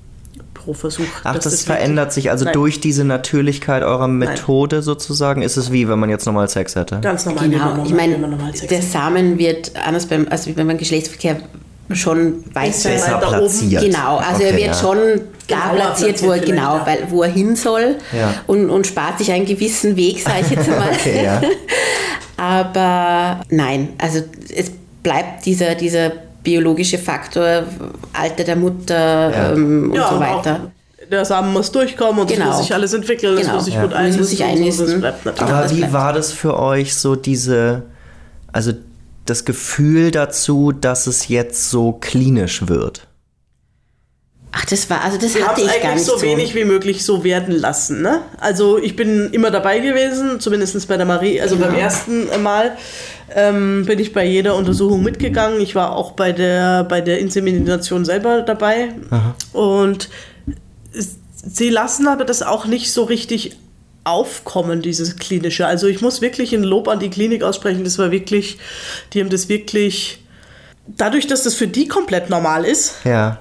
pro 0.54 0.74
Versuch. 0.74 1.04
Ach, 1.24 1.34
das, 1.36 1.46
wirklich- 1.46 1.62
verändert 1.64 2.14
sich 2.14 2.32
also 2.32 2.46
Nein. 2.46 2.54
durch 2.54 2.80
diese 2.80 3.04
Natürlichkeit 3.04 3.84
eurer 3.84 4.08
Methode 4.08 4.82
sozusagen. 4.82 5.42
Ist 5.42 5.58
es 5.58 5.72
wie, 5.72 5.88
wenn 5.90 6.00
man 6.00 6.10
jetzt 6.10 6.26
normal 6.26 6.48
Sex 6.50 6.76
hätte? 6.76 7.00
Ganz 7.02 7.26
normal. 7.26 7.44
man 7.44 7.52
Genau, 7.52 7.70
normal- 7.70 7.86
ich 7.88 7.94
meine, 7.94 8.18
man 8.18 8.38
der. 8.70 8.82
Samen 8.82 9.38
wird 9.38 9.72
anders 9.86 10.06
beim, 10.06 10.28
also 10.30 10.48
wie 10.48 10.54
beim 10.54 10.78
Geschlechtsverkehr 10.78 11.38
schon 11.92 12.44
weiter. 12.54 12.68
Besser 12.72 12.90
Besser 12.90 13.16
weiter 13.16 13.28
oben. 13.30 13.38
platziert. 13.40 13.84
Genau, 13.84 14.18
also 14.18 14.42
er 14.42 14.50
Okay, 14.50 14.58
wird 14.58 14.68
ja. 14.68 14.74
schon 14.74 14.98
da 15.48 15.56
Genauer 15.70 15.76
platziert, 15.76 16.24
wo 16.24 16.32
er 16.32 16.40
genau, 16.40 16.76
ja. 16.78 16.86
weil, 16.88 16.98
wo 17.10 17.24
er 17.24 17.30
hin 17.30 17.56
soll 17.58 17.98
Ja. 18.18 18.34
und, 18.48 18.70
und 18.70 18.88
spart 18.88 19.18
sich 19.20 19.32
einen 19.32 19.46
gewissen 19.46 19.96
Weg, 19.98 20.22
sage 20.22 20.38
ich 20.42 20.50
jetzt 20.52 20.68
mal. 20.70 20.90
Okay, 20.92 21.26
ja. 21.26 21.42
Aber 22.38 23.42
nein, 23.50 23.90
also 23.98 24.20
es 24.56 24.72
bleibt 25.04 25.46
dieser, 25.46 25.76
dieser 25.76 26.12
biologische 26.44 26.98
Faktor, 26.98 27.64
Alter 28.14 28.44
der 28.44 28.56
Mutter 28.56 29.32
Ja. 29.32 29.52
ähm, 29.54 29.90
und 29.92 29.96
Ja, 29.96 30.10
so 30.10 30.16
und 30.16 30.22
weiter. 30.22 30.72
Der 31.12 31.26
Samen 31.26 31.52
muss 31.54 31.72
durchkommen 31.72 32.22
und 32.22 32.32
es 32.32 32.38
Genau. 32.38 32.48
muss 32.50 32.60
sich 32.60 32.74
alles 32.74 32.94
entwickeln, 32.94 33.36
es 33.36 33.42
Genau. 33.42 33.56
muss 33.56 33.66
sich 33.66 33.74
Ja. 33.76 33.82
gut 33.84 33.94
Und 33.94 34.06
es 34.06 34.18
muss 34.18 34.30
sich 34.30 34.44
einnisten 34.44 34.86
und 34.86 34.90
so, 34.90 34.94
einnisten. 34.96 35.02
Das 35.02 35.22
bleibt 35.22 35.26
natürlich. 35.26 35.54
Aber 35.54 35.62
das 35.64 35.72
wie 35.74 35.78
bleibt. 35.80 35.94
war 35.94 36.14
das 36.14 36.32
für 36.32 36.60
euch 36.60 36.96
so 36.96 37.16
diese, 37.16 37.84
also 38.52 38.72
das 39.26 39.46
Gefühl 39.46 40.12
dazu, 40.12 40.72
dass 40.72 41.08
es 41.08 41.28
jetzt 41.28 41.70
so 41.70 41.94
klinisch 41.94 42.68
wird? 42.68 43.08
Ach, 44.56 44.66
das 44.66 44.88
war, 44.90 45.02
also 45.04 45.18
das 45.18 45.34
haben 45.36 45.48
hatte 45.48 45.62
ich 45.62 45.68
gar 45.68 45.76
eigentlich 45.92 45.94
nicht 45.96 46.06
so 46.06 46.22
wenig 46.22 46.54
wie 46.54 46.64
möglich 46.64 47.04
so 47.04 47.24
werden 47.24 47.56
lassen. 47.56 48.04
Ne? 48.04 48.22
Also 48.40 48.78
ich 48.78 48.96
bin 48.96 49.30
immer 49.32 49.50
dabei 49.50 49.80
gewesen, 49.80 50.40
zumindest 50.40 50.88
bei 50.88 50.96
der 50.96 51.08
Marie, 51.08 51.42
also 51.42 51.56
Genau. 51.56 51.68
beim 51.70 51.76
ersten 51.80 52.28
Mal 52.44 52.78
ähm, 53.36 53.86
bin 53.86 54.00
ich 54.00 54.14
bei 54.14 54.26
jeder 54.26 54.56
Untersuchung 54.56 55.04
mitgegangen. 55.04 55.62
Ich 55.62 55.76
war 55.76 55.96
auch 55.96 56.12
bei 56.12 56.32
der, 56.32 56.84
bei 56.84 57.02
der 57.02 57.20
Insemination 57.20 58.06
selber 58.06 58.42
dabei. 58.42 58.90
Und 59.54 60.10
es- 60.94 61.16
sie 61.36 61.70
lassen 61.70 62.08
aber 62.08 62.26
das 62.26 62.42
auch 62.44 62.66
nicht 62.66 62.92
so 62.92 63.04
richtig 63.04 63.58
aufkommen, 64.06 64.82
dieses 64.82 65.16
klinische. 65.16 65.66
Also 65.66 65.88
ich 65.88 66.02
muss 66.02 66.22
wirklich 66.22 66.54
ein 66.54 66.64
Lob 66.64 66.88
an 66.90 67.00
die 67.00 67.10
Klinik 67.10 67.42
aussprechen. 67.44 67.84
Das 67.86 67.98
war 67.98 68.12
wirklich, 68.12 68.58
die 69.14 69.22
haben 69.22 69.30
das 69.30 69.48
wirklich, 69.48 70.20
dadurch, 70.98 71.28
dass 71.28 71.44
das 71.44 71.54
für 71.56 71.68
die 71.68 71.88
komplett 71.88 72.30
normal 72.30 72.66
ist, 72.66 72.96
Ja. 73.06 73.40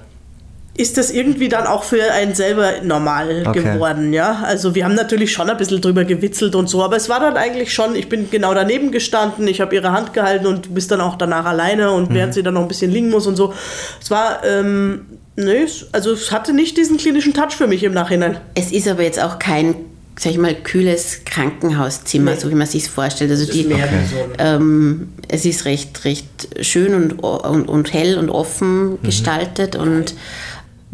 Ist 0.75 0.97
das 0.97 1.11
irgendwie 1.11 1.49
dann 1.49 1.67
auch 1.67 1.83
für 1.83 2.01
einen 2.13 2.33
selber 2.33 2.81
normal 2.81 3.43
Okay. 3.45 3.61
geworden, 3.61 4.11
ja. 4.11 4.41
Also 4.43 4.73
wir 4.73 4.85
haben 4.85 4.95
natürlich 4.95 5.31
schon 5.31 5.47
ein 5.49 5.57
bisschen 5.57 5.81
drüber 5.81 6.03
gewitzelt 6.03 6.55
und 6.55 6.67
so, 6.67 6.83
aber 6.83 6.95
es 6.95 7.09
war 7.09 7.19
dann 7.19 7.37
eigentlich 7.37 7.71
schon, 7.73 7.95
ich 7.95 8.09
bin 8.09 8.29
genau 8.31 8.55
daneben 8.55 8.91
gestanden, 8.91 9.47
ich 9.47 9.61
habe 9.61 9.75
ihre 9.75 9.91
Hand 9.91 10.13
gehalten 10.13 10.47
und 10.47 10.65
du 10.65 10.69
bist 10.71 10.89
dann 10.89 10.99
auch 11.01 11.15
danach 11.15 11.45
alleine 11.45 11.91
und 11.91 12.09
Mhm. 12.09 12.15
während 12.15 12.33
sie 12.33 12.41
dann 12.41 12.55
noch 12.55 12.61
ein 12.63 12.67
bisschen 12.67 12.89
liegen 12.91 13.09
muss 13.11 13.27
und 13.27 13.35
so. 13.35 13.53
Es 14.01 14.09
war, 14.09 14.43
ähm, 14.43 15.05
nee, 15.35 15.61
es- 15.63 15.85
also 15.91 16.11
es 16.11 16.31
hatte 16.31 16.53
nicht 16.53 16.75
diesen 16.75 16.97
klinischen 16.97 17.35
Touch 17.35 17.53
für 17.55 17.67
mich 17.67 17.83
im 17.83 17.93
Nachhinein. 17.93 18.37
Es 18.55 18.71
ist 18.71 18.87
aber 18.87 19.03
jetzt 19.03 19.21
auch 19.21 19.37
kein, 19.37 19.75
sag 20.17 20.31
ich 20.31 20.37
mal, 20.39 20.55
kühles 20.55 21.21
Krankenhauszimmer, 21.25 22.31
Nee. 22.31 22.39
so 22.39 22.49
wie 22.49 22.55
man 22.55 22.65
sich 22.65 22.89
vorstellt. 22.89 23.29
Also 23.29 23.45
die, 23.51 23.71
ein- 23.71 24.09
ähm, 24.39 25.09
es 25.27 25.45
ist 25.45 25.65
recht, 25.65 26.03
recht 26.05 26.25
schön 26.61 26.95
und, 26.95 27.13
und, 27.23 27.67
und 27.69 27.93
hell 27.93 28.17
und 28.17 28.31
offen 28.31 28.97
gestaltet 29.03 29.75
und 29.75 30.15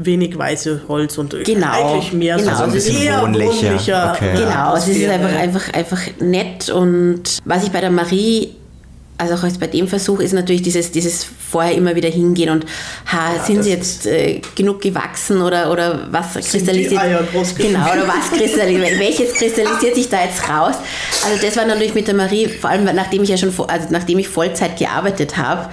Wenig 0.02 0.38
weiße 0.38 0.82
Holz 0.88 1.18
und 1.18 1.36
Genau. 1.44 1.68
eigentlich 1.72 2.14
mehr 2.14 2.38
Genau. 2.38 2.46
so 2.48 2.52
Also 2.52 2.64
ein 2.64 2.72
bisschen 2.72 3.02
eher 3.04 3.22
wohnlicher. 3.22 3.52
wohnlicher. 3.68 4.14
Okay. 4.16 4.32
genau, 4.38 4.76
es 4.76 4.88
ist 4.88 5.10
einfach, 5.10 5.36
einfach, 5.38 5.74
einfach 5.74 6.00
nett 6.22 6.70
und 6.70 7.38
was 7.46 7.64
ich 7.66 7.72
bei 7.72 7.82
der 7.82 7.92
Marie 7.92 8.56
also 9.22 9.34
auch 9.34 9.44
jetzt 9.44 9.60
bei 9.60 9.68
dem 9.68 9.86
Versuch 9.86 10.22
ist 10.22 10.32
natürlich 10.32 10.62
dieses, 10.62 10.92
dieses 10.92 11.26
vorher 11.26 11.74
immer 11.76 11.94
wieder 11.94 12.08
hingehen 12.08 12.50
und 12.52 12.66
ha, 13.12 13.44
sind 13.46 13.64
sie 13.64 13.72
jetzt 13.72 14.08
äh, 14.08 14.40
genug 14.56 14.80
gewachsen 14.82 15.42
oder, 15.42 15.70
oder 15.72 16.08
was 16.10 16.36
kristallisiert 16.36 17.02
genau 17.58 17.92
oder 17.92 18.08
was 18.08 18.32
kristallisiert 18.32 18.98
welches 18.98 19.34
kristallisiert 19.34 19.96
sich 19.96 20.08
da 20.08 20.24
jetzt 20.24 20.48
raus 20.48 20.76
also 21.26 21.46
das 21.46 21.58
war 21.58 21.66
natürlich 21.66 21.94
mit 21.94 22.08
der 22.08 22.16
Marie 22.16 22.48
vor 22.48 22.70
allem 22.70 22.86
nachdem 22.96 23.24
ich 23.24 23.30
ja 23.30 23.36
schon 23.36 23.52
also 23.68 23.88
nachdem 23.90 24.20
ich 24.20 24.30
Vollzeit 24.30 24.78
gearbeitet 24.78 25.36
habe 25.36 25.68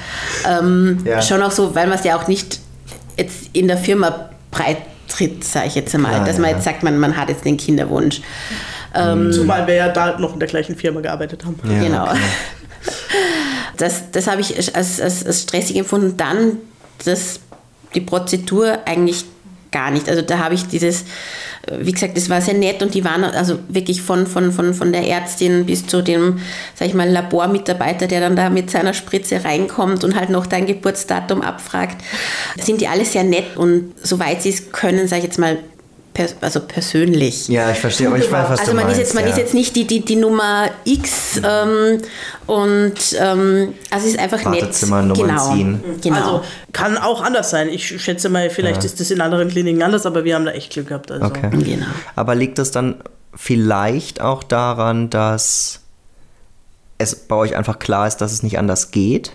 ähm, 0.50 0.98
Ja. 1.04 1.22
schon 1.22 1.40
auch 1.40 1.52
so 1.52 1.72
weil 1.76 1.86
man 1.86 1.98
es 2.00 2.04
ja 2.04 2.16
auch 2.18 2.26
nicht 2.26 2.58
jetzt 3.16 3.50
in 3.52 3.68
der 3.68 3.78
Firma 3.78 4.30
breit 4.50 4.78
tritt 5.08 5.44
sage 5.44 5.68
ich 5.68 5.74
jetzt 5.76 5.94
einmal 5.94 6.12
Klar, 6.12 6.26
dass 6.26 6.38
man 6.38 6.50
ja. 6.50 6.56
jetzt 6.56 6.64
sagt 6.64 6.82
man 6.82 6.98
man 6.98 7.16
hat 7.16 7.28
jetzt 7.28 7.44
den 7.44 7.56
Kinderwunsch 7.56 8.20
Zumal 9.32 9.66
wir 9.66 9.74
ja 9.74 9.88
da 9.88 10.18
noch 10.18 10.32
in 10.32 10.40
der 10.40 10.48
gleichen 10.48 10.74
Firma 10.74 11.00
gearbeitet 11.00 11.44
haben. 11.44 11.58
Ja, 11.64 11.80
genau. 11.80 12.04
okay. 12.04 12.18
Das, 13.76 14.10
das 14.10 14.26
habe 14.26 14.40
ich 14.40 14.56
als, 14.74 15.00
als, 15.00 15.26
als 15.26 15.42
stressig 15.42 15.76
empfunden. 15.76 16.16
Dann 16.16 16.56
das, 17.04 17.40
die 17.94 18.00
Prozedur 18.00 18.78
eigentlich 18.86 19.26
gar 19.76 19.90
nicht. 19.90 20.08
Also 20.08 20.22
da 20.22 20.38
habe 20.38 20.54
ich 20.54 20.66
dieses, 20.68 21.04
wie 21.70 21.92
gesagt, 21.92 22.16
das 22.16 22.30
war 22.30 22.40
sehr 22.40 22.54
nett 22.54 22.82
und 22.82 22.94
die 22.94 23.04
waren 23.04 23.24
also 23.24 23.58
wirklich 23.68 24.00
von, 24.00 24.26
von, 24.26 24.50
von, 24.50 24.72
von 24.72 24.90
der 24.90 25.06
Ärztin 25.06 25.66
bis 25.66 25.86
zu 25.86 26.00
dem, 26.00 26.40
sag 26.74 26.88
ich 26.88 26.94
mal, 26.94 27.06
Labormitarbeiter, 27.06 28.06
der 28.06 28.20
dann 28.20 28.36
da 28.36 28.48
mit 28.48 28.70
seiner 28.70 28.94
Spritze 28.94 29.44
reinkommt 29.44 30.02
und 30.02 30.16
halt 30.16 30.30
noch 30.30 30.46
dein 30.46 30.64
Geburtsdatum 30.64 31.42
abfragt, 31.42 32.02
sind 32.58 32.80
die 32.80 32.88
alle 32.88 33.04
sehr 33.04 33.24
nett 33.24 33.58
und 33.58 33.92
soweit 34.02 34.40
sie 34.40 34.48
es 34.48 34.72
können, 34.72 35.08
sage 35.08 35.18
ich 35.20 35.26
jetzt 35.26 35.38
mal, 35.38 35.58
pers 36.16 36.34
also 36.40 36.60
persönlich. 36.60 37.46
Ja, 37.48 37.70
ich 37.70 37.78
verstehe, 37.78 38.06
aber 38.08 38.16
ich 38.16 38.32
weiß, 38.32 38.48
was 38.48 38.60
Also 38.60 38.70
du 38.70 38.76
man 38.76 38.86
meinst. 38.86 38.98
ist 38.98 39.06
jetzt, 39.06 39.14
man 39.14 39.24
ja. 39.24 39.30
ist 39.30 39.36
jetzt 39.36 39.52
nicht 39.52 39.76
die, 39.76 39.86
die, 39.86 40.00
die 40.00 40.16
Nummer 40.16 40.70
X 40.84 41.38
ähm, 41.44 42.00
und 42.46 42.94
ähm, 43.18 43.74
also 43.90 44.06
es 44.06 44.14
ist 44.14 44.18
einfach 44.18 44.50
nett. 44.50 44.74
Genau. 44.80 45.52
ziehen. 45.52 45.84
Genau. 46.02 46.16
Also 46.16 46.44
kann 46.72 46.96
auch 46.96 47.22
anders 47.22 47.50
sein. 47.50 47.68
Ich 47.68 48.02
schätze 48.02 48.30
mal, 48.30 48.48
vielleicht 48.48 48.82
ist 48.84 48.98
das 48.98 49.10
in 49.10 49.20
anderen 49.20 49.48
Kliniken 49.48 49.82
anders, 49.82 50.06
aber 50.06 50.24
wir 50.24 50.34
haben 50.34 50.46
da 50.46 50.52
echt 50.52 50.72
Glück 50.72 50.88
gehabt. 50.88 51.12
Also. 51.12 51.26
Okay. 51.26 51.50
genau. 51.52 51.86
Aber 52.14 52.34
liegt 52.34 52.58
es 52.58 52.70
dann 52.70 52.96
vielleicht 53.34 54.22
auch 54.22 54.42
daran, 54.42 55.10
dass 55.10 55.80
es 56.96 57.14
bei 57.14 57.36
euch 57.36 57.56
einfach 57.56 57.78
klar 57.78 58.06
ist, 58.06 58.16
dass 58.18 58.32
es 58.32 58.42
nicht 58.42 58.58
anders 58.58 58.90
geht? 58.90 59.32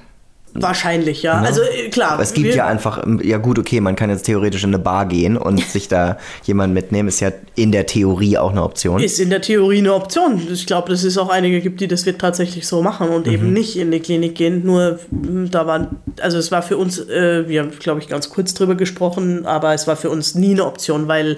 Wahrscheinlich, 0.54 1.24
ja. 1.24 1.34
Also 1.41 1.62
äh, 1.62 1.89
klar. 1.89 2.12
Aber 2.12 2.24
es 2.24 2.34
gibt 2.34 2.54
ja 2.54 2.68
einfach, 2.68 3.02
ähm, 3.06 3.22
ja 3.24 3.38
gut, 3.38 3.58
okay, 3.58 3.80
man 3.80 3.95
kann 3.95 4.10
jetzt 4.10 4.24
theoretisch 4.24 4.64
in 4.64 4.70
eine 4.72 4.80
Bar 4.80 5.06
gehen 5.06 5.38
und 5.38 5.62
sich 5.62 5.88
da 5.88 6.18
jemanden 6.43 6.74
mitnehmen, 6.74 7.08
ist 7.08 7.22
ja 7.22 7.32
in 7.56 7.72
der 7.72 7.86
Theorie 7.86 8.38
auch 8.38 8.52
eine 8.52 8.62
Option. 8.64 9.02
Ist 9.02 9.20
in 9.20 9.30
der 9.30 9.41
Theorie 9.41 9.78
eine 9.80 9.93
Option. 9.93 10.41
Ich 10.52 10.66
glaube, 10.66 10.89
dass 10.89 11.04
es 11.04 11.18
auch 11.18 11.30
einige 11.30 11.62
gibt, 11.62 11.80
die 11.82 11.88
das 11.88 12.06
wird 12.06 12.20
tatsächlich 12.20 12.68
so 12.68 12.82
machen 12.82 13.10
und 13.10 13.28
Mhm. 13.28 13.34
eben 13.34 13.54
nicht 13.54 13.78
in 13.78 13.91
die 13.91 13.99
Klinik 14.02 14.36
gehen. 14.36 14.66
Nur 14.66 14.99
mh, 15.10 15.49
da 15.52 15.68
waren, 15.68 15.97
also 16.22 16.38
es 16.38 16.52
war 16.52 16.62
für 16.62 16.78
uns, 16.78 16.99
äh, 16.99 17.47
wir 17.47 17.62
haben, 17.62 17.72
glaube 17.80 17.99
ich, 18.02 18.08
ganz 18.10 18.30
kurz 18.30 18.54
drüber 18.54 18.76
gesprochen, 18.76 19.45
aber 19.45 19.74
es 19.74 19.88
war 19.88 19.95
für 19.95 20.10
uns 20.10 20.36
nie 20.36 20.52
eine 20.52 20.66
Option, 20.66 21.08
weil 21.08 21.38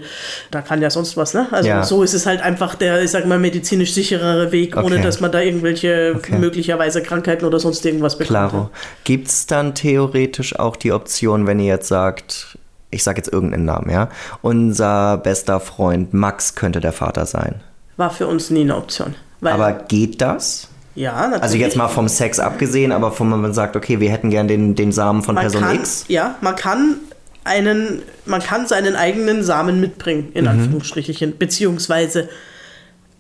da 0.52 0.62
kann 0.62 0.82
ja 0.82 0.90
sonst 0.90 1.18
was, 1.18 1.34
ne? 1.34 1.48
Also 1.52 1.70
Ja. 1.70 1.84
so 1.84 2.02
ist 2.04 2.14
es 2.14 2.26
halt 2.26 2.42
einfach 2.42 2.76
der, 2.76 3.04
ich 3.04 3.12
sag 3.12 3.26
mal, 3.28 3.38
medizinisch 3.40 3.94
sicherere 3.94 4.52
Weg, 4.52 4.76
ohne 4.76 4.96
Okay. 4.96 5.02
dass 5.04 5.20
man 5.20 5.32
da 5.32 5.40
irgendwelche 5.42 6.14
Okay. 6.18 6.38
möglicherweise 6.40 7.02
Krankheiten 7.04 7.46
oder 7.46 7.60
sonst 7.60 7.86
irgendwas 7.86 8.18
bekommt. 8.18 8.30
Klaro. 8.30 8.70
Gibt 9.04 9.28
es 9.28 9.46
dann 9.48 9.76
theoretisch 9.76 10.58
auch 10.60 10.76
die 10.76 10.92
Option, 10.92 11.46
wenn 11.48 11.60
ihr 11.60 11.66
jetzt 11.68 11.88
sagt, 11.88 12.58
ich 12.90 13.04
sage 13.04 13.18
jetzt 13.18 13.32
irgendeinen 13.32 13.66
Namen, 13.66 13.90
ja, 13.90 14.10
unser 14.42 15.18
bester 15.18 15.60
Freund 15.60 16.14
Max 16.14 16.56
könnte 16.56 16.80
der 16.80 16.94
Vater 16.94 17.26
sein. 17.26 17.62
War 17.98 18.10
für 18.12 18.28
uns 18.28 18.50
nie 18.50 18.62
eine 18.62 18.76
Option. 18.78 19.16
Aber 19.42 19.74
geht 19.74 20.22
das? 20.22 20.70
ja, 20.96 21.14
natürlich. 21.22 21.44
Also 21.44 21.58
jetzt 21.58 21.76
mal 21.76 21.88
vom 21.88 22.08
Sex 22.08 22.40
abgesehen, 22.40 22.92
aber 22.92 23.12
von 23.12 23.28
man 23.30 23.54
sagt, 23.54 23.76
okay, 23.76 24.00
wir 24.00 24.12
hätten 24.12 24.30
gern 24.30 24.48
den, 24.48 24.76
den 24.76 24.92
Samen 24.92 25.24
von 25.24 25.36
man 25.36 25.44
Person 25.44 25.64
kann, 25.64 25.76
X. 25.76 26.06
Ja, 26.08 26.36
man 26.42 26.56
kann 26.56 26.96
einen, 27.44 28.04
man 28.26 28.42
kann 28.42 28.68
seinen 28.68 28.96
eigenen 28.96 29.44
Samen 29.44 29.82
mitbringen, 29.82 30.28
Mhm. 30.30 30.36
in 30.36 30.48
Anführungsstrichen, 30.48 31.38
beziehungsweise 31.38 32.30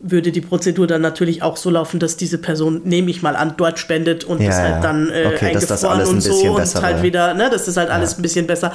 würde 0.05 0.33
die 0.33 0.41
Prozedur 0.41 0.85
dann 0.85 1.01
natürlich 1.01 1.41
auch 1.41 1.55
so 1.55 1.69
laufen, 1.69 1.99
dass 1.99 2.17
diese 2.17 2.37
Person, 2.37 2.81
nehme 2.83 3.09
ich 3.09 3.21
mal 3.21 3.37
an, 3.37 3.53
dort 3.55 3.79
spendet 3.79 4.25
und 4.25 4.41
Ja, 4.41 4.47
das 4.47 4.57
ja. 4.57 4.63
halt 4.63 4.83
dann 4.83 5.09
äh, 5.09 5.31
Okay, 5.33 5.53
das 5.53 5.63
eingefroren 5.63 6.01
ein 6.01 6.07
und 6.07 6.21
so 6.21 6.49
und 6.51 6.55
besser 6.57 6.81
halt 6.81 7.01
wieder, 7.03 7.33
ne, 7.33 7.49
das 7.49 7.75
halt 7.77 7.89
alles 7.89 8.17
ein 8.17 8.21
bisschen 8.21 8.45
besser. 8.45 8.73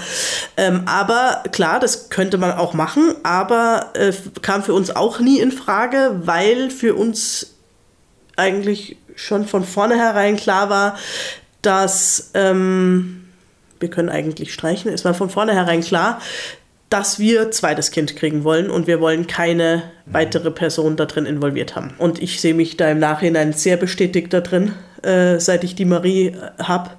Ähm, 0.57 0.83
aber 0.87 1.45
klar, 1.53 1.81
das 1.81 2.09
könnte 2.09 2.39
man 2.39 2.53
auch 2.53 2.72
machen, 2.72 3.14
aber 3.24 3.91
äh, 3.93 4.12
kam 4.41 4.62
für 4.62 4.72
uns 4.72 4.97
auch 4.97 5.20
nie 5.20 5.39
in 5.39 5.53
Frage, 5.53 6.22
weil 6.24 6.70
für 6.70 6.95
uns 6.95 7.55
eigentlich 8.37 8.97
schon 9.14 9.47
von 9.47 9.64
vornherein 9.64 10.37
klar 10.37 10.70
war, 10.70 10.97
dass 11.61 12.31
ähm, 12.33 13.26
wir 13.81 13.91
können 13.91 14.09
eigentlich 14.09 14.55
streichen. 14.55 14.91
Es 14.93 15.05
war 15.05 15.12
von 15.12 15.29
vornherein 15.29 15.83
klar, 15.83 16.20
dass 16.91 17.18
wir 17.18 17.51
zweites 17.51 17.91
Kind 17.91 18.16
kriegen 18.16 18.45
wollen 18.45 18.70
und 18.70 18.86
wir 18.86 19.01
wollen 19.01 19.26
keine 19.26 19.82
weitere 20.07 20.51
Person 20.51 20.97
da 20.97 21.05
drin 21.05 21.26
involviert 21.26 21.76
haben. 21.76 21.93
Und 21.99 22.22
ich 22.22 22.41
sehe 22.41 22.55
mich 22.55 22.76
da 22.76 22.91
im 22.91 22.99
Nachhinein 22.99 23.53
sehr 23.53 23.76
bestätigt 23.76 24.32
da 24.32 24.41
drin, 24.41 24.72
äh, 25.03 25.39
seit 25.39 25.64
ich 25.64 25.74
die 25.74 25.84
Marie 25.84 26.34
habe. 26.59 26.91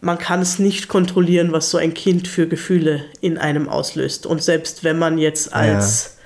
Man 0.00 0.18
kann 0.18 0.42
es 0.42 0.58
nicht 0.58 0.88
kontrollieren, 0.88 1.52
was 1.52 1.70
so 1.70 1.78
ein 1.78 1.94
Kind 1.94 2.26
für 2.28 2.48
Gefühle 2.48 3.04
in 3.20 3.38
einem 3.38 3.68
auslöst. 3.68 4.26
Und 4.26 4.42
selbst 4.42 4.82
wenn 4.84 4.98
man 4.98 5.16
jetzt 5.18 5.54
als 5.54 6.18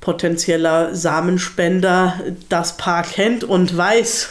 potenzieller 0.00 0.94
Samenspender 0.94 2.14
das 2.48 2.76
Paar 2.76 3.04
kennt 3.04 3.44
und 3.44 3.76
weiß, 3.76 4.28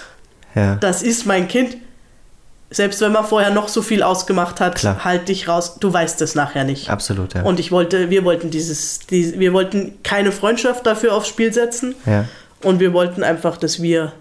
Ja. 0.53 0.75
das 0.75 1.01
ist 1.01 1.25
mein 1.25 1.47
Kind. 1.47 1.77
Selbst 2.73 3.01
wenn 3.01 3.11
man 3.11 3.25
vorher 3.25 3.51
noch 3.51 3.67
so 3.67 3.81
viel 3.81 4.01
ausgemacht 4.01 4.61
hat, 4.61 4.75
Klar. 4.75 5.03
halt 5.03 5.27
dich 5.27 5.47
raus. 5.47 5.75
Du 5.79 5.91
weißt 5.91 6.21
es 6.21 6.35
nachher 6.35 6.63
nicht. 6.63 6.89
Absolut, 6.89 7.33
ja. 7.33 7.43
Und 7.43 7.59
ich 7.59 7.71
wollte, 7.71 8.09
wir 8.09 8.23
wollten 8.23 8.49
dieses, 8.49 8.99
die, 8.99 9.37
wir 9.39 9.51
wollten 9.51 9.99
keine 10.03 10.31
Freundschaft 10.31 10.85
dafür 10.85 11.13
aufs 11.13 11.27
Spiel 11.27 11.53
setzen. 11.53 11.95
ja. 12.05 12.25
Und 12.63 12.79
wir 12.79 12.93
wollten 12.93 13.23
einfach, 13.23 13.57
dass 13.57 13.81
wir 13.81 14.13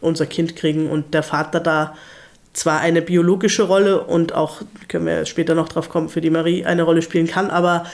unser 0.00 0.26
Kind 0.26 0.56
kriegen 0.56 0.90
und 0.90 1.14
der 1.14 1.22
Vater 1.22 1.60
da 1.60 1.94
zwar 2.52 2.80
eine 2.80 3.00
biologische 3.02 3.62
Rolle 3.62 4.02
und 4.02 4.34
auch, 4.34 4.62
können 4.88 5.06
wir 5.06 5.24
später 5.26 5.54
noch 5.54 5.68
drauf 5.68 5.88
kommen, 5.88 6.08
für 6.08 6.20
die 6.20 6.30
Marie 6.30 6.64
eine 6.64 6.82
Rolle 6.82 7.02
spielen 7.02 7.26
kann, 7.26 7.50
aber 7.50 7.84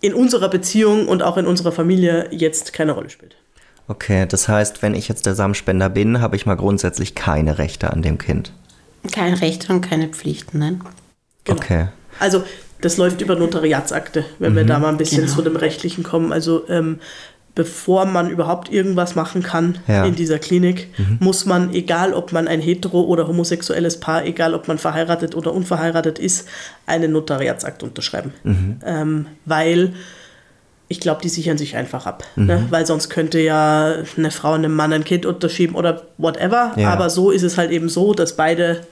in 0.00 0.14
unserer 0.14 0.48
Beziehung 0.48 1.08
und 1.08 1.22
auch 1.22 1.36
in 1.36 1.46
unserer 1.46 1.72
Familie 1.72 2.28
jetzt 2.30 2.72
keine 2.72 2.92
Rolle 2.92 3.10
spielt. 3.10 3.36
Okay, 3.88 4.26
das 4.28 4.48
heißt, 4.48 4.82
wenn 4.82 4.94
ich 4.94 5.08
jetzt 5.08 5.26
der 5.26 5.34
Samenspender 5.34 5.88
bin, 5.88 6.20
habe 6.20 6.36
ich 6.36 6.46
mal 6.46 6.54
grundsätzlich 6.56 7.14
keine 7.14 7.58
Rechte 7.58 7.90
an 7.90 8.02
dem 8.02 8.18
Kind. 8.18 8.52
Kein 9.10 9.34
Recht 9.34 9.68
und 9.70 9.80
keine 9.80 10.08
Pflichten, 10.08 10.58
nein. 10.60 10.80
Genau. 11.44 11.58
Okay. 11.58 11.88
Also 12.20 12.44
das 12.80 12.96
läuft 12.96 13.20
über 13.20 13.34
Notariatsakte, 13.36 14.24
wenn 14.38 14.54
wir 14.56 14.64
da 14.64 14.78
mal 14.78 14.88
ein 14.90 14.96
bisschen 14.96 15.22
Genau. 15.24 15.34
zu 15.36 15.42
dem 15.42 15.56
Rechtlichen 15.56 16.02
kommen. 16.04 16.32
Also 16.32 16.68
ähm, 16.68 16.98
bevor 17.54 18.06
man 18.06 18.30
überhaupt 18.30 18.72
irgendwas 18.72 19.14
machen 19.14 19.42
kann 19.42 19.78
Ja. 19.86 20.04
in 20.04 20.14
dieser 20.14 20.38
Klinik, 20.38 20.88
muss 21.20 21.44
man, 21.44 21.74
egal 21.74 22.14
ob 22.14 22.32
man 22.32 22.48
ein 22.48 22.60
hetero- 22.60 23.04
oder 23.04 23.28
homosexuelles 23.28 24.00
Paar, 24.00 24.24
egal 24.24 24.54
ob 24.54 24.68
man 24.68 24.78
verheiratet 24.78 25.34
oder 25.36 25.52
unverheiratet 25.52 26.18
ist, 26.18 26.48
einen 26.86 27.12
Notariatsakt 27.12 27.82
unterschreiben. 27.82 28.32
Ähm, 28.84 29.26
weil 29.44 29.92
ich 30.92 31.00
glaube, 31.00 31.22
die 31.22 31.30
sichern 31.30 31.56
sich 31.56 31.74
einfach 31.74 32.06
ab. 32.06 32.22
Ne? 32.36 32.66
Weil 32.70 32.86
sonst 32.86 33.08
könnte 33.08 33.40
ja 33.40 33.96
eine 34.16 34.30
Frau 34.30 34.52
einem 34.52 34.74
Mann 34.74 34.92
ein 34.92 35.04
Kind 35.04 35.24
unterschieben 35.24 35.74
oder 35.74 36.02
whatever. 36.18 36.72
Ja. 36.76 36.90
Aber 36.90 37.08
so 37.08 37.30
ist 37.30 37.42
es 37.42 37.56
halt 37.56 37.70
eben 37.70 37.88
so, 37.88 38.12
dass 38.12 38.36
beide 38.36 38.82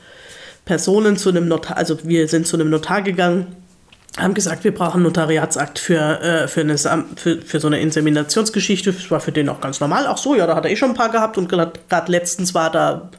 Personen 0.64 1.18
zu 1.18 1.28
einem 1.28 1.46
Notar, 1.46 1.76
also 1.76 1.98
wir 2.02 2.26
sind 2.26 2.46
zu 2.46 2.56
einem 2.56 2.70
Notar 2.70 3.02
gegangen, 3.02 3.48
haben 4.16 4.32
gesagt, 4.32 4.64
wir 4.64 4.74
brauchen 4.74 4.96
einen 4.96 5.04
Notariatsakt 5.04 5.78
für, 5.78 6.20
äh, 6.20 6.48
für, 6.48 6.62
eine, 6.62 6.78
für, 6.78 7.42
für 7.42 7.60
so 7.60 7.66
eine 7.66 7.80
Inseminationsgeschichte. 7.80 8.92
Das 8.92 9.10
war 9.10 9.20
für 9.20 9.32
den 9.32 9.48
auch 9.50 9.60
ganz 9.60 9.78
normal. 9.78 10.06
Ach 10.08 10.16
so, 10.16 10.34
ja, 10.34 10.46
da 10.46 10.56
hat 10.56 10.64
er 10.64 10.70
eh 10.70 10.76
schon 10.76 10.90
ein 10.90 10.96
paar 10.96 11.10
gehabt 11.10 11.36
und 11.36 11.48
gerade 11.48 11.72
letztens 12.06 12.54
war 12.54 12.72
da 12.72 13.10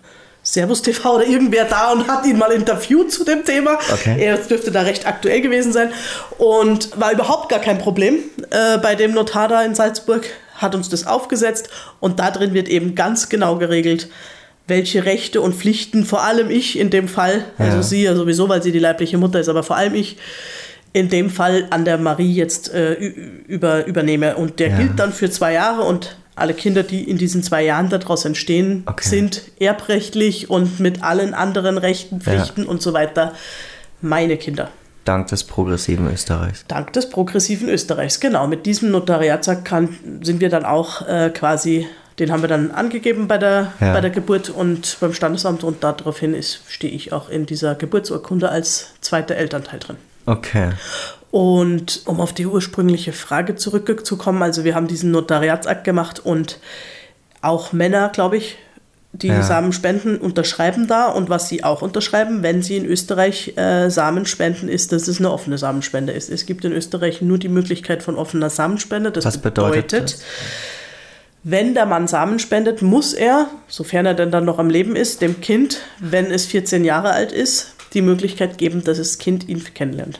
Servus 0.43 0.81
TV 0.81 1.15
oder 1.17 1.25
irgendwer 1.27 1.65
da 1.65 1.91
und 1.91 2.07
hat 2.07 2.25
ihn 2.25 2.37
mal 2.37 2.51
interviewt 2.51 3.11
zu 3.11 3.23
dem 3.23 3.45
Thema. 3.45 3.77
Okay. 3.93 4.15
Er 4.19 4.37
dürfte 4.37 4.71
da 4.71 4.81
recht 4.81 5.05
aktuell 5.05 5.41
gewesen 5.41 5.71
sein 5.71 5.91
und 6.39 6.99
war 6.99 7.11
überhaupt 7.11 7.49
gar 7.49 7.59
kein 7.59 7.77
Problem 7.77 8.15
äh, 8.49 8.77
bei 8.79 8.95
dem 8.95 9.13
Notar 9.13 9.47
da 9.47 9.63
in 9.63 9.75
Salzburg, 9.75 10.25
hat 10.55 10.73
uns 10.73 10.89
das 10.89 11.05
aufgesetzt 11.05 11.69
und 11.99 12.19
da 12.19 12.31
drin 12.31 12.53
wird 12.55 12.69
eben 12.69 12.95
ganz 12.95 13.29
genau 13.29 13.57
geregelt, 13.57 14.09
welche 14.67 15.05
Rechte 15.05 15.41
und 15.41 15.53
Pflichten, 15.55 16.05
vor 16.05 16.23
allem 16.23 16.49
ich 16.49 16.79
in 16.79 16.89
dem 16.89 17.07
Fall, 17.07 17.45
also 17.57 17.77
Ja. 17.77 17.83
sie 17.83 18.03
ja 18.03 18.15
sowieso, 18.15 18.47
weil 18.49 18.63
sie 18.63 18.71
die 18.71 18.79
leibliche 18.79 19.17
Mutter 19.17 19.39
ist, 19.39 19.49
aber 19.49 19.63
vor 19.63 19.75
allem 19.75 19.93
ich 19.95 20.17
in 20.93 21.09
dem 21.09 21.29
Fall 21.29 21.67
an 21.69 21.85
der 21.85 21.97
Marie 21.97 22.33
jetzt 22.33 22.73
äh, 22.73 22.93
über, 22.95 23.85
übernehme. 23.85 24.35
Und 24.35 24.59
der 24.59 24.69
Ja. 24.71 24.77
gilt 24.77 24.99
dann 24.99 25.13
für 25.13 25.29
zwei 25.29 25.53
Jahre 25.53 25.83
und 25.83 26.17
alle 26.35 26.53
Kinder, 26.53 26.83
die 26.83 27.03
in 27.09 27.17
diesen 27.17 27.43
zwei 27.43 27.63
Jahren 27.63 27.89
daraus 27.89 28.25
entstehen, 28.25 28.83
Okay. 28.85 29.07
sind 29.07 29.41
erbrechtlich 29.59 30.49
und 30.49 30.79
mit 30.79 31.03
allen 31.03 31.33
anderen 31.33 31.77
Rechten, 31.77 32.15
Ja. 32.15 32.21
Pflichten 32.21 32.65
und 32.65 32.81
so 32.81 32.93
weiter 32.93 33.33
meine 34.01 34.37
Kinder. 34.37 34.69
Dank 35.05 35.27
des 35.27 35.43
progressiven 35.43 36.07
Österreichs. 36.11 36.63
Dank 36.67 36.93
des 36.93 37.09
progressiven 37.09 37.69
Österreichs. 37.69 38.19
Genau, 38.19 38.45
mit 38.47 38.65
diesem 38.65 38.91
Notariatsakt 38.91 39.65
kann, 39.65 39.97
sind 40.21 40.41
wir 40.41 40.49
dann 40.49 40.63
auch 40.63 41.07
äh, 41.07 41.31
quasi, 41.33 41.87
den 42.19 42.31
haben 42.31 42.41
wir 42.43 42.47
dann 42.49 42.69
angegeben 42.71 43.27
bei 43.27 43.37
der, 43.39 43.73
Ja. 43.79 43.93
bei 43.93 44.01
der 44.01 44.11
Geburt 44.11 44.49
und 44.49 44.97
beim 44.99 45.13
Standesamt 45.13 45.63
und 45.63 45.83
daraufhin 45.83 46.33
ist, 46.35 46.61
stehe 46.67 46.93
ich 46.93 47.13
auch 47.13 47.29
in 47.29 47.45
dieser 47.47 47.73
Geburtsurkunde 47.75 48.49
als 48.49 48.89
zweiter 49.01 49.35
Elternteil 49.35 49.79
drin. 49.79 49.95
Okay. 50.27 50.69
Und 51.31 52.01
um 52.05 52.19
auf 52.19 52.33
die 52.33 52.45
ursprüngliche 52.45 53.13
Frage 53.13 53.55
zurückzukommen, 53.55 54.43
also 54.43 54.63
wir 54.63 54.75
haben 54.75 54.87
diesen 54.87 55.11
Notariatsakt 55.11 55.83
gemacht 55.85 56.19
und 56.19 56.59
auch 57.41 57.71
Männer, 57.71 58.09
glaube 58.09 58.37
ich, 58.37 58.57
die 59.13 59.27
Ja. 59.27 59.41
Samen 59.41 59.73
spenden, 59.73 60.17
unterschreiben 60.17 60.87
da. 60.87 61.07
Und 61.07 61.29
was 61.29 61.49
sie 61.49 61.63
auch 61.63 61.81
unterschreiben, 61.81 62.43
wenn 62.43 62.61
sie 62.61 62.77
in 62.77 62.85
Österreich 62.85 63.57
äh, 63.57 63.89
Samen 63.89 64.25
spenden, 64.25 64.69
ist, 64.69 64.91
dass 64.91 65.07
es 65.07 65.19
eine 65.19 65.31
offene 65.31 65.57
Samenspende 65.57 66.13
ist. 66.13 66.29
Es 66.29 66.45
gibt 66.45 66.63
in 66.63 66.71
Österreich 66.71 67.21
nur 67.21 67.37
die 67.37 67.49
Möglichkeit 67.49 68.03
von 68.03 68.15
offener 68.15 68.49
Samenspende. 68.49 69.11
Das 69.11 69.25
Was 69.25 69.37
bedeutet 69.37 69.93
das? 69.93 70.21
wenn 71.43 71.73
der 71.73 71.85
Mann 71.85 72.07
Samen 72.07 72.39
spendet, 72.39 72.81
muss 72.81 73.13
er, 73.13 73.49
sofern 73.67 74.05
er 74.05 74.13
denn 74.13 74.31
dann 74.31 74.45
noch 74.45 74.59
am 74.59 74.69
Leben 74.69 74.95
ist, 74.95 75.21
dem 75.21 75.41
Kind, 75.41 75.79
wenn 75.99 76.27
es 76.27 76.45
14 76.45 76.85
Jahre 76.85 77.11
alt 77.11 77.31
ist, 77.31 77.73
die 77.93 78.01
Möglichkeit 78.01 78.57
geben, 78.57 78.83
dass 78.83 78.99
das 78.99 79.17
Kind 79.17 79.49
ihn 79.49 79.63
kennenlernt. 79.73 80.19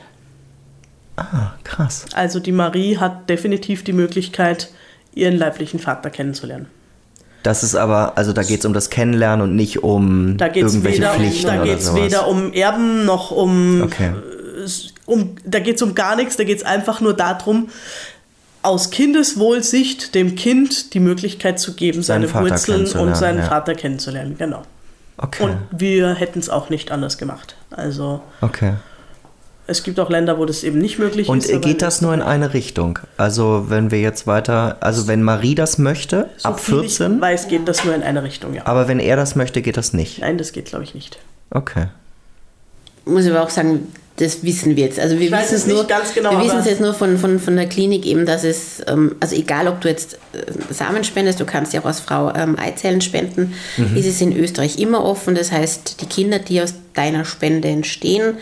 Ah, 1.16 1.52
krass. 1.64 2.06
Also 2.14 2.40
die 2.40 2.52
Marie 2.52 2.98
hat 2.98 3.28
definitiv 3.28 3.84
die 3.84 3.92
Möglichkeit, 3.92 4.70
ihren 5.14 5.36
leiblichen 5.36 5.78
Vater 5.78 6.10
kennenzulernen. 6.10 6.66
Das 7.42 7.62
ist 7.62 7.74
aber, 7.74 8.16
also 8.16 8.32
da 8.32 8.42
geht 8.42 8.60
es 8.60 8.66
um 8.66 8.72
das 8.72 8.88
Kennenlernen 8.88 9.42
und 9.42 9.56
nicht 9.56 9.82
um 9.82 10.36
Da 10.36 10.48
geht 10.48 10.64
es 10.64 10.72
irgendwelche 10.74 11.00
weder, 11.02 11.14
Pflichten 11.14 11.46
da 11.48 11.64
geht's 11.64 11.86
sowas. 11.86 12.02
weder 12.02 12.28
um 12.28 12.52
Erben 12.52 13.04
noch 13.04 13.30
um, 13.32 13.82
Okay. 13.82 14.12
um 15.06 15.34
da 15.44 15.58
geht 15.58 15.76
es 15.76 15.82
um 15.82 15.94
gar 15.94 16.14
nichts, 16.16 16.36
da 16.36 16.44
geht 16.44 16.58
es 16.58 16.64
einfach 16.64 17.00
nur 17.00 17.14
darum, 17.14 17.68
aus 18.62 18.90
Kindeswohlsicht 18.90 20.14
dem 20.14 20.36
Kind 20.36 20.94
die 20.94 21.00
Möglichkeit 21.00 21.58
zu 21.58 21.74
geben, 21.74 22.02
Seinen 22.04 22.28
seine 22.28 22.48
Wurzeln 22.48 22.86
und 22.92 23.16
seinen 23.16 23.38
ja. 23.40 23.44
Vater 23.46 23.74
kennenzulernen. 23.74 24.36
Genau. 24.38 24.62
Okay. 25.16 25.42
Und 25.42 25.56
wir 25.72 26.14
hätten 26.14 26.38
es 26.38 26.48
auch 26.48 26.70
nicht 26.70 26.92
anders 26.92 27.18
gemacht. 27.18 27.56
Also 27.70 28.22
okay. 28.40 28.74
Es 29.72 29.82
gibt 29.82 29.98
auch 29.98 30.08
Länder, 30.08 30.38
wo 30.38 30.44
das 30.46 30.62
eben 30.62 30.78
nicht 30.78 30.98
möglich 31.00 31.28
Und 31.28 31.44
ist. 31.44 31.50
aber 31.50 31.60
geht 31.60 31.82
das 31.82 32.00
nur 32.00 32.14
in 32.14 32.22
eine 32.22 32.54
Richtung? 32.54 32.98
Also 33.16 33.66
wenn 33.68 33.90
wir 33.90 34.00
jetzt 34.00 34.26
weiter, 34.28 34.76
also 34.80 35.08
wenn 35.08 35.22
Marie 35.22 35.54
das 35.56 35.78
möchte, 35.78 36.30
so 36.36 36.50
ab 36.50 36.60
viel 36.60 36.80
14, 36.80 37.16
Ich 37.16 37.20
weiß, 37.20 37.48
geht 37.48 37.66
das 37.66 37.84
nur 37.84 37.94
in 37.94 38.02
eine 38.04 38.22
Richtung, 38.22 38.54
ja. 38.54 38.62
aber 38.66 38.86
wenn 38.86 39.00
er 39.00 39.16
das 39.16 39.34
möchte, 39.34 39.60
geht 39.62 39.76
das 39.76 39.92
nicht. 39.92 40.20
Nein, 40.20 40.38
das 40.38 40.52
geht, 40.52 40.66
glaube 40.66 40.84
ich, 40.84 40.94
nicht. 40.94 41.18
Okay. 41.50 41.86
Muss 43.04 43.24
ich 43.24 43.30
aber 43.32 43.42
auch 43.42 43.50
sagen, 43.50 43.88
das 44.18 44.44
wissen 44.44 44.76
wir 44.76 44.84
jetzt. 44.84 45.00
Also 45.00 45.18
wir 45.18 45.26
Ich 45.26 45.32
weiß 45.32 45.46
wissen 45.46 45.54
es 45.54 45.66
nur, 45.66 45.78
nicht 45.78 45.88
ganz 45.88 46.14
genau, 46.14 46.32
wir 46.32 46.44
wissen 46.44 46.58
es 46.58 46.66
jetzt 46.66 46.80
nur 46.80 46.92
von, 46.94 47.16
von, 47.18 47.40
von 47.40 47.56
der 47.56 47.66
Klinik 47.66 48.04
eben, 48.06 48.26
dass 48.26 48.44
es, 48.44 48.80
ähm, 48.86 49.16
also 49.20 49.34
egal 49.34 49.66
ob 49.68 49.80
du 49.80 49.88
jetzt 49.88 50.14
äh, 50.34 50.72
Samen 50.72 51.02
spendest, 51.02 51.40
du 51.40 51.46
kannst 51.46 51.72
ja 51.72 51.80
auch 51.80 51.86
als 51.86 52.00
Frau 52.00 52.32
ähm, 52.34 52.56
Eizellen 52.58 53.00
spenden, 53.00 53.54
Mhm. 53.78 53.96
ist 53.96 54.06
es 54.06 54.20
in 54.20 54.36
Österreich 54.36 54.78
immer 54.78 55.02
offen. 55.02 55.34
Das 55.34 55.50
heißt, 55.50 56.00
die 56.02 56.06
Kinder, 56.06 56.38
die 56.38 56.60
aus 56.60 56.74
deiner 56.94 57.24
Spende 57.24 57.68
entstehen, 57.68 58.34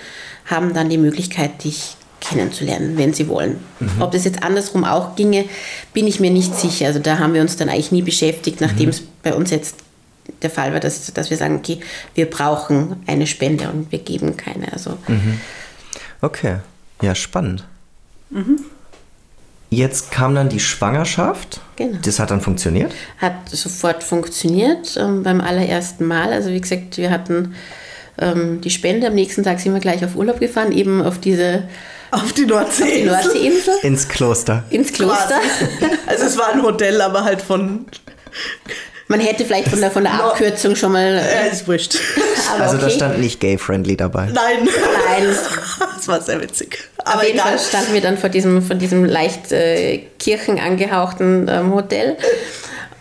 haben 0.51 0.75
dann 0.75 0.89
die 0.91 0.99
Möglichkeit, 0.99 1.65
dich 1.65 1.97
kennenzulernen, 2.21 2.99
wenn 2.99 3.15
sie 3.15 3.29
wollen. 3.29 3.59
Mhm. 3.79 3.91
Ob 4.03 4.13
das 4.13 4.25
jetzt 4.25 4.43
andersrum 4.43 4.85
auch 4.85 5.17
ginge, 5.17 5.47
bin 5.95 6.07
ich 6.07 6.21
mir 6.21 6.31
nicht 6.31 6.55
sicher. 6.55 6.87
Also 6.87 6.99
da 6.99 7.19
haben 7.19 7.33
wir 7.33 7.41
uns 7.41 7.57
dann 7.57 7.69
eigentlich 7.71 7.93
nie 7.93 8.03
beschäftigt, 8.03 8.61
nachdem 8.61 8.87
Mhm. 8.87 8.91
es 8.91 9.03
bei 9.23 9.33
uns 9.35 9.51
jetzt 9.51 9.77
der 10.43 10.51
Fall 10.51 10.73
war, 10.73 10.81
dass, 10.81 11.13
dass 11.15 11.31
wir 11.31 11.37
sagen, 11.37 11.57
okay, 11.57 11.81
wir 12.15 12.29
brauchen 12.29 12.97
eine 13.07 13.27
Spende 13.27 13.69
und 13.71 13.91
wir 13.91 13.99
geben 14.01 14.37
keine. 14.37 14.73
Also 14.73 14.97
Okay. 16.21 16.57
Ja, 17.03 17.15
spannend. 17.15 17.65
Mhm. 18.29 18.61
Jetzt 19.71 20.11
kam 20.11 20.35
dann 20.35 20.49
die 20.49 20.61
Schwangerschaft. 20.61 21.61
Genau. 21.77 21.99
Das 22.05 22.19
hat 22.19 22.31
dann 22.31 22.41
funktioniert? 22.41 22.93
hat 23.19 23.49
sofort 23.49 24.03
funktioniert 24.05 24.97
ähm, 25.01 25.23
beim 25.23 25.41
allerersten 25.41 26.05
Mal. 26.07 26.33
Also 26.33 26.51
wie 26.51 26.61
gesagt, 26.61 26.97
wir 26.99 27.11
hatten 27.11 27.55
ähm, 28.21 28.61
die 28.61 28.71
Spende. 28.71 29.07
Am 29.09 29.15
nächsten 29.15 29.43
Tag 29.43 29.61
sind 29.61 29.73
wir 29.75 29.81
gleich 29.81 30.05
auf 30.05 30.15
Urlaub 30.17 30.41
gefahren, 30.41 30.73
eben 30.73 31.03
auf 31.03 31.19
diese 31.19 31.65
Auf 32.11 32.33
die 32.33 32.47
Nordsee. 32.47 33.03
die 33.03 33.05
Nordseeinsel, 33.05 33.75
Ins 33.83 34.09
Kloster. 34.09 34.65
ins 34.71 34.93
Kloster. 34.93 35.41
Also 36.07 36.25
es 36.27 36.37
war 36.39 36.53
ein 36.53 36.63
Hotel, 36.63 37.01
aber 37.01 37.25
halt 37.25 37.41
von 37.43 37.87
Man 39.09 39.21
hätte 39.21 39.45
vielleicht 39.45 39.69
von 39.69 39.81
der, 39.81 39.91
von 39.91 40.05
der 40.05 40.13
Abkürzung 40.15 40.77
schon 40.77 40.93
mal. 40.93 41.15
Ja, 41.15 41.21
Äh, 41.21 41.51
ist 41.53 41.67
wurscht. 41.67 41.97
aber 42.55 42.63
Also 42.65 42.77
da 42.79 42.87
okay. 42.87 42.95
stand 42.95 43.19
nicht 43.21 43.41
gay-friendly 43.41 43.97
dabei. 43.97 44.27
Nein. 44.27 44.69
Nein, 45.09 45.37
Das 45.97 46.07
war 46.09 46.21
sehr 46.21 46.41
witzig. 46.41 46.79
Auf 46.99 47.15
Aber 47.15 47.25
jeden 47.27 47.39
egal. 47.39 47.57
Fall 47.57 47.59
standen 47.59 47.93
wir 47.95 48.01
dann 48.01 48.19
vor 48.19 48.29
diesem, 48.31 48.63
vor 48.63 48.77
diesem 48.77 49.05
leicht 49.05 49.51
äh, 49.53 49.99
kirchenangehauchten 50.19 51.49
ähm, 51.49 51.75
Hotel. 51.75 52.17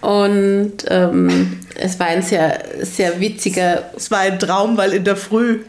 Und 0.01 0.85
ähm, 0.87 1.59
es 1.75 1.99
war 1.99 2.07
ein 2.07 2.21
sehr, 2.21 2.63
sehr 2.81 3.19
witziger. 3.19 3.91
Es 3.95 4.11
war 4.11 4.19
ein 4.19 4.39
Traum, 4.39 4.77
weil 4.77 4.93
in 4.93 5.03
der 5.03 5.15
Früh 5.15 5.59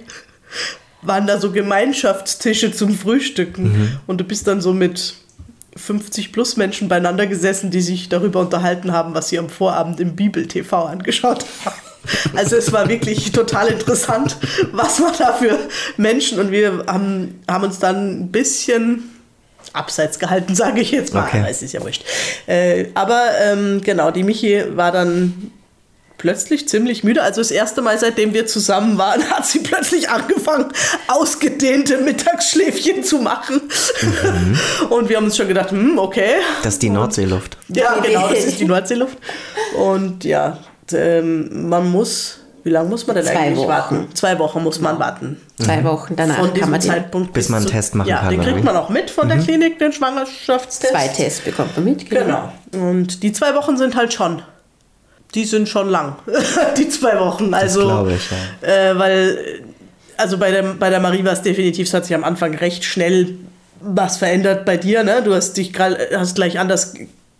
waren 1.02 1.26
da 1.26 1.40
so 1.40 1.50
Gemeinschaftstische 1.50 2.72
zum 2.72 2.94
Frühstücken. 2.94 3.98
Und 4.06 4.20
du 4.20 4.24
bist 4.24 4.46
dann 4.46 4.60
so 4.60 4.72
mit 4.72 5.14
50 5.76 6.32
plus 6.32 6.56
Menschen 6.56 6.88
beieinander 6.88 7.26
gesessen, 7.26 7.70
die 7.70 7.80
sich 7.80 8.08
darüber 8.08 8.40
unterhalten 8.40 8.92
haben, 8.92 9.14
was 9.14 9.28
sie 9.28 9.38
am 9.38 9.48
Vorabend 9.48 10.00
im 10.00 10.16
Bibel-TV 10.16 10.84
angeschaut 10.84 11.44
haben. 11.64 11.76
Also 12.34 12.56
es 12.56 12.72
war 12.72 12.88
wirklich 12.88 13.30
total 13.32 13.68
interessant, 13.68 14.36
was 14.72 15.00
war 15.00 15.12
da 15.16 15.32
für 15.34 15.58
Menschen. 15.96 16.38
Und 16.38 16.50
wir 16.50 16.84
haben, 16.86 17.40
haben 17.48 17.64
uns 17.64 17.78
dann 17.78 18.22
ein 18.22 18.32
bisschen 18.32 19.04
abseits 19.72 20.18
gehalten, 20.18 20.54
sage 20.56 20.80
ich 20.80 20.90
jetzt 20.90 21.14
mal. 21.14 21.26
Okay. 21.26 21.38
Aber 21.38 21.50
Es 21.50 21.62
ist 21.62 21.72
ja 21.72 21.82
wurscht. 21.82 22.04
Äh, 22.46 22.86
aber 22.94 23.30
ähm, 23.40 23.80
genau, 23.82 24.10
die 24.10 24.22
Michi 24.22 24.64
war 24.76 24.92
dann 24.92 25.52
plötzlich 26.20 26.68
ziemlich 26.68 27.02
müde. 27.02 27.22
Also 27.22 27.40
das 27.40 27.50
erste 27.50 27.80
Mal, 27.80 27.98
seitdem 27.98 28.34
wir 28.34 28.46
zusammen 28.46 28.98
waren, 28.98 29.22
hat 29.30 29.46
sie 29.46 29.60
plötzlich 29.60 30.10
angefangen, 30.10 30.70
ausgedehnte 31.08 31.98
Mittagsschläfchen 31.98 33.02
zu 33.02 33.18
machen. 33.18 33.62
Und 34.90 35.08
wir 35.08 35.16
haben 35.16 35.24
uns 35.24 35.36
schon 35.36 35.48
gedacht, 35.48 35.70
hm, 35.70 35.98
okay. 35.98 36.34
Das 36.62 36.74
ist 36.74 36.82
die 36.82 36.90
Nordseeluft. 36.90 37.56
Ja, 37.68 37.98
genau, 38.00 38.28
das 38.28 38.44
ist 38.44 38.60
die 38.60 38.66
Nordseeluft. 38.66 39.16
Und 39.76 40.24
ja, 40.24 40.58
ähm, 40.92 41.68
man 41.68 41.90
muss, 41.90 42.39
wie 42.62 42.70
lange 42.70 42.88
muss 42.88 43.06
man 43.06 43.16
denn 43.16 43.24
Zwei 43.24 43.36
eigentlich 43.36 43.58
Wochen. 43.58 43.68
warten? 43.68 44.08
Zwei 44.14 44.38
Wochen 44.38 44.62
muss 44.62 44.80
man 44.80 44.98
warten. 44.98 45.40
Zwei 45.58 45.82
Wochen 45.84 46.14
danach 46.16 46.36
Von 46.38 46.54
kann 46.54 46.70
man 46.70 46.80
den, 46.80 46.90
Zeitpunkt 46.90 47.32
Bis 47.32 47.48
man 47.48 47.58
einen 47.58 47.66
zu- 47.66 47.72
Test 47.72 47.94
machen 47.94 48.08
ja, 48.08 48.18
kann, 48.18 48.30
Den 48.30 48.40
oder 48.40 48.48
kriegt 48.48 48.60
wie? 48.62 48.64
man 48.66 48.76
auch 48.76 48.88
mit 48.88 49.10
von 49.10 49.28
der 49.28 49.38
Klinik, 49.38 49.78
den 49.78 49.92
Schwangerschaftstest. 49.92 50.92
zwei 50.92 51.08
Tests 51.08 51.40
bekommt 51.40 51.74
man 51.76 51.84
mit. 51.84 52.08
Genau. 52.10 52.52
Und 52.72 53.22
die 53.22 53.32
zwei 53.32 53.54
Wochen 53.54 53.76
sind 53.76 53.96
halt 53.96 54.12
schon. 54.12 54.42
Die 55.34 55.44
sind 55.44 55.68
schon 55.68 55.88
lang. 55.88 56.16
die 56.76 56.88
zwei 56.88 57.18
Wochen. 57.20 57.54
Also, 57.54 57.82
glaube 57.82 58.14
ich, 58.14 58.66
äh, 58.68 58.98
weil, 58.98 59.62
also 60.16 60.38
bei 60.38 60.50
der, 60.50 60.62
bei 60.62 60.90
der 60.90 61.00
Marie 61.00 61.24
war 61.24 61.32
es 61.32 61.42
definitiv, 61.42 61.86
es 61.88 61.94
hat 61.94 62.04
sich 62.06 62.14
am 62.16 62.24
Anfang 62.24 62.54
recht 62.54 62.84
schnell 62.84 63.36
was 63.80 64.18
verändert 64.18 64.66
bei 64.66 64.76
dir, 64.76 65.04
ne? 65.04 65.22
Du 65.24 65.34
hast 65.34 65.56
dich 65.56 65.72
grad, 65.72 65.96
hast 66.14 66.34
gleich 66.34 66.58
anders 66.58 66.94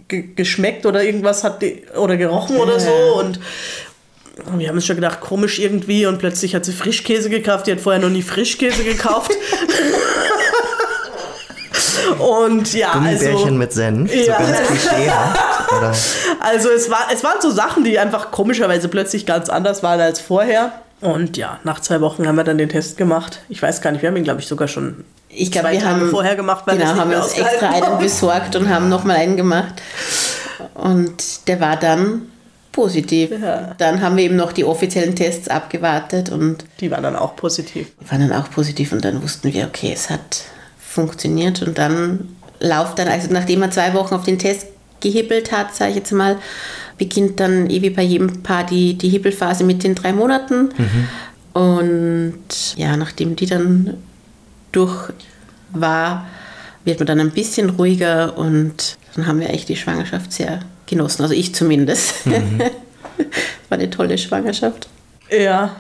ge- 0.08 0.28
geschmeckt 0.34 0.86
oder 0.86 1.02
irgendwas 1.04 1.44
hat 1.44 1.60
die, 1.62 1.82
oder 1.96 2.16
gerochen 2.16 2.56
oder 2.56 2.80
so 2.80 2.90
und 3.18 3.38
wir 4.56 4.68
haben 4.68 4.76
uns 4.76 4.86
schon 4.86 4.96
gedacht, 4.96 5.20
komisch 5.20 5.58
irgendwie 5.58 6.06
und 6.06 6.18
plötzlich 6.18 6.54
hat 6.54 6.64
sie 6.64 6.72
Frischkäse 6.72 7.30
gekauft, 7.30 7.66
die 7.66 7.72
hat 7.72 7.80
vorher 7.80 8.00
noch 8.00 8.10
nie 8.10 8.22
Frischkäse 8.22 8.84
gekauft. 8.84 9.32
und 12.18 12.72
ja, 12.72 12.92
Gummibärchen 12.92 13.36
also, 13.36 13.50
mit 13.50 13.72
Senf, 13.72 14.14
Ja. 14.14 14.38
so 14.38 14.52
ganz 14.52 14.68
klischeehaft. 14.68 15.72
Oder? 15.72 15.94
also 16.40 16.70
es, 16.70 16.90
war, 16.90 17.08
es 17.12 17.22
waren 17.22 17.40
so 17.40 17.50
Sachen, 17.50 17.84
die 17.84 17.98
einfach 17.98 18.30
komischerweise 18.30 18.88
plötzlich 18.88 19.26
ganz 19.26 19.48
anders 19.48 19.82
waren 19.82 20.00
als 20.00 20.20
vorher. 20.20 20.72
Und 21.00 21.36
ja, 21.36 21.58
nach 21.64 21.80
zwei 21.80 22.00
Wochen 22.00 22.26
haben 22.26 22.36
wir 22.36 22.44
dann 22.44 22.58
den 22.58 22.68
Test 22.68 22.98
gemacht. 22.98 23.40
Ich 23.48 23.62
weiß 23.62 23.80
gar 23.80 23.92
nicht, 23.92 24.02
wir 24.02 24.08
haben 24.10 24.16
ihn, 24.16 24.24
glaube 24.24 24.40
ich, 24.40 24.46
sogar 24.46 24.68
schon 24.68 25.04
Ich 25.28 25.50
glaube, 25.50 25.68
zwei 25.68 25.74
wir 25.74 25.80
Tage 25.80 26.00
haben 26.00 26.10
vorher 26.10 26.36
gemacht, 26.36 26.64
weil 26.66 26.76
genau, 26.76 26.94
haben 26.94 27.12
uns 27.12 27.32
extra 27.32 27.70
einen 27.70 27.98
besorgt 27.98 28.56
und 28.56 28.68
haben 28.68 28.88
nochmal 28.88 29.16
einen 29.16 29.36
gemacht. 29.36 29.74
Und 30.74 31.48
der 31.48 31.60
war 31.60 31.76
dann 31.76 32.30
positiv. 32.72 33.30
Ja. 33.30 33.74
Dann 33.78 34.00
haben 34.00 34.16
wir 34.16 34.24
eben 34.24 34.36
noch 34.36 34.52
die 34.52 34.64
offiziellen 34.64 35.14
Tests 35.16 35.48
abgewartet 35.48 36.30
und 36.30 36.64
Die 36.80 36.90
waren 36.90 37.02
dann 37.02 37.16
auch 37.16 37.36
positiv. 37.36 37.88
die 38.00 38.10
waren 38.10 38.28
dann 38.28 38.40
auch 38.40 38.50
positiv 38.50 38.92
und 38.92 39.04
dann 39.04 39.22
wussten 39.22 39.52
wir, 39.52 39.66
okay, 39.66 39.90
es 39.92 40.08
hat 40.10 40.44
funktioniert 40.78 41.62
und 41.62 41.78
dann 41.78 42.28
lauft 42.58 42.98
dann, 42.98 43.08
also 43.08 43.28
nachdem 43.32 43.60
man 43.60 43.72
zwei 43.72 43.94
Wochen 43.94 44.14
auf 44.14 44.24
den 44.24 44.38
Test 44.38 44.66
gehibbelt 45.00 45.50
hat, 45.52 45.74
sage 45.74 45.90
ich 45.90 45.96
jetzt 45.96 46.12
mal, 46.12 46.36
beginnt 46.98 47.40
dann 47.40 47.70
eh 47.70 47.80
wie 47.80 47.90
bei 47.90 48.02
jedem 48.02 48.42
Paar 48.42 48.64
die, 48.64 48.94
die 48.94 49.08
Hibbelphase 49.08 49.64
mit 49.64 49.82
den 49.82 49.94
drei 49.94 50.12
Monaten. 50.12 50.68
Und 51.54 52.38
ja, 52.76 52.96
nachdem 52.96 53.34
die 53.36 53.46
dann 53.46 53.94
durch 54.72 55.12
war, 55.72 56.26
wird 56.84 56.98
man 56.98 57.06
dann 57.06 57.20
ein 57.20 57.30
bisschen 57.30 57.70
ruhiger 57.70 58.36
und 58.36 58.98
dann 59.14 59.26
haben 59.26 59.40
wir 59.40 59.50
echt 59.50 59.68
die 59.68 59.76
Schwangerschaft 59.76 60.32
sehr 60.32 60.60
genossen. 60.90 61.22
Also 61.22 61.34
ich 61.34 61.54
zumindest. 61.54 62.14
War 63.68 63.78
eine 63.78 63.88
tolle 63.90 64.18
Schwangerschaft. 64.18 64.88
Ja. 65.30 65.76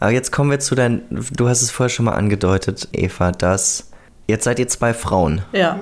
Aber 0.00 0.10
jetzt 0.10 0.30
kommen 0.32 0.50
wir 0.50 0.60
zu 0.60 0.74
dein, 0.74 1.02
du 1.32 1.48
hast 1.48 1.62
es 1.62 1.70
vorher 1.70 1.88
schon 1.90 2.04
mal 2.04 2.14
angedeutet, 2.14 2.88
Eva, 2.92 3.32
dass 3.32 3.90
jetzt 4.28 4.44
seid 4.44 4.58
ihr 4.58 4.68
zwei 4.68 4.94
Frauen, 4.94 5.42
Ja, 5.52 5.78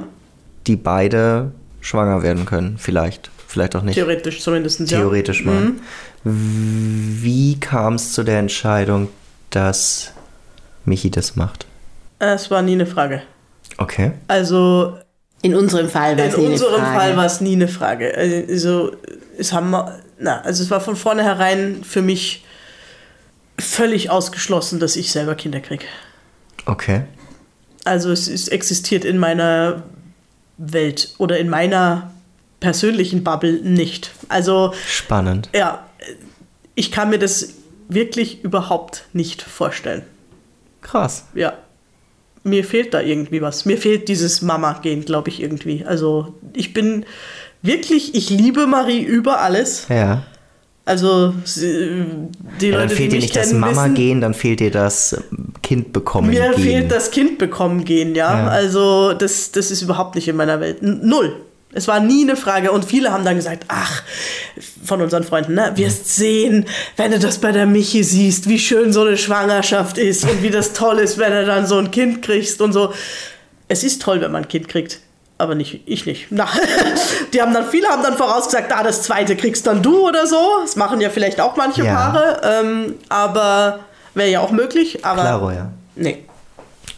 die 0.66 0.76
beide 0.76 1.52
schwanger 1.80 2.22
werden 2.22 2.44
können, 2.46 2.76
vielleicht, 2.78 3.30
vielleicht 3.46 3.76
auch 3.76 3.82
nicht. 3.82 3.94
theoretisch 3.96 4.40
zumindest. 4.42 4.80
Ja. 4.80 4.98
Theoretisch 4.98 5.44
mal. 5.44 5.72
Wie 6.24 7.60
kam 7.60 7.94
es 7.94 8.12
zu 8.12 8.22
der 8.24 8.38
Entscheidung, 8.38 9.08
dass 9.50 10.12
Michi 10.84 11.10
das 11.10 11.36
macht? 11.36 11.66
Es 12.18 12.50
war 12.50 12.62
nie 12.62 12.72
eine 12.72 12.86
Frage. 12.86 13.22
Okay. 13.78 14.12
Also 14.28 14.96
In 15.46 15.54
unserem 15.54 15.88
Fall 15.88 16.16
war 16.16 16.24
in 16.24 16.30
es 16.30 16.36
nie 16.36 16.44
eine 16.44 16.52
unserem 16.54 16.80
Frage. 16.80 16.98
Fall 16.98 17.16
war 17.16 17.26
es 17.26 17.40
nie 17.40 17.52
eine 17.54 17.68
Frage. 17.68 18.14
Also 18.16 18.92
es 19.38 19.52
haben 19.52 19.70
wir- 19.70 20.00
na, 20.18 20.40
also 20.40 20.62
es 20.62 20.70
war 20.70 20.80
von 20.80 20.96
vornherein 20.96 21.82
für 21.84 22.02
mich 22.02 22.44
völlig 23.58 24.10
ausgeschlossen, 24.10 24.80
dass 24.80 24.96
ich 24.96 25.12
selber 25.12 25.34
Kinder 25.34 25.60
kriege. 25.60 25.84
Okay. 26.66 27.02
Also 27.84 28.10
es, 28.10 28.28
es 28.28 28.48
existiert 28.48 29.04
in 29.04 29.18
meiner 29.18 29.82
Welt 30.58 31.14
oder 31.18 31.38
in 31.38 31.48
meiner 31.48 32.10
persönlichen 32.60 33.22
Bubble 33.22 33.52
nicht. 33.62 34.10
Also 34.28 34.72
Spannend. 34.88 35.48
ja, 35.54 35.86
ich 36.74 36.90
kann 36.90 37.10
mir 37.10 37.18
das 37.18 37.50
wirklich 37.88 38.42
überhaupt 38.42 39.04
nicht 39.12 39.42
vorstellen. 39.42 40.02
Krass. 40.82 41.26
Ja. 41.34 41.52
Mir 42.46 42.64
fehlt 42.64 42.94
da 42.94 43.00
irgendwie 43.00 43.42
was. 43.42 43.64
Mir 43.64 43.76
fehlt 43.76 44.08
dieses 44.08 44.40
Mama-Gehen, 44.40 45.04
glaube 45.04 45.28
ich, 45.28 45.42
irgendwie. 45.42 45.84
Also, 45.84 46.34
ich 46.54 46.72
bin 46.72 47.04
wirklich, 47.62 48.14
ich 48.14 48.30
liebe 48.30 48.66
Marie 48.66 49.02
über 49.02 49.40
alles. 49.40 49.86
Ja. 49.88 50.22
Also, 50.84 51.34
die 52.60 52.68
ja 52.68 52.70
Leute, 52.70 52.70
dann 52.70 52.88
fehlt 52.90 53.12
die 53.12 53.16
dir 53.16 53.22
nicht 53.22 53.34
das 53.34 53.52
Mama 53.52 53.84
wissen, 53.84 53.94
gehen, 53.94 54.20
dann 54.20 54.34
fehlt 54.34 54.60
dir 54.60 54.70
das 54.70 55.20
Kind 55.62 55.92
bekommen 55.92 56.30
mir 56.30 56.52
gehen. 56.52 56.62
fehlt 56.62 56.92
das 56.92 57.10
Kind 57.10 57.38
bekommen 57.38 57.84
gehen, 57.84 58.14
ja. 58.14 58.38
Ja. 58.38 58.46
Also, 58.46 59.12
das, 59.12 59.50
das 59.50 59.72
ist 59.72 59.82
überhaupt 59.82 60.14
nicht 60.14 60.28
in 60.28 60.36
meiner 60.36 60.60
Welt. 60.60 60.82
Null. 60.82 61.34
Es 61.76 61.86
war 61.86 62.00
nie 62.00 62.22
eine 62.22 62.36
Frage. 62.36 62.72
Und 62.72 62.86
viele 62.86 63.12
haben 63.12 63.24
dann 63.24 63.36
gesagt, 63.36 63.66
ach, 63.68 64.02
von 64.84 65.02
unseren 65.02 65.24
Freunden, 65.24 65.54
ne, 65.54 65.72
wirst 65.74 66.14
sehen, 66.14 66.66
wenn 66.96 67.10
du 67.10 67.18
das 67.18 67.38
bei 67.38 67.52
der 67.52 67.66
Michi 67.66 68.02
siehst, 68.02 68.48
wie 68.48 68.58
schön 68.58 68.92
so 68.92 69.02
eine 69.02 69.18
Schwangerschaft 69.18 69.98
ist 69.98 70.24
und 70.24 70.42
wie 70.42 70.50
das 70.50 70.72
toll 70.72 70.98
ist, 70.98 71.18
wenn 71.18 71.32
du 71.32 71.44
dann 71.44 71.66
so 71.66 71.76
ein 71.78 71.90
Kind 71.90 72.22
kriegst 72.22 72.60
und 72.62 72.72
so. 72.72 72.92
Es 73.68 73.84
ist 73.84 74.00
toll, 74.00 74.20
wenn 74.22 74.32
man 74.32 74.44
ein 74.44 74.48
Kind 74.48 74.68
kriegt. 74.68 75.00
Aber 75.38 75.54
nicht, 75.54 75.82
ich 75.84 76.06
nicht. 76.06 76.28
Na, 76.30 76.48
die 77.34 77.42
haben 77.42 77.52
dann, 77.52 77.66
viele 77.66 77.88
haben 77.88 78.02
dann 78.02 78.16
vorausgesagt, 78.16 78.72
ah, 78.72 78.82
das 78.82 79.02
zweite 79.02 79.36
kriegst 79.36 79.66
dann 79.66 79.82
du 79.82 80.08
oder 80.08 80.26
so. 80.26 80.60
Das 80.62 80.76
machen 80.76 81.00
ja 81.02 81.10
vielleicht 81.10 81.40
auch 81.42 81.56
manche 81.56 81.84
Ja. 81.84 81.94
Paare. 81.94 82.40
Ähm, 82.42 82.94
aber 83.10 83.80
wäre 84.14 84.30
ja 84.30 84.40
auch 84.40 84.50
möglich. 84.50 85.04
Aber 85.04 85.20
Klaro, 85.20 85.50
ja. 85.50 85.70
nee. 85.94 86.24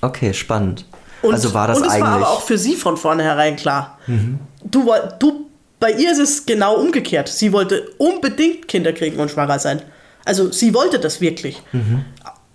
Okay, 0.00 0.32
spannend. 0.32 0.84
Und, 1.22 1.34
also 1.34 1.52
war 1.52 1.66
das 1.66 1.78
und 1.78 1.86
es 1.86 1.90
eigentlich. 1.90 2.04
Mhm. 2.04 2.10
war 2.10 2.16
aber 2.16 2.28
auch 2.28 2.42
für 2.42 2.58
sie 2.58 2.76
von 2.76 2.96
vornherein 2.96 3.56
klar. 3.56 3.98
Du, 4.64 4.90
du, 5.18 5.46
bei 5.80 5.92
ihr 5.92 6.12
ist 6.12 6.18
es 6.18 6.46
genau 6.46 6.76
umgekehrt. 6.76 7.28
Sie 7.28 7.52
wollte 7.52 7.88
unbedingt 7.98 8.68
Kinder 8.68 8.92
kriegen 8.92 9.18
und 9.18 9.30
schwanger 9.30 9.58
sein. 9.58 9.82
Also 10.24 10.50
sie 10.52 10.74
wollte 10.74 10.98
das 10.98 11.20
wirklich. 11.20 11.62
Mhm. 11.72 12.04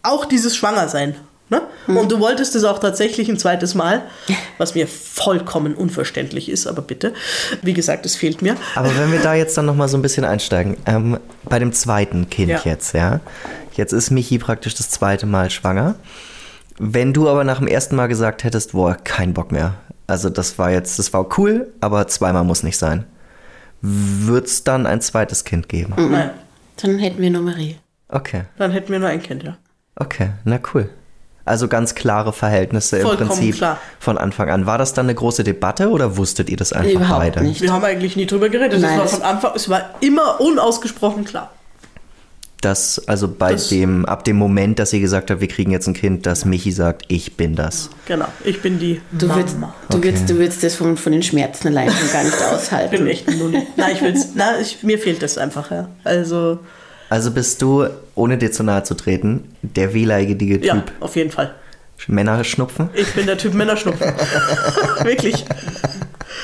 Auch 0.03 0.25
dieses 0.25 0.55
Schwangersein. 0.55 1.15
Ne? 1.49 1.61
Und 1.87 2.11
du 2.11 2.19
wolltest 2.19 2.55
es 2.55 2.63
auch 2.63 2.79
tatsächlich 2.79 3.29
ein 3.29 3.37
zweites 3.37 3.75
Mal, 3.75 4.01
was 4.57 4.75
mir 4.75 4.87
vollkommen 4.87 5.75
unverständlich 5.75 6.49
ist, 6.49 6.65
aber 6.67 6.81
bitte. 6.81 7.13
Wie 7.61 7.73
gesagt, 7.73 8.05
es 8.05 8.15
fehlt 8.15 8.41
mir. 8.41 8.55
Aber 8.75 8.95
wenn 8.97 9.11
wir 9.11 9.19
da 9.19 9.35
jetzt 9.35 9.57
dann 9.57 9.65
nochmal 9.65 9.87
so 9.87 9.97
ein 9.97 10.01
bisschen 10.01 10.25
einsteigen, 10.25 10.77
ähm, 10.85 11.19
bei 11.43 11.59
dem 11.59 11.71
zweiten 11.73 12.29
Kind 12.29 12.49
Ja. 12.49 12.61
jetzt, 12.63 12.93
ja. 12.93 13.19
Jetzt 13.75 13.91
ist 13.91 14.09
Michi 14.09 14.39
praktisch 14.39 14.73
das 14.75 14.89
zweite 14.89 15.25
Mal 15.25 15.49
schwanger. 15.51 15.95
Wenn 16.79 17.13
du 17.13 17.29
aber 17.29 17.43
nach 17.43 17.59
dem 17.59 17.67
ersten 17.67 17.95
Mal 17.95 18.07
gesagt 18.07 18.43
hättest, 18.43 18.71
boah, 18.71 18.95
kein 19.03 19.33
Bock 19.33 19.51
mehr. 19.51 19.75
Also 20.07 20.29
das 20.29 20.57
war 20.59 20.71
jetzt, 20.71 20.99
das 20.99 21.13
war 21.13 21.37
cool, 21.37 21.71
aber 21.81 22.07
zweimal 22.07 22.43
muss 22.43 22.63
nicht 22.63 22.77
sein. 22.77 23.05
Wird 23.81 24.47
es 24.47 24.63
dann 24.63 24.85
ein 24.85 25.01
zweites 25.01 25.43
Kind 25.43 25.69
geben? 25.69 25.93
Nein, 25.97 26.31
Dann 26.81 26.99
hätten 26.99 27.21
wir 27.21 27.29
nur 27.29 27.41
Marie. 27.41 27.77
Okay, 28.09 28.43
dann 28.57 28.71
hätten 28.71 28.91
wir 28.91 28.99
nur 28.99 29.09
ein 29.09 29.21
Kind, 29.23 29.43
ja. 29.43 29.57
okay, 29.95 30.29
na 30.43 30.59
cool. 30.73 30.89
Also 31.45 31.67
ganz 31.67 31.93
klare 31.93 32.31
Verhältnisse 32.31 32.97
im 32.97 33.03
Vollkommen 33.07 33.29
Prinzip 33.29 33.55
klar. 33.57 33.77
von 33.99 34.17
Anfang 34.17 34.49
an. 34.49 34.65
War 34.65 34.77
das 34.77 34.93
dann 34.93 35.07
eine 35.07 35.15
große 35.15 35.43
Debatte 35.43 35.89
oder 35.89 36.15
wusstet 36.15 36.49
ihr 36.49 36.55
das 36.55 36.71
einfach 36.71 36.91
Überhaupt 36.91 37.19
beide? 37.19 37.43
nicht. 37.43 37.61
Wir 37.61 37.73
haben 37.73 37.83
eigentlich 37.83 38.15
nie 38.15 38.25
drüber 38.25 38.47
geredet. 38.47 38.79
Nein, 38.79 38.93
es 38.93 38.99
war 38.99 39.07
von 39.07 39.21
Anfang, 39.23 39.51
es 39.55 39.67
war 39.67 39.95
immer 39.99 40.39
unausgesprochen 40.39 41.25
klar. 41.25 41.51
Dass 42.63 43.07
also 43.07 43.27
bei 43.27 43.51
Das- 43.53 43.67
dem, 43.69 44.05
ab 44.05 44.23
dem 44.23 44.37
Moment, 44.37 44.79
dass 44.79 44.93
ihr 44.93 44.99
gesagt 45.01 45.29
habt, 45.29 45.41
wir 45.41 45.47
kriegen 45.49 45.71
jetzt 45.71 45.87
ein 45.87 45.93
Kind, 45.93 46.25
dass 46.25 46.45
Michi 46.45 46.71
sagt, 46.71 47.03
ich 47.09 47.35
bin 47.35 47.55
das. 47.55 47.89
Genau, 48.05 48.27
ich 48.45 48.61
bin 48.61 48.79
die 48.79 49.01
Du, 49.11 49.27
Mama. 49.27 49.41
würdest, 49.41 49.57
du, 49.89 50.03
würdest, 50.03 50.29
du 50.29 50.37
würdest 50.37 50.63
das 50.63 50.75
von, 50.75 50.95
von 50.97 51.11
den 51.11 51.23
Schmerzen 51.23 51.67
allein 51.67 51.91
schon 51.91 52.11
gar 52.11 52.23
nicht 52.23 52.33
Ich 52.33 52.39
bin 52.39 52.47
aushalten. 52.57 53.07
echt 53.07 53.29
Null. 53.37 53.61
Nein, 53.75 53.91
ich 53.95 54.01
will's. 54.01 54.27
Na, 54.35 54.59
ich, 54.61 54.81
mir 54.81 54.97
fehlt 54.97 55.21
das 55.21 55.37
einfach, 55.37 55.71
ja. 55.71 55.89
Also, 56.05 56.59
Also 57.09 57.31
bist 57.31 57.61
du, 57.61 57.85
ohne 58.15 58.37
dir 58.37 58.51
zu 58.51 58.63
nahe 58.63 58.83
zu 58.83 58.93
treten, 58.93 59.43
der 59.61 59.93
wehleidige 59.93 60.55
Typ. 60.61 60.63
ja, 60.65 60.83
auf 61.01 61.15
jeden 61.17 61.31
Fall. 61.31 61.53
Männer 62.07 62.43
schnupfen? 62.43 62.89
Ich 62.93 63.11
bin 63.13 63.25
der 63.27 63.37
Typ 63.37 63.53
Männerschnupfen. 63.53 64.07
Wirklich. 65.03 65.45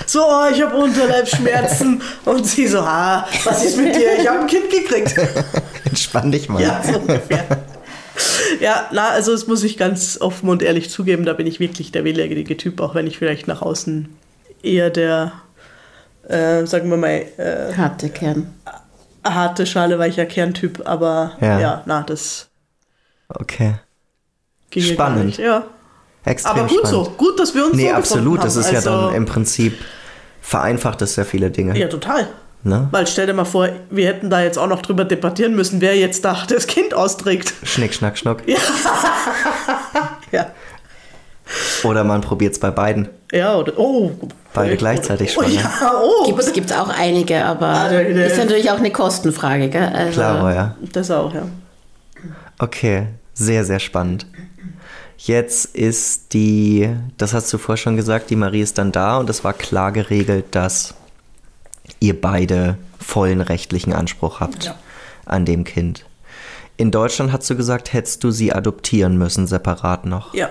So, 0.06 0.20
oh, 0.22 0.46
ich 0.54 0.62
habe 0.62 0.76
Unterleibsschmerzen. 0.78 2.02
Und 2.26 2.46
sie 2.48 2.68
so, 2.68 2.80
ah, 2.80 3.28
was 3.44 3.66
ist 3.66 3.78
mit 3.78 3.96
dir? 3.96 4.18
Ich 4.20 4.28
habe 4.28 4.40
ein 4.40 4.48
Kind 4.48 4.70
gekriegt. 4.70 5.16
Entspann 5.90 6.32
dich 6.32 6.50
mal. 6.50 6.62
Ja, 6.62 6.82
so 6.84 7.00
ungefähr. 7.00 7.46
Ja, 8.60 8.88
na, 8.92 9.10
also 9.10 9.32
das 9.32 9.48
muss 9.48 9.64
ich 9.64 9.78
ganz 9.78 10.20
offen 10.20 10.50
und 10.50 10.62
ehrlich 10.62 10.90
zugeben, 10.90 11.26
da 11.26 11.34
bin 11.34 11.48
ich 11.48 11.60
wirklich 11.60 11.92
der 11.92 12.04
wehleidige 12.04 12.58
Typ, 12.58 12.82
auch 12.82 12.94
wenn 12.96 13.08
ich 13.08 13.18
vielleicht 13.18 13.48
nach 13.48 13.62
außen 13.62 14.10
eher 14.62 14.90
der, 14.90 15.32
äh, 16.28 16.66
sagen 16.66 16.90
wir 16.90 16.98
mal, 16.98 17.24
äh, 17.38 17.74
Harte 17.78 18.10
Kern. 18.10 18.54
harte 19.24 19.66
Schale, 19.66 20.00
weicher 20.00 20.26
Kerntyp, 20.26 20.82
aber 20.86 21.34
Ja. 21.40 21.60
ja, 21.60 21.84
na, 21.86 22.02
das 22.04 22.48
Okay. 23.30 23.76
Spannend. 24.78 25.38
Ja. 25.38 25.64
Extrem 26.26 26.52
Aber 26.52 26.62
gut 26.68 26.80
spannend. 26.88 27.06
so, 27.06 27.12
gut, 27.18 27.40
dass 27.40 27.56
wir 27.56 27.66
uns 27.66 27.76
Nee, 27.76 27.90
so 27.90 27.94
absolut. 27.96 28.42
gefunden 28.42 28.44
Das 28.44 28.54
haben. 28.56 28.62
ist 28.62 28.72
ja 28.86 28.92
Also, 28.92 29.08
dann 29.08 29.16
im 29.16 29.26
Prinzip 29.26 29.78
vereinfacht 30.42 31.02
es 31.02 31.16
sehr 31.16 31.26
viele 31.26 31.50
Dinge. 31.52 31.78
Ja, 31.78 31.88
total. 31.88 32.28
Ne? 32.64 32.88
Weil 32.92 33.08
stell 33.08 33.26
dir 33.26 33.34
mal 33.34 33.46
vor, 33.46 33.70
wir 33.90 34.08
hätten 34.08 34.30
da 34.30 34.42
jetzt 34.42 34.58
auch 34.60 34.68
noch 34.68 34.82
drüber 34.82 35.06
debattieren 35.06 35.56
müssen, 35.56 35.80
wer 35.80 35.96
jetzt 35.96 36.26
da 36.26 36.44
das 36.48 36.68
Kind 36.68 36.94
austrägt. 36.94 37.54
Schnick, 37.64 37.94
schnack, 37.94 38.18
schnuck. 38.18 38.40
Ja. 40.32 40.48
Oder 41.84 42.04
man 42.04 42.22
probiert 42.22 42.54
es 42.54 42.60
bei 42.60 42.70
beiden. 42.70 43.10
Ja, 43.32 43.56
oder. 43.56 43.74
Oh. 43.78 44.12
Beide 44.54 44.78
gleichzeitig 44.78 45.36
Oh, 45.38 45.42
schwanger. 45.42 45.56
ja, 45.62 45.94
oh. 46.04 46.26
Gibt 46.54 46.70
es 46.70 46.78
auch 46.78 46.90
einige, 46.90 47.44
aber 47.46 47.66
Ah, 47.68 47.90
der- 47.90 48.14
der- 48.14 48.28
ist 48.28 48.38
natürlich 48.38 48.70
auch 48.70 48.78
eine 48.78 48.92
Kostenfrage. 48.92 49.70
Gell? 49.70 49.82
Also, 49.94 50.14
Klar, 50.20 50.54
ja. 50.54 50.76
Das 50.92 51.10
auch, 51.10 51.34
ja. 51.34 51.44
Okay, 52.60 53.08
sehr, 53.34 53.64
sehr 53.66 53.80
spannend. 53.80 54.28
Jetzt 55.18 55.76
ist 55.76 56.34
die, 56.34 56.90
das 57.18 57.34
hast 57.34 57.52
du 57.52 57.58
vorher 57.58 57.78
schon 57.82 57.96
gesagt, 57.98 58.30
die 58.30 58.36
Marie 58.36 58.62
ist 58.62 58.78
dann 58.78 58.92
da 58.92 59.18
und 59.18 59.30
es 59.30 59.44
war 59.44 59.54
klar 59.54 59.92
geregelt, 59.92 60.46
dass 60.52 60.94
ihr 62.00 62.20
beide 62.20 62.78
vollen 63.00 63.42
rechtlichen 63.42 63.94
Anspruch 63.94 64.40
habt 64.40 64.66
Ja. 64.66 64.76
an 65.26 65.46
dem 65.46 65.64
Kind. 65.64 66.06
In 66.78 66.92
Deutschland 66.92 67.32
hast 67.34 67.50
du 67.50 67.56
gesagt, 67.56 67.92
hättest 67.94 68.24
du 68.24 68.32
sie 68.32 68.54
adoptieren 68.54 69.18
müssen, 69.18 69.48
separat 69.48 70.06
noch. 70.06 70.34
Ja. 70.34 70.50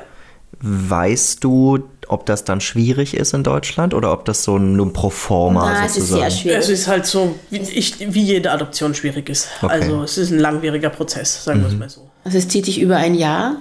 Weißt 0.61 1.45
du, 1.45 1.79
ob 2.09 2.27
das 2.27 2.43
dann 2.45 2.61
schwierig 2.61 3.15
ist 3.15 3.33
in 3.35 3.45
Deutschland 3.45 3.95
oder 3.95 4.13
ob 4.13 4.25
das 4.25 4.43
so 4.45 4.57
ein, 4.57 4.77
nur 4.77 4.87
ein 4.87 4.93
Proforma 4.93 5.71
Na, 5.73 5.85
es 5.87 5.93
ist 5.97 6.09
sozusagen? 6.09 6.21
sehr 6.23 6.31
schwierig. 6.31 6.59
Es 6.59 6.69
ist 6.69 6.89
halt 6.89 7.07
so, 7.07 7.35
wie, 7.51 7.59
ich, 7.59 8.01
wie 8.13 8.23
jede 8.23 8.51
Adoption 8.51 8.95
schwierig 8.95 9.29
ist. 9.29 9.49
Okay. 9.63 9.73
Also 9.73 10.03
es 10.03 10.19
ist 10.19 10.31
ein 10.31 10.39
langwieriger 10.39 10.91
Prozess, 10.91 11.45
sagen 11.45 11.61
wir 11.61 11.69
es 11.69 11.75
mal 11.77 11.89
so. 11.89 12.09
Also 12.25 12.39
es 12.39 12.49
zieht 12.49 12.65
sich 12.65 12.81
über 12.81 12.97
ein 12.97 13.15
Jahr. 13.15 13.57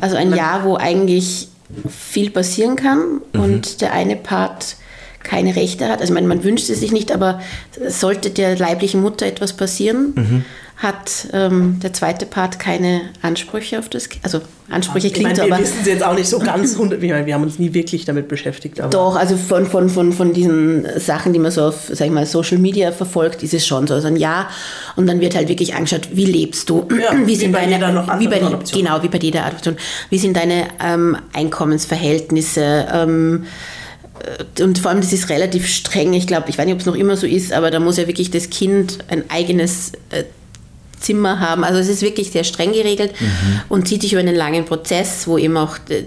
Also 0.00 0.16
ein 0.16 0.34
Jahr, 0.34 0.64
wo 0.64 0.76
eigentlich 0.76 1.48
viel 1.88 2.30
passieren 2.30 2.76
kann 2.76 3.20
und 3.32 3.80
der 3.80 3.92
eine 3.92 4.16
Part 4.16 4.76
keine 5.26 5.56
Rechte 5.56 5.88
hat. 5.88 6.00
Also 6.00 6.12
ich 6.12 6.14
meine, 6.14 6.28
man 6.28 6.44
wünscht 6.44 6.70
es 6.70 6.80
sich 6.80 6.92
nicht, 6.92 7.12
aber 7.12 7.40
sollte 7.88 8.30
der 8.30 8.56
leiblichen 8.56 9.02
Mutter 9.02 9.26
etwas 9.26 9.52
passieren, 9.52 10.44
hat 10.76 11.28
ähm, 11.32 11.80
der 11.82 11.94
zweite 11.94 12.26
Part 12.26 12.58
keine 12.58 13.00
Ansprüche 13.22 13.78
auf 13.78 13.88
das 13.88 14.10
Kind. 14.10 14.24
Also 14.24 14.42
Ansprüche 14.68 15.06
Ich 15.06 15.14
klingt 15.14 15.30
meine, 15.30 15.36
so, 15.36 15.46
wir 15.46 15.54
aber 15.54 15.62
wissen 15.62 15.78
es 15.80 15.86
jetzt 15.86 16.04
auch 16.04 16.14
nicht 16.14 16.28
so 16.28 16.38
ganz, 16.38 16.74
ich 16.74 16.78
meine, 16.78 17.24
wir 17.24 17.34
haben 17.34 17.44
uns 17.44 17.58
nie 17.58 17.72
wirklich 17.72 18.04
damit 18.04 18.28
beschäftigt. 18.28 18.80
Aber 18.80 18.90
doch, 18.90 19.16
also 19.16 19.36
von, 19.36 19.64
von, 19.64 19.88
von, 19.88 20.12
von 20.12 20.34
diesen 20.34 20.86
Sachen, 20.98 21.32
die 21.32 21.38
man 21.38 21.50
so 21.50 21.62
auf, 21.62 21.90
sag 21.90 22.06
ich 22.06 22.12
mal, 22.12 22.26
Social 22.26 22.58
Media 22.58 22.92
verfolgt, 22.92 23.42
ist 23.42 23.54
es 23.54 23.66
schon 23.66 23.86
so. 23.86 23.94
Also 23.94 24.08
ein 24.08 24.16
Jahr 24.16 24.48
und 24.96 25.06
dann 25.06 25.20
wird 25.20 25.34
halt 25.34 25.48
wirklich 25.48 25.74
angeschaut, 25.74 26.08
wie 26.12 26.26
lebst 26.26 26.68
du? 26.68 26.86
Ja, 26.90 27.16
wie 27.26 27.48
bei 27.48 27.66
jeder 27.66 27.92
noch 27.92 28.20
wie 28.20 28.28
bei, 28.28 28.42
Adoption. 28.42 28.82
Genau, 28.82 29.02
wie 29.02 29.08
bei 29.08 29.18
jeder 29.18 29.46
Adoption. 29.46 29.76
Wie 30.10 30.18
sind 30.18 30.36
deine 30.36 30.64
ähm, 30.84 31.16
Einkommensverhältnisse? 31.32 32.86
Ähm, 32.92 33.44
äh, 33.44 33.46
und 34.60 34.78
vor 34.78 34.90
allem, 34.90 35.00
das 35.00 35.12
ist 35.12 35.28
relativ 35.28 35.68
streng. 35.68 36.12
Ich 36.12 36.26
glaube, 36.26 36.48
ich 36.50 36.58
weiß 36.58 36.66
nicht, 36.66 36.74
ob 36.74 36.80
es 36.80 36.86
noch 36.86 36.94
immer 36.94 37.16
so 37.16 37.26
ist, 37.26 37.52
aber 37.52 37.70
da 37.70 37.80
muss 37.80 37.96
ja 37.96 38.06
wirklich 38.06 38.30
das 38.30 38.50
Kind 38.50 38.98
ein 39.08 39.28
eigenes 39.30 39.92
äh, 40.10 40.24
Zimmer 41.00 41.40
haben. 41.40 41.64
Also 41.64 41.78
es 41.78 41.88
ist 41.88 42.02
wirklich 42.02 42.30
sehr 42.30 42.44
streng 42.44 42.72
geregelt 42.72 43.12
und 43.68 43.86
zieht 43.86 44.02
sich 44.02 44.12
über 44.12 44.20
einen 44.20 44.34
langen 44.34 44.64
Prozess, 44.64 45.26
wo 45.26 45.38
eben 45.38 45.56
auch 45.56 45.76
äh, 45.88 46.04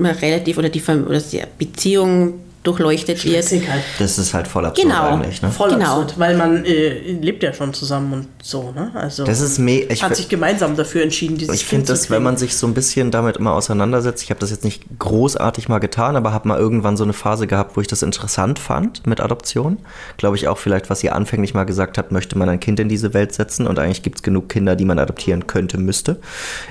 relativ 0.00 0.58
oder 0.58 0.68
die, 0.68 0.82
oder 0.82 1.20
die 1.20 1.42
Beziehung 1.58 2.40
durchleuchtet 2.62 3.24
wird. 3.24 3.44
Halt. 3.50 3.82
Das 3.98 4.18
ist 4.18 4.34
halt 4.34 4.46
voll 4.46 4.66
absurd 4.66 4.86
Genau. 4.88 5.14
eigentlich. 5.14 5.40
Ne? 5.40 5.50
Voll 5.50 5.70
Genau. 5.70 6.00
absurd, 6.00 6.18
weil 6.18 6.36
man 6.36 6.64
äh, 6.64 7.12
lebt 7.12 7.42
ja 7.42 7.54
schon 7.54 7.72
zusammen 7.72 8.12
und 8.12 8.28
so, 8.42 8.72
ne? 8.72 8.90
Also 8.94 9.24
Das 9.24 9.40
ist 9.40 9.58
me 9.58 9.80
ich, 9.80 10.02
hat 10.02 10.14
sich 10.14 10.28
gemeinsam 10.28 10.76
dafür 10.76 11.02
entschieden, 11.02 11.38
dieses 11.38 11.54
Ich 11.54 11.64
finde 11.64 11.86
das, 11.86 12.10
wenn 12.10 12.22
man 12.22 12.36
sich 12.36 12.56
so 12.56 12.66
ein 12.66 12.74
bisschen 12.74 13.10
damit 13.10 13.38
immer 13.38 13.52
auseinandersetzt, 13.54 14.22
ich 14.22 14.30
habe 14.30 14.40
das 14.40 14.50
jetzt 14.50 14.64
nicht 14.64 14.82
großartig 14.98 15.68
mal 15.68 15.78
getan, 15.78 16.16
aber 16.16 16.32
habe 16.32 16.48
mal 16.48 16.58
irgendwann 16.58 16.96
so 16.98 17.04
eine 17.04 17.14
Phase 17.14 17.46
gehabt, 17.46 17.76
wo 17.76 17.80
ich 17.80 17.86
das 17.86 18.02
interessant 18.02 18.58
fand 18.58 19.06
mit 19.06 19.20
Adoption. 19.20 19.78
Glaube 20.18 20.36
ich 20.36 20.46
auch 20.48 20.58
vielleicht, 20.58 20.90
was 20.90 21.02
ihr 21.02 21.14
anfänglich 21.14 21.54
mal 21.54 21.64
gesagt 21.64 21.96
habt, 21.96 22.12
möchte 22.12 22.36
man 22.36 22.48
ein 22.50 22.60
Kind 22.60 22.78
in 22.78 22.88
diese 22.90 23.14
Welt 23.14 23.32
setzen 23.32 23.66
und 23.66 23.78
eigentlich 23.78 24.02
gibt 24.02 24.16
es 24.18 24.22
genug 24.22 24.50
Kinder, 24.50 24.76
die 24.76 24.84
man 24.84 24.98
adoptieren 24.98 25.46
könnte, 25.46 25.78
müsste. 25.78 26.20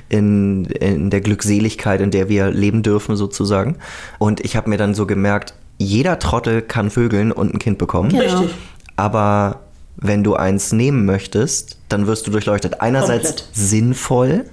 In, 0.08 0.66
in 0.66 1.10
der 1.10 1.22
Glückseligkeit, 1.22 2.02
in 2.02 2.12
der 2.12 2.30
wir 2.30 2.52
leben 2.52 2.84
dürfen 2.84 3.16
sozusagen. 3.16 3.78
Und 4.20 4.40
ich 4.42 4.56
habe 4.56 4.70
mir 4.70 4.78
dann 4.78 4.94
so 4.94 5.06
gemerkt, 5.06 5.54
jeder 5.80 6.20
Trottel 6.20 6.62
kann 6.62 6.92
vögeln 6.92 7.32
und 7.32 7.54
ein 7.54 7.60
Kind 7.60 7.78
bekommen. 7.80 8.10
Genau. 8.10 8.22
Richtig. 8.22 8.56
Aber 8.98 9.62
wenn 9.96 10.24
du 10.24 10.36
eins 10.36 10.72
nehmen 10.72 11.06
möchtest, 11.06 11.78
dann 11.88 12.06
wirst 12.06 12.28
du 12.28 12.32
durchleuchtet. 12.32 12.82
Einerseits 12.82 13.30
Komplett. 13.30 13.50
sinnvoll, 13.54 14.46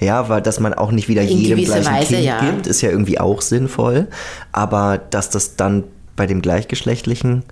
ja, 0.00 0.28
weil 0.28 0.42
dass 0.42 0.60
man 0.60 0.74
auch 0.74 0.90
nicht 0.90 1.08
wieder 1.08 1.22
In 1.22 1.38
jedem 1.38 1.64
gleichen 1.64 1.86
Weise, 1.86 2.14
Kind 2.14 2.24
ja. 2.24 2.40
gibt, 2.40 2.66
ist 2.66 2.82
ja 2.82 2.90
irgendwie 2.90 3.18
auch 3.18 3.40
sinnvoll. 3.40 4.08
Aber 4.52 4.98
dass 4.98 5.30
das 5.30 5.56
dann 5.56 5.84
bei 6.16 6.26
dem 6.26 6.42
Gleichgeschlechtlichen 6.42 7.44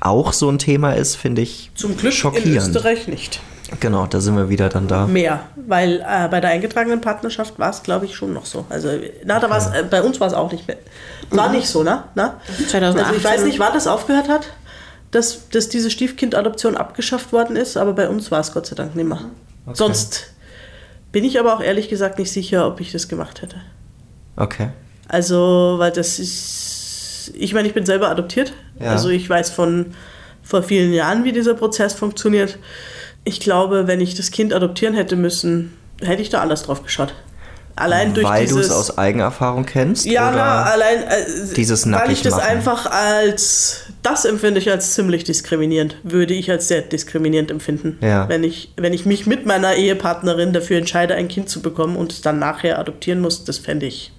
auch 0.00 0.32
so 0.32 0.48
ein 0.48 0.58
Thema 0.58 0.92
ist, 0.92 1.16
finde 1.16 1.42
ich 1.42 1.72
Zum 1.74 1.96
Glück 1.96 2.12
in 2.12 2.18
schockierend. 2.18 2.68
Österreich 2.68 3.08
nicht. 3.08 3.40
Genau, 3.80 4.06
da 4.06 4.20
sind 4.20 4.34
wir 4.36 4.48
wieder 4.48 4.68
dann 4.70 4.88
da. 4.88 5.06
Mehr, 5.06 5.40
weil 5.56 6.00
äh, 6.00 6.28
bei 6.28 6.40
der 6.40 6.50
eingetragenen 6.50 7.00
Partnerschaft 7.00 7.58
war 7.58 7.70
es, 7.70 7.82
glaube 7.82 8.06
ich, 8.06 8.14
schon 8.14 8.32
noch 8.32 8.46
so. 8.46 8.64
Also, 8.70 8.88
na, 9.24 9.38
da 9.40 9.50
war's, 9.50 9.66
äh, 9.66 9.84
bei 9.88 10.00
uns 10.00 10.20
war 10.20 10.28
es 10.28 10.32
auch 10.32 10.50
nicht 10.50 10.66
mehr. 10.66 10.78
War 11.30 11.50
nicht 11.50 11.68
so, 11.68 11.82
ne? 11.82 12.04
Na? 12.14 12.40
2018. 12.68 13.04
Also 13.04 13.16
ich 13.16 13.24
weiß 13.24 13.44
nicht, 13.44 13.58
wann 13.58 13.72
das 13.74 13.86
aufgehört 13.86 14.28
hat, 14.28 14.48
dass, 15.10 15.48
dass 15.50 15.68
diese 15.68 15.90
Stiefkindadoption 15.90 16.76
abgeschafft 16.76 17.32
worden 17.32 17.56
ist, 17.56 17.76
aber 17.76 17.92
bei 17.92 18.08
uns 18.08 18.30
war 18.30 18.40
es 18.40 18.52
Gott 18.52 18.66
sei 18.66 18.74
Dank 18.74 18.94
nicht 18.94 19.06
mehr. 19.06 19.20
Sonst 19.72 20.32
bin 21.12 21.24
ich 21.24 21.38
aber 21.38 21.54
auch 21.54 21.60
ehrlich 21.60 21.88
gesagt 21.88 22.18
nicht 22.18 22.32
sicher, 22.32 22.66
ob 22.66 22.80
ich 22.80 22.92
das 22.92 23.08
gemacht 23.08 23.42
hätte. 23.42 23.56
Okay. 24.36 24.70
Also, 25.08 25.76
weil 25.78 25.90
das 25.90 26.18
ist. 26.18 27.32
Ich 27.34 27.52
meine, 27.52 27.68
ich 27.68 27.74
bin 27.74 27.84
selber 27.84 28.08
adoptiert. 28.08 28.52
Ja. 28.80 28.92
Also 28.92 29.10
ich 29.10 29.28
weiß 29.28 29.50
von 29.50 29.94
vor 30.42 30.62
vielen 30.62 30.92
Jahren, 30.92 31.24
wie 31.24 31.32
dieser 31.32 31.54
Prozess 31.54 31.92
funktioniert. 31.92 32.58
Ich 33.24 33.40
glaube, 33.40 33.86
wenn 33.86 34.00
ich 34.00 34.14
das 34.14 34.30
Kind 34.30 34.54
adoptieren 34.54 34.94
hätte 34.94 35.16
müssen, 35.16 35.76
hätte 36.00 36.22
ich 36.22 36.30
da 36.30 36.40
anders 36.40 36.62
drauf 36.62 36.82
geschaut. 36.82 37.12
Allein 37.78 38.14
durch 38.14 38.26
Weil 38.26 38.46
du 38.46 38.58
es 38.58 38.70
aus 38.70 38.98
Eigenerfahrung 38.98 39.64
kennst? 39.66 40.06
ja, 40.06 40.28
oder? 40.28 40.36
na, 40.36 40.62
allein 40.64 41.02
äh, 41.02 41.54
dieses 41.56 41.90
weil 41.90 42.10
ich 42.10 42.22
das 42.22 42.34
Nackigmachen? 42.34 42.56
einfach 42.58 42.86
als 42.90 43.82
das 44.02 44.24
empfinde 44.24 44.60
ich 44.60 44.70
als 44.70 44.94
ziemlich 44.94 45.24
diskriminierend, 45.24 45.96
würde 46.02 46.34
ich 46.34 46.50
als 46.50 46.68
sehr 46.68 46.82
diskriminierend 46.82 47.50
empfinden. 47.50 47.98
Ja. 48.00 48.28
Wenn 48.28 48.44
ich 48.44 48.72
wenn 48.76 48.92
ich 48.92 49.06
mich 49.06 49.26
mit 49.26 49.46
meiner 49.46 49.74
Ehepartnerin 49.74 50.52
dafür 50.52 50.78
entscheide, 50.78 51.14
ein 51.14 51.28
Kind 51.28 51.48
zu 51.48 51.60
bekommen 51.62 51.96
und 51.96 52.12
es 52.12 52.20
dann 52.20 52.38
nachher 52.38 52.78
adoptieren 52.78 53.20
muss, 53.20 53.44
das 53.44 53.58
fände 53.58 53.86
ich 53.86 54.12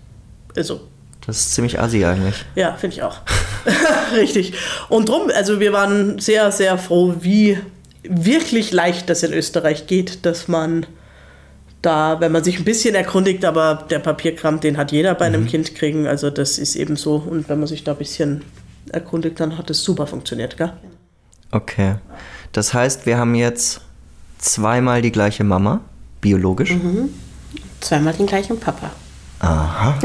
also 0.55 0.81
Das 1.25 1.37
ist 1.37 1.53
ziemlich 1.53 1.79
assi 1.79 2.03
eigentlich. 2.05 2.35
ja, 2.55 2.73
finde 2.75 2.95
ich 2.95 3.03
auch. 3.03 3.17
Richtig. 4.15 4.53
Und 4.89 5.09
drum, 5.09 5.29
also 5.33 5.59
wir 5.59 5.73
waren 5.73 6.19
sehr, 6.19 6.51
sehr 6.51 6.77
froh, 6.77 7.15
wie 7.19 7.59
wirklich 8.03 8.71
leicht 8.71 9.09
das 9.09 9.23
in 9.23 9.33
Österreich 9.33 9.87
geht, 9.87 10.25
dass 10.25 10.47
man 10.47 10.85
da, 11.81 12.19
wenn 12.19 12.31
man 12.31 12.43
sich 12.43 12.59
ein 12.59 12.65
bisschen 12.65 12.95
erkundigt, 12.95 13.45
aber 13.45 13.85
der 13.89 13.99
Papierkram, 13.99 14.59
den 14.59 14.77
hat 14.77 14.91
jeder 14.91 15.15
bei 15.15 15.25
einem 15.25 15.45
Kind 15.47 15.75
kriegen, 15.75 16.07
also 16.07 16.29
das 16.29 16.57
ist 16.57 16.75
eben 16.75 16.95
so. 16.95 17.15
Und 17.15 17.47
wenn 17.49 17.59
man 17.59 17.67
sich 17.67 17.83
da 17.83 17.93
ein 17.93 17.97
bisschen 17.97 18.43
erkundigt, 18.91 19.39
dann 19.39 19.57
hat 19.57 19.69
es 19.69 19.83
super 19.83 20.07
funktioniert, 20.07 20.57
gell? 20.57 20.73
Okay. 21.51 21.95
Das 22.51 22.73
heißt, 22.73 23.05
wir 23.05 23.17
haben 23.17 23.35
jetzt 23.35 23.81
zweimal 24.39 25.01
die 25.01 25.11
gleiche 25.11 25.43
Mama, 25.43 25.81
biologisch. 26.21 26.75
Zweimal 27.79 28.13
den 28.13 28.25
gleichen 28.25 28.59
Papa. 28.59 28.91
Aha. 29.39 29.97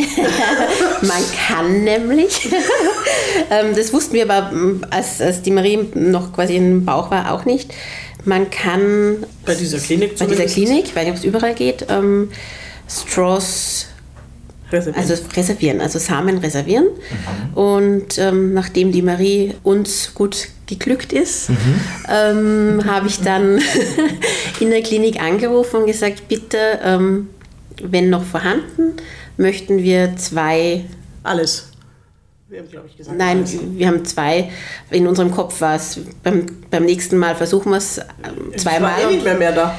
Man 1.03 1.23
kann 1.37 1.83
nämlich, 1.83 2.49
ähm, 3.51 3.75
das 3.75 3.93
wussten 3.93 4.15
wir 4.15 4.31
aber, 4.31 4.53
ähm, 4.53 4.85
als, 4.91 5.21
als 5.21 5.43
die 5.43 5.51
Marie 5.51 5.89
noch 5.95 6.33
quasi 6.33 6.57
im 6.57 6.85
Bauch 6.85 7.11
war, 7.11 7.33
auch 7.33 7.45
nicht. 7.45 7.75
Man 8.25 8.51
kann 8.51 9.25
Bei 9.45 9.55
dieser 9.55 9.79
Klinik 9.79 10.19
bei 10.19 10.27
dieser. 10.27 10.47
Klinik, 10.47 10.87
ich 10.87 10.97
weiß 10.97 11.05
nicht, 11.05 11.13
ob 11.13 11.19
es 11.19 11.25
überall 11.25 11.55
geht, 11.55 11.87
ähm, 11.89 12.31
Straws 12.89 13.87
Reservieren. 14.73 15.11
also 15.11 15.25
reservieren, 15.37 15.81
also 15.81 15.99
Samen 15.99 16.39
reservieren. 16.39 16.87
Und 17.55 18.19
ähm, 18.19 18.55
nachdem 18.55 18.93
die 18.93 19.03
Marie 19.03 19.55
uns 19.63 20.15
gut 20.15 20.49
geglückt 20.67 21.13
ist, 21.13 21.51
ähm, 22.09 22.83
habe 22.87 23.07
ich 23.07 23.21
dann 23.21 23.61
in 24.61 24.71
der 24.71 24.83
Klinik 24.83 25.21
angerufen 25.21 25.81
und 25.81 25.87
gesagt, 25.87 26.29
bitte, 26.29 26.81
ähm, 26.83 27.29
wenn 27.83 28.11
noch 28.11 28.25
vorhanden, 28.25 28.95
möchten 29.37 29.83
wir 29.83 30.17
zwei, 30.17 30.85
Alles. 31.23 31.74
Wir 32.55 32.61
haben, 32.61 32.71
glaube 32.71 32.87
ich, 32.89 32.97
gesagt. 32.97 33.19
nein, 33.19 33.39
alles. 33.39 33.59
wir 33.63 33.87
haben 33.89 34.05
zwei, 34.05 34.49
in 34.91 35.09
unserem 35.09 35.33
Kopf 35.33 35.61
war 35.61 35.75
es, 35.75 35.99
beim, 36.23 36.47
beim 36.71 36.85
nächsten 36.85 37.19
Mal 37.19 37.35
versuchen 37.35 37.71
wir 37.73 37.79
es 37.79 37.99
ähm, 37.99 38.53
Es 38.53 38.65
war 38.65 38.75
zweimal. 38.75 38.93
eh 39.03 39.15
nicht 39.15 39.25
mehr, 39.25 39.35
mehr 39.35 39.51
da. 39.51 39.75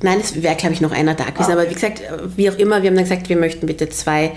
Nein, 0.00 0.18
es 0.20 0.40
wäre, 0.40 0.54
glaube 0.54 0.74
ich, 0.74 0.80
noch 0.80 0.92
einer 0.92 1.14
da 1.14 1.24
gewesen. 1.24 1.50
Ah, 1.50 1.54
Aber 1.54 1.68
wie 1.68 1.74
gesagt, 1.74 2.02
wie 2.36 2.48
auch 2.48 2.56
immer, 2.56 2.82
wir 2.82 2.90
haben 2.90 2.94
dann 2.94 3.04
gesagt, 3.04 3.28
wir 3.28 3.36
möchten 3.36 3.66
bitte 3.66 3.88
zwei 3.88 4.30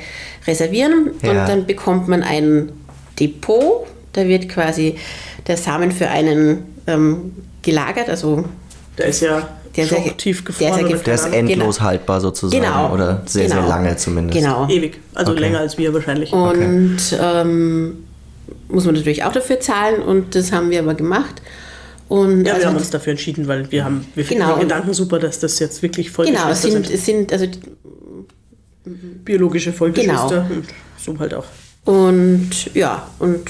reservieren. 0.47 1.11
Ja. 1.21 1.29
Und 1.29 1.37
dann 1.47 1.65
bekommt 1.67 2.07
man 2.07 2.23
ein 2.23 2.71
Depot. 3.19 3.85
Da 4.13 4.27
wird 4.27 4.49
quasi 4.49 4.95
der 5.45 5.57
Samen 5.57 5.91
für 5.91 6.09
einen 6.09 6.63
ähm, 6.87 7.33
gelagert. 7.61 8.09
Also 8.09 8.43
Der 8.97 9.05
ist 9.05 9.21
ja 9.21 9.47
Der 9.75 9.85
ist 9.85 9.91
ja- 9.91 9.97
schocktief 10.03 10.43
der 10.43 10.51
ist 10.51 10.59
ja 10.61 10.69
gefroren. 10.83 11.01
Der 11.05 11.13
ist 11.15 11.25
endlos 11.33 11.81
haltbar 11.81 12.21
sozusagen. 12.21 12.61
Genau. 12.63 12.93
Oder 12.93 13.23
sehr, 13.25 13.45
genau. 13.47 13.61
sehr 13.61 13.67
lange 13.69 13.95
zumindest. 13.97 14.39
Genau. 14.39 14.67
Ewig. 14.69 14.99
Also 15.15 15.31
Okay. 15.31 15.41
länger 15.41 15.59
als 15.59 15.77
wir 15.77 15.93
wahrscheinlich. 15.93 16.31
Und 16.31 16.97
ähm, 17.19 18.03
muss 18.69 18.85
man 18.85 18.95
natürlich 18.95 19.23
auch 19.23 19.31
dafür 19.31 19.59
zahlen. 19.59 20.01
Und 20.01 20.35
das 20.35 20.51
haben 20.51 20.69
wir 20.69 20.79
aber 20.79 20.93
gemacht. 20.93 21.41
Und 22.09 22.45
Ja, 22.45 22.53
also 22.53 22.63
wir 22.65 22.69
haben 22.69 22.77
uns 22.77 22.89
dafür 22.91 23.11
entschieden, 23.11 23.47
weil 23.47 23.71
wir 23.71 23.83
haben, 23.85 24.05
wir 24.13 24.23
finden 24.25 24.43
Genau. 24.43 24.55
den 24.57 24.61
Gedanken 24.67 24.93
super, 24.93 25.17
dass 25.19 25.39
das 25.39 25.57
jetzt 25.59 25.81
wirklich 25.81 26.13
genau, 26.13 26.49
es 26.49 26.61
Vollgeschwister 26.61 26.69
sind, 26.71 26.85
sind. 26.87 26.95
es 26.95 27.05
sind 27.05 27.33
also 27.33 27.45
Biologische 29.23 29.71
Vollgeschwister. 29.71 30.45
Und 30.49 30.65
so 30.97 31.17
halt 31.17 31.33
auch. 31.33 31.45
Und 31.85 32.49
ja, 32.73 33.07
und 33.19 33.49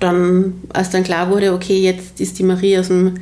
dann, 0.00 0.54
als 0.72 0.90
dann 0.90 1.04
klar 1.04 1.30
wurde, 1.30 1.52
okay, 1.52 1.78
jetzt 1.80 2.20
ist 2.20 2.38
die 2.38 2.42
Marie 2.42 2.78
aus 2.78 2.88
dem 2.88 3.14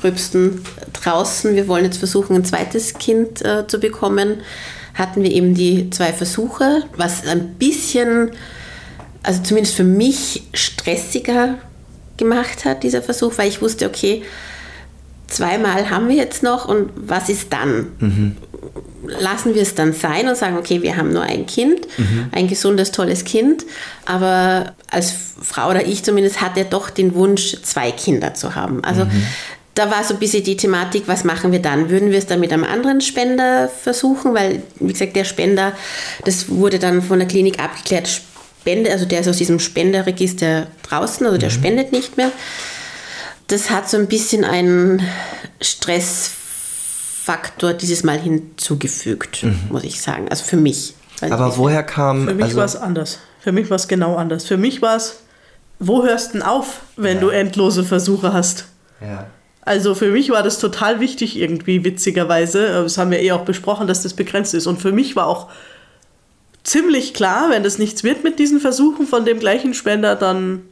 Gröbsten 0.00 0.62
draußen, 0.92 1.54
wir 1.54 1.68
wollen 1.68 1.84
jetzt 1.84 1.98
versuchen, 1.98 2.36
ein 2.36 2.44
zweites 2.44 2.94
Kind 2.94 3.44
äh, 3.44 3.66
zu 3.66 3.78
bekommen, 3.78 4.38
hatten 4.94 5.22
wir 5.22 5.30
eben 5.30 5.54
die 5.54 5.90
zwei 5.90 6.12
Versuche, 6.12 6.84
was 6.96 7.26
ein 7.26 7.54
bisschen, 7.54 8.30
also 9.22 9.42
zumindest 9.42 9.74
für 9.74 9.84
mich, 9.84 10.44
stressiger 10.54 11.56
gemacht 12.16 12.64
hat, 12.64 12.82
dieser 12.82 13.02
Versuch, 13.02 13.34
weil 13.36 13.48
ich 13.48 13.60
wusste, 13.60 13.86
okay, 13.86 14.22
zweimal 15.26 15.90
haben 15.90 16.08
wir 16.08 16.16
jetzt 16.16 16.42
noch 16.42 16.66
und 16.66 16.90
was 16.96 17.28
ist 17.28 17.52
dann? 17.52 18.36
lassen 19.08 19.54
wir 19.54 19.62
es 19.62 19.74
dann 19.74 19.92
sein 19.92 20.28
und 20.28 20.36
sagen, 20.36 20.56
okay, 20.56 20.82
wir 20.82 20.96
haben 20.96 21.12
nur 21.12 21.22
ein 21.22 21.46
Kind, 21.46 21.86
ein 22.32 22.48
gesundes, 22.48 22.92
tolles 22.92 23.24
Kind. 23.24 23.64
Aber 24.04 24.74
als 24.90 25.14
Frau 25.40 25.70
oder 25.70 25.86
ich 25.86 26.02
zumindest 26.02 26.40
hatte 26.40 26.64
doch 26.64 26.90
den 26.90 27.14
Wunsch, 27.14 27.56
zwei 27.62 27.90
Kinder 27.92 28.34
zu 28.34 28.54
haben. 28.54 28.82
Also 28.84 29.06
da 29.76 29.88
war 29.90 30.02
so 30.02 30.14
ein 30.14 30.20
bisschen 30.20 30.42
die 30.42 30.56
Thematik, 30.56 31.04
was 31.06 31.22
machen 31.22 31.52
wir 31.52 31.60
dann? 31.60 31.90
Würden 31.90 32.10
wir 32.10 32.18
es 32.18 32.26
dann 32.26 32.40
mit 32.40 32.50
einem 32.50 32.64
anderen 32.64 33.02
Spender 33.02 33.68
versuchen? 33.68 34.32
Weil, 34.34 34.62
wie 34.80 34.92
gesagt, 34.92 35.14
der 35.14 35.24
Spender, 35.24 35.74
das 36.24 36.48
wurde 36.48 36.78
dann 36.78 37.02
von 37.02 37.18
der 37.18 37.28
Klinik 37.28 37.62
abgeklärt, 37.62 38.08
Spende, 38.08 38.90
also 38.90 39.04
der 39.04 39.20
ist 39.20 39.28
aus 39.28 39.36
diesem 39.36 39.60
Spenderregister 39.60 40.68
draußen, 40.82 41.26
also 41.26 41.38
der 41.38 41.50
spendet 41.50 41.92
nicht 41.92 42.16
mehr. 42.16 42.32
Das 43.48 43.68
hat 43.70 43.86
so 43.88 43.96
ein 43.98 44.08
bisschen 44.08 44.44
einen 44.44 45.02
Stressfaktor 45.60 47.74
dieses 47.74 48.02
Mal 48.02 48.18
hinzugefügt, 48.18 49.44
muss 49.70 49.84
ich 49.84 50.00
sagen. 50.00 50.28
Also 50.30 50.44
für 50.44 50.56
mich. 50.56 50.94
Also 51.20 51.34
Aber 51.34 51.58
woher 51.58 51.82
kam. 51.82 52.26
Für 52.26 52.34
mich 52.34 52.46
also, 52.46 52.56
war 52.56 52.64
es 52.64 52.76
anders. 52.76 53.18
Für 53.40 53.52
mich 53.52 53.68
war 53.68 53.76
es 53.76 53.88
genau 53.88 54.16
anders. 54.16 54.46
Für 54.46 54.56
mich 54.56 54.80
war 54.80 54.96
es, 54.96 55.18
wo 55.78 56.02
hörst 56.02 56.28
du 56.28 56.38
denn 56.38 56.42
auf, 56.42 56.80
wenn 56.96 57.20
du 57.20 57.28
endlose 57.28 57.84
Versuche 57.84 58.32
hast? 58.32 58.64
ja. 59.02 59.26
Also 59.66 59.94
für 59.96 60.10
mich 60.12 60.30
war 60.30 60.42
das 60.42 60.58
total 60.58 61.00
wichtig 61.00 61.36
irgendwie, 61.36 61.84
witzigerweise. 61.84 62.68
Das 62.84 62.96
haben 62.98 63.10
wir 63.10 63.20
eh 63.20 63.32
auch 63.32 63.44
besprochen, 63.44 63.86
dass 63.86 64.02
das 64.02 64.14
begrenzt 64.14 64.54
ist. 64.54 64.66
Und 64.66 64.80
für 64.80 64.92
mich 64.92 65.16
war 65.16 65.26
auch 65.26 65.48
ziemlich 66.62 67.14
klar, 67.14 67.50
wenn 67.50 67.62
das 67.64 67.76
nichts 67.78 68.04
wird 68.04 68.24
mit 68.24 68.38
diesen 68.38 68.60
Versuchen 68.60 69.06
von 69.06 69.24
dem 69.24 69.40
gleichen 69.40 69.74
Spender, 69.74 70.14
dann 70.14 70.62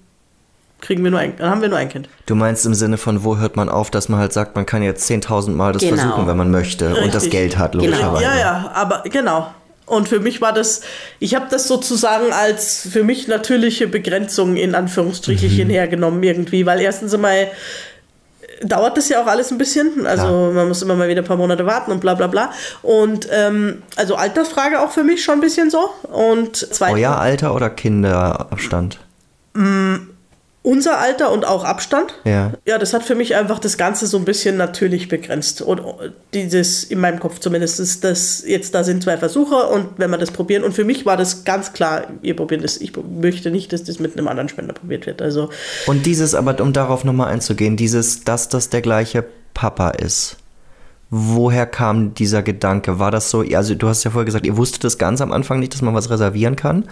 kriegen 0.80 1.02
wir 1.02 1.10
nur 1.10 1.18
ein, 1.20 1.34
dann 1.36 1.50
haben 1.50 1.60
wir 1.62 1.68
nur 1.68 1.78
ein 1.78 1.88
Kind. 1.88 2.08
Du 2.26 2.34
meinst 2.34 2.66
im 2.66 2.74
Sinne 2.74 2.96
von, 2.96 3.24
wo 3.24 3.36
hört 3.38 3.56
man 3.56 3.68
auf, 3.68 3.90
dass 3.90 4.08
man 4.08 4.20
halt 4.20 4.32
sagt, 4.32 4.54
man 4.54 4.64
kann 4.66 4.82
jetzt 4.82 5.10
10.000 5.10 5.50
Mal 5.50 5.72
das 5.72 5.82
Genau. 5.82 5.96
versuchen, 5.96 6.26
wenn 6.26 6.36
man 6.36 6.50
möchte 6.50 6.90
und 6.94 7.06
das 7.14 7.24
Richtig. 7.24 7.30
Geld 7.32 7.58
hat, 7.58 7.72
Genau. 7.72 7.84
logischerweise. 7.86 8.22
Ja, 8.24 8.38
ja, 8.38 8.70
aber 8.74 9.02
genau. 9.10 9.52
Und 9.86 10.08
für 10.08 10.20
mich 10.20 10.40
war 10.40 10.52
das, 10.52 10.82
ich 11.18 11.34
habe 11.34 11.46
das 11.50 11.68
sozusagen 11.68 12.32
als 12.32 12.88
für 12.90 13.02
mich 13.02 13.28
natürliche 13.28 13.86
Begrenzung 13.88 14.56
in 14.56 14.74
Anführungsstrichen 14.74 15.68
hergenommen 15.68 16.22
irgendwie, 16.22 16.64
weil 16.64 16.80
erstens 16.80 17.12
einmal 17.12 17.48
dauert 18.64 18.96
das 18.96 19.08
ja 19.08 19.22
auch 19.22 19.26
alles 19.26 19.50
ein 19.50 19.58
bisschen. 19.58 20.06
Also 20.06 20.26
Klar. 20.26 20.52
man 20.52 20.68
muss 20.68 20.82
immer 20.82 20.96
mal 20.96 21.08
wieder 21.08 21.22
ein 21.22 21.26
paar 21.26 21.36
Monate 21.36 21.66
warten 21.66 21.92
und 21.92 22.00
bla 22.00 22.14
bla 22.14 22.26
bla. 22.26 22.50
Und 22.82 23.28
ähm, 23.30 23.82
also 23.96 24.16
Altersfrage 24.16 24.80
auch 24.80 24.90
für 24.90 25.04
mich 25.04 25.22
schon 25.22 25.34
ein 25.34 25.40
bisschen 25.40 25.70
so. 25.70 25.90
Und 26.10 26.56
zweitens 26.56 27.00
Euer 27.00 27.18
Alter 27.18 27.54
oder 27.54 27.70
Kinderabstand? 27.70 28.98
Unser 30.64 30.98
Alter 30.98 31.30
und 31.30 31.44
auch 31.44 31.62
Abstand. 31.62 32.14
Ja. 32.24 32.52
Ja, 32.66 32.78
das 32.78 32.94
hat 32.94 33.02
für 33.02 33.14
mich 33.14 33.36
einfach 33.36 33.58
das 33.58 33.76
Ganze 33.76 34.06
so 34.06 34.16
ein 34.16 34.24
bisschen 34.24 34.56
natürlich 34.56 35.08
begrenzt. 35.08 35.60
Und 35.60 35.82
dieses, 36.32 36.84
in 36.84 37.00
meinem 37.00 37.20
Kopf 37.20 37.38
zumindest, 37.38 37.78
ist 37.80 38.02
das, 38.02 38.42
jetzt 38.46 38.74
da 38.74 38.82
sind 38.82 39.02
zwei 39.02 39.18
Versuche 39.18 39.56
und 39.66 39.90
wenn 39.98 40.10
wir 40.10 40.16
das 40.16 40.30
probieren. 40.30 40.64
Und 40.64 40.72
für 40.72 40.84
mich 40.84 41.04
war 41.04 41.18
das 41.18 41.44
ganz 41.44 41.74
klar, 41.74 42.06
ihr 42.22 42.34
probiert 42.34 42.64
das. 42.64 42.78
Ich 42.78 42.92
möchte 42.96 43.50
nicht, 43.50 43.74
dass 43.74 43.84
das 43.84 43.98
mit 43.98 44.16
einem 44.16 44.26
anderen 44.26 44.48
Spender 44.48 44.72
probiert 44.72 45.04
wird. 45.04 45.20
Also, 45.20 45.50
Und 45.86 46.06
dieses, 46.06 46.34
aber 46.34 46.58
um 46.60 46.72
darauf 46.72 47.04
nochmal 47.04 47.30
einzugehen, 47.30 47.76
dieses, 47.76 48.24
dass 48.24 48.48
das 48.48 48.70
der 48.70 48.80
gleiche 48.80 49.22
Papa 49.52 49.90
ist. 49.90 50.38
Woher 51.16 51.66
kam 51.66 52.12
dieser 52.14 52.42
Gedanke? 52.42 52.98
War 52.98 53.12
das 53.12 53.30
so, 53.30 53.44
also 53.54 53.76
du 53.76 53.86
hast 53.86 54.02
ja 54.02 54.10
vorher 54.10 54.24
gesagt, 54.24 54.44
ihr 54.44 54.56
wusstet 54.56 54.82
das 54.82 54.98
ganz 54.98 55.20
am 55.20 55.30
Anfang 55.30 55.60
nicht, 55.60 55.72
dass 55.72 55.80
man 55.80 55.94
was 55.94 56.10
reservieren 56.10 56.56
kann. 56.56 56.88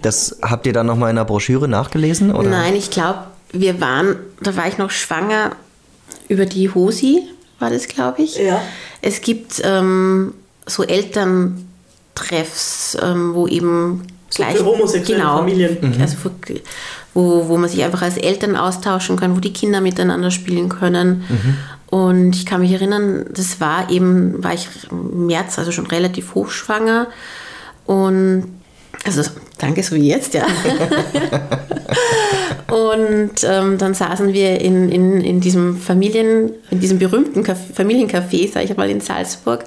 Das 0.00 0.38
habt 0.40 0.66
ihr 0.66 0.72
dann 0.72 0.86
nochmal 0.86 1.10
in 1.10 1.16
der 1.16 1.26
Broschüre 1.26 1.68
nachgelesen? 1.68 2.34
Oder? 2.34 2.48
Nein, 2.48 2.74
ich 2.74 2.88
glaube, 2.88 3.18
wir 3.52 3.78
waren, 3.78 4.16
da 4.40 4.56
war 4.56 4.66
ich 4.66 4.78
noch 4.78 4.90
schwanger 4.90 5.50
über 6.30 6.46
die 6.46 6.72
Hosi, 6.72 7.24
war 7.58 7.68
das, 7.68 7.86
glaube 7.86 8.22
ich. 8.22 8.38
Ja. 8.38 8.62
Es 9.02 9.20
gibt 9.20 9.60
ähm, 9.62 10.32
so 10.64 10.82
Elterntreffs, 10.82 12.96
ähm, 13.02 13.34
wo 13.34 13.46
eben 13.46 14.04
So 14.30 14.42
für 14.42 14.64
homosexuelle 14.64 15.20
genau, 15.20 15.36
Familien. 15.36 16.00
Also 16.00 16.16
für, 16.16 16.30
wo, 17.12 17.46
wo 17.48 17.58
man 17.58 17.68
sich 17.68 17.84
einfach 17.84 18.00
als 18.00 18.16
Eltern 18.16 18.56
austauschen 18.56 19.18
kann, 19.18 19.36
wo 19.36 19.40
die 19.40 19.52
Kinder 19.52 19.82
miteinander 19.82 20.30
spielen 20.30 20.70
können. 20.70 21.24
Und 21.88 22.34
ich 22.34 22.46
kann 22.46 22.60
mich 22.60 22.72
erinnern, 22.72 23.26
das 23.32 23.60
war 23.60 23.90
eben, 23.90 24.42
war 24.42 24.54
ich 24.54 24.68
im 24.90 25.26
März, 25.26 25.58
also 25.58 25.70
schon 25.72 25.86
relativ 25.86 26.34
hochschwanger. 26.34 27.06
Und 27.86 28.44
also 29.04 29.22
danke, 29.58 29.82
so 29.82 29.94
wie 29.94 30.08
jetzt, 30.08 30.34
ja. 30.34 30.46
Und 32.68 33.30
ähm, 33.44 33.78
dann 33.78 33.94
saßen 33.94 34.32
wir 34.32 34.60
in, 34.60 34.88
in, 34.88 35.20
in 35.20 35.40
diesem 35.40 35.76
Familien, 35.76 36.50
in 36.70 36.80
diesem 36.80 36.98
berühmten 36.98 37.44
Caf- 37.44 37.72
Familiencafé, 37.76 38.50
sag 38.52 38.64
ich 38.64 38.76
mal, 38.76 38.90
in 38.90 39.00
Salzburg 39.00 39.64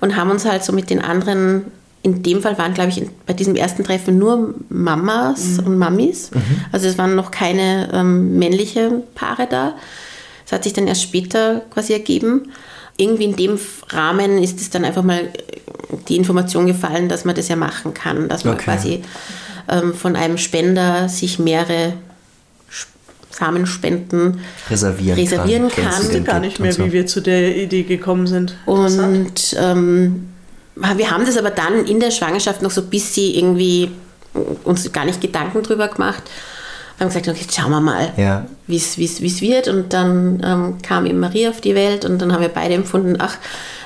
und 0.00 0.14
haben 0.16 0.30
uns 0.30 0.44
halt 0.44 0.62
so 0.62 0.72
mit 0.72 0.88
den 0.88 1.00
anderen, 1.00 1.64
in 2.02 2.22
dem 2.22 2.42
Fall 2.42 2.56
waren, 2.56 2.72
glaube 2.72 2.90
ich, 2.90 3.02
bei 3.26 3.32
diesem 3.32 3.56
ersten 3.56 3.82
Treffen 3.82 4.18
nur 4.18 4.54
Mamas 4.68 5.58
und 5.58 5.76
Mamis. 5.76 6.30
Also 6.70 6.86
es 6.86 6.96
waren 6.98 7.16
noch 7.16 7.32
keine 7.32 7.88
ähm, 7.92 8.38
männliche 8.38 9.02
Paare 9.16 9.48
da. 9.50 9.74
Das 10.46 10.52
hat 10.52 10.64
sich 10.64 10.72
dann 10.72 10.86
erst 10.86 11.02
später 11.02 11.62
quasi 11.70 11.92
ergeben. 11.92 12.52
Irgendwie 12.96 13.24
in 13.24 13.36
dem 13.36 13.58
Rahmen 13.90 14.42
ist 14.42 14.60
es 14.60 14.70
dann 14.70 14.84
einfach 14.84 15.02
mal 15.02 15.28
die 16.08 16.16
Information 16.16 16.66
gefallen, 16.66 17.08
dass 17.10 17.24
man 17.24 17.34
das 17.34 17.48
ja 17.48 17.56
machen 17.56 17.92
kann, 17.92 18.28
dass 18.28 18.44
man 18.44 18.54
Okay. 18.54 18.64
quasi 18.64 19.02
ähm, 19.68 19.92
von 19.92 20.16
einem 20.16 20.38
Spender 20.38 21.08
sich 21.08 21.38
mehrere 21.38 21.94
Samenspenden 23.30 24.40
Reservieren, 24.70 25.18
reservieren 25.18 25.68
kann. 25.68 25.84
kann. 25.90 26.02
die 26.06 26.12
denn 26.12 26.24
gar 26.24 26.40
nicht 26.40 26.58
mehr, 26.58 26.72
so. 26.72 26.84
wie 26.86 26.92
wir 26.92 27.06
zu 27.06 27.20
der 27.20 27.54
Idee 27.56 27.82
gekommen 27.82 28.26
sind. 28.26 28.56
Und 28.64 29.54
ähm, 29.58 30.28
wir 30.74 31.10
haben 31.10 31.26
das 31.26 31.36
aber 31.36 31.50
dann 31.50 31.84
in 31.86 32.00
der 32.00 32.10
Schwangerschaft 32.10 32.62
noch 32.62 32.70
so 32.70 32.80
ein 32.80 32.88
bisschen 32.88 33.34
irgendwie 33.34 33.90
uns 34.64 34.90
gar 34.92 35.04
nicht 35.04 35.20
Gedanken 35.20 35.62
drüber 35.62 35.88
gemacht. 35.88 36.22
Haben 36.98 37.08
gesagt, 37.08 37.28
okay, 37.28 37.38
jetzt 37.42 37.54
schauen 37.54 37.70
wir 37.70 37.80
mal, 37.80 38.12
Ja. 38.16 38.46
wie 38.66 38.76
es 38.76 38.96
wird. 39.40 39.68
Und 39.68 39.92
dann 39.92 40.42
ähm, 40.44 40.74
kam 40.82 41.06
eben 41.06 41.20
Marie 41.20 41.48
auf 41.48 41.60
die 41.60 41.74
Welt 41.74 42.04
und 42.04 42.20
dann 42.20 42.32
haben 42.32 42.40
wir 42.40 42.48
beide 42.48 42.74
empfunden, 42.74 43.16
ach, 43.18 43.36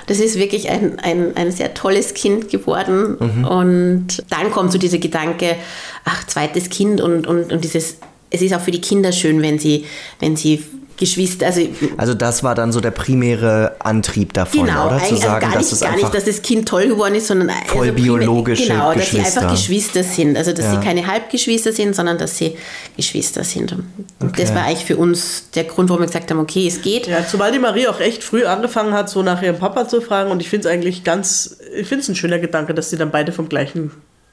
das 0.06 0.18
ist 0.18 0.38
wirklich 0.38 0.70
ein, 0.70 0.98
ein, 1.00 1.36
ein 1.36 1.52
sehr 1.52 1.72
tolles 1.74 2.14
Kind 2.14 2.48
geworden. 2.50 3.14
Und 3.44 4.24
dann 4.28 4.50
kommt 4.50 4.72
so 4.72 4.78
dieser 4.78 4.98
Gedanke, 4.98 5.56
ach, 6.04 6.26
zweites 6.26 6.68
Kind 6.68 7.00
und, 7.00 7.26
und, 7.28 7.52
und 7.52 7.62
dieses, 7.64 7.96
es 8.30 8.42
ist 8.42 8.52
auch 8.54 8.60
für 8.60 8.72
die 8.72 8.80
Kinder 8.80 9.12
schön, 9.12 9.40
wenn 9.42 9.58
sie, 9.60 9.84
wenn 10.18 10.36
sie 10.36 10.64
Geschwister, 11.00 11.46
also 11.46 11.62
Also 11.96 12.14
das 12.14 12.44
war 12.44 12.54
dann 12.54 12.70
so 12.70 12.80
der 12.80 12.92
primäre 12.92 13.74
Antrieb 13.80 14.32
davon, 14.34 14.66
Genau, 14.66 14.86
oder? 14.86 14.98
Zu 14.98 15.04
eigentlich 15.06 15.20
sagen, 15.22 15.40
gar, 15.40 15.52
dass 15.54 15.62
nicht, 15.64 15.72
es 15.72 15.80
gar 15.80 15.96
nicht, 15.96 16.14
dass 16.14 16.24
das 16.26 16.42
Kind 16.42 16.68
toll 16.68 16.86
geworden 16.86 17.14
ist, 17.16 17.26
sondern 17.26 17.48
voll 17.66 17.88
also 17.88 17.92
primär- 17.92 17.92
biologische 18.18 18.68
genau, 18.68 18.92
dass 18.94 19.10
sie 19.10 19.16
Geschwister. 19.16 19.40
einfach 19.40 19.52
Geschwister 19.56 20.04
sind. 20.04 20.36
Also 20.36 20.52
dass 20.52 20.66
Ja. 20.66 20.72
sie 20.78 20.86
keine 20.86 21.06
Halbgeschwister 21.06 21.72
sind, 21.72 21.96
sondern 21.96 22.18
dass 22.18 22.36
sie 22.38 22.56
Geschwister 22.96 23.42
sind. 23.42 23.72
Und 23.72 23.84
Okay. 24.22 24.42
Das 24.42 24.54
war 24.54 24.64
eigentlich 24.64 24.84
für 24.84 24.96
uns 24.98 25.50
der 25.54 25.64
Grund, 25.64 25.88
warum 25.88 26.02
wir 26.02 26.06
gesagt 26.06 26.30
haben, 26.30 26.38
okay, 26.38 26.66
es 26.68 26.82
geht. 26.82 27.06
Ja, 27.08 27.26
zumal 27.26 27.50
die 27.50 27.58
Marie 27.58 27.88
auch 27.88 27.98
echt 27.98 28.22
früh 28.22 28.44
angefangen 28.44 28.92
hat, 28.92 29.08
so 29.10 29.22
nach 29.22 29.42
ihrem 29.42 29.56
Papa 29.58 29.88
zu 29.88 30.00
fragen. 30.00 30.30
Und 30.30 30.40
ich 30.40 30.48
finde 30.50 30.68
es 30.68 30.72
eigentlich 30.74 31.02
ganz, 31.02 31.56
ich 31.74 31.86
finde 31.88 32.02
es 32.02 32.08
ein 32.08 32.14
schöner 32.14 32.38
Gedanke, 32.38 32.74
dass 32.74 32.90
sie 32.90 32.96
dann 32.96 33.10
beide 33.10 33.32
vom 33.32 33.48
gleichen 33.48 33.90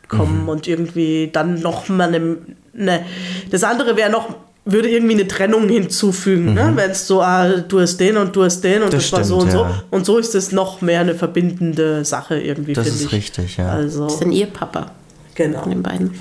kommen 0.09 0.43
Mhm. 0.43 0.49
und 0.49 0.68
irgendwie 0.68 1.30
dann 1.32 1.61
noch 1.61 1.89
mal 1.89 2.07
eine, 2.09 2.38
ne, 2.74 3.05
das 3.51 3.63
andere 3.63 3.95
wäre 3.97 4.09
noch, 4.09 4.30
würde 4.72 4.89
irgendwie 4.89 5.13
eine 5.13 5.28
Trennung 5.28 5.68
hinzufügen, 5.70 6.53
ne? 6.53 6.72
wenn 6.76 6.91
es 6.91 7.07
so, 7.07 7.22
ah, 7.22 7.47
du 7.57 7.80
hast 7.80 7.97
den 7.97 8.18
und 8.18 8.36
du 8.36 8.43
hast 8.43 8.61
den 8.61 8.84
und 8.84 8.89
Mhm. 8.89 8.91
Das 8.91 9.03
das, 9.09 9.11
war 9.13 9.24
so 9.24 9.38
und 9.38 9.47
ja. 9.47 9.51
so. 9.53 9.68
Und 9.91 10.05
so 10.05 10.18
ist 10.18 10.36
es 10.36 10.51
noch 10.51 10.82
mehr 10.82 10.99
eine 11.01 11.15
verbindende 11.15 12.03
Sache 12.05 12.39
irgendwie, 12.39 12.74
Das 12.74 12.86
finde 12.88 12.99
ist 12.99 13.05
ich. 13.05 13.11
richtig, 13.13 13.57
ja. 13.57 13.70
Also, 13.70 14.03
Das 14.05 14.13
ist 14.13 14.22
dann 14.22 14.32
ihr 14.32 14.47
Papa 14.47 14.91
genau. 15.36 15.61
von 15.61 15.70
den 15.72 15.84
beiden. 15.84 16.11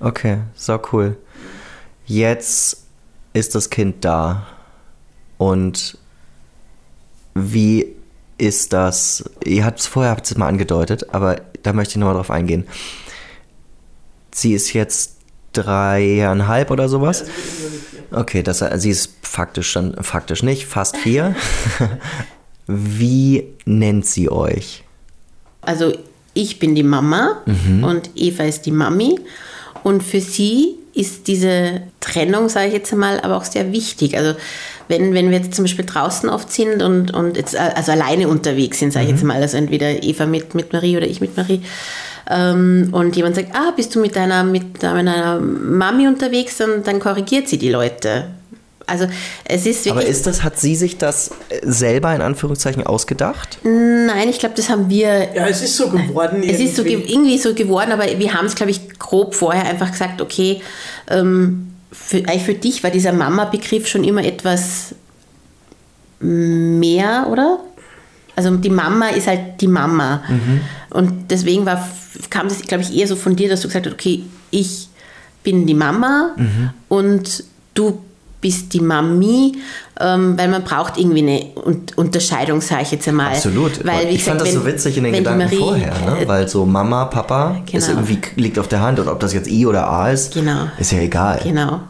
Okay, 0.00 0.38
so 0.54 0.80
cool. 0.92 1.16
Jetzt 2.06 2.84
ist 3.34 3.54
das 3.54 3.70
Kind 3.70 4.04
da. 4.04 4.46
Und 5.38 5.98
wie 7.34 7.86
ist 8.38 8.72
das? 8.72 9.24
Ihr 9.44 9.64
habt 9.64 9.80
es 9.80 9.86
vorher 9.86 10.12
habt 10.12 10.26
es 10.26 10.36
mal 10.36 10.48
angedeutet, 10.48 11.12
aber 11.12 11.36
da 11.62 11.72
möchte 11.72 11.92
ich 11.92 11.96
nochmal 11.98 12.14
drauf 12.14 12.30
eingehen. 12.30 12.66
Sie 14.32 14.54
ist 14.54 14.72
jetzt 14.72 15.19
dreieinhalb 15.52 16.70
oder 16.70 16.88
sowas. 16.88 17.24
Okay, 18.12 18.42
das, 18.42 18.64
sie 18.76 18.90
ist 18.90 19.12
faktisch 19.22 19.70
schon, 19.70 19.94
faktisch 20.02 20.42
nicht, 20.42 20.66
fast 20.66 20.96
vier. 20.96 21.34
Wie 22.66 23.44
nennt 23.64 24.06
sie 24.06 24.30
euch? 24.30 24.84
Also 25.62 25.92
ich 26.34 26.58
bin 26.58 26.74
die 26.74 26.82
Mama 26.82 27.38
Mhm. 27.46 27.84
und 27.84 28.10
Eva 28.14 28.44
ist 28.44 28.62
die 28.66 28.70
Mami. 28.72 29.18
Und 29.82 30.02
für 30.02 30.20
sie 30.20 30.76
ist 30.92 31.26
diese 31.28 31.82
Trennung, 32.00 32.48
sage 32.48 32.68
ich 32.68 32.72
jetzt 32.74 32.92
einmal, 32.92 33.20
aber 33.20 33.36
auch 33.36 33.44
sehr 33.44 33.72
wichtig. 33.72 34.16
Also 34.16 34.34
wenn, 34.88 35.14
wenn 35.14 35.30
wir 35.30 35.38
jetzt 35.38 35.54
zum 35.54 35.64
Beispiel 35.64 35.84
draußen 35.86 36.28
oft 36.28 36.50
sind 36.52 36.82
und, 36.82 37.12
und 37.14 37.36
jetzt, 37.36 37.54
äh, 37.54 37.58
also 37.74 37.92
alleine 37.92 38.28
unterwegs 38.28 38.78
sind, 38.80 38.92
sage 38.92 39.06
ich 39.06 39.12
Mhm. 39.12 39.16
jetzt 39.16 39.24
mal, 39.24 39.40
also 39.40 39.56
entweder 39.56 40.02
Eva 40.02 40.26
mit, 40.26 40.54
mit 40.54 40.72
Marie 40.72 40.96
oder 40.96 41.06
ich 41.06 41.20
mit 41.20 41.36
Marie, 41.36 41.62
und 42.32 43.12
jemand 43.16 43.34
sagt, 43.34 43.48
ah, 43.54 43.72
bist 43.74 43.94
du 43.94 44.00
mit 44.00 44.14
deiner, 44.14 44.44
mit 44.44 44.82
deiner 44.82 45.40
Mami 45.40 46.06
unterwegs, 46.06 46.58
dann, 46.58 46.82
dann 46.84 47.00
korrigiert 47.00 47.48
sie 47.48 47.58
die 47.58 47.70
Leute. 47.70 48.26
Also 48.86 49.06
es 49.44 49.66
ist 49.66 49.86
Aber 49.86 49.96
wirklich... 50.00 50.10
ist 50.16 50.26
das, 50.26 50.42
hat 50.42 50.58
sie 50.58 50.74
sich 50.74 50.98
das 50.98 51.30
äh, 51.48 51.60
selber 51.62 52.12
in 52.14 52.20
Anführungszeichen 52.22 52.84
ausgedacht? 52.84 53.58
nein, 53.62 54.28
ich 54.28 54.40
glaube, 54.40 54.54
das 54.56 54.68
haben 54.68 54.90
wir 54.90 55.28
Ja, 55.34 55.46
es 55.46 55.62
ist 55.62 55.76
so 55.76 55.88
geworden. 55.88 56.42
Es 56.42 56.58
ist 56.58 56.74
so 56.76 56.82
ge- 56.82 56.94
irgendwie. 56.94 57.12
irgendwie 57.12 57.38
so 57.38 57.54
geworden, 57.54 57.92
aber 57.92 58.04
wir 58.18 58.34
haben 58.34 58.46
es, 58.46 58.56
glaube 58.56 58.72
ich, 58.72 58.98
grob 58.98 59.34
vorher 59.36 59.64
einfach 59.66 59.92
gesagt, 59.92 60.20
okay, 60.20 60.60
ähm, 61.08 61.72
für, 61.92 62.16
eigentlich 62.18 62.42
für 62.44 62.54
dich 62.54 62.82
war 62.82 62.90
dieser 62.90 63.12
Mama-Begriff 63.12 63.86
schon 63.86 64.02
immer 64.04 64.24
etwas 64.24 64.94
mehr, 66.20 67.28
oder? 67.30 67.60
Also 68.46 68.56
die 68.56 68.70
Mama 68.70 69.08
ist 69.08 69.26
halt 69.26 69.60
die 69.60 69.68
Mama. 69.68 70.22
Und 70.90 71.30
deswegen 71.30 71.66
war, 71.66 71.86
kam 72.30 72.48
das, 72.48 72.60
glaube 72.62 72.82
ich, 72.84 72.96
eher 72.96 73.06
so 73.06 73.16
von 73.16 73.36
dir, 73.36 73.48
dass 73.48 73.60
du 73.60 73.68
gesagt 73.68 73.86
hast, 73.86 73.92
okay, 73.92 74.24
ich 74.50 74.88
bin 75.42 75.66
die 75.66 75.74
Mama 75.74 76.34
und 76.88 77.44
du 77.74 78.00
bist 78.40 78.72
die 78.72 78.80
Mami, 78.80 79.52
ähm, 80.00 80.38
weil 80.38 80.48
man 80.48 80.64
braucht 80.64 80.96
irgendwie 80.96 81.18
eine 81.18 81.44
Un 81.66 81.82
Unterscheidung, 81.96 82.62
sage 82.62 82.82
ich 82.84 82.92
jetzt 82.92 83.06
einmal. 83.06 83.32
Absolut. 83.34 83.84
Weil, 83.84 84.08
ich 84.08 84.24
fand 84.24 84.38
gesagt, 84.38 84.56
das 84.56 84.62
so 84.62 84.66
witzig 84.66 84.96
in 84.96 85.04
den 85.04 85.12
Gedanken 85.12 85.44
Marie, 85.44 85.56
vorher, 85.58 85.92
ne? 85.92 86.22
weil 86.26 86.48
so 86.48 86.64
Mama, 86.64 87.04
Papa 87.04 87.56
ist 87.70 87.86
Genau. 87.88 88.00
irgendwie 88.00 88.18
liegt 88.36 88.58
auf 88.58 88.68
der 88.68 88.80
Hand 88.80 88.98
und 88.98 89.08
ob 89.08 89.20
das 89.20 89.34
jetzt 89.34 89.46
I 89.46 89.66
oder 89.66 89.86
A 89.90 90.10
ist, 90.10 90.32
Genau. 90.32 90.68
ist 90.78 90.90
ja 90.92 91.00
egal. 91.00 91.40
Genau. 91.42 91.80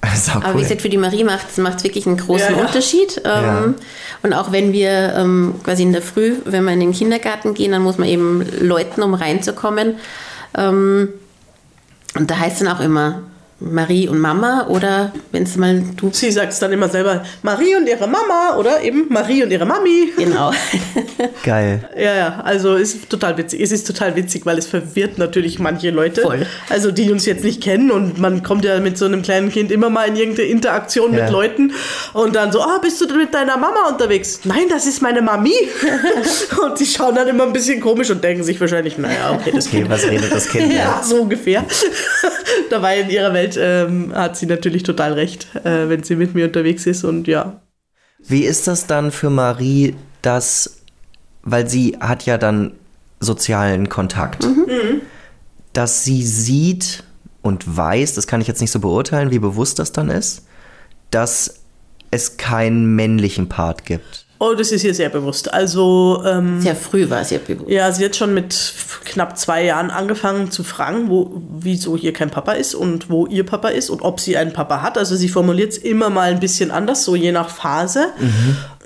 Aber 0.34 0.48
cool. 0.50 0.56
wie 0.56 0.62
gesagt, 0.62 0.82
für 0.82 0.88
die 0.88 0.96
Marie 0.96 1.24
macht 1.24 1.46
es 1.56 1.84
wirklich 1.84 2.06
einen 2.06 2.16
großen 2.16 2.52
Ja, 2.52 2.56
ja. 2.58 2.66
Unterschied. 2.66 3.20
Ähm, 3.24 3.24
Ja. 3.24 3.74
Und 4.22 4.32
auch 4.32 4.52
wenn 4.52 4.72
wir 4.72 5.14
ähm, 5.16 5.54
quasi 5.62 5.82
in 5.82 5.92
der 5.92 6.02
Früh, 6.02 6.36
wenn 6.44 6.64
wir 6.64 6.72
in 6.72 6.80
den 6.80 6.92
Kindergarten 6.92 7.54
gehen, 7.54 7.72
dann 7.72 7.82
muss 7.82 7.98
man 7.98 8.08
eben 8.08 8.44
läuten, 8.60 9.02
um 9.02 9.14
reinzukommen. 9.14 9.94
Ähm, 10.56 11.10
und 12.16 12.30
da 12.30 12.38
heißt 12.38 12.60
dann 12.60 12.68
auch 12.68 12.80
immer 12.80 13.22
Marie 13.60 14.06
und 14.08 14.20
Mama 14.20 14.66
oder 14.68 15.12
wenn 15.32 15.42
es 15.42 15.56
mal 15.56 15.82
du. 15.96 16.10
Sie 16.12 16.30
sagt 16.30 16.52
es 16.52 16.60
dann 16.60 16.70
immer 16.72 16.88
selber, 16.88 17.24
Marie 17.42 17.74
und 17.74 17.88
ihre 17.88 18.06
Mama 18.06 18.56
oder 18.56 18.82
eben 18.82 19.06
Marie 19.08 19.42
und 19.42 19.50
ihre 19.50 19.66
Mami. 19.66 20.12
Genau. 20.16 20.52
Geil. 21.44 21.88
Ja, 21.96 22.14
ja, 22.14 22.40
also 22.44 22.76
es 22.76 22.94
ist 22.94 23.10
total 23.10 23.36
witzig. 23.36 23.60
Es 23.60 23.72
ist 23.72 23.84
total 23.86 24.14
witzig, 24.14 24.46
weil 24.46 24.58
es 24.58 24.66
verwirrt 24.66 25.18
natürlich 25.18 25.58
manche 25.58 25.90
Leute. 25.90 26.22
Voll. 26.22 26.46
Also 26.68 26.92
die 26.92 27.10
uns 27.10 27.26
jetzt 27.26 27.42
nicht 27.42 27.60
kennen 27.62 27.90
und 27.90 28.18
man 28.18 28.44
kommt 28.44 28.64
ja 28.64 28.78
mit 28.78 28.96
so 28.96 29.06
einem 29.06 29.22
kleinen 29.22 29.50
Kind 29.50 29.72
immer 29.72 29.90
mal 29.90 30.06
in 30.06 30.14
irgendeine 30.14 30.48
Interaktion 30.48 31.12
Ja. 31.12 31.24
mit 31.24 31.32
Leuten 31.32 31.72
und 32.12 32.36
dann 32.36 32.52
so, 32.52 32.60
ah, 32.62 32.78
bist 32.80 33.00
du 33.00 33.06
denn 33.06 33.16
mit 33.16 33.34
deiner 33.34 33.56
Mama 33.56 33.88
unterwegs? 33.88 34.40
Nein, 34.44 34.66
das 34.70 34.86
ist 34.86 35.02
meine 35.02 35.20
Mami. 35.20 35.54
und 36.64 36.78
die 36.78 36.86
schauen 36.86 37.14
dann 37.16 37.26
immer 37.26 37.44
ein 37.44 37.52
bisschen 37.52 37.80
komisch 37.80 38.10
und 38.10 38.22
denken 38.22 38.44
sich 38.44 38.60
wahrscheinlich, 38.60 38.98
naja, 38.98 39.32
okay, 39.34 39.50
das 39.52 39.66
Okay, 39.66 39.78
Kind. 39.78 39.90
was 39.90 40.04
redet 40.04 40.32
das 40.32 40.48
Kind? 40.48 40.72
Ja, 40.78 41.02
so 41.02 41.22
ungefähr. 41.22 41.64
Dabei 42.70 43.00
in 43.00 43.10
ihrer 43.10 43.32
Welt 43.34 43.47
ähm, 43.56 44.12
hat 44.14 44.36
sie 44.36 44.46
natürlich 44.46 44.82
total 44.82 45.12
recht, 45.14 45.48
äh, 45.64 45.88
wenn 45.88 46.02
sie 46.02 46.16
mit 46.16 46.34
mir 46.34 46.46
unterwegs 46.46 46.86
ist 46.86 47.04
und 47.04 47.26
ja. 47.28 47.60
Wie 48.18 48.44
ist 48.44 48.66
das 48.66 48.86
dann 48.86 49.10
für 49.12 49.30
Marie, 49.30 49.94
dass, 50.22 50.82
weil 51.42 51.68
sie 51.68 51.96
hat 52.00 52.26
ja 52.26 52.36
dann 52.36 52.72
sozialen 53.20 53.88
Kontakt, 53.88 54.46
dass 55.72 56.04
sie 56.04 56.22
sieht 56.22 57.04
und 57.42 57.76
weiß, 57.76 58.14
das 58.14 58.26
kann 58.26 58.40
ich 58.40 58.48
jetzt 58.48 58.60
nicht 58.60 58.70
so 58.70 58.80
beurteilen, 58.80 59.30
wie 59.30 59.38
bewusst 59.38 59.78
das 59.78 59.92
dann 59.92 60.10
ist, 60.10 60.46
dass 61.10 61.60
es 62.10 62.36
keinen 62.36 62.94
männlichen 62.94 63.48
Part 63.48 63.84
gibt. 63.84 64.26
Oh, 64.40 64.54
das 64.54 64.70
ist 64.70 64.84
ihr 64.84 64.94
sehr 64.94 65.08
bewusst. 65.08 65.52
Also, 65.52 66.22
ähm, 66.24 66.60
Sehr 66.60 66.76
früh 66.76 67.10
war 67.10 67.22
es 67.22 67.30
ja 67.30 67.38
bewusst. 67.38 67.68
Ja, 67.68 67.90
sie 67.90 68.04
hat 68.04 68.14
schon 68.14 68.34
mit 68.34 68.72
knapp 69.04 69.36
zwei 69.36 69.64
Jahren 69.64 69.90
angefangen 69.90 70.52
zu 70.52 70.62
fragen, 70.62 71.10
wo, 71.10 71.42
wieso 71.58 71.96
hier 71.96 72.12
kein 72.12 72.30
Papa 72.30 72.52
ist 72.52 72.76
und 72.76 73.10
wo 73.10 73.26
ihr 73.26 73.44
Papa 73.44 73.68
ist 73.68 73.90
und 73.90 74.02
ob 74.02 74.20
sie 74.20 74.36
einen 74.36 74.52
Papa 74.52 74.80
hat. 74.80 74.96
Also 74.96 75.16
sie 75.16 75.28
formuliert 75.28 75.72
es 75.72 75.78
immer 75.78 76.08
mal 76.08 76.30
ein 76.30 76.38
bisschen 76.38 76.70
anders, 76.70 77.04
so 77.04 77.16
je 77.16 77.32
nach 77.32 77.48
Phase. 77.48 78.12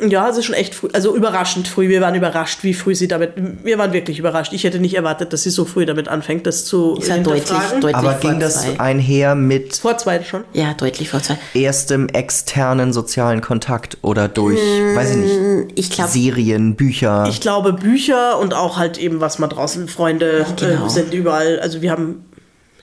Ja, 0.08 0.24
also 0.24 0.42
schon 0.42 0.54
echt 0.54 0.74
früh, 0.74 0.88
also 0.92 1.14
überraschend 1.14 1.68
früh. 1.68 1.88
Wir 1.88 2.00
waren 2.00 2.14
überrascht, 2.14 2.64
wie 2.64 2.74
früh 2.74 2.94
sie 2.94 3.08
damit, 3.08 3.32
wir 3.36 3.78
waren 3.78 3.92
wirklich 3.92 4.18
überrascht. 4.18 4.52
Ich 4.52 4.64
hätte 4.64 4.78
nicht 4.80 4.94
erwartet, 4.94 5.32
dass 5.32 5.42
sie 5.44 5.50
so 5.50 5.64
früh 5.64 5.86
damit 5.86 6.08
anfängt, 6.08 6.46
das 6.46 6.64
zu 6.64 6.96
Ist 6.96 7.10
halt 7.10 7.26
deutlich, 7.26 7.44
deutlich 7.80 7.94
Aber 7.94 8.12
vor 8.12 8.30
ging 8.30 8.40
das 8.40 8.62
zwei. 8.62 8.80
einher 8.80 9.34
mit 9.34 9.76
Vor 9.76 9.96
zwei 9.98 10.22
schon. 10.24 10.44
Ja, 10.52 10.74
deutlich 10.74 11.08
vor 11.10 11.22
zwei. 11.22 11.38
erstem 11.54 12.08
externen 12.08 12.92
sozialen 12.92 13.40
Kontakt 13.40 13.98
oder 14.02 14.28
durch, 14.28 14.58
weiß 14.58 15.10
ich 15.10 15.16
nicht, 15.16 15.38
Ich 15.78 15.90
glaube, 15.90 16.10
Serien, 16.10 16.74
Bücher? 16.76 17.26
Ich 17.28 17.40
glaube 17.40 17.72
Bücher 17.72 18.38
und 18.38 18.54
auch 18.54 18.78
halt 18.78 18.98
eben, 18.98 19.20
was 19.20 19.38
man 19.38 19.50
draußen, 19.50 19.88
Freunde 19.88 20.44
Genau. 20.56 20.86
äh, 20.86 20.90
sind 20.90 21.14
überall. 21.14 21.60
Also 21.60 21.82
wir 21.82 21.90
haben 21.92 22.24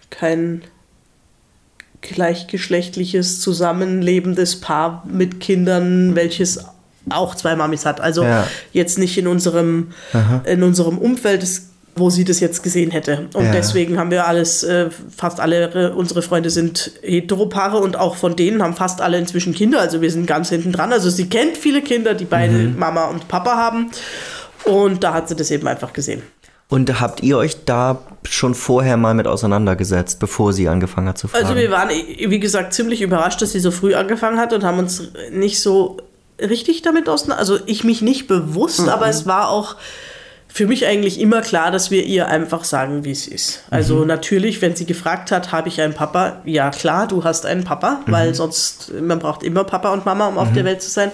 kein 0.09 0.61
gleichgeschlechtliches 2.01 3.39
zusammenlebendes 3.41 4.61
Paar 4.61 5.03
mit 5.11 5.39
Kindern, 5.39 6.15
welches 6.15 6.59
auch 7.11 7.35
zwei 7.35 7.55
Mamis 7.55 7.85
hat. 7.85 8.01
Also 8.01 8.23
Ja. 8.23 8.47
jetzt 8.73 8.97
nicht 8.97 9.17
in 9.17 9.27
unserem, 9.27 9.91
in 10.45 10.63
unserem 10.63 10.97
Umfeld, 10.97 11.45
wo 11.95 12.09
sie 12.09 12.23
das 12.23 12.39
jetzt 12.39 12.63
gesehen 12.63 12.91
hätte. 12.91 13.27
Und 13.33 13.45
Ja. 13.45 13.51
deswegen 13.51 13.99
haben 13.99 14.09
wir 14.11 14.25
alles, 14.27 14.63
äh, 14.63 14.89
fast 15.15 15.39
alle 15.41 15.93
unsere 15.95 16.21
Freunde 16.21 16.49
sind 16.49 16.91
Heteropaare 17.01 17.77
und 17.77 17.97
auch 17.97 18.15
von 18.15 18.35
denen 18.37 18.61
haben 18.63 18.73
fast 18.75 19.01
alle 19.01 19.17
inzwischen 19.17 19.53
Kinder. 19.53 19.81
Also 19.81 20.01
wir 20.01 20.09
sind 20.09 20.25
ganz 20.25 20.49
hinten 20.49 20.71
dran. 20.71 20.93
Also 20.93 21.09
sie 21.09 21.27
kennt 21.27 21.57
viele 21.57 21.81
Kinder, 21.81 22.13
die 22.13 22.25
beide 22.25 22.53
Mama 22.69 23.05
und 23.05 23.27
Papa 23.27 23.57
haben. 23.57 23.91
Und 24.65 25.03
da 25.03 25.13
hat 25.13 25.27
sie 25.29 25.35
das 25.35 25.51
eben 25.51 25.67
einfach 25.67 25.91
gesehen. 25.93 26.21
Und 26.69 27.01
habt 27.01 27.23
ihr 27.23 27.35
euch 27.37 27.65
da 27.65 27.99
schon 28.29 28.53
vorher 28.53 28.95
mal 28.95 29.15
mit 29.15 29.25
auseinandergesetzt, 29.25 30.19
bevor 30.19 30.53
sie 30.53 30.69
angefangen 30.69 31.07
hat 31.07 31.17
zu 31.17 31.27
fragen? 31.27 31.43
Also 31.43 31.57
wir 31.57 31.71
waren, 31.71 31.89
wie 31.89 32.39
gesagt, 32.39 32.73
ziemlich 32.75 33.01
überrascht, 33.01 33.41
dass 33.41 33.53
sie 33.53 33.59
so 33.59 33.71
früh 33.71 33.95
angefangen 33.95 34.37
hat 34.39 34.53
und 34.53 34.63
haben 34.63 34.77
uns 34.77 35.01
nicht 35.31 35.59
so 35.61 35.97
richtig 36.41 36.81
damit 36.81 37.09
auseinander. 37.09 37.39
Also 37.39 37.59
ich 37.65 37.83
mich 37.83 38.01
nicht 38.01 38.27
bewusst, 38.27 38.87
aber 38.87 39.07
es 39.07 39.25
war 39.25 39.49
auch 39.49 39.75
für 40.51 40.65
mich 40.65 40.87
eigentlich 40.87 41.21
immer 41.21 41.41
klar, 41.41 41.69
dass 41.69 41.91
wir 41.91 42.03
ihr 42.03 42.27
einfach 42.27 42.63
sagen, 42.63 43.05
wie 43.05 43.11
es 43.11 43.27
ist. 43.27 43.63
Also 43.69 43.97
mhm. 43.97 44.07
natürlich, 44.07 44.61
wenn 44.63 44.75
sie 44.75 44.85
gefragt 44.85 45.31
hat, 45.31 45.51
habe 45.51 45.69
ich 45.69 45.79
einen 45.79 45.93
Papa? 45.93 46.41
Ja 46.43 46.71
klar, 46.71 47.07
du 47.07 47.23
hast 47.23 47.45
einen 47.45 47.63
Papa, 47.63 48.01
mhm. 48.05 48.11
weil 48.11 48.33
sonst, 48.33 48.91
man 48.99 49.19
braucht 49.19 49.43
immer 49.43 49.63
Papa 49.63 49.93
und 49.93 50.05
Mama, 50.05 50.27
um 50.27 50.33
mhm. 50.33 50.39
auf 50.39 50.51
der 50.51 50.65
Welt 50.65 50.81
zu 50.81 50.89
sein. 50.89 51.11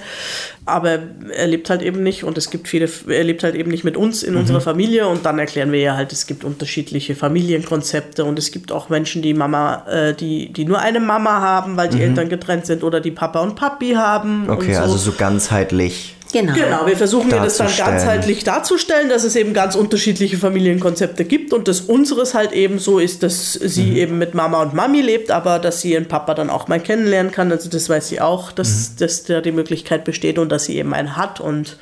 Aber 0.65 0.99
er 1.35 1.47
lebt 1.47 1.69
halt 1.69 1.81
eben 1.81 2.01
nicht 2.01 2.23
und 2.23 2.37
es 2.37 2.49
gibt 2.49 2.69
viele, 2.69 2.89
er 3.07 3.23
lebt 3.25 3.43
halt 3.43 3.55
eben 3.55 3.69
nicht 3.69 3.83
mit 3.83 3.97
uns 3.97 4.23
in 4.23 4.35
unserer 4.35 4.59
mhm. 4.59 4.63
Familie 4.63 5.07
und 5.07 5.25
dann 5.25 5.37
erklären 5.37 5.71
wir 5.71 5.79
ja 5.79 5.95
halt, 5.95 6.13
es 6.13 6.25
gibt 6.25 6.43
unterschiedliche 6.43 7.13
Familienkonzepte 7.13 8.23
und 8.23 8.39
es 8.39 8.51
gibt 8.51 8.71
auch 8.71 8.89
Menschen, 8.89 9.21
die 9.21 9.33
Mama, 9.33 9.85
äh, 9.87 10.13
die, 10.15 10.51
die 10.53 10.65
nur 10.65 10.79
eine 10.79 11.01
Mama 11.01 11.41
haben, 11.41 11.75
weil 11.77 11.89
die 11.89 11.97
mhm. 11.97 12.03
Eltern 12.03 12.29
getrennt 12.29 12.65
sind 12.65 12.83
oder 12.83 13.01
die 13.01 13.11
Papa 13.11 13.41
und 13.41 13.55
Papi 13.55 13.93
haben. 13.93 14.49
Okay, 14.49 14.73
so. 14.73 14.81
also 14.81 14.97
so 14.97 15.11
ganzheitlich 15.11 16.14
Genau. 16.31 16.53
Genau, 16.53 16.85
wir 16.85 16.97
versuchen 16.97 17.29
ja 17.29 17.41
das 17.41 17.57
dann 17.57 17.71
ganzheitlich 17.75 18.43
darzustellen, 18.43 19.09
dass 19.09 19.23
es 19.23 19.35
eben 19.35 19.53
ganz 19.53 19.75
unterschiedliche 19.75 20.37
Familienkonzepte 20.37 21.23
gibt 21.23 21.53
und 21.53 21.67
dass 21.67 21.81
unseres 21.81 22.33
halt 22.33 22.51
eben 22.51 22.79
so 22.79 22.99
ist, 22.99 23.23
dass 23.23 23.53
sie 23.53 23.91
mhm. 23.91 23.95
eben 23.95 24.17
mit 24.17 24.33
Mama 24.33 24.61
und 24.61 24.73
Mami 24.73 25.01
lebt, 25.01 25.31
aber 25.31 25.59
dass 25.59 25.81
sie 25.81 25.93
ihren 25.93 26.07
Papa 26.07 26.33
dann 26.33 26.49
auch 26.49 26.67
mal 26.67 26.79
kennenlernen 26.79 27.31
kann. 27.31 27.51
Also 27.51 27.69
das 27.69 27.87
weiß 27.87 28.09
sie 28.09 28.21
auch, 28.21 28.51
dass, 28.51 28.91
mhm. 28.91 28.97
dass 28.99 29.23
da 29.23 29.41
die 29.41 29.51
Möglichkeit 29.51 30.03
besteht 30.03 30.37
und 30.37 30.49
dass 30.49 30.65
sie 30.65 30.77
eben 30.77 30.93
einen 30.93 31.15
hat 31.15 31.39
und 31.39 31.77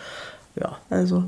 ja, 0.55 0.77
also 0.91 1.23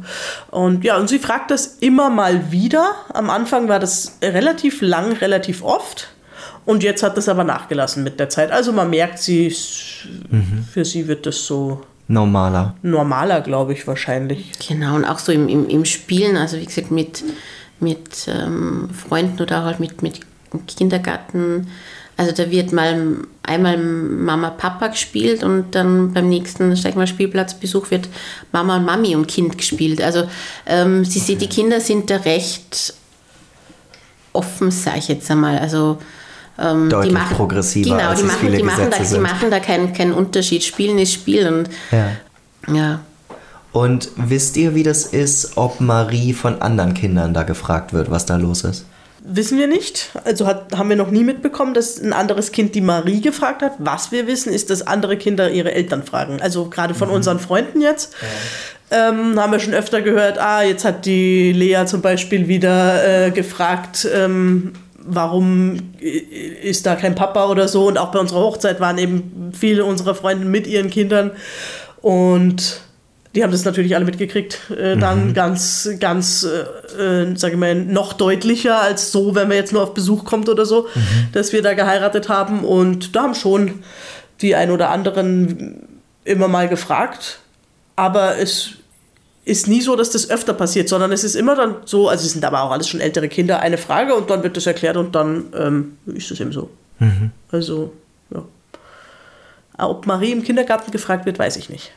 und 0.51 0.83
ja, 0.83 0.97
und 0.97 1.09
sie 1.09 1.17
fragt 1.17 1.49
das 1.49 1.77
immer 1.79 2.11
mal 2.11 2.51
wieder. 2.51 2.91
Am 3.11 3.31
Anfang 3.31 3.67
war 3.67 3.79
das 3.79 4.19
relativ 4.21 4.81
lang, 4.81 5.13
relativ 5.13 5.63
oft. 5.63 6.09
Und 6.63 6.83
jetzt 6.83 7.01
hat 7.01 7.17
das 7.17 7.29
aber 7.29 7.43
nachgelassen 7.43 8.03
mit 8.03 8.19
der 8.19 8.29
Zeit. 8.29 8.51
Also 8.51 8.71
man 8.71 8.89
merkt, 8.89 9.19
sie, 9.19 9.55
mhm. 10.29 10.65
für 10.71 10.85
sie 10.85 11.07
wird 11.07 11.25
das 11.25 11.45
so 11.45 11.81
normaler. 12.07 12.75
Normaler, 12.81 13.41
glaube 13.41 13.73
ich, 13.73 13.87
wahrscheinlich. 13.87 14.51
Genau, 14.67 14.95
und 14.95 15.05
auch 15.05 15.19
so 15.19 15.31
im, 15.31 15.47
im, 15.47 15.67
im 15.67 15.85
Spielen, 15.85 16.37
also 16.37 16.57
wie 16.57 16.65
gesagt, 16.65 16.91
mit, 16.91 17.23
mit 17.79 18.27
ähm, 18.27 18.89
Freunden 18.91 19.41
oder 19.41 19.63
halt 19.63 19.79
mit, 19.79 20.01
mit 20.01 20.21
Kindergarten. 20.67 21.67
Also 22.17 22.31
da 22.31 22.49
wird 22.49 22.71
mal 22.71 23.17
einmal 23.43 23.77
Mama 23.77 24.49
Papa 24.49 24.87
gespielt 24.87 25.43
und 25.43 25.75
dann 25.75 26.13
beim 26.13 26.29
nächsten 26.29 26.75
sag 26.75 26.95
mal, 26.95 27.07
Spielplatzbesuch 27.07 27.91
wird 27.91 28.07
Mama 28.53 28.77
und 28.77 28.85
Mami 28.85 29.15
und 29.15 29.27
Kind 29.27 29.57
gespielt. 29.57 30.01
Also 30.01 30.23
ähm, 30.65 31.03
sie 31.03 31.19
okay. 31.19 31.27
sieht, 31.27 31.41
die 31.41 31.49
Kinder 31.49 31.81
sind 31.81 32.09
da 32.09 32.17
recht 32.17 32.93
offen, 34.31 34.71
sage 34.71 34.99
ich 34.99 35.07
jetzt 35.09 35.29
einmal. 35.29 35.59
Also 35.59 35.97
ähm, 36.57 36.89
Deutlich 36.89 37.09
die 37.09 37.13
machen, 37.13 37.35
progressiver. 37.35 37.97
Genau, 37.97 38.09
als 38.09 38.19
die, 38.19 38.25
machen, 38.25 38.51
die, 38.51 38.63
machen 38.63 38.89
da, 38.89 38.97
die 38.97 39.19
machen 39.19 39.51
da 39.51 39.59
keinen, 39.59 39.93
keinen 39.93 40.13
Unterschied. 40.13 40.63
Spielen 40.63 40.97
ist 40.97 41.13
Spiel 41.13 41.47
und 41.47 41.69
ja. 41.91 42.11
ja. 42.73 42.99
Und 43.71 44.09
wisst 44.15 44.55
ihr, 44.55 44.73
wie 44.73 44.83
das 44.83 45.05
ist, 45.05 45.57
ob 45.57 45.81
Marie 45.81 46.31
von 46.31 46.61
anderen 46.61 46.93
Kindern 46.93 47.33
da 47.33 47.43
gefragt 47.43 47.91
wird, 47.91 48.09
was 48.09 48.25
da 48.25 48.37
los 48.37 48.63
ist? 48.63 48.85
Wissen 49.27 49.57
wir 49.57 49.67
nicht. 49.67 50.11
Also 50.23 50.45
hat, 50.45 50.77
haben 50.77 50.87
wir 50.87 50.95
noch 50.95 51.11
nie 51.11 51.23
mitbekommen, 51.23 51.73
dass 51.73 52.01
ein 52.01 52.13
anderes 52.13 52.53
Kind 52.53 52.73
die 52.73 52.81
Marie 52.81 53.19
gefragt 53.19 53.61
hat. 53.61 53.73
Was 53.79 54.13
wir 54.13 54.27
wissen, 54.27 54.53
ist, 54.53 54.69
dass 54.69 54.85
andere 54.85 55.17
Kinder 55.17 55.49
ihre 55.49 55.73
Eltern 55.73 56.03
fragen. 56.03 56.41
Also 56.41 56.69
gerade 56.69 56.93
von 56.93 57.09
mhm. 57.09 57.15
unseren 57.15 57.39
Freunden 57.39 57.81
jetzt. 57.81 58.13
Ja. 58.91 59.09
Ähm, 59.09 59.37
haben 59.37 59.51
wir 59.51 59.59
schon 59.59 59.73
öfter 59.73 60.01
gehört, 60.01 60.37
ah, 60.37 60.61
jetzt 60.61 60.85
hat 60.85 61.05
die 61.05 61.51
Lea 61.51 61.85
zum 61.87 62.01
Beispiel 62.01 62.47
wieder 62.47 63.25
äh, 63.25 63.31
gefragt, 63.31 64.07
ähm, 64.13 64.73
warum 65.05 65.93
ist 65.99 66.85
da 66.85 66.95
kein 66.95 67.15
Papa 67.15 67.47
oder 67.47 67.67
so. 67.67 67.87
Und 67.87 67.97
auch 67.97 68.11
bei 68.11 68.19
unserer 68.19 68.39
Hochzeit 68.39 68.79
waren 68.79 68.97
eben 68.97 69.51
viele 69.57 69.85
unserer 69.85 70.15
Freunde 70.15 70.45
mit 70.45 70.67
ihren 70.67 70.89
Kindern. 70.89 71.31
Und 72.01 72.81
die 73.35 73.43
haben 73.43 73.51
das 73.51 73.65
natürlich 73.65 73.95
alle 73.95 74.05
mitgekriegt. 74.05 74.71
Äh, 74.71 74.97
dann 74.97 75.27
mhm. 75.29 75.33
ganz, 75.33 75.89
ganz, 75.99 76.43
äh, 76.43 77.01
äh, 77.01 77.35
sage 77.35 77.53
ich 77.53 77.59
mal, 77.59 77.75
noch 77.75 78.13
deutlicher 78.13 78.81
als 78.81 79.11
so, 79.11 79.35
wenn 79.35 79.47
man 79.47 79.57
jetzt 79.57 79.73
nur 79.73 79.83
auf 79.83 79.93
Besuch 79.93 80.23
kommt 80.23 80.47
oder 80.49 80.65
so, 80.65 80.87
mhm. 80.93 81.31
dass 81.33 81.51
wir 81.51 81.61
da 81.61 81.73
geheiratet 81.73 82.29
haben. 82.29 82.63
Und 82.63 83.15
da 83.15 83.23
haben 83.23 83.35
schon 83.35 83.83
die 84.41 84.55
ein 84.55 84.71
oder 84.71 84.89
anderen 84.89 85.87
immer 86.23 86.47
mal 86.47 86.67
gefragt. 86.69 87.39
Aber 87.97 88.37
es 88.37 88.71
ist 89.45 89.67
nie 89.67 89.81
so, 89.81 89.95
dass 89.95 90.09
das 90.09 90.29
öfter 90.29 90.53
passiert, 90.53 90.89
sondern 90.89 91.11
es 91.11 91.23
ist 91.23 91.35
immer 91.35 91.55
dann 91.55 91.75
so, 91.85 92.09
also 92.09 92.25
es 92.25 92.33
sind 92.33 92.43
aber 92.43 92.63
auch 92.63 92.71
alles 92.71 92.89
schon 92.89 92.99
ältere 92.99 93.29
Kinder, 93.29 93.59
eine 93.59 93.77
Frage 93.77 94.15
und 94.15 94.29
dann 94.31 94.41
wird 94.41 94.57
das 94.57 94.65
erklärt 94.65 94.97
und 94.97 95.13
dann 95.13 95.45
ähm, 95.55 95.97
ist 96.07 96.31
es 96.31 96.39
eben 96.39 96.51
so. 96.51 96.69
Mhm. 96.99 97.31
Also, 97.51 97.93
ja. 98.31 98.43
Ob 99.77 100.07
Marie 100.07 100.31
im 100.31 100.43
Kindergarten 100.43 100.91
gefragt 100.91 101.27
wird, 101.27 101.37
weiß 101.37 101.57
ich 101.57 101.69
nicht. 101.69 101.91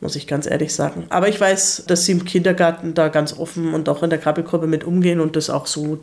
Muss 0.00 0.14
ich 0.14 0.28
ganz 0.28 0.46
ehrlich 0.46 0.72
sagen. 0.72 1.06
Aber 1.08 1.28
ich 1.28 1.40
weiß, 1.40 1.84
dass 1.86 2.04
sie 2.04 2.12
im 2.12 2.24
Kindergarten 2.24 2.94
da 2.94 3.08
ganz 3.08 3.36
offen 3.36 3.74
und 3.74 3.88
auch 3.88 4.02
in 4.02 4.10
der 4.10 4.18
Krabbelgruppe 4.18 4.66
mit 4.68 4.84
umgehen 4.84 5.20
und 5.20 5.34
das 5.36 5.50
auch 5.50 5.66
so. 5.66 5.98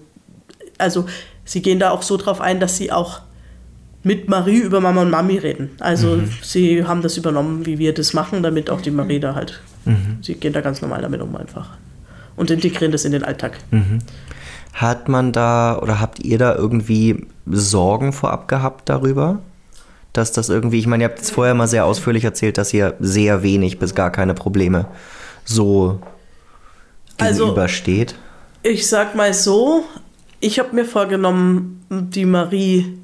Also, 0.77 1.05
sie 1.45 1.61
gehen 1.61 1.79
da 1.79 1.91
auch 1.91 2.01
so 2.01 2.17
drauf 2.17 2.41
ein, 2.41 2.59
dass 2.59 2.75
sie 2.77 2.91
auch 2.91 3.21
mit 4.03 4.29
Marie 4.29 4.59
über 4.59 4.79
Mama 4.81 5.01
und 5.01 5.11
Mami 5.11 5.37
reden. 5.37 5.71
Also 5.79 6.17
mhm. 6.17 6.29
sie 6.41 6.85
haben 6.85 7.01
das 7.01 7.17
übernommen, 7.17 7.65
wie 7.65 7.79
wir 7.79 7.93
das 7.93 8.13
machen, 8.13 8.43
damit 8.43 8.69
auch 8.69 8.81
die 8.81 8.91
Marie 8.91 9.19
da 9.19 9.35
halt, 9.35 9.61
mhm. 9.85 10.19
sie 10.21 10.35
gehen 10.35 10.53
da 10.53 10.61
ganz 10.61 10.81
normal 10.81 11.01
damit 11.01 11.21
um 11.21 11.35
einfach 11.35 11.77
und 12.35 12.49
integrieren 12.49 12.91
das 12.91 13.03
in 13.03 13.11
den 13.11 13.23
Alltag. 13.23 13.57
Mhm. 13.71 13.99
Hat 14.73 15.09
man 15.09 15.33
da 15.33 15.77
oder 15.77 15.99
habt 15.99 16.19
ihr 16.19 16.37
da 16.37 16.55
irgendwie 16.55 17.27
Sorgen 17.45 18.13
vorab 18.13 18.47
gehabt 18.47 18.87
darüber? 18.87 19.39
Dass 20.13 20.31
das 20.31 20.49
irgendwie, 20.49 20.79
ich 20.79 20.87
meine, 20.87 21.03
ihr 21.03 21.09
habt 21.09 21.19
es 21.19 21.29
vorher 21.29 21.53
mal 21.53 21.67
sehr 21.67 21.85
ausführlich 21.85 22.23
erzählt, 22.23 22.57
dass 22.57 22.73
ihr 22.73 22.95
sehr 22.99 23.43
wenig 23.43 23.77
bis 23.77 23.93
gar 23.93 24.11
keine 24.11 24.33
Probleme 24.33 24.85
so 25.43 25.99
also, 27.17 27.43
gegenübersteht. 27.43 28.15
Also, 28.63 28.75
ich 28.75 28.87
sag 28.87 29.15
mal 29.15 29.33
so, 29.33 29.83
ich 30.39 30.59
habe 30.59 30.73
mir 30.73 30.85
vorgenommen, 30.85 31.83
die 31.89 32.25
Marie 32.25 32.97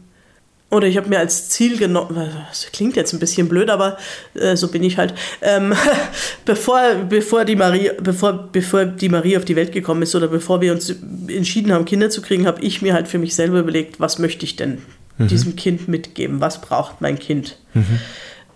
oder 0.75 0.87
ich 0.87 0.97
habe 0.97 1.09
mir 1.09 1.19
als 1.19 1.49
Ziel 1.49 1.77
genommen, 1.77 2.31
das 2.49 2.67
klingt 2.71 2.95
jetzt 2.95 3.13
ein 3.13 3.19
bisschen 3.19 3.49
blöd, 3.49 3.69
aber 3.69 3.97
äh, 4.33 4.55
so 4.55 4.67
bin 4.67 4.83
ich 4.83 4.97
halt, 4.97 5.13
ähm, 5.41 5.73
bevor, 6.45 6.81
bevor, 7.09 7.45
die 7.45 7.55
Marie, 7.55 7.91
bevor, 8.01 8.49
bevor 8.51 8.85
die 8.85 9.09
Marie 9.09 9.37
auf 9.37 9.45
die 9.45 9.55
Welt 9.55 9.71
gekommen 9.71 10.01
ist 10.01 10.15
oder 10.15 10.27
bevor 10.27 10.61
wir 10.61 10.71
uns 10.71 10.93
entschieden 11.27 11.71
haben, 11.71 11.85
Kinder 11.85 12.09
zu 12.09 12.21
kriegen, 12.21 12.45
habe 12.45 12.61
ich 12.61 12.81
mir 12.81 12.93
halt 12.93 13.07
für 13.07 13.17
mich 13.17 13.35
selber 13.35 13.59
überlegt, 13.59 13.99
was 13.99 14.19
möchte 14.19 14.45
ich 14.45 14.55
denn 14.55 14.79
mhm. 15.17 15.27
diesem 15.27 15.55
Kind 15.55 15.87
mitgeben, 15.87 16.41
was 16.41 16.61
braucht 16.61 17.01
mein 17.01 17.19
Kind. 17.19 17.57
Mhm. 17.73 17.99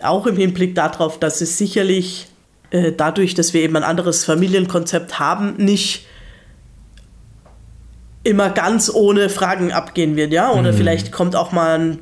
Auch 0.01 0.27
im 0.27 0.37
Hinblick 0.37 0.75
darauf, 0.75 1.19
dass 1.19 1.41
es 1.41 1.57
sicherlich 1.57 2.27
äh, 2.71 2.91
dadurch, 2.91 3.33
dass 3.33 3.53
wir 3.53 3.61
eben 3.61 3.75
ein 3.75 3.83
anderes 3.83 4.25
Familienkonzept 4.25 5.19
haben, 5.19 5.55
nicht 5.57 6.05
immer 8.23 8.49
ganz 8.49 8.91
ohne 8.93 9.29
Fragen 9.29 9.71
abgehen 9.71 10.15
wird, 10.15 10.31
ja? 10.33 10.51
Oder 10.51 10.71
mhm. 10.71 10.77
vielleicht 10.77 11.11
kommt 11.11 11.35
auch 11.35 11.51
mal 11.51 11.79
ein, 11.79 11.99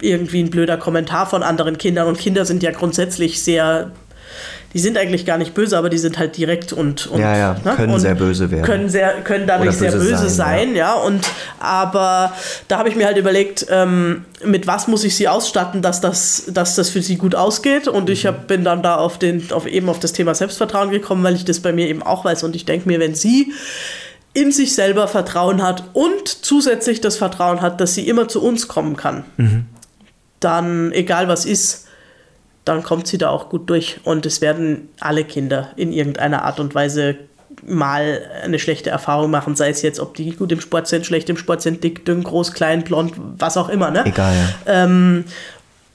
irgendwie 0.00 0.42
ein 0.42 0.50
blöder 0.50 0.76
Kommentar 0.76 1.26
von 1.26 1.42
anderen 1.42 1.78
Kindern 1.78 2.08
und 2.08 2.18
Kinder 2.18 2.44
sind 2.44 2.62
ja 2.62 2.70
grundsätzlich 2.70 3.42
sehr 3.42 3.92
die 4.74 4.80
sind 4.80 4.98
eigentlich 4.98 5.24
gar 5.24 5.38
nicht 5.38 5.54
böse, 5.54 5.78
aber 5.78 5.88
die 5.88 5.98
sind 5.98 6.18
halt 6.18 6.36
direkt 6.36 6.72
und, 6.72 7.06
und 7.06 7.20
ja, 7.20 7.36
ja, 7.36 7.56
ne? 7.64 7.74
können 7.76 7.92
und 7.94 8.00
sehr 8.00 8.16
böse 8.16 8.50
werden. 8.50 8.64
Können, 8.64 8.88
sehr, 8.88 9.20
können 9.22 9.46
dadurch 9.46 9.70
böse 9.70 9.78
sehr 9.78 9.92
böse 9.92 10.28
sein, 10.28 10.28
sein 10.28 10.70
ja. 10.74 10.76
ja. 10.76 10.94
Und 10.94 11.24
aber 11.60 12.32
da 12.66 12.78
habe 12.78 12.88
ich 12.88 12.96
mir 12.96 13.06
halt 13.06 13.16
überlegt, 13.16 13.66
ähm, 13.70 14.24
mit 14.44 14.66
was 14.66 14.88
muss 14.88 15.04
ich 15.04 15.14
sie 15.14 15.28
ausstatten, 15.28 15.80
dass 15.80 16.00
das, 16.00 16.46
dass 16.48 16.74
das 16.74 16.90
für 16.90 17.02
sie 17.02 17.16
gut 17.16 17.36
ausgeht. 17.36 17.86
Und 17.86 18.10
ich 18.10 18.26
hab, 18.26 18.48
bin 18.48 18.64
dann 18.64 18.82
da 18.82 18.96
auf 18.96 19.16
den, 19.16 19.52
auf 19.52 19.66
eben 19.66 19.88
auf 19.88 20.00
das 20.00 20.12
Thema 20.12 20.34
Selbstvertrauen 20.34 20.90
gekommen, 20.90 21.22
weil 21.22 21.36
ich 21.36 21.44
das 21.44 21.60
bei 21.60 21.72
mir 21.72 21.86
eben 21.86 22.02
auch 22.02 22.24
weiß. 22.24 22.42
Und 22.42 22.56
ich 22.56 22.64
denke 22.64 22.88
mir, 22.88 22.98
wenn 22.98 23.14
sie 23.14 23.52
in 24.32 24.50
sich 24.50 24.74
selber 24.74 25.06
Vertrauen 25.06 25.62
hat 25.62 25.84
und 25.92 26.26
zusätzlich 26.26 27.00
das 27.00 27.16
Vertrauen 27.16 27.60
hat, 27.60 27.80
dass 27.80 27.94
sie 27.94 28.08
immer 28.08 28.26
zu 28.26 28.42
uns 28.42 28.66
kommen 28.66 28.96
kann, 28.96 29.24
mhm. 29.36 29.66
Dann, 30.44 30.92
egal 30.92 31.28
was 31.28 31.44
ist, 31.44 31.86
dann 32.64 32.82
kommt 32.82 33.06
sie 33.06 33.18
da 33.18 33.30
auch 33.30 33.48
gut 33.48 33.68
durch. 33.68 34.00
Und 34.04 34.26
es 34.26 34.40
werden 34.40 34.88
alle 35.00 35.24
Kinder 35.24 35.70
in 35.76 35.92
irgendeiner 35.92 36.44
Art 36.44 36.60
und 36.60 36.74
Weise 36.74 37.16
mal 37.62 38.22
eine 38.42 38.58
schlechte 38.58 38.90
Erfahrung 38.90 39.30
machen, 39.30 39.56
sei 39.56 39.70
es 39.70 39.82
jetzt, 39.82 40.00
ob 40.00 40.14
die 40.14 40.32
gut 40.32 40.52
im 40.52 40.60
Sport 40.60 40.88
sind, 40.88 41.06
schlecht 41.06 41.28
im 41.30 41.36
Sport 41.36 41.62
sind, 41.62 41.84
dick, 41.84 42.04
dünn, 42.04 42.22
groß, 42.22 42.52
klein, 42.52 42.82
blond, 42.82 43.14
was 43.16 43.56
auch 43.56 43.68
immer. 43.68 43.90
Ne? 43.90 44.04
Egal. 44.06 44.34
Ja. 44.34 44.84
Ähm, 44.84 45.24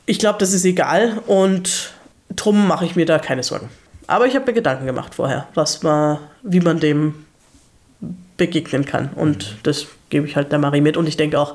ich 0.05 0.19
glaube, 0.19 0.39
das 0.39 0.53
ist 0.53 0.65
egal 0.65 1.21
und 1.27 1.91
drum 2.35 2.67
mache 2.67 2.85
ich 2.85 2.95
mir 2.95 3.05
da 3.05 3.19
keine 3.19 3.43
Sorgen. 3.43 3.69
Aber 4.07 4.25
ich 4.25 4.35
habe 4.35 4.45
mir 4.47 4.53
Gedanken 4.53 4.85
gemacht 4.85 5.13
vorher, 5.15 5.47
was 5.53 5.83
man, 5.83 6.17
wie 6.41 6.61
man 6.61 6.79
dem 6.79 7.25
begegnen 8.37 8.85
kann. 8.85 9.09
Und 9.15 9.57
das 9.63 9.85
gebe 10.09 10.25
ich 10.25 10.35
halt 10.35 10.51
der 10.51 10.57
Marie 10.57 10.81
mit. 10.81 10.97
Und 10.97 11.07
ich 11.07 11.17
denke 11.17 11.39
auch, 11.39 11.53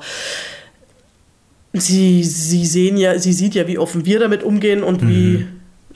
sie, 1.81 2.23
sie 2.23 2.65
sehen 2.65 2.97
ja, 2.97 3.17
sie 3.19 3.33
sieht 3.33 3.55
ja, 3.55 3.67
wie 3.67 3.77
offen 3.77 4.05
wir 4.05 4.19
damit 4.19 4.43
umgehen 4.43 4.83
und 4.83 5.01
mhm. 5.01 5.09
wie. 5.09 5.47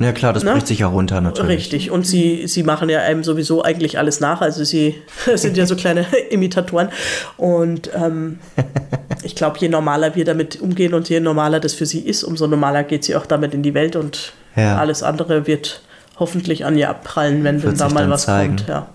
Ja 0.02 0.14
klar, 0.14 0.32
das 0.32 0.44
ne? 0.44 0.54
bricht 0.54 0.68
sich 0.68 0.80
ja 0.80 0.88
runter 0.88 1.20
natürlich. 1.20 1.58
Richtig. 1.58 1.92
Und 1.92 2.08
sie, 2.08 2.48
sie 2.48 2.64
machen 2.64 2.88
ja 2.88 3.00
einem 3.00 3.26
sowieso 3.26 3.64
eigentlich 3.64 3.98
alles 3.98 4.22
nach. 4.22 4.40
Also 4.40 4.64
sie 4.64 4.96
sind 5.36 5.58
ja 5.58 5.66
so 5.66 5.76
kleine 5.76 6.06
Imitatoren. 6.30 6.90
Und 7.36 7.90
ähm, 7.94 8.40
ich 9.24 9.36
glaube, 9.36 9.58
je 9.60 9.68
normaler 9.68 10.16
wir 10.16 10.24
damit 10.24 10.62
umgehen 10.62 10.94
und 10.94 11.10
je 11.10 11.20
normaler 11.20 11.60
das 11.60 11.74
für 11.74 11.86
sie 11.86 12.00
ist, 12.00 12.24
umso 12.24 12.48
normaler 12.48 12.84
geht 12.84 13.04
sie 13.04 13.16
auch 13.16 13.26
damit 13.26 13.54
in 13.54 13.62
die 13.62 13.74
Welt 13.74 13.98
und 13.98 14.32
ja. 14.56 14.78
alles 14.78 15.04
andere 15.04 15.48
wird 15.48 15.82
hoffentlich 16.18 16.66
an 16.66 16.78
ihr 16.78 16.90
abprallen, 16.90 17.44
wenn, 17.44 17.62
da 17.62 17.90
mal 17.90 18.10
was 18.10 18.24
zeigen. 18.24 18.58
kommt. 18.58 18.70
Ja. 18.70 18.88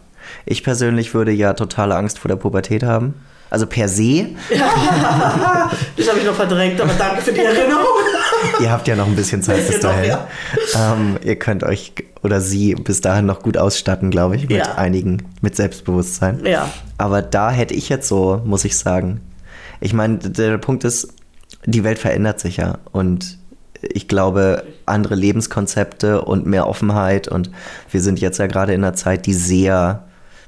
Ich 0.47 0.63
persönlich 0.63 1.15
würde 1.15 1.33
ja 1.33 1.53
totale 1.53 1.97
Angst 1.97 2.19
vor 2.19 2.29
der 2.29 2.37
Pubertät 2.37 2.83
haben. 2.83 3.15
Also 3.55 3.67
per 3.67 3.89
se. 3.89 4.27
Das 5.97 6.09
habe 6.09 6.19
ich 6.19 6.25
noch 6.27 6.35
verdrängt, 6.35 6.81
aber 6.81 6.93
danke 6.99 7.23
für 7.23 7.33
die 7.33 7.41
Erinnerung. 7.45 7.85
Ihr 8.61 8.71
habt 8.71 8.87
ja 8.89 8.97
noch 8.97 9.07
ein 9.07 9.15
bisschen 9.17 9.43
Zeit 9.43 9.59
bis 9.59 9.67
Bisschen 9.77 9.83
noch, 9.83 9.91
dahin. 9.97 10.11
ja. 10.11 10.29
Ähm, 10.93 11.19
ihr 11.23 11.37
könnt 11.37 11.63
euch 11.65 11.93
oder 12.23 12.41
sie 12.41 12.75
bis 12.75 13.01
dahin 13.01 13.27
noch 13.27 13.43
gut 13.43 13.57
ausstatten, 13.57 14.11
glaube 14.11 14.37
ich, 14.37 14.43
mit 14.49 14.59
Ja. 14.59 14.75
einigen, 14.75 15.23
mit 15.41 15.55
Selbstbewusstsein. 15.57 16.45
Ja. 16.45 16.69
Aber 16.99 17.23
da 17.23 17.51
hätte 17.51 17.75
ich 17.75 17.89
jetzt 17.89 18.09
so, 18.09 18.43
muss 18.45 18.65
ich 18.65 18.77
sagen. 18.77 19.21
Ich 19.81 19.93
meine, 19.93 20.19
der 20.19 20.59
Punkt 20.59 20.85
ist, 20.85 21.09
die 21.65 21.85
Welt 21.85 21.99
verändert 21.99 22.41
sich 22.41 22.57
ja. 22.59 22.79
Und 22.93 23.39
ich 23.81 24.09
glaube, 24.09 24.65
andere 24.87 25.15
Lebenskonzepte 25.15 26.23
und 26.23 26.47
mehr 26.47 26.67
Offenheit. 26.67 27.29
Und 27.29 27.51
wir 27.91 28.01
sind 28.01 28.21
jetzt 28.21 28.39
ja 28.39 28.47
gerade 28.47 28.75
in 28.75 28.83
einer 28.85 28.95
Zeit, 28.95 29.27
die 29.27 29.35
sehr, 29.35 30.05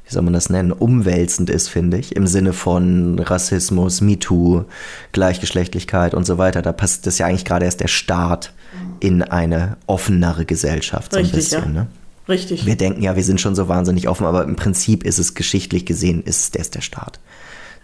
wie 0.06 0.12
soll 0.12 0.22
man 0.22 0.32
das 0.32 0.50
nennen, 0.50 0.70
umwälzend 0.70 1.50
ist, 1.50 1.68
finde 1.68 1.98
ich. 1.98 2.14
Im 2.14 2.26
Sinne 2.28 2.52
von 2.52 3.18
Rassismus, 3.18 4.00
MeToo, 4.00 4.64
Gleichgeschlechtlichkeit 5.12 6.14
und 6.14 6.24
so 6.24 6.38
weiter. 6.38 6.62
Da 6.62 6.72
passt 6.72 7.06
das 7.06 7.18
ja 7.18 7.26
eigentlich 7.26 7.44
gerade 7.44 7.64
erst 7.64 7.80
der 7.80 7.88
Start 7.88 8.52
in 9.00 9.22
eine 9.22 9.76
offenere 9.86 10.44
Gesellschaft. 10.44 11.12
So 11.12 11.18
ein 11.18 11.24
Richtig, 11.24 11.40
bisschen, 11.40 11.74
ja. 11.74 11.82
ne? 11.82 11.86
Richtig. 12.28 12.66
Wir 12.66 12.76
denken 12.76 13.02
ja, 13.02 13.16
wir 13.16 13.24
sind 13.24 13.40
schon 13.40 13.54
so 13.54 13.68
wahnsinnig 13.68 14.08
offen, 14.08 14.26
aber 14.26 14.44
im 14.44 14.56
Prinzip 14.56 15.04
ist 15.04 15.18
es 15.18 15.34
geschichtlich 15.34 15.86
gesehen, 15.86 16.22
ist 16.22 16.40
es 16.40 16.58
erst 16.58 16.74
der 16.74 16.80
Start. 16.80 17.20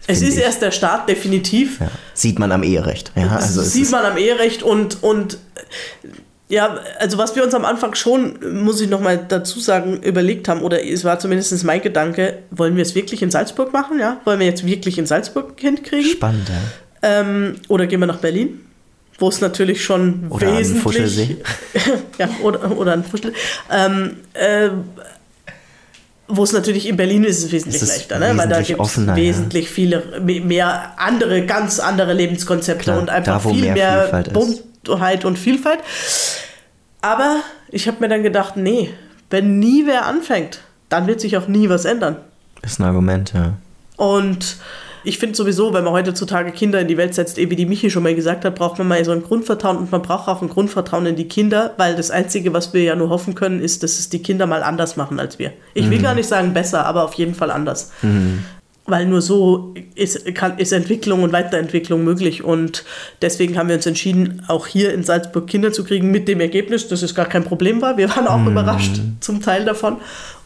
es 0.07 0.23
ist 0.23 0.37
ich. 0.37 0.43
erst 0.43 0.63
der 0.63 0.71
Start, 0.73 1.09
definitiv. 1.09 1.81
Ja. 1.81 1.91
Sieht 2.15 2.39
man 2.39 2.51
am 2.53 2.63
Eherecht. 2.63 3.13
Ja, 3.17 3.37
also 3.37 3.63
sieht 3.63 3.91
man 3.91 4.05
am 4.05 4.17
Eherecht 4.17 4.63
und, 4.63 5.03
und 5.03 5.39
ja, 6.53 6.77
also 6.99 7.17
was 7.17 7.35
wir 7.35 7.43
uns 7.43 7.55
am 7.55 7.65
Anfang 7.65 7.95
schon, 7.95 8.63
muss 8.63 8.79
ich 8.83 8.91
nochmal 8.91 9.25
dazu 9.27 9.59
sagen, 9.59 10.03
überlegt 10.03 10.49
haben, 10.49 10.61
oder 10.61 10.85
es 10.85 11.03
war 11.03 11.19
zumindest 11.19 11.65
mein 11.65 11.81
Gedanke, 11.81 12.41
wollen 12.51 12.77
wir 12.77 12.83
es 12.83 12.95
wirklich 12.95 13.23
in 13.23 13.31
Salzburg 13.31 13.73
machen, 13.73 13.99
ja? 13.99 14.21
Wollen 14.27 14.39
wir 14.39 14.47
jetzt 14.47 14.67
wirklich 14.67 14.99
in 14.99 15.07
Salzburg 15.07 15.53
ein 15.53 15.57
Kind 15.57 15.83
kriegen? 15.83 16.07
spannend, 16.07 16.51
ja. 16.51 17.21
Ähm, 17.21 17.55
oder 17.69 17.87
gehen 17.87 18.01
wir 18.01 18.07
nach 18.07 18.19
Berlin? 18.19 18.61
Wo 19.19 19.29
es 19.29 19.41
natürlich 19.41 19.83
schon 19.83 20.27
Oder 20.29 20.49
an 20.49 20.59
wesentlich. 20.59 20.83
Fuschelsee. 20.83 21.37
ja, 22.19 22.29
oder, 22.43 22.77
oder 22.77 22.93
an 22.93 23.05
Fuschel. 23.05 23.33
Ähm, 23.71 24.19
äh, 24.35 24.69
wo 26.37 26.43
es 26.45 26.53
natürlich 26.53 26.89
in 26.89 26.97
Berlin 26.97 27.25
ist, 27.25 27.39
es 27.45 27.53
wesentlich 27.53 27.83
Es 27.83 27.89
ist 27.89 27.97
leichter, 28.11 28.19
ne? 28.19 28.29
weil 28.37 28.49
da 28.49 28.59
wesentlich 28.59 28.67
gibt 28.69 28.81
es 28.81 28.87
offener, 28.87 29.13
ja. 29.13 29.17
wesentlich 29.17 29.71
viele 29.71 30.03
me- 30.23 30.41
mehr 30.41 30.93
andere, 30.99 31.45
ganz 31.47 31.79
andere 31.81 32.13
Lebenskonzepte 32.13 32.85
Klar, 32.85 32.99
und 32.99 33.11
einfach 33.11 33.43
da, 33.43 33.49
viel 33.51 33.63
mehr 33.63 33.75
mehr, 33.75 34.03
Vielfalt 34.03 34.27
ist. 34.29 34.33
Buntheit 34.85 35.25
und 35.25 35.39
Vielfalt. 35.39 35.79
Aber 37.01 37.37
ich 37.69 37.89
habe 37.89 37.99
mir 38.01 38.09
dann 38.09 38.23
gedacht, 38.23 38.57
nee, 38.57 38.91
wenn 39.31 39.59
nie 39.59 39.87
wer 39.87 40.07
anfängt, 40.07 40.61
dann 40.89 41.07
wird 41.07 41.21
sich 41.21 41.37
auch 41.37 41.49
nie 41.49 41.69
was 41.69 41.85
ändern. 41.85 42.17
Ist 42.63 42.79
ein 42.81 42.85
Argument, 42.85 43.33
ja. 43.35 43.55
Und 43.97 44.57
ich 45.05 45.19
finde 45.19 45.37
sowieso, 45.37 45.73
wenn 45.75 45.85
man 45.85 45.93
heutzutage 45.93 46.53
Kinder 46.53 46.81
in 46.81 46.89
die 46.89 46.97
Welt 46.97 47.15
setzt, 47.15 47.39
eh 47.39 47.51
wie 47.51 47.57
die 47.57 47.67
Michi 47.67 47.91
schon 47.91 48.03
mal 48.03 48.15
gesagt 48.15 48.45
hat, 48.45 48.55
braucht 48.55 48.79
man 48.79 48.89
mal 48.89 49.05
so 49.05 49.13
ein 49.13 49.23
Grundvertrauen 49.23 49.77
und 49.77 49.93
man 49.93 50.03
braucht 50.03 50.29
auch 50.29 50.43
ein 50.43 50.49
Grundvertrauen 50.49 51.07
in 51.07 51.17
die 51.17 51.29
Kinder, 51.29 51.75
weil 51.77 51.97
das 51.97 52.11
Einzige, 52.11 52.53
was 52.53 52.73
wir 52.73 52.83
ja 52.83 52.97
nur 52.97 53.11
hoffen 53.11 53.35
können, 53.35 53.61
ist, 53.61 53.83
dass 53.83 53.99
es 53.99 54.09
die 54.09 54.23
Kinder 54.23 54.47
mal 54.47 54.63
anders 54.63 54.97
machen 54.97 55.19
als 55.21 55.39
wir. 55.39 55.53
Ich 55.75 55.89
will 55.91 56.01
gar 56.01 56.15
nicht 56.15 56.29
sagen 56.29 56.53
besser, 56.53 56.87
aber 56.87 57.05
auf 57.05 57.15
jeden 57.15 57.35
Fall 57.35 57.51
anders. 57.51 57.93
Weil 58.85 59.07
nur 59.07 59.23
so 59.23 59.75
ist, 59.95 60.35
kann, 60.35 60.59
ist 60.59 60.73
Entwicklung 60.73 61.23
und 61.23 61.33
Weiterentwicklung 61.33 62.03
möglich. 62.03 62.43
Und 62.43 62.85
deswegen 63.23 63.57
haben 63.57 63.69
wir 63.69 63.77
uns 63.77 63.87
entschieden, 63.87 64.43
auch 64.49 64.67
hier 64.67 64.93
in 64.93 65.05
Salzburg 65.05 65.47
Kinder 65.47 65.73
zu 65.73 65.85
kriegen, 65.85 66.11
mit 66.11 66.27
dem 66.27 66.41
Ergebnis, 66.41 66.89
dass 66.89 67.03
es 67.03 67.15
gar 67.15 67.27
kein 67.27 67.45
Problem 67.45 67.81
war. 67.81 67.97
Wir 67.97 68.09
waren 68.11 68.27
auch 68.27 68.45
überrascht 68.45 69.01
zum 69.21 69.41
Teil 69.41 69.65
davon. 69.65 69.99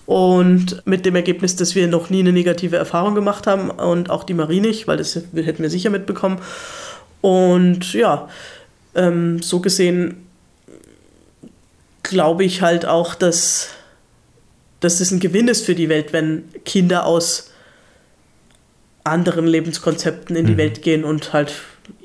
Und 0.06 0.86
mit 0.86 1.04
dem 1.04 1.16
Ergebnis, 1.16 1.56
dass 1.56 1.74
wir 1.74 1.88
noch 1.88 2.10
nie 2.10 2.20
eine 2.20 2.32
negative 2.32 2.76
Erfahrung 2.76 3.16
gemacht 3.16 3.46
haben 3.46 3.70
und 3.70 4.08
auch 4.08 4.22
die 4.22 4.34
Marie 4.34 4.60
nicht, 4.60 4.86
weil 4.86 4.96
das 4.96 5.16
hätten 5.16 5.62
wir 5.62 5.70
sicher 5.70 5.90
mitbekommen. 5.90 6.38
Und 7.20 7.92
ja, 7.92 8.28
ähm, 8.94 9.42
so 9.42 9.60
gesehen 9.60 10.26
glaube 12.04 12.44
ich 12.44 12.62
halt 12.62 12.86
auch, 12.86 13.16
dass, 13.16 13.70
dass 14.78 15.00
es 15.00 15.10
ein 15.10 15.18
Gewinn 15.18 15.48
ist 15.48 15.64
für 15.64 15.74
die 15.74 15.88
Welt, 15.88 16.12
wenn 16.12 16.44
Kinder 16.64 17.04
aus 17.04 17.50
anderen 19.02 19.46
Lebenskonzepten 19.46 20.34
in 20.34 20.46
die 20.46 20.56
Welt 20.56 20.82
gehen 20.82 21.04
und 21.04 21.32
halt 21.32 21.54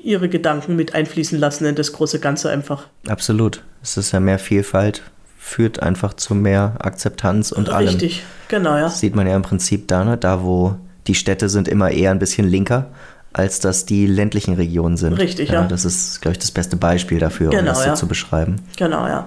ihre 0.02 0.28
Gedanken 0.28 0.76
mit 0.76 0.94
einfließen 0.94 1.38
lassen 1.38 1.64
in 1.64 1.74
das 1.74 1.92
große 1.92 2.20
Ganze 2.20 2.50
einfach. 2.50 2.86
Absolut. 3.08 3.62
Es 3.82 3.96
ist 3.96 4.12
ja 4.12 4.20
mehr 4.20 4.38
Vielfalt, 4.38 5.02
führt 5.42 5.82
einfach 5.82 6.14
zu 6.14 6.34
mehr 6.34 6.76
Akzeptanz 6.78 7.50
und 7.50 7.68
allem. 7.68 7.88
Richtig, 7.88 8.22
genau, 8.48 8.76
ja. 8.76 8.84
Das 8.84 9.00
sieht 9.00 9.16
man 9.16 9.26
ja 9.26 9.34
im 9.34 9.42
Prinzip 9.42 9.88
da, 9.88 10.04
ne? 10.04 10.16
da 10.16 10.42
wo 10.42 10.76
die 11.08 11.16
Städte 11.16 11.48
sind 11.48 11.66
immer 11.66 11.90
eher 11.90 12.12
ein 12.12 12.20
bisschen 12.20 12.48
linker, 12.48 12.86
als 13.32 13.58
dass 13.58 13.84
die 13.84 14.06
ländlichen 14.06 14.54
Regionen 14.54 14.96
sind. 14.96 15.14
Richtig, 15.14 15.50
ja. 15.50 15.64
Das 15.64 15.84
ist, 15.84 16.22
glaube 16.22 16.34
ich, 16.34 16.38
das 16.38 16.52
beste 16.52 16.76
Beispiel 16.76 17.18
dafür, 17.18 17.50
um 17.50 17.56
Genau, 17.56 17.72
das 17.72 17.82
so 17.82 17.88
ja. 17.88 17.94
zu 17.94 18.06
beschreiben. 18.06 18.60
Genau, 18.76 19.06
ja. 19.06 19.26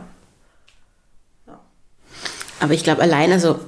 Aber 2.62 2.74
ich 2.74 2.84
glaube, 2.84 3.02
allein, 3.02 3.34
also, 3.34 3.60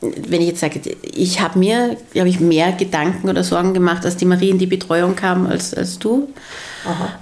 wenn 0.00 0.42
ich 0.42 0.48
jetzt 0.48 0.60
sage, 0.60 0.80
ich 1.02 1.40
habe 1.40 1.58
mir, 1.58 1.96
glaube 2.12 2.28
ich, 2.28 2.38
mehr 2.38 2.72
Gedanken 2.72 3.30
oder 3.30 3.42
Sorgen 3.42 3.72
gemacht, 3.72 4.04
als 4.04 4.16
die 4.16 4.26
Marie 4.26 4.50
in 4.50 4.58
die 4.58 4.66
Betreuung 4.66 5.16
kam, 5.16 5.46
als, 5.46 5.72
als 5.72 5.98
du. 5.98 6.28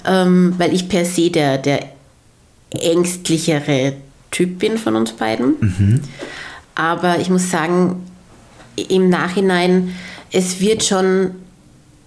Ähm, 0.04 0.54
weil 0.58 0.74
ich 0.74 0.88
per 0.88 1.04
se 1.04 1.30
der, 1.30 1.56
der 1.56 1.84
ängstlichere 2.70 3.94
Typ 4.30 4.58
bin 4.58 4.78
von 4.78 4.96
uns 4.96 5.12
beiden. 5.12 5.54
Aber 6.74 7.18
ich 7.18 7.30
muss 7.30 7.50
sagen, 7.50 8.02
im 8.76 9.08
Nachhinein, 9.08 9.94
es 10.32 10.60
wird 10.60 10.84
schon, 10.84 11.30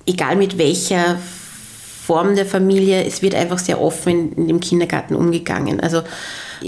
egal 0.06 0.36
mit 0.36 0.58
welcher 0.58 1.18
Form 2.06 2.36
der 2.36 2.46
Familie, 2.46 3.04
es 3.04 3.22
wird 3.22 3.36
einfach 3.36 3.60
sehr 3.60 3.82
offen 3.82 4.12
in, 4.12 4.34
in 4.34 4.48
dem 4.48 4.60
Kindergarten 4.60 5.16
umgegangen. 5.16 5.80
Also 5.80 6.02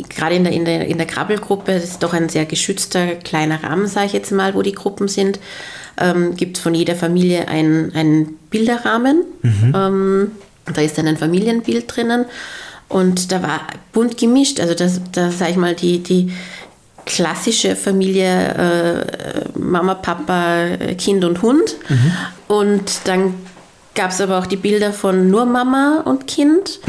gerade 0.10 0.36
in 0.36 0.44
der, 0.44 0.54
in, 0.54 0.66
der, 0.66 0.88
in 0.88 0.98
der 0.98 1.08
Krabbelgruppe, 1.08 1.74
das 1.74 1.84
ist 1.84 2.04
doch 2.04 2.14
ein 2.14 2.30
sehr 2.30 2.46
geschützter 2.46 3.16
kleiner 3.16 3.64
Rahmen, 3.64 3.88
sage 3.88 4.08
ich 4.08 4.14
jetzt 4.14 4.32
mal, 4.32 4.56
wo 4.56 4.62
die 4.62 4.72
Gruppen 4.72 5.08
sind, 5.08 5.40
ähm, 6.00 6.36
gibt 6.36 6.58
es 6.58 6.64
von 6.64 6.74
jeder 6.74 6.96
Familie 6.96 7.48
einen, 7.48 7.94
einen 7.94 8.38
Bilderrahmen. 8.50 9.24
Ähm, 9.76 10.32
da 10.74 10.82
ist 10.82 10.98
dann 10.98 11.08
ein 11.08 11.18
Familienbild 11.18 11.96
drinnen. 11.96 12.26
Und 12.92 13.32
da 13.32 13.42
war 13.42 13.62
bunt 13.94 14.18
gemischt. 14.18 14.60
Also 14.60 14.74
das, 14.74 15.02
da 15.12 15.32
sage 15.32 15.52
ich 15.52 15.58
mal, 15.58 15.76
die, 15.76 16.00
die 16.00 16.32
klassische 17.06 17.76
Familie 17.76 19.06
äh, 19.56 19.60
Mama, 19.60 19.96
Papa, 19.96 20.78
Kind 20.98 21.24
und 21.24 21.42
Hund. 21.42 21.76
Und 22.48 23.02
dann 23.06 23.34
gab 23.96 24.12
es 24.12 24.22
aber 24.22 24.40
auch 24.40 24.46
die 24.46 24.58
Bilder 24.58 24.94
von 24.94 25.30
nur 25.30 25.46
Mama 25.46 26.04
und 26.06 26.28
Kind. 26.28 26.80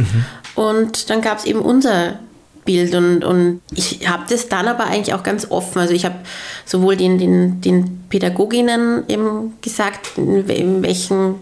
Und 0.54 1.10
dann 1.10 1.20
gab 1.20 1.38
es 1.38 1.44
eben 1.44 1.60
unser 1.60 2.18
Bild. 2.64 2.94
Und, 2.94 3.24
und 3.24 3.60
ich 3.74 4.08
habe 4.08 4.24
das 4.28 4.48
dann 4.48 4.68
aber 4.68 4.84
eigentlich 4.84 5.14
auch 5.14 5.22
ganz 5.22 5.50
offen. 5.50 5.78
Also 5.78 5.94
ich 5.94 6.04
habe 6.04 6.16
sowohl 6.64 6.96
den, 6.96 7.18
den, 7.18 7.60
den 7.60 8.04
Pädagoginnen 8.08 9.04
eben 9.08 9.54
gesagt, 9.60 10.16
in, 10.16 10.46
in 10.48 10.82
welchen 10.82 11.36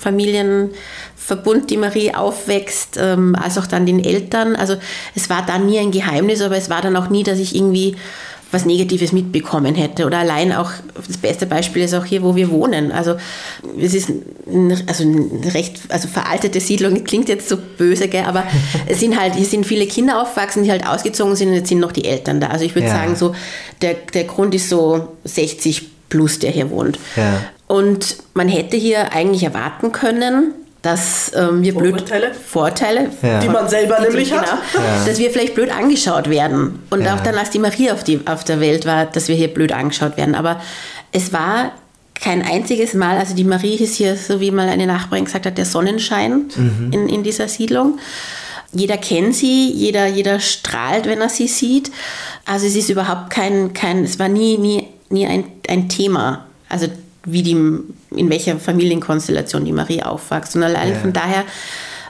Familienverbund 0.00 1.70
die 1.70 1.76
Marie 1.76 2.14
aufwächst, 2.14 2.98
ähm, 3.00 3.34
als 3.34 3.58
auch 3.58 3.66
dann 3.66 3.86
den 3.86 4.02
Eltern. 4.02 4.56
Also 4.56 4.76
es 5.14 5.28
war 5.30 5.44
dann 5.46 5.66
nie 5.66 5.78
ein 5.78 5.90
Geheimnis, 5.90 6.40
aber 6.42 6.56
es 6.56 6.70
war 6.70 6.80
dann 6.82 6.96
auch 6.96 7.08
nie, 7.10 7.22
dass 7.22 7.38
ich 7.38 7.54
irgendwie 7.54 7.96
was 8.50 8.64
Negatives 8.64 9.12
mitbekommen 9.12 9.74
hätte. 9.74 10.06
Oder 10.06 10.20
allein 10.20 10.52
auch, 10.54 10.70
das 11.06 11.18
beste 11.18 11.44
Beispiel 11.44 11.82
ist 11.82 11.92
auch 11.92 12.06
hier, 12.06 12.22
wo 12.22 12.34
wir 12.34 12.50
wohnen. 12.50 12.92
Also 12.92 13.16
es 13.78 13.92
ist 13.92 14.08
ein, 14.08 14.74
also 14.86 15.02
eine 15.04 15.52
recht 15.52 15.80
also 15.90 16.08
veraltete 16.08 16.58
Siedlung, 16.58 17.04
klingt 17.04 17.28
jetzt 17.28 17.46
so 17.50 17.58
böse, 17.76 18.08
gell? 18.08 18.24
aber 18.24 18.44
es 18.86 19.00
sind 19.00 19.20
halt, 19.20 19.34
hier 19.34 19.44
sind 19.44 19.66
viele 19.66 19.86
Kinder 19.86 20.22
aufgewachsen, 20.22 20.64
die 20.64 20.70
halt 20.70 20.86
ausgezogen 20.86 21.36
sind 21.36 21.48
und 21.50 21.56
jetzt 21.56 21.68
sind 21.68 21.80
noch 21.80 21.92
die 21.92 22.06
Eltern 22.06 22.40
da. 22.40 22.46
Also 22.46 22.64
ich 22.64 22.74
würde 22.74 22.88
Ja. 22.88 22.94
sagen, 22.94 23.16
so 23.16 23.34
der, 23.82 23.94
der 24.14 24.24
Grund 24.24 24.54
ist 24.54 24.70
so 24.70 25.08
60 25.24 25.82
plus, 26.08 26.38
der 26.38 26.50
hier 26.50 26.70
wohnt. 26.70 26.98
Ja. 27.16 27.42
Und 27.68 28.16
man 28.34 28.48
hätte 28.48 28.76
hier 28.76 29.12
eigentlich 29.12 29.42
erwarten 29.44 29.92
können, 29.92 30.52
dass 30.82 31.32
ähm, 31.34 31.62
wir 31.62 31.74
blöd 31.74 31.92
Vorurteile? 31.96 32.34
Vorteile, 32.34 33.10
Ja. 33.22 33.40
Die 33.40 33.48
man 33.48 33.68
selber 33.68 33.96
die- 34.00 34.04
nämlich 34.08 34.30
genau, 34.30 34.42
hat. 34.42 34.60
dass 35.06 35.18
wir 35.18 35.30
vielleicht 35.30 35.54
blöd 35.54 35.70
angeschaut 35.70 36.30
werden. 36.30 36.78
Und 36.90 37.02
Ja. 37.02 37.14
auch 37.14 37.20
dann, 37.20 37.34
als 37.36 37.50
die 37.50 37.58
Marie 37.58 37.90
auf, 37.90 38.04
die, 38.04 38.20
auf 38.26 38.44
der 38.44 38.60
Welt 38.60 38.86
war, 38.86 39.06
dass 39.06 39.28
wir 39.28 39.34
hier 39.34 39.48
blöd 39.48 39.72
angeschaut 39.72 40.16
werden. 40.16 40.34
Aber 40.34 40.60
es 41.12 41.32
war 41.32 41.72
kein 42.14 42.42
einziges 42.44 42.94
Mal, 42.94 43.16
also 43.18 43.34
die 43.34 43.44
Marie 43.44 43.76
ist 43.76 43.94
hier, 43.96 44.16
so 44.16 44.40
wie 44.40 44.50
mal 44.50 44.68
eine 44.68 44.86
Nachbarin 44.86 45.24
gesagt 45.26 45.46
hat, 45.46 45.56
der 45.58 45.64
Sonnenschein 45.66 46.46
in, 46.90 47.08
in 47.08 47.22
dieser 47.22 47.46
Siedlung. 47.48 47.98
Jeder 48.72 48.96
kennt 48.98 49.34
sie, 49.36 49.70
jeder, 49.72 50.06
jeder 50.06 50.40
strahlt, 50.40 51.06
wenn 51.06 51.20
er 51.20 51.28
sie 51.28 51.46
sieht. 51.48 51.90
Also 52.44 52.66
es 52.66 52.74
ist 52.76 52.90
überhaupt 52.90 53.30
kein, 53.30 53.72
kein 53.72 54.04
es 54.04 54.18
war 54.18 54.28
nie, 54.28 54.58
nie, 54.58 54.88
nie 55.10 55.26
ein, 55.26 55.44
ein 55.68 55.88
Thema. 55.88 56.44
Also 56.68 56.88
wie 57.32 57.42
die, 57.42 57.52
in 57.52 58.30
welcher 58.30 58.58
Familienkonstellation 58.58 59.64
die 59.64 59.72
Marie 59.72 60.02
aufwächst. 60.02 60.56
Und 60.56 60.62
allein 60.62 60.94
von 60.96 61.12
daher, 61.12 61.44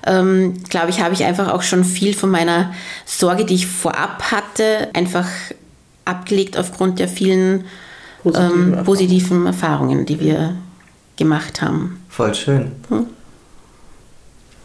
ähm, 0.06 0.54
glaube 0.68 0.90
ich, 0.90 1.00
habe 1.00 1.14
ich 1.14 1.24
einfach 1.24 1.52
auch 1.52 1.62
schon 1.62 1.84
viel 1.84 2.14
von 2.14 2.30
meiner 2.30 2.72
Sorge, 3.04 3.44
die 3.44 3.54
ich 3.54 3.66
vorab 3.66 4.30
hatte, 4.30 4.88
einfach 4.94 5.26
abgelegt 6.04 6.56
aufgrund 6.56 6.98
der 6.98 7.08
vielen 7.08 7.64
Positiven 8.22 8.34
ähm, 8.34 8.60
Erfahrungen. 8.72 8.84
positiven 8.84 9.46
Erfahrungen, 9.46 10.06
die 10.06 10.20
wir 10.20 10.56
gemacht 11.16 11.60
haben. 11.62 12.02
Voll 12.08 12.34
schön. 12.34 12.72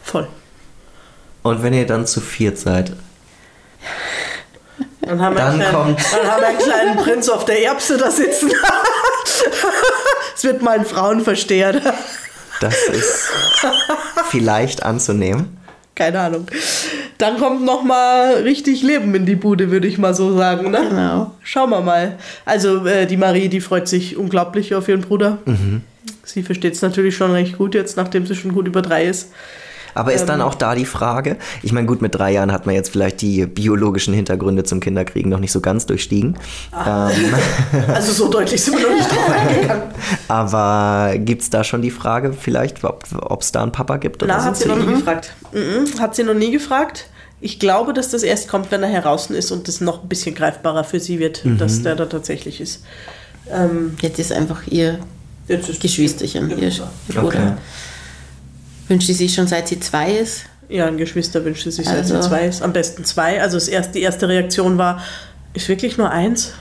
Voll. 0.02 0.28
Und 1.42 1.62
wenn 1.62 1.74
ihr 1.74 1.86
dann 1.86 2.06
zu 2.06 2.20
viert 2.20 2.58
seid, 2.58 2.92
Dann 5.02 5.20
haben, 5.20 5.36
Dann 5.36 5.58
wir 5.58 5.66
einen, 5.66 5.74
kommt- 5.74 6.00
dann 6.12 6.30
haben 6.30 6.40
wir 6.40 6.48
einen 6.48 6.58
kleinen 6.58 6.96
Prinz 6.96 7.28
auf 7.28 7.44
der 7.44 7.62
Erbse 7.62 7.98
da 7.98 8.10
sitzen. 8.10 8.50
Es 10.36 10.42
wird 10.42 10.62
mal 10.62 10.78
ein 10.78 10.84
Frauenversteher. 10.84 11.80
das 12.60 12.74
ist 12.88 13.30
vielleicht 14.30 14.82
anzunehmen. 14.82 15.56
Keine 15.94 16.20
Ahnung. 16.20 16.46
Dann 17.18 17.38
kommt 17.38 17.64
noch 17.64 17.84
mal 17.84 18.34
richtig 18.42 18.82
Leben 18.82 19.14
in 19.14 19.26
die 19.26 19.36
Bude, 19.36 19.70
würde 19.70 19.86
ich 19.86 19.96
mal 19.96 20.12
so 20.12 20.36
sagen. 20.36 20.72
Ne? 20.72 20.86
Genau. 20.88 21.30
Schauen 21.42 21.70
wir 21.70 21.80
mal. 21.82 22.18
Also 22.44 22.84
äh, 22.84 23.06
die 23.06 23.16
Marie, 23.16 23.48
die 23.48 23.60
freut 23.60 23.86
sich 23.86 24.16
unglaublich 24.16 24.74
auf 24.74 24.88
ihren 24.88 25.02
Bruder. 25.02 25.38
Mhm. 25.44 25.82
Sie 26.24 26.42
versteht 26.42 26.74
es 26.74 26.82
natürlich 26.82 27.16
schon 27.16 27.30
recht 27.30 27.56
gut 27.56 27.74
jetzt, 27.74 27.96
nachdem 27.96 28.26
sie 28.26 28.34
schon 28.34 28.54
gut 28.54 28.66
über 28.66 28.82
drei 28.82 29.04
ist. 29.04 29.30
Aber 29.94 30.12
ist 30.12 30.22
Ähm. 30.22 30.26
dann 30.28 30.40
auch 30.42 30.54
da 30.54 30.74
die 30.74 30.84
Frage, 30.84 31.36
ich 31.62 31.72
meine, 31.72 31.86
gut, 31.86 32.02
mit 32.02 32.14
drei 32.14 32.32
Jahren 32.32 32.52
hat 32.52 32.66
man 32.66 32.74
jetzt 32.74 32.90
vielleicht 32.90 33.20
die 33.22 33.46
biologischen 33.46 34.12
Hintergründe 34.14 34.64
zum 34.64 34.80
Kinderkriegen 34.80 35.30
noch 35.30 35.38
nicht 35.40 35.52
so 35.52 35.60
ganz 35.60 35.86
durchstiegen. 35.86 36.36
Ah. 36.72 37.10
Ähm, 37.10 37.34
Also 37.94 38.12
so 38.12 38.28
deutlich 38.30 38.62
sind 38.62 38.76
wir 38.78 38.88
noch 38.88 38.94
nicht 38.96 39.10
drauf 39.10 39.30
eingegangen. 39.30 39.82
aber 40.28 41.18
gibt 41.18 41.42
es 41.42 41.50
da 41.50 41.64
schon 41.64 41.82
die 41.82 41.90
Frage 41.90 42.32
vielleicht, 42.32 42.82
ob 42.84 43.40
es 43.40 43.52
da 43.52 43.62
einen 43.62 43.72
Papa 43.72 43.96
gibt? 43.98 44.22
Oder 44.22 44.36
Na, 44.38 44.44
hat 44.44 44.56
sie 44.56 44.68
noch 44.68 44.76
nie 44.76 44.86
gefragt. 44.94 45.32
Mhm, 45.52 46.00
hat 46.00 46.14
sie 46.14 46.24
noch 46.24 46.34
nie 46.34 46.50
gefragt. 46.50 47.06
Ich 47.40 47.58
glaube, 47.58 47.92
dass 47.92 48.08
das 48.10 48.22
erst 48.22 48.48
kommt, 48.48 48.70
wenn 48.70 48.82
er 48.82 48.88
heraus 48.88 49.28
ist 49.30 49.50
und 49.50 49.68
das 49.68 49.80
noch 49.80 50.02
ein 50.02 50.08
bisschen 50.08 50.34
greifbarer 50.34 50.84
für 50.84 50.98
sie 51.00 51.18
wird, 51.18 51.44
Mhm. 51.44 51.58
dass 51.58 51.82
der 51.82 51.94
da 51.94 52.06
tatsächlich 52.06 52.60
ist. 52.60 52.82
Ähm, 53.52 53.96
Jetzt 54.00 54.18
ist 54.18 54.32
einfach 54.32 54.62
ihr 54.66 54.98
jetzt 55.46 55.68
ist 55.68 55.80
Geschwisterchen, 55.82 56.48
ihr, 56.50 56.58
ihr 56.68 56.72
Bruder. 57.08 57.26
Okay. 57.26 57.52
Wünscht 58.88 59.06
sie 59.06 59.14
sich 59.14 59.34
schon 59.34 59.46
seit 59.46 59.68
sie 59.68 59.80
zwei 59.80 60.12
ist? 60.12 60.42
Ja, 60.68 60.86
ein 60.86 60.96
Geschwister 60.96 61.44
wünscht 61.44 61.64
sie 61.64 61.70
sich, 61.70 61.86
seit 61.86 61.98
Also- 61.98 62.20
sie 62.20 62.28
zwei 62.28 62.46
ist. 62.46 62.62
Am 62.62 62.72
besten 62.72 63.04
zwei. 63.04 63.40
Also 63.40 63.56
das 63.56 63.68
erste, 63.68 63.92
die 63.92 64.02
erste 64.02 64.28
Reaktion 64.28 64.78
war, 64.78 65.02
ist 65.52 65.68
wirklich 65.68 65.98
nur 65.98 66.10
eins? 66.10 66.52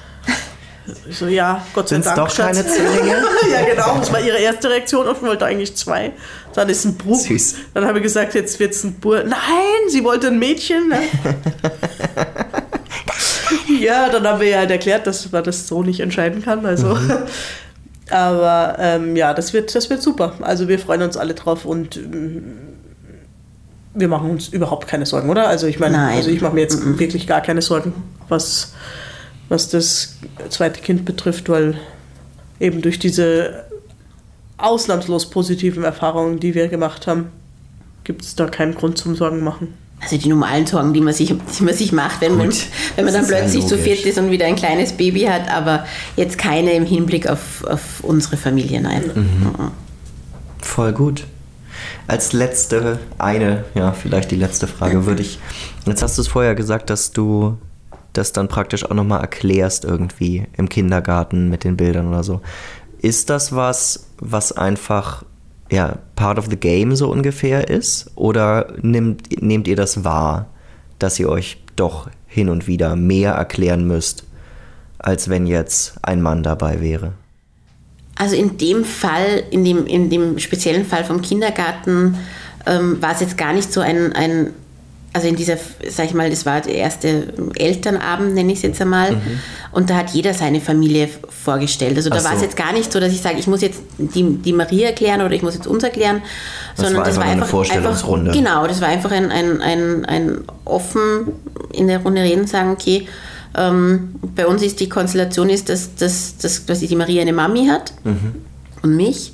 Ich 1.10 1.18
so, 1.18 1.28
ja, 1.28 1.66
Gott 1.74 1.88
sei 1.88 1.96
Sind's 1.96 2.08
Dank. 2.14 2.18
doch 2.18 2.36
keine 2.36 2.56
Schatz. 2.58 2.76
Zwillinge? 2.76 3.24
ja, 3.52 3.64
genau. 3.64 3.98
Das 4.00 4.12
war 4.12 4.20
ihre 4.20 4.38
erste 4.38 4.70
Reaktion. 4.70 5.08
Ich 5.10 5.22
wollte 5.22 5.46
eigentlich 5.46 5.76
zwei. 5.76 6.12
Dann 6.54 6.68
ist 6.70 6.84
ein 6.86 6.96
Bub. 6.96 7.16
Süß. 7.16 7.56
Dann 7.74 7.86
habe 7.86 8.00
ich 8.00 8.04
gesagt, 8.04 8.36
jetzt 8.36 8.60
wird 8.60 8.74
es 8.74 8.84
ein 8.84 8.94
Bur. 8.96 9.24
Nein, 9.24 9.38
sie 9.90 10.04
wollte 10.04 10.28
ein 10.28 10.40
Mädchen. 10.40 10.90
Ne? 10.90 11.00
ja, 13.80 14.10
dann 14.10 14.28
haben 14.28 14.42
wir 14.42 14.50
ihr 14.50 14.58
halt 14.58 14.72
erklärt, 14.72 15.08
dass 15.08 15.32
man 15.32 15.44
das 15.44 15.68
so 15.68 15.84
nicht 15.84 16.02
entscheiden 16.02 16.44
kann. 16.44 16.66
Also. 16.66 16.98
Aber 18.14 18.76
ähm, 18.78 19.16
ja, 19.16 19.34
das 19.34 19.54
wird, 19.54 19.74
das 19.74 19.90
wird 19.90 20.04
super. 20.04 20.34
Also 20.42 20.68
wir 20.68 20.78
freuen 20.78 21.02
uns 21.02 21.18
alle 21.18 21.34
drauf 21.34 21.66
und 21.66 21.98
ähm, 21.98 22.44
wir 23.96 24.08
machen 24.08 24.30
uns 24.30 24.50
überhaupt 24.50 24.88
keine 24.88 25.08
Sorgen, 25.08 25.32
oder? 25.32 25.48
Also 25.48 25.66
ich 25.66 25.80
meine, 25.80 25.98
Nein. 25.98 26.18
also 26.18 26.30
ich 26.30 26.40
mache 26.40 26.54
mir 26.54 26.62
jetzt 26.62 27.00
wirklich 27.00 27.26
gar 27.26 27.42
keine 27.42 27.64
Sorgen, 27.64 27.92
was, 28.30 28.74
was 29.50 29.70
das 29.70 30.18
zweite 30.50 30.82
Kind 30.82 31.06
betrifft, 31.06 31.50
weil 31.50 31.80
eben 32.60 32.84
durch 32.84 33.00
diese 33.00 33.66
ausnahmslos 34.58 35.32
positiven 35.32 35.84
Erfahrungen, 35.84 36.40
die 36.40 36.54
wir 36.54 36.68
gemacht 36.68 37.08
haben, 37.08 37.32
gibt 38.04 38.22
es 38.22 38.36
da 38.36 38.46
keinen 38.46 38.76
Grund 38.76 39.00
zum 39.00 39.16
Sorgen 39.16 39.44
machen. 39.44 39.74
Also 40.04 40.18
die 40.18 40.30
normalen 40.30 40.68
Sorgen, 40.68 40.94
die 40.94 41.02
man 41.02 41.14
sich, 41.14 41.34
die 41.58 41.64
man 41.64 41.74
sich 41.74 41.92
macht, 41.92 42.22
wenn 42.22 42.38
man, 42.38 42.50
Gut, 42.50 42.66
wenn 42.96 43.06
man 43.06 43.14
dann 43.14 43.26
plötzlich 43.26 43.66
zu 43.66 43.78
viert 43.78 44.06
ist 44.06 44.18
und 44.18 44.32
wieder 44.32 44.46
ein 44.46 44.56
kleines 44.56 44.94
Baby 44.94 45.22
hat, 45.22 45.50
aber 45.50 45.86
jetzt 46.16 46.38
keine 46.38 46.74
im 46.74 46.86
Hinblick 46.86 47.28
auf, 47.28 47.64
auf 47.66 47.82
unsere 48.02 48.38
Familie, 48.38 48.82
nein. 48.82 49.04
Mhm. 49.16 49.72
Voll 50.62 50.94
gut. 50.94 51.26
Als 52.08 52.34
letzte, 52.34 53.00
eine, 53.18 53.66
ja, 53.76 53.94
vielleicht 53.94 54.32
die 54.32 54.36
letzte 54.36 54.68
Frage 54.68 55.06
würde 55.06 55.22
ich. 55.22 55.40
Jetzt 55.86 56.02
hast 56.02 56.18
du 56.18 56.22
es 56.22 56.28
vorher 56.28 56.56
gesagt, 56.56 56.90
dass 56.90 57.12
du 57.12 57.58
das 58.14 58.32
dann 58.32 58.48
praktisch 58.48 58.86
auch 58.86 58.94
nochmal 58.94 59.22
erklärst 59.22 59.86
irgendwie 59.86 60.46
im 60.56 60.70
Kindergarten 60.70 61.50
mit 61.50 61.64
den 61.64 61.78
Bildern 61.78 62.08
oder 62.08 62.24
so. 62.24 62.42
Ist 63.00 63.30
das 63.30 63.56
was, 63.56 64.08
was 64.20 64.52
einfach 64.52 65.24
ja, 65.74 65.98
part 66.16 66.38
of 66.38 66.48
the 66.50 66.56
game 66.56 66.96
so 66.96 67.12
ungefähr 67.12 67.68
ist? 67.68 68.12
Oder 68.16 68.74
nimmt, 68.82 69.42
nehmt 69.42 69.68
ihr 69.68 69.76
das 69.76 70.04
wahr, 70.04 70.48
dass 71.00 71.20
ihr 71.20 71.28
euch 71.30 71.58
doch 71.76 72.10
hin 72.28 72.50
und 72.50 72.68
wieder 72.68 72.96
mehr 72.96 73.32
erklären 73.32 73.88
müsst, 73.88 74.24
als 75.00 75.30
wenn 75.30 75.48
jetzt 75.48 75.96
ein 76.04 76.22
Mann 76.22 76.44
dabei 76.44 76.80
wäre? 76.80 77.14
Also 78.16 78.36
in 78.36 78.58
dem 78.60 78.86
Fall, 78.86 79.44
in 79.50 79.66
dem, 79.66 79.88
in 79.88 80.12
dem 80.12 80.38
speziellen 80.38 80.86
Fall 80.86 81.04
vom 81.04 81.24
Kindergarten, 81.24 82.20
ähm, 82.68 83.02
war 83.02 83.14
es 83.14 83.22
jetzt 83.22 83.38
gar 83.38 83.54
nicht 83.54 83.74
so 83.74 83.82
ein, 83.82 84.14
ein 84.14 84.52
also 85.14 85.28
in 85.28 85.36
dieser, 85.36 85.58
sag 85.90 86.08
ich 86.08 86.14
mal, 86.16 86.30
das 86.30 86.46
war 86.46 86.62
der 86.62 86.74
erste 86.74 87.34
Elternabend, 87.56 88.34
nenne 88.34 88.52
ich 88.52 88.58
es 88.58 88.64
jetzt 88.64 88.82
einmal. 88.82 89.16
Und 89.72 89.92
da 89.92 89.98
hat 89.98 90.10
jeder 90.10 90.34
seine 90.34 90.60
Familie 90.60 91.08
vorgestellt. 91.30 91.96
Also 91.96 92.10
da 92.10 92.18
Ach 92.18 92.24
war 92.24 92.34
es 92.34 92.40
so. 92.40 92.46
jetzt 92.46 92.58
gar 92.58 92.74
nicht 92.74 92.92
so, 92.92 93.00
dass 93.00 93.14
ich 93.14 93.22
sage, 93.22 93.38
ich 93.38 93.46
muss 93.46 93.62
jetzt 93.62 93.82
die, 93.98 94.38
die 94.38 94.54
Marie 94.54 94.84
erklären 94.84 95.22
oder 95.22 95.36
ich 95.36 95.44
muss 95.44 95.54
jetzt 95.54 95.68
uns 95.68 95.84
erklären. 95.84 96.24
Das 96.76 96.92
war 96.94 97.06
einfach 97.06 97.16
nur 97.16 97.24
eine 97.26 97.46
Vorstellungsrunde. 97.46 98.32
Einfach, 98.32 98.44
genau, 98.44 98.68
das 98.68 98.82
war 98.82 98.88
einfach 98.88 99.12
ein, 99.12 99.32
ein, 99.32 99.62
ein, 99.62 100.06
ein 100.06 100.38
offen 100.66 101.34
in 101.72 101.88
der 101.88 102.00
Runde 102.00 102.24
reden, 102.24 102.48
sagen, 102.48 102.72
okay, 102.72 103.08
ähm, 103.56 104.16
bei 104.36 104.48
uns 104.48 104.64
ist 104.64 104.80
die 104.80 104.90
Konstellation 104.90 105.50
ist, 105.50 105.70
dass, 105.70 105.94
dass, 105.94 106.38
dass 106.38 106.66
quasi 106.66 106.88
die 106.88 106.96
Marie 106.96 107.22
eine 107.22 107.34
Mami 107.34 107.68
hat 107.68 107.94
und 108.82 108.96
mich 108.96 109.32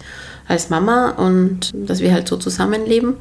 als 0.47 0.69
Mama 0.69 1.11
und 1.11 1.71
dass 1.73 2.01
wir 2.01 2.11
halt 2.11 2.27
so 2.27 2.35
zusammenleben. 2.35 3.15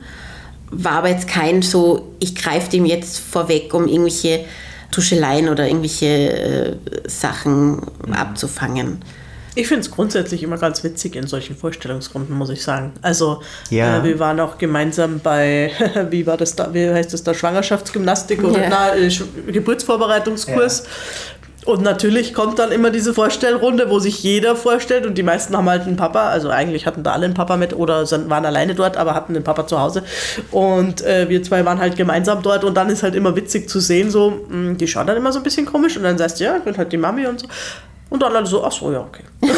War 0.71 0.93
aber 0.93 1.09
jetzt 1.09 1.29
kein 1.29 1.63
so, 1.63 2.15
ich 2.19 2.35
greife 2.35 2.71
dem 2.71 2.85
jetzt 2.85 3.19
vorweg, 3.19 3.73
um 3.75 3.87
irgendwelche 3.89 4.45
Tuscheleien 4.91 5.49
oder 5.49 5.67
irgendwelche 5.67 6.07
äh, 6.07 6.77
Sachen 7.07 7.83
abzufangen. 8.11 9.01
Ich 9.55 9.67
finde 9.67 9.81
es 9.81 9.91
grundsätzlich 9.91 10.43
immer 10.45 10.57
ganz 10.57 10.85
witzig 10.85 11.17
in 11.17 11.27
solchen 11.27 11.57
Vorstellungsrunden, 11.57 12.37
muss 12.37 12.49
ich 12.51 12.63
sagen. 12.63 12.93
Also 13.03 13.43
Ja. 13.71 13.99
äh, 13.99 14.05
wir 14.05 14.19
waren 14.21 14.39
auch 14.41 14.57
gemeinsam 14.57 15.19
bei, 15.21 15.73
wie 16.11 16.27
war 16.27 16.37
das 16.37 16.55
da, 16.55 16.73
wie 16.73 16.89
heißt 16.89 17.13
das 17.13 17.25
da, 17.25 17.35
Schwangerschaftsgymnastik 17.35 18.45
oder 18.45 18.63
Ja. 18.63 18.69
na, 18.69 18.95
äh, 18.97 19.11
Geburtsvorbereitungskurs. 19.51 20.85
Und 21.65 21.83
natürlich 21.83 22.35
kommt 22.35 22.59
dann 22.59 22.73
immer 22.73 22.91
diese 22.91 23.13
Vorstellrunde, 23.13 23.91
wo 23.91 23.99
sich 23.99 24.23
jeder 24.23 24.57
vorstellt 24.57 25.05
und 25.05 25.19
die 25.19 25.23
meisten 25.23 25.57
haben 25.57 25.69
halt 25.69 25.83
einen 25.83 25.97
Papa, 25.97 26.29
also 26.29 26.51
eigentlich 26.51 26.87
hatten 26.87 27.03
da 27.03 27.13
alle 27.13 27.27
einen 27.27 27.35
Papa 27.35 27.57
mit 27.57 27.75
oder 27.75 28.11
waren 28.11 28.47
alleine 28.47 28.75
dort, 28.75 28.97
aber 28.97 29.15
hatten 29.15 29.35
den 29.35 29.45
Papa 29.45 29.67
zu 29.67 29.81
Hause. 29.81 30.03
Und 30.51 31.03
äh, 31.03 31.29
wir 31.29 31.43
zwei 31.43 31.65
waren 31.65 31.79
halt 31.79 31.97
gemeinsam 31.97 32.43
dort 32.43 32.65
und 32.65 32.75
dann 32.75 32.89
ist 32.89 33.03
halt 33.03 33.15
immer 33.15 33.35
witzig 33.37 33.69
zu 33.69 33.81
sehen, 33.81 34.11
so, 34.11 34.47
mh, 34.49 34.75
die 34.75 34.87
schauen 34.87 35.07
dann 35.07 35.17
immer 35.17 35.33
so 35.33 35.41
ein 35.41 35.43
bisschen 35.43 35.67
komisch 35.67 35.97
und 35.97 36.05
dann 36.05 36.17
sagst 36.17 36.41
du, 36.41 36.45
ja, 36.45 36.57
ich 36.57 36.63
bin 36.63 36.77
halt 36.77 36.93
die 36.93 36.97
Mami 36.97 37.27
und 37.27 37.41
so. 37.41 37.49
Und 38.11 38.23
dann 38.23 38.35
alle 38.35 38.47
so, 38.47 38.65
ach 38.65 38.73
so, 38.73 38.91
ja, 38.91 39.01
okay. 39.01 39.25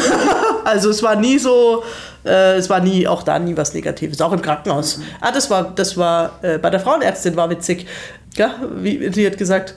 also 0.65 0.89
es 0.89 1.01
war 1.01 1.15
nie 1.15 1.39
so, 1.39 1.83
äh, 2.25 2.57
es 2.57 2.69
war 2.69 2.81
nie, 2.81 3.07
auch 3.07 3.23
da 3.23 3.39
nie 3.39 3.55
was 3.55 3.73
Negatives, 3.73 4.19
auch 4.19 4.33
im 4.33 4.41
Krankenhaus. 4.41 4.99
Ah, 5.21 5.31
das 5.31 5.49
war, 5.49 5.71
das 5.73 5.95
war, 5.95 6.39
äh, 6.41 6.57
bei 6.57 6.69
der 6.69 6.81
Frauenärztin 6.81 7.35
war 7.37 7.49
witzig. 7.49 7.87
Ja, 8.35 8.55
wie, 8.75 9.11
sie 9.13 9.25
hat 9.25 9.37
gesagt, 9.37 9.75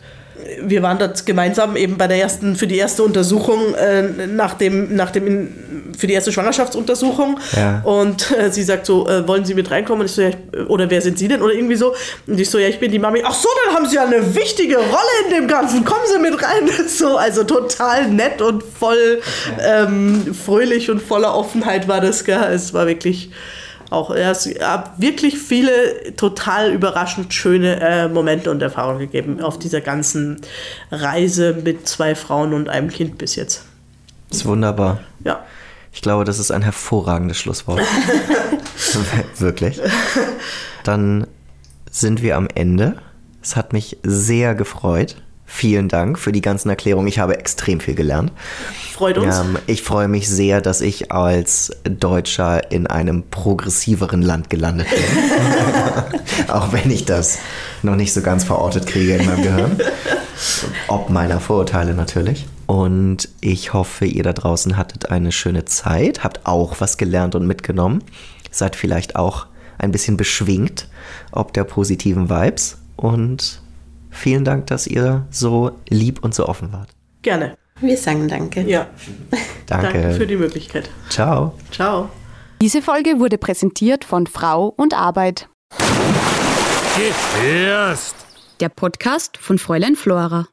wir 0.63 0.83
waren 0.83 0.99
dort 0.99 1.25
gemeinsam 1.27 1.77
eben 1.77 1.97
bei 1.97 2.07
der 2.09 2.19
ersten, 2.21 2.57
für 2.57 2.67
die 2.67 2.77
erste 2.77 3.03
Untersuchung, 3.03 3.75
äh, 3.75 4.27
nach 4.27 4.55
dem, 4.55 4.95
nach 4.95 5.11
dem, 5.11 5.27
in- 5.27 5.55
für 5.97 6.07
die 6.09 6.13
erste 6.15 6.33
Schwangerschaftsuntersuchung. 6.33 7.39
Ja. 7.57 7.81
Und 7.85 8.31
äh, 8.37 8.51
sie 8.51 8.65
sagt 8.65 8.85
so, 8.87 9.09
äh, 9.09 9.27
wollen 9.29 9.45
Sie 9.45 9.55
mit 9.55 9.71
reinkommen? 9.71 10.01
Und 10.01 10.07
ich 10.07 10.13
so, 10.13 10.23
ja, 10.23 10.31
ich, 10.31 10.69
oder 10.69 10.91
wer 10.91 11.01
sind 11.01 11.19
Sie 11.19 11.29
denn? 11.29 11.41
Oder 11.41 11.55
irgendwie 11.55 11.77
so. 11.77 11.95
Und 12.27 12.39
ich 12.41 12.51
so, 12.51 12.59
ja, 12.59 12.69
ich 12.69 12.81
bin 12.81 12.91
die 12.91 12.99
Mami. 12.99 13.23
Ach 13.25 13.33
so, 13.35 13.49
dann 13.67 13.77
haben 13.77 13.87
Sie 13.89 13.95
ja 13.95 14.05
eine 14.05 14.35
wichtige 14.35 14.77
Rolle 14.77 15.15
in 15.29 15.35
dem 15.35 15.47
Ganzen. 15.49 15.85
Kommen 15.85 16.01
Sie 16.13 16.19
mit 16.19 16.35
rein. 16.43 16.69
So, 16.89 17.17
also 17.17 17.45
total 17.45 18.09
nett 18.11 18.41
und 18.43 18.63
voll 18.63 19.21
ähm, 19.65 20.35
fröhlich 20.35 20.91
und 20.91 21.01
voller 21.01 21.35
Offenheit 21.37 21.87
war 21.89 22.01
das. 22.01 22.25
Gell? 22.25 22.39
Es 22.53 22.73
war 22.75 22.87
wirklich 22.87 23.31
auch, 23.95 24.15
ja, 24.15 24.31
es 24.31 24.47
hat 24.61 25.01
wirklich 25.01 25.39
viele 25.39 26.15
total 26.17 26.73
überraschend 26.73 27.33
schöne 27.33 27.81
äh, 27.81 28.09
Momente 28.09 28.51
und 28.51 28.61
Erfahrungen 28.61 28.99
gegeben 28.99 29.41
auf 29.41 29.59
dieser 29.59 29.81
ganzen 29.81 30.41
Reise 30.91 31.55
mit 31.65 31.89
zwei 31.89 32.15
Frauen 32.15 32.53
und 32.53 32.69
einem 32.69 32.91
Kind 32.91 33.19
bis 33.19 33.37
jetzt. 33.37 33.65
Ist 34.31 34.45
wunderbar. 34.45 35.01
Ja. 35.25 35.45
Ich 35.93 36.03
glaube, 36.03 36.25
das 36.25 36.39
ist 36.39 36.51
ein 36.51 36.63
hervorragendes 36.63 37.39
Schlusswort. 37.39 37.81
Wirklich. 39.39 39.81
Dann 40.83 41.27
sind 41.91 42.21
wir 42.21 42.37
am 42.37 42.49
Ende. 42.53 42.97
Es 43.41 43.55
hat 43.55 43.73
mich 43.73 43.99
sehr 44.03 44.55
gefreut. 44.55 45.17
Vielen 45.47 45.89
Dank 45.89 46.19
für 46.19 46.33
die 46.33 46.41
ganzen 46.41 46.71
Erklärungen. 46.71 47.07
Ich 47.07 47.19
habe 47.19 47.39
extrem 47.39 47.79
viel 47.79 47.95
gelernt. 47.95 48.33
Freut 48.93 49.19
uns. 49.19 49.39
Ähm, 49.39 49.59
ich 49.67 49.83
freue 49.83 50.09
mich 50.09 50.29
sehr, 50.29 50.61
dass 50.61 50.81
ich 50.81 51.13
als 51.13 51.71
Deutscher 51.85 52.73
in 52.73 52.87
einem 52.87 53.25
progressiveren 53.31 54.23
Land 54.23 54.49
gelandet 54.49 54.89
bin. 54.89 56.49
Auch 56.49 56.73
wenn 56.73 56.91
ich 56.91 57.05
das 57.05 57.39
noch 57.83 57.95
nicht 57.95 58.13
so 58.15 58.23
ganz 58.23 58.45
verortet 58.45 58.87
kriege 58.87 59.17
in 59.17 59.27
meinem 59.27 59.43
Gehirn. 59.43 59.79
Ob 60.89 61.11
meiner 61.11 61.41
Vorurteile 61.41 61.95
natürlich. 61.95 62.47
Und 62.67 63.29
ich 63.41 63.75
hoffe, 63.75 64.07
ihr 64.07 64.23
da 64.23 64.33
draußen 64.33 64.77
hattet 64.79 65.11
eine 65.11 65.31
schöne 65.31 65.67
Zeit, 65.67 66.25
habt 66.25 66.47
auch 66.47 66.81
was 66.81 66.97
gelernt 66.97 67.35
und 67.35 67.47
mitgenommen, 67.47 68.03
seid 68.51 68.77
vielleicht 68.77 69.17
auch 69.17 69.47
ein 69.77 69.93
bisschen 69.93 70.17
beschwingt, 70.17 70.89
ob 71.33 71.53
der 71.53 71.65
positiven 71.65 72.31
Vibes. 72.31 72.79
Und 72.97 73.61
vielen 74.15 74.45
Dank, 74.45 74.67
dass 74.69 74.87
ihr 74.87 75.27
so 75.31 75.73
lieb 75.89 76.23
und 76.25 76.35
so 76.35 76.47
offen 76.47 76.73
wart. 76.73 76.91
Gerne. 77.23 77.57
Wir 77.81 77.97
sagen 77.97 78.29
danke. 78.29 78.63
Ja. 78.63 78.87
Danke. 79.67 79.93
Danke 79.93 80.15
für 80.15 80.27
die 80.27 80.37
Möglichkeit. 80.37 80.91
Ciao. 81.11 81.59
Ciao. 81.71 82.09
Diese 82.61 82.83
Folge 82.83 83.19
wurde 83.19 83.37
präsentiert 83.37 84.05
von 84.05 84.27
Frau 84.27 84.69
und 84.69 84.95
Arbeit. 84.95 85.49
Geh 86.97 87.67
erst! 87.67 88.15
Der 88.61 88.69
Podcast 88.69 89.37
von 89.37 89.59
Fräulein 89.59 89.97
Flora. 89.97 90.47